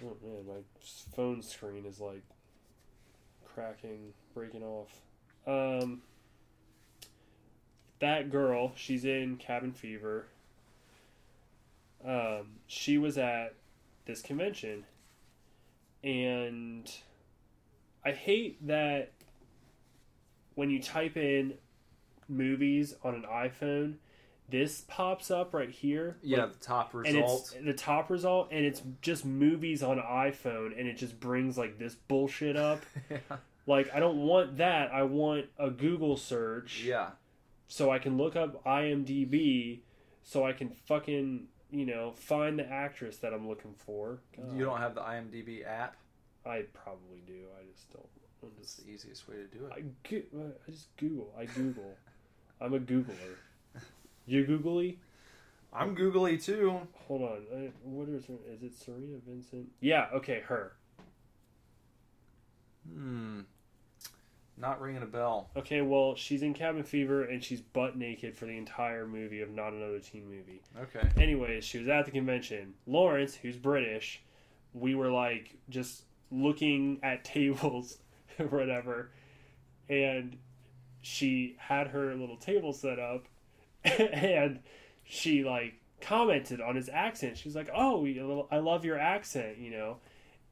Oh 0.03 0.15
man, 0.23 0.45
my 0.47 0.61
phone 1.15 1.41
screen 1.41 1.85
is 1.85 1.99
like 1.99 2.23
cracking, 3.45 4.13
breaking 4.33 4.63
off. 4.63 4.91
Um, 5.47 6.01
that 7.99 8.29
girl, 8.29 8.73
she's 8.75 9.05
in 9.05 9.37
Cabin 9.37 9.71
Fever. 9.71 10.25
Um, 12.05 12.57
she 12.67 12.97
was 12.97 13.17
at 13.17 13.55
this 14.05 14.21
convention, 14.21 14.83
and 16.03 16.91
I 18.07 18.11
hate 18.13 18.65
that 18.67 19.11
when 20.55 20.69
you 20.69 20.81
type 20.81 21.17
in 21.17 21.55
movies 22.29 22.95
on 23.03 23.15
an 23.15 23.25
iPhone, 23.29 23.95
this 24.49 24.85
pops 24.87 25.29
up 25.29 25.53
right 25.53 25.69
here. 25.69 26.15
Yeah, 26.21 26.43
like, 26.45 26.53
the 26.53 26.59
top 26.65 26.93
and 26.93 27.03
result. 27.03 27.53
it's 27.55 27.65
the 27.65 27.73
top 27.73 28.09
result 28.09 28.47
and 28.51 28.65
it's 28.65 28.81
just 29.01 29.25
movies 29.25 29.83
on 29.83 29.97
iphone 29.99 30.67
and 30.79 30.87
it 30.87 30.95
just 30.95 31.19
brings 31.19 31.57
like 31.57 31.77
this 31.77 31.95
bullshit 31.95 32.55
up 32.55 32.79
yeah. 33.09 33.17
like 33.65 33.93
i 33.93 33.99
don't 33.99 34.15
want 34.25 34.57
that 34.57 34.93
i 34.93 35.03
want 35.03 35.47
a 35.59 35.69
google 35.69 36.15
search 36.15 36.83
Yeah. 36.85 37.09
so 37.67 37.91
i 37.91 37.99
can 37.99 38.15
look 38.17 38.37
up 38.37 38.63
imdb 38.63 39.81
so 40.23 40.45
i 40.45 40.53
can 40.53 40.69
fucking 40.69 41.47
you 41.69 41.85
know 41.85 42.13
find 42.15 42.57
the 42.57 42.65
actress 42.71 43.17
that 43.17 43.33
i'm 43.33 43.49
looking 43.49 43.73
for 43.85 44.19
God, 44.35 44.57
You 44.57 44.63
don't 44.63 44.79
have 44.79 44.95
the 44.95 45.01
IMDb 45.01 45.67
app. 45.67 45.97
I 46.47 46.63
probably 46.73 47.21
do 47.27 47.33
i 47.59 47.63
just 47.71 47.91
don't 47.91 48.05
I'm 48.43 48.49
It's 48.59 48.75
just, 48.75 48.85
the 48.85 48.91
easiest 48.91 49.27
way 49.27 49.35
to 49.35 49.45
do 49.45 49.65
it. 49.65 49.71
I, 49.75 49.81
go- 50.09 50.51
I 50.67 50.71
just 50.71 50.95
google 50.97 51.33
i 51.37 51.45
google 51.45 51.95
i'm 52.61 52.73
a 52.73 52.79
googler 52.79 53.35
you 54.25 54.45
googly 54.45 54.99
I'm 55.73 55.93
googly 55.93 56.37
too. 56.37 56.79
Hold 57.07 57.21
on. 57.23 57.41
I, 57.53 57.69
what 57.83 58.09
is 58.09 58.25
her? 58.27 58.33
Is 58.51 58.63
it 58.63 58.73
Cerina 58.73 59.19
Vincent? 59.27 59.67
Yeah. 59.79 60.07
Okay, 60.13 60.41
her. 60.47 60.73
Hmm. 62.91 63.41
Not 64.59 64.81
ringing 64.81 65.03
a 65.03 65.07
bell. 65.07 65.49
Okay, 65.55 65.81
well, 65.81 66.15
she's 66.15 66.41
in 66.41 66.55
Cabin 66.55 66.83
Fever 66.83 67.25
and 67.25 67.43
she's 67.43 67.61
butt 67.61 67.95
naked 67.95 68.35
for 68.35 68.45
the 68.45 68.57
entire 68.57 69.05
movie 69.05 69.41
of 69.41 69.51
Not 69.51 69.73
Another 69.73 69.99
Teen 69.99 70.25
Movie. 70.27 70.63
Okay. 70.81 71.07
Anyways, 71.21 71.63
she 71.63 71.77
was 71.77 71.87
at 71.89 72.05
the 72.05 72.11
convention. 72.11 72.73
Lawrence, 72.87 73.35
who's 73.35 73.55
British, 73.55 74.23
we 74.73 74.95
were 74.95 75.11
like 75.11 75.55
just 75.69 76.03
looking 76.31 76.99
at 77.03 77.23
tables 77.23 77.97
or 78.39 78.47
whatever, 78.47 79.11
and 79.89 80.37
she 81.01 81.55
had 81.59 81.87
her 81.87 82.13
little 82.15 82.37
table 82.37 82.73
set 82.73 82.99
up, 82.99 83.25
and 83.83 84.59
she 85.03 85.43
like 85.43 85.75
commented 86.01 86.61
on 86.61 86.75
his 86.75 86.89
accent. 86.89 87.37
She's 87.37 87.55
like, 87.55 87.69
"Oh, 87.75 88.05
I 88.51 88.57
love 88.57 88.85
your 88.85 88.99
accent," 88.99 89.57
you 89.57 89.71
know. 89.71 89.97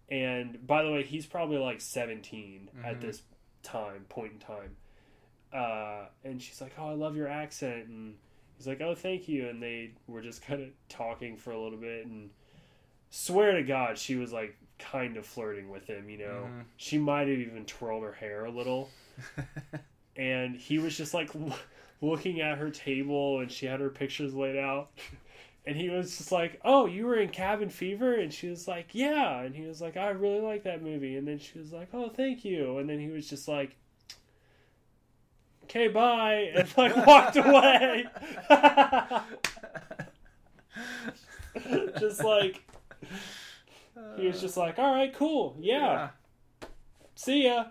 And 0.10 0.66
by 0.66 0.84
the 0.84 0.92
way, 0.92 1.04
he's 1.04 1.26
probably 1.26 1.58
like 1.58 1.82
17 1.82 2.70
at 2.84 2.98
Mhm. 2.98 3.02
this 3.02 3.24
time, 3.64 4.06
point 4.08 4.34
in 4.34 4.40
time. 4.40 4.76
Uh, 5.52 6.06
and 6.24 6.42
she's 6.42 6.62
like, 6.62 6.74
"Oh, 6.78 6.90
I 6.90 6.94
love 6.94 7.16
your 7.16 7.28
accent," 7.28 7.88
and 7.88 8.16
he's 8.58 8.68
like, 8.68 8.82
"Oh, 8.82 8.94
thank 8.96 9.28
you." 9.28 9.50
And 9.50 9.62
they 9.62 9.92
were 10.08 10.22
just 10.22 10.42
kind 10.42 10.62
of 10.62 10.70
talking 10.90 11.38
for 11.38 11.52
a 11.52 11.60
little 11.62 11.80
bit, 11.80 12.06
and 12.06 12.30
swear 13.10 13.54
to 13.54 13.64
God, 13.64 13.98
she 13.98 14.16
was 14.16 14.32
like 14.32 14.56
kind 14.80 15.18
of 15.18 15.26
flirting 15.26 15.70
with 15.70 15.86
him. 15.88 16.10
You 16.10 16.18
know, 16.20 16.48
Mhm. 16.50 16.66
she 16.78 16.98
might 16.98 17.28
have 17.28 17.38
even 17.40 17.66
twirled 17.66 18.04
her 18.04 18.14
hair 18.14 18.46
a 18.46 18.52
little, 18.52 18.90
and 20.16 20.56
he 20.56 20.78
was 20.80 20.98
just 20.98 21.14
like 21.14 21.34
l- 21.36 21.58
looking 22.02 22.42
at 22.42 22.58
her 22.58 22.70
table, 22.70 23.40
and 23.40 23.52
she 23.52 23.66
had 23.66 23.80
her 23.80 23.90
pictures 23.90 24.34
laid 24.34 24.58
out. 24.58 24.92
And 25.68 25.76
he 25.76 25.90
was 25.90 26.16
just 26.20 26.32
like, 26.32 26.60
"Oh, 26.64 26.86
you 26.86 27.08
were 27.08 27.16
in 27.16 27.30
Cabin 27.30 27.70
Fever," 27.72 28.14
and 28.14 28.32
she 28.32 28.48
was 28.50 28.68
like, 28.68 28.90
"Yeah." 28.94 29.42
And 29.42 29.56
he 29.56 29.66
was 29.66 29.82
like, 29.82 29.98
"I 29.98 30.10
really 30.10 30.40
like 30.40 30.62
that 30.66 30.84
movie." 30.84 31.16
And 31.18 31.28
then 31.28 31.40
she 31.40 31.58
was 31.58 31.74
like, 31.74 31.88
"Oh, 31.92 32.08
thank 32.10 32.46
you." 32.46 32.78
And 32.78 32.88
then 32.88 33.00
he 33.00 33.08
was 33.08 33.28
just 33.28 33.48
like, 33.48 33.76
okay, 35.64 35.88
bye, 35.88 36.52
and 36.56 36.72
like 36.78 36.96
walked 37.08 37.36
away. 37.38 38.06
just 42.00 42.24
like 42.24 42.62
he 44.18 44.28
was 44.28 44.42
just 44.42 44.58
like, 44.58 44.78
all 44.80 44.94
right, 44.94 45.14
cool, 45.14 45.56
yeah, 45.60 46.10
see 47.16 47.46
ya. 47.46 47.66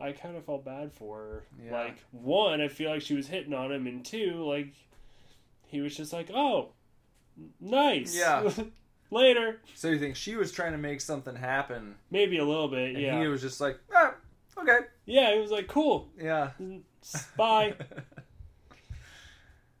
I 0.00 0.12
kind 0.12 0.36
of 0.36 0.44
felt 0.44 0.64
bad 0.64 0.92
for 0.92 1.16
her. 1.18 1.44
Yeah. 1.64 1.72
Like 1.72 1.98
one, 2.10 2.60
I 2.60 2.68
feel 2.68 2.90
like 2.90 3.02
she 3.02 3.14
was 3.14 3.28
hitting 3.28 3.54
on 3.54 3.70
him, 3.70 3.86
and 3.86 4.04
two, 4.04 4.44
like 4.44 4.72
he 5.66 5.80
was 5.80 5.96
just 5.96 6.12
like, 6.12 6.30
oh, 6.34 6.70
nice, 7.60 8.16
Yeah. 8.16 8.50
later, 9.10 9.60
So 9.74 9.88
you 9.88 9.98
think 9.98 10.16
she 10.16 10.36
was 10.36 10.52
trying 10.52 10.72
to 10.72 10.78
make 10.78 11.00
something 11.00 11.36
happen, 11.36 11.94
maybe 12.10 12.38
a 12.38 12.44
little 12.44 12.68
bit, 12.68 12.94
and 12.94 12.98
yeah, 13.02 13.20
he 13.20 13.26
was 13.28 13.42
just 13.42 13.60
like, 13.60 13.78
ah, 13.94 14.14
okay, 14.58 14.78
yeah. 15.06 15.34
He 15.34 15.40
was 15.40 15.50
like, 15.50 15.68
cool, 15.68 16.08
yeah, 16.20 16.50
bye. 17.36 17.74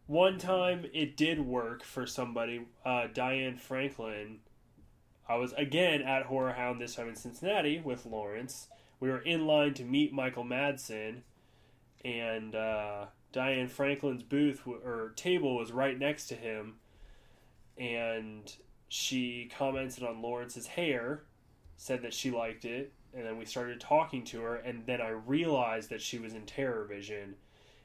One 0.06 0.38
time 0.38 0.84
it 0.92 1.16
did 1.16 1.40
work 1.40 1.82
for 1.82 2.06
somebody, 2.06 2.66
uh, 2.84 3.06
Diane 3.12 3.56
Franklin. 3.56 4.38
I 5.32 5.36
was 5.36 5.54
again 5.54 6.02
at 6.02 6.26
Horror 6.26 6.52
Hound 6.52 6.78
this 6.78 6.94
time 6.94 7.08
in 7.08 7.16
Cincinnati 7.16 7.80
with 7.82 8.04
Lawrence. 8.04 8.68
We 9.00 9.08
were 9.08 9.20
in 9.20 9.46
line 9.46 9.72
to 9.74 9.82
meet 9.82 10.12
Michael 10.12 10.44
Madsen, 10.44 11.22
and 12.04 12.54
uh, 12.54 13.06
Diane 13.32 13.68
Franklin's 13.68 14.22
booth 14.22 14.60
or 14.66 15.14
table 15.16 15.56
was 15.56 15.72
right 15.72 15.98
next 15.98 16.26
to 16.26 16.34
him, 16.34 16.74
and 17.78 18.54
she 18.88 19.50
commented 19.56 20.04
on 20.04 20.20
Lawrence's 20.20 20.66
hair, 20.66 21.22
said 21.78 22.02
that 22.02 22.12
she 22.12 22.30
liked 22.30 22.66
it, 22.66 22.92
and 23.14 23.24
then 23.24 23.38
we 23.38 23.46
started 23.46 23.80
talking 23.80 24.24
to 24.24 24.40
her, 24.42 24.56
and 24.56 24.84
then 24.84 25.00
I 25.00 25.08
realized 25.08 25.88
that 25.88 26.02
she 26.02 26.18
was 26.18 26.34
in 26.34 26.44
Terror 26.44 26.84
Vision. 26.84 27.36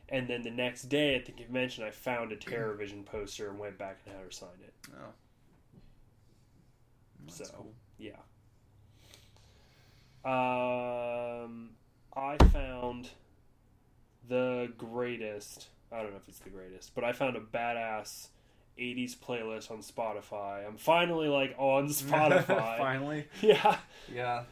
And 0.09 0.27
then 0.27 0.41
the 0.41 0.51
next 0.51 0.83
day 0.83 1.15
at 1.15 1.25
the 1.25 1.31
convention, 1.31 1.85
I 1.85 1.91
found 1.91 2.31
a 2.33 2.35
Terror 2.35 2.73
Vision 2.75 3.03
poster 3.03 3.49
and 3.49 3.57
went 3.57 3.77
back 3.77 3.99
and 4.05 4.15
had 4.15 4.23
her 4.23 4.31
sign 4.31 4.49
it. 4.63 4.73
Oh. 4.93 5.13
So, 7.31 7.45
cool. 7.55 7.73
yeah. 7.97 8.11
Um, 10.25 11.69
I 12.15 12.37
found 12.51 13.09
the 14.27 14.71
greatest. 14.77 15.67
I 15.91 16.01
don't 16.01 16.11
know 16.11 16.17
if 16.17 16.27
it's 16.27 16.39
the 16.39 16.49
greatest, 16.49 16.93
but 16.95 17.03
I 17.03 17.13
found 17.13 17.37
a 17.37 17.39
badass 17.39 18.27
80s 18.77 19.15
playlist 19.17 19.71
on 19.71 19.77
Spotify. 19.79 20.67
I'm 20.67 20.77
finally 20.77 21.27
like 21.29 21.55
on 21.57 21.87
Spotify. 21.89 22.77
Finally, 22.77 23.25
yeah. 23.41 23.77
yeah. 24.13 24.43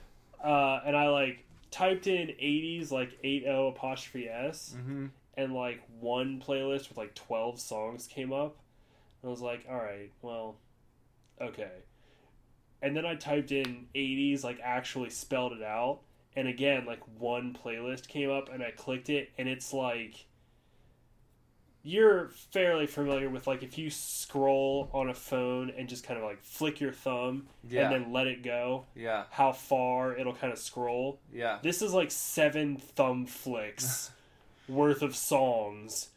Uh, 0.44 0.80
and 0.86 0.96
I 0.96 1.10
like 1.10 1.44
typed 1.72 2.08
in 2.08 2.28
80s 2.30 2.92
like 2.92 3.18
80 3.24 3.46
apostrophe 3.48 4.30
S 4.30 4.76
Mm-hmm. 4.78 5.08
and 5.36 5.54
like 5.54 5.82
one 6.00 6.42
playlist 6.46 6.88
with 6.90 6.98
like 6.98 7.14
12 7.16 7.60
songs 7.60 8.08
came 8.08 8.32
up. 8.32 8.56
And 9.22 9.30
I 9.30 9.32
was 9.32 9.42
like, 9.42 9.66
all 9.70 9.76
right, 9.76 10.12
well, 10.22 10.56
okay. 11.42 11.72
And 12.86 12.96
then 12.96 13.06
I 13.06 13.16
typed 13.16 13.52
in 13.52 13.88
80s, 13.96 14.44
like 14.44 14.60
actually 14.64 15.10
spelled 15.10 15.54
it 15.54 15.64
out. 15.64 16.02
And 16.36 16.48
again, 16.48 16.86
like 16.86 17.00
one 17.18 17.58
playlist 17.64 18.08
came 18.08 18.30
up 18.30 18.54
and 18.54 18.62
I 18.62 18.72
clicked 18.72 19.10
it 19.10 19.32
and 19.38 19.50
it's 19.50 19.74
like. 19.74 20.28
You're 21.88 22.30
fairly 22.52 22.88
familiar 22.88 23.30
with 23.30 23.46
like 23.46 23.62
if 23.62 23.78
you 23.78 23.92
scroll 23.92 24.90
on 24.92 25.08
a 25.10 25.14
phone 25.14 25.72
and 25.78 25.88
just 25.88 26.04
kind 26.04 26.20
of 26.20 26.26
like 26.26 26.44
flick 26.44 26.82
your 26.82 26.92
thumb 26.92 27.46
Yeah, 27.70 27.84
and 27.92 27.94
then 28.06 28.12
let 28.12 28.26
it 28.26 28.42
go, 28.44 28.86
yeah, 28.96 29.26
how 29.30 29.52
far 29.52 30.18
it'll 30.18 30.34
kind 30.34 30.52
of 30.52 30.58
scroll. 30.58 31.20
yeah. 31.32 31.60
This 31.62 31.84
is 31.84 31.94
like 31.94 32.10
seven 32.10 32.78
thumb 32.78 33.28
flicks 33.28 34.10
worth 34.68 35.04
of 35.04 35.16
songs, 35.16 36.10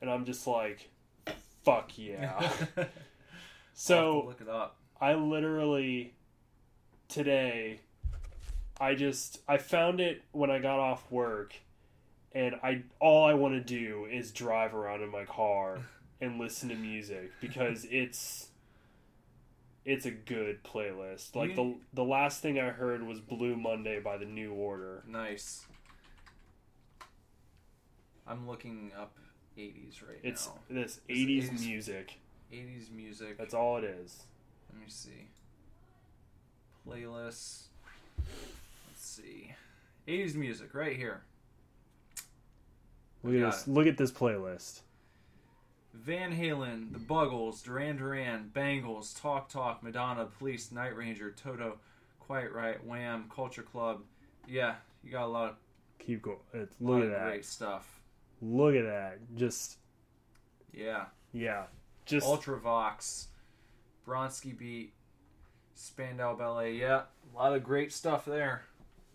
and 0.00 0.08
I'm 0.08 0.24
just 0.24 0.46
like, 0.46 0.88
fuck 1.64 1.98
yeah. 1.98 2.34
I'll 2.38 2.46
have 2.48 2.74
to 2.76 2.88
so 3.74 4.24
look 4.26 4.40
it 4.40 4.48
up. 4.48 4.76
I 5.02 5.14
literally 5.14 6.14
today, 7.08 7.80
I 8.80 8.94
just 8.94 9.40
I 9.48 9.58
found 9.58 10.00
it 10.00 10.22
when 10.30 10.48
I 10.48 10.60
got 10.60 10.78
off 10.78 11.10
work, 11.10 11.54
and 12.32 12.54
I 12.62 12.84
all 13.00 13.24
I 13.26 13.34
want 13.34 13.54
to 13.54 13.60
do 13.60 14.06
is 14.10 14.30
drive 14.30 14.74
around 14.74 15.02
in 15.02 15.10
my 15.10 15.24
car 15.24 15.80
and 16.20 16.38
listen 16.38 16.68
to 16.68 16.76
music 16.76 17.32
because 17.40 17.84
it's 17.90 18.46
it's 19.84 20.06
a 20.06 20.12
good 20.12 20.62
playlist. 20.62 21.34
Like 21.34 21.56
the 21.56 21.74
the 21.92 22.04
last 22.04 22.40
thing 22.40 22.60
I 22.60 22.68
heard 22.70 23.02
was 23.04 23.18
Blue 23.18 23.56
Monday 23.56 23.98
by 23.98 24.16
the 24.18 24.24
New 24.24 24.52
Order. 24.52 25.02
Nice. 25.08 25.66
I'm 28.24 28.46
looking 28.46 28.92
up 28.96 29.16
80s 29.58 30.00
right 30.06 30.20
It's 30.22 30.46
now. 30.46 30.54
this 30.70 31.00
It's 31.08 31.18
80s 31.18 31.50
80s. 31.50 31.66
music. 31.66 32.18
80s 32.52 32.90
music. 32.92 33.36
That's 33.36 33.52
all 33.52 33.78
it 33.78 33.84
is. 33.84 34.22
Let 34.72 34.80
me 34.80 34.86
see. 34.88 35.28
Playlists. 36.86 37.64
Let's 38.18 38.96
see. 38.96 39.54
80s 40.08 40.34
music 40.34 40.74
right 40.74 40.96
here. 40.96 41.22
Look 43.22 43.34
at 43.34 43.52
this. 43.52 43.68
Look 43.68 43.86
at 43.86 43.96
this 43.96 44.10
playlist. 44.10 44.80
Van 45.94 46.32
Halen, 46.34 46.92
The 46.92 46.98
Buggles, 46.98 47.62
Duran 47.62 47.96
Duran, 47.98 48.50
Bangles, 48.52 49.12
Talk 49.14 49.48
Talk, 49.50 49.82
Madonna, 49.82 50.26
Police, 50.38 50.72
Night 50.72 50.96
Ranger, 50.96 51.30
Toto, 51.32 51.78
Quiet 52.18 52.50
Riot, 52.52 52.84
Wham, 52.84 53.26
Culture 53.34 53.62
Club. 53.62 54.00
Yeah, 54.48 54.76
you 55.04 55.10
got 55.12 55.24
a 55.24 55.26
lot 55.26 55.50
of, 55.50 55.56
Keep 55.98 56.22
going. 56.22 56.38
It's, 56.54 56.74
look 56.80 57.04
at 57.04 57.10
that. 57.10 57.24
great 57.26 57.44
stuff. 57.44 58.00
Look 58.40 58.74
at 58.74 58.84
that. 58.84 59.18
Just 59.36 59.76
Yeah. 60.72 61.04
yeah. 61.32 61.64
Just 62.06 62.26
Ultravox, 62.26 63.26
Bronski 64.06 64.56
Beat, 64.56 64.92
Spandau 65.74 66.34
Ballet. 66.36 66.74
Yeah, 66.74 67.02
a 67.32 67.36
lot 67.36 67.54
of 67.54 67.62
great 67.64 67.92
stuff 67.92 68.24
there. 68.24 68.64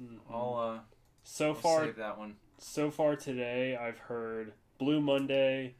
Mhm. 0.02 0.20
I'll, 0.32 0.56
uh, 0.56 0.80
so 1.24 1.50
I'll 1.50 1.54
far 1.56 1.86
save 1.86 1.96
that 1.98 2.18
one. 2.18 2.36
so 2.58 2.90
far 2.92 3.16
today 3.16 3.76
I've 3.76 4.00
heard 4.00 4.54
Blue 4.78 5.02
Monday. 5.02 5.76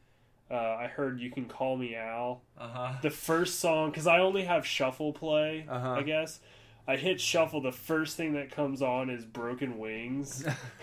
Uh, 0.50 0.54
I 0.80 0.86
heard 0.86 1.20
You 1.20 1.30
Can 1.30 1.44
Call 1.46 1.76
Me 1.76 1.94
Al. 1.94 2.40
Uh 2.56 2.68
huh. 2.68 2.92
The 3.02 3.10
first 3.10 3.58
song, 3.60 3.90
because 3.90 4.06
I 4.06 4.18
only 4.18 4.44
have 4.44 4.66
shuffle 4.66 5.12
play, 5.12 5.66
Uh-huh. 5.68 5.92
I 5.92 6.02
guess. 6.02 6.40
I 6.86 6.96
hit 6.96 7.20
shuffle. 7.20 7.60
The 7.60 7.70
first 7.70 8.16
thing 8.16 8.32
that 8.32 8.50
comes 8.50 8.80
on 8.80 9.10
is 9.10 9.26
Broken 9.26 9.78
Wings. 9.78 10.42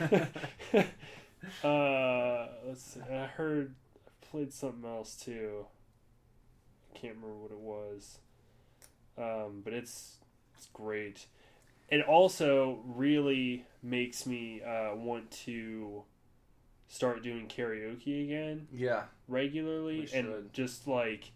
uh, 1.63 2.47
let's 2.65 2.81
see. 2.83 3.01
I 3.11 3.25
heard 3.25 3.73
I 4.07 4.25
played 4.29 4.53
something 4.53 4.85
else 4.87 5.15
too. 5.15 5.65
Can't 6.95 7.15
remember 7.15 7.35
what 7.35 7.51
it 7.51 7.59
was. 7.59 8.17
Um, 9.17 9.61
but 9.63 9.73
it's 9.73 10.17
it's 10.57 10.67
great. 10.73 11.27
It 11.89 12.01
also 12.01 12.79
really 12.85 13.65
makes 13.83 14.25
me 14.25 14.61
uh, 14.63 14.95
want 14.95 15.29
to 15.45 16.03
start 16.87 17.23
doing 17.23 17.47
karaoke 17.47 18.23
again 18.23 18.67
yeah. 18.71 19.03
regularly 19.27 20.07
and 20.13 20.51
just 20.53 20.87
like 20.87 21.31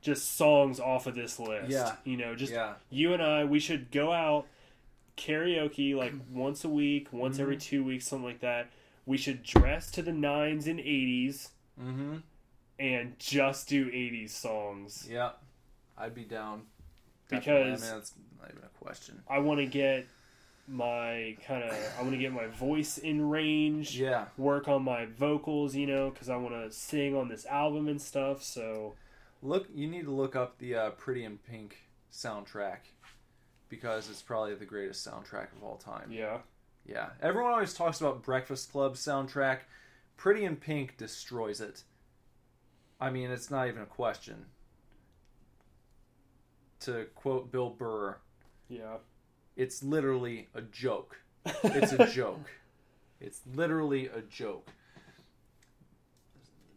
just 0.00 0.36
songs 0.36 0.78
off 0.80 1.06
of 1.06 1.14
this 1.14 1.38
list. 1.38 1.70
Yeah. 1.70 1.96
You 2.04 2.16
know, 2.16 2.34
just 2.34 2.52
yeah. 2.52 2.74
you 2.90 3.12
and 3.12 3.22
I, 3.22 3.44
we 3.44 3.58
should 3.58 3.90
go 3.90 4.12
out 4.12 4.46
karaoke 5.16 5.96
like 5.96 6.12
once 6.32 6.64
a 6.64 6.68
week, 6.68 7.08
once 7.12 7.38
every 7.38 7.56
Mhm. 7.56 7.62
two 7.62 7.84
weeks, 7.84 8.06
something 8.06 8.26
like 8.26 8.40
that. 8.40 8.68
We 9.04 9.16
should 9.16 9.42
dress 9.42 9.90
to 9.92 10.02
the 10.02 10.12
nines 10.12 10.66
and 10.66 10.78
eighties 10.78 11.50
Mm-hmm. 11.80 12.16
And 12.78 13.18
just 13.18 13.68
do 13.68 13.88
eighties 13.92 14.34
songs. 14.34 15.06
Yeah. 15.10 15.30
I'd 15.96 16.14
be 16.14 16.24
down. 16.24 16.62
Because- 17.28 17.82
I 17.82 17.86
mean, 17.86 17.94
that's 17.98 18.12
not 18.40 18.50
even 18.50 18.62
a 18.64 18.84
question. 18.84 19.22
I 19.28 19.38
want 19.38 19.60
to 19.60 19.66
get 19.66 20.06
my 20.68 21.36
kind 21.46 21.64
of, 21.64 21.72
I 21.98 22.02
want 22.02 22.12
to 22.12 22.18
get 22.18 22.32
my 22.32 22.46
voice 22.46 22.98
in 22.98 23.28
range. 23.28 23.98
Yeah. 23.98 24.26
Work 24.36 24.68
on 24.68 24.82
my 24.84 25.06
vocals, 25.06 25.74
you 25.74 25.86
know, 25.86 26.10
because 26.10 26.28
I 26.28 26.36
want 26.36 26.54
to 26.54 26.70
sing 26.70 27.16
on 27.16 27.28
this 27.28 27.46
album 27.46 27.88
and 27.88 28.00
stuff. 28.00 28.42
So 28.42 28.94
Look, 29.42 29.66
you 29.74 29.88
need 29.88 30.04
to 30.04 30.12
look 30.12 30.36
up 30.36 30.58
the 30.58 30.74
uh, 30.76 30.90
Pretty 30.90 31.24
in 31.24 31.38
Pink 31.38 31.78
soundtrack 32.12 32.78
because 33.68 34.08
it's 34.08 34.22
probably 34.22 34.54
the 34.54 34.64
greatest 34.64 35.06
soundtrack 35.06 35.48
of 35.56 35.62
all 35.64 35.76
time. 35.76 36.12
yeah, 36.12 36.38
Yeah. 36.86 37.08
Everyone 37.20 37.52
always 37.52 37.74
talks 37.74 38.00
about 38.00 38.22
Breakfast 38.22 38.70
Club 38.70 38.94
soundtrack. 38.94 39.60
Pretty 40.16 40.44
in 40.44 40.56
Pink 40.56 40.96
destroys 40.96 41.60
it. 41.60 41.82
I 43.02 43.10
mean, 43.10 43.32
it's 43.32 43.50
not 43.50 43.66
even 43.66 43.82
a 43.82 43.86
question. 43.86 44.46
To 46.80 47.06
quote 47.16 47.50
Bill 47.50 47.68
Burr, 47.70 48.16
yeah. 48.68 48.98
it's 49.56 49.82
literally 49.82 50.48
a 50.54 50.62
joke. 50.62 51.16
It's 51.64 51.92
a 51.92 52.06
joke. 52.06 52.48
It's 53.20 53.40
literally 53.56 54.06
a 54.06 54.20
joke. 54.20 54.68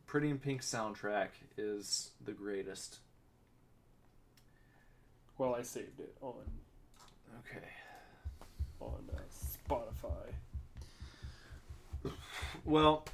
Pretty 0.08 0.32
in 0.32 0.40
Pink 0.40 0.62
soundtrack 0.62 1.30
is 1.58 2.10
the 2.24 2.32
greatest. 2.32 2.98
Well, 5.38 5.54
I 5.54 5.62
saved 5.62 6.00
it 6.00 6.16
on 6.22 6.34
Okay. 7.42 7.68
on 8.82 9.08
uh, 9.14 9.20
Spotify. 9.70 10.34
Well, 12.64 13.06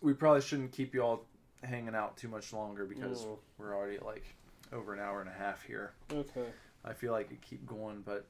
we 0.00 0.12
probably 0.12 0.42
shouldn't 0.42 0.70
keep 0.70 0.94
you 0.94 1.02
all 1.02 1.24
hanging 1.62 1.94
out 1.94 2.16
too 2.16 2.28
much 2.28 2.52
longer 2.52 2.84
because 2.84 3.24
Mm. 3.24 3.38
we're 3.58 3.74
already 3.76 3.96
at 3.96 4.04
like 4.04 4.24
over 4.72 4.92
an 4.94 5.00
hour 5.00 5.20
and 5.20 5.28
a 5.28 5.32
half 5.32 5.62
here. 5.64 5.92
Okay. 6.12 6.46
I 6.84 6.92
feel 6.92 7.12
like 7.12 7.30
it 7.30 7.40
keep 7.42 7.66
going, 7.66 8.02
but 8.04 8.26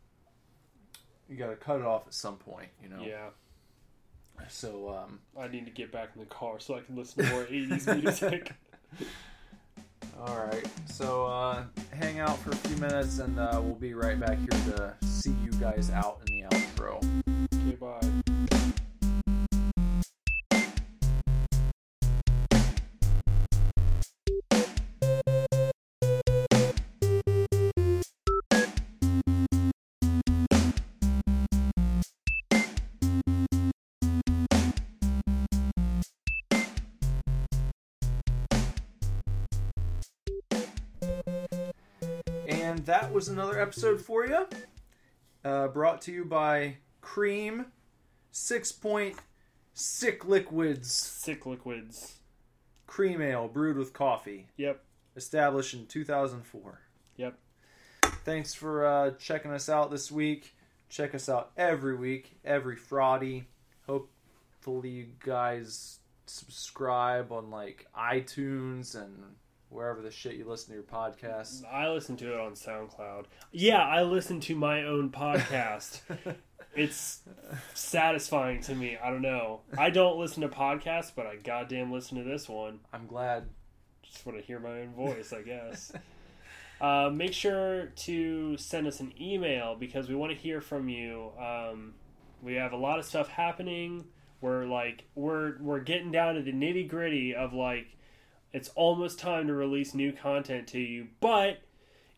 you 1.29 1.37
got 1.37 1.49
to 1.51 1.57
cut 1.57 1.81
it 1.81 1.85
off 1.87 2.07
at 2.07 2.15
some 2.15 2.37
point, 2.37 2.69
you 2.83 2.89
know. 2.89 3.03
Yeah. 3.03 3.29
So 4.49 4.89
um, 4.91 5.19
I 5.39 5.49
need 5.49 5.65
to 5.67 5.73
get 5.73 5.91
back 5.93 6.11
in 6.15 6.21
the 6.21 6.27
car 6.27 6.61
so 6.61 6.77
I 6.77 6.81
can 6.81 6.95
listen 6.97 7.25
to 7.25 7.31
more 7.33 7.45
80s 7.51 8.01
music. 8.03 8.55
all 10.21 10.47
right. 10.47 10.65
So 10.87 11.27
uh, 11.27 11.65
hang 11.93 12.21
out 12.21 12.39
for 12.39 12.51
a 12.53 12.57
few 12.57 12.77
minutes, 12.77 13.19
and 13.19 13.39
uh, 13.39 13.61
we'll 13.63 13.75
be 13.75 13.95
right 13.95 14.19
back 14.19 14.39
here 14.39 14.49
to 14.75 14.95
see 15.05 15.35
you 15.43 15.51
guys 15.53 15.91
out 15.91 16.21
in 16.29 16.35
the 16.41 16.57
outro. 16.57 17.05
Okay, 17.53 17.77
bye. 17.77 18.28
That 42.89 43.12
was 43.12 43.28
another 43.28 43.60
episode 43.60 44.01
for 44.01 44.24
you. 44.24 44.47
Uh, 45.44 45.69
brought 45.69 46.01
to 46.02 46.10
you 46.10 46.24
by 46.24 46.78
Cream 47.02 47.66
Sixpoint 48.32 49.16
Sick 49.74 50.24
Liquids 50.24 50.90
Sick 50.90 51.44
liquids. 51.44 52.15
Cream 52.86 53.20
Ale 53.20 53.47
brewed 53.47 53.77
with 53.77 53.93
coffee. 53.93 54.47
Yep. 54.56 54.82
Established 55.16 55.74
in 55.74 55.85
2004. 55.85 56.81
Yep. 57.19 57.39
Thanks 58.24 58.55
for 58.55 58.86
uh, 58.86 59.10
checking 59.19 59.51
us 59.51 59.69
out 59.69 59.90
this 59.90 60.10
week. 60.10 60.56
Check 60.89 61.15
us 61.15 61.28
out 61.28 61.51
every 61.59 61.94
week, 61.94 62.39
every 62.43 62.77
Friday. 62.77 63.48
Hopefully, 63.86 64.89
you 64.89 65.09
guys 65.23 65.98
subscribe 66.24 67.32
on 67.32 67.51
like 67.51 67.86
iTunes 67.94 68.94
and 68.94 69.35
wherever 69.70 70.01
the 70.01 70.11
shit 70.11 70.35
you 70.35 70.49
listen 70.49 70.69
to 70.69 70.74
your 70.74 70.82
podcasts. 70.82 71.62
I 71.70 71.89
listen 71.89 72.16
to 72.19 72.32
it 72.32 72.40
on 72.40 72.53
SoundCloud. 72.53 73.27
Yeah, 73.53 73.82
I 73.82 74.03
listen 74.03 74.40
to 74.40 74.55
my 74.55 74.82
own 74.85 75.11
podcast. 75.11 76.01
it's 76.74 77.20
satisfying 77.74 78.62
to 78.62 78.74
me. 78.74 78.97
I 79.03 79.11
don't 79.11 79.23
know. 79.23 79.61
I 79.77 79.90
don't 79.90 80.19
listen 80.19 80.43
to 80.43 80.49
podcasts, 80.49 81.12
but 81.15 81.27
I 81.27 81.36
goddamn 81.36 81.93
listen 81.93 82.19
to 82.19 82.24
this 82.24 82.49
one. 82.49 82.81
I'm 82.93 83.07
glad. 83.07 83.49
Just 84.03 84.24
want 84.24 84.39
to 84.39 84.45
hear 84.45 84.59
my 84.59 84.81
own 84.81 84.95
voice, 84.95 85.32
I 85.32 85.43
guess. 85.43 85.93
uh, 86.81 87.11
make 87.12 87.32
sure 87.35 87.86
to 87.86 88.57
send 88.57 88.86
us 88.86 89.01
an 89.01 89.12
email 89.20 89.77
because 89.77 90.09
we 90.09 90.15
want 90.15 90.32
to 90.32 90.39
hear 90.39 90.61
from 90.61 90.89
you. 90.89 91.31
Um, 91.39 91.95
we 92.43 92.55
have 92.55 92.73
a 92.73 92.77
lot 92.77 92.99
of 92.99 93.05
stuff 93.05 93.28
happening. 93.28 94.07
We're 94.40 94.66
like 94.66 95.05
we're 95.16 95.59
we're 95.61 95.81
getting 95.81 96.12
down 96.12 96.36
to 96.36 96.43
the 96.43 96.53
nitty 96.53 96.89
gritty 96.89 97.35
of 97.35 97.53
like 97.53 97.89
it's 98.53 98.70
almost 98.70 99.19
time 99.19 99.47
to 99.47 99.55
release 99.55 99.95
new 99.95 100.12
content 100.12 100.69
to 100.69 100.79
you, 100.79 101.09
but 101.20 101.61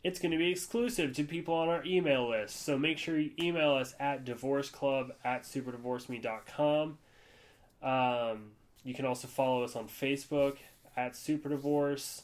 it's 0.02 0.18
going 0.18 0.32
to 0.32 0.38
be 0.38 0.50
exclusive 0.50 1.14
to 1.14 1.24
people 1.24 1.54
on 1.54 1.68
our 1.68 1.84
email 1.84 2.30
list. 2.30 2.64
So 2.64 2.78
make 2.78 2.98
sure 2.98 3.18
you 3.18 3.32
email 3.38 3.72
us 3.72 3.94
at 4.00 4.24
divorceclub 4.24 5.10
at 5.24 5.42
superdivorceme.com. 5.42 6.98
Um, 7.82 8.52
you 8.84 8.94
can 8.94 9.04
also 9.04 9.28
follow 9.28 9.62
us 9.64 9.76
on 9.76 9.88
Facebook 9.88 10.56
at 10.96 11.12
superdivorce, 11.12 12.22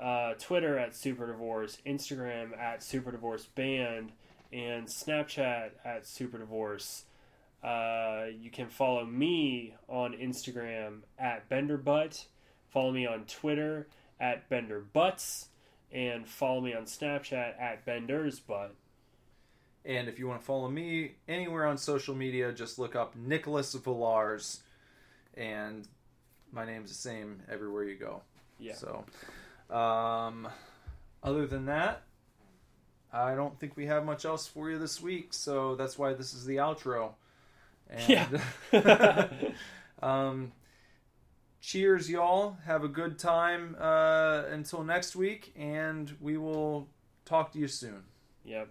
uh, 0.00 0.34
Twitter 0.34 0.78
at 0.78 0.92
superdivorce, 0.92 1.78
Instagram 1.86 2.58
at 2.58 2.80
superdivorceband, 2.80 4.08
and 4.52 4.86
Snapchat 4.86 5.70
at 5.84 6.04
superdivorce. 6.04 7.02
Uh, 7.62 8.26
you 8.40 8.50
can 8.50 8.68
follow 8.68 9.06
me 9.06 9.74
on 9.88 10.14
Instagram 10.14 11.00
at 11.18 11.48
benderbutt. 11.48 12.24
Follow 12.72 12.92
me 12.92 13.06
on 13.06 13.24
Twitter 13.24 13.86
at 14.18 14.48
benderbutts, 14.48 15.46
and 15.90 16.26
follow 16.26 16.60
me 16.60 16.74
on 16.74 16.84
Snapchat 16.84 17.60
at 17.60 17.84
Bender's 17.84 18.40
bendersbutt. 18.40 18.70
And 19.84 20.08
if 20.08 20.18
you 20.18 20.28
want 20.28 20.40
to 20.40 20.46
follow 20.46 20.68
me 20.68 21.16
anywhere 21.28 21.66
on 21.66 21.76
social 21.76 22.14
media, 22.14 22.52
just 22.52 22.78
look 22.78 22.94
up 22.94 23.14
Nicholas 23.16 23.74
Villars, 23.74 24.62
and 25.34 25.86
my 26.52 26.64
name's 26.64 26.90
the 26.90 26.96
same 26.96 27.42
everywhere 27.50 27.84
you 27.84 27.96
go. 27.96 28.22
Yeah. 28.58 28.74
So, 28.74 29.04
um, 29.74 30.48
other 31.22 31.46
than 31.46 31.66
that, 31.66 32.02
I 33.12 33.34
don't 33.34 33.58
think 33.58 33.76
we 33.76 33.86
have 33.86 34.04
much 34.04 34.24
else 34.24 34.46
for 34.46 34.70
you 34.70 34.78
this 34.78 35.00
week. 35.00 35.34
So 35.34 35.74
that's 35.74 35.98
why 35.98 36.14
this 36.14 36.32
is 36.32 36.46
the 36.46 36.56
outro. 36.56 37.10
And, 37.90 38.08
Yeah. 38.72 39.28
um, 40.02 40.52
cheers, 41.62 42.10
y'all. 42.10 42.58
Have 42.66 42.84
a 42.84 42.88
good 42.88 43.18
time 43.18 43.76
uh, 43.80 44.42
until 44.50 44.84
next 44.84 45.16
week, 45.16 45.54
and 45.56 46.14
we 46.20 46.36
will 46.36 46.88
talk 47.24 47.52
to 47.52 47.58
you 47.58 47.68
soon. 47.68 48.02
Yep. 48.44 48.68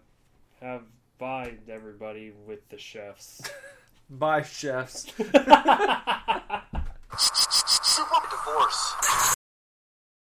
Have 0.59 0.84
bye 1.18 1.53
everybody 1.68 2.34
with 2.45 2.69
the 2.69 2.77
chefs. 2.77 3.41
Bye, 4.09 4.41
chefs. 4.41 5.03
Super 7.18 8.22
divorce. 8.30 8.93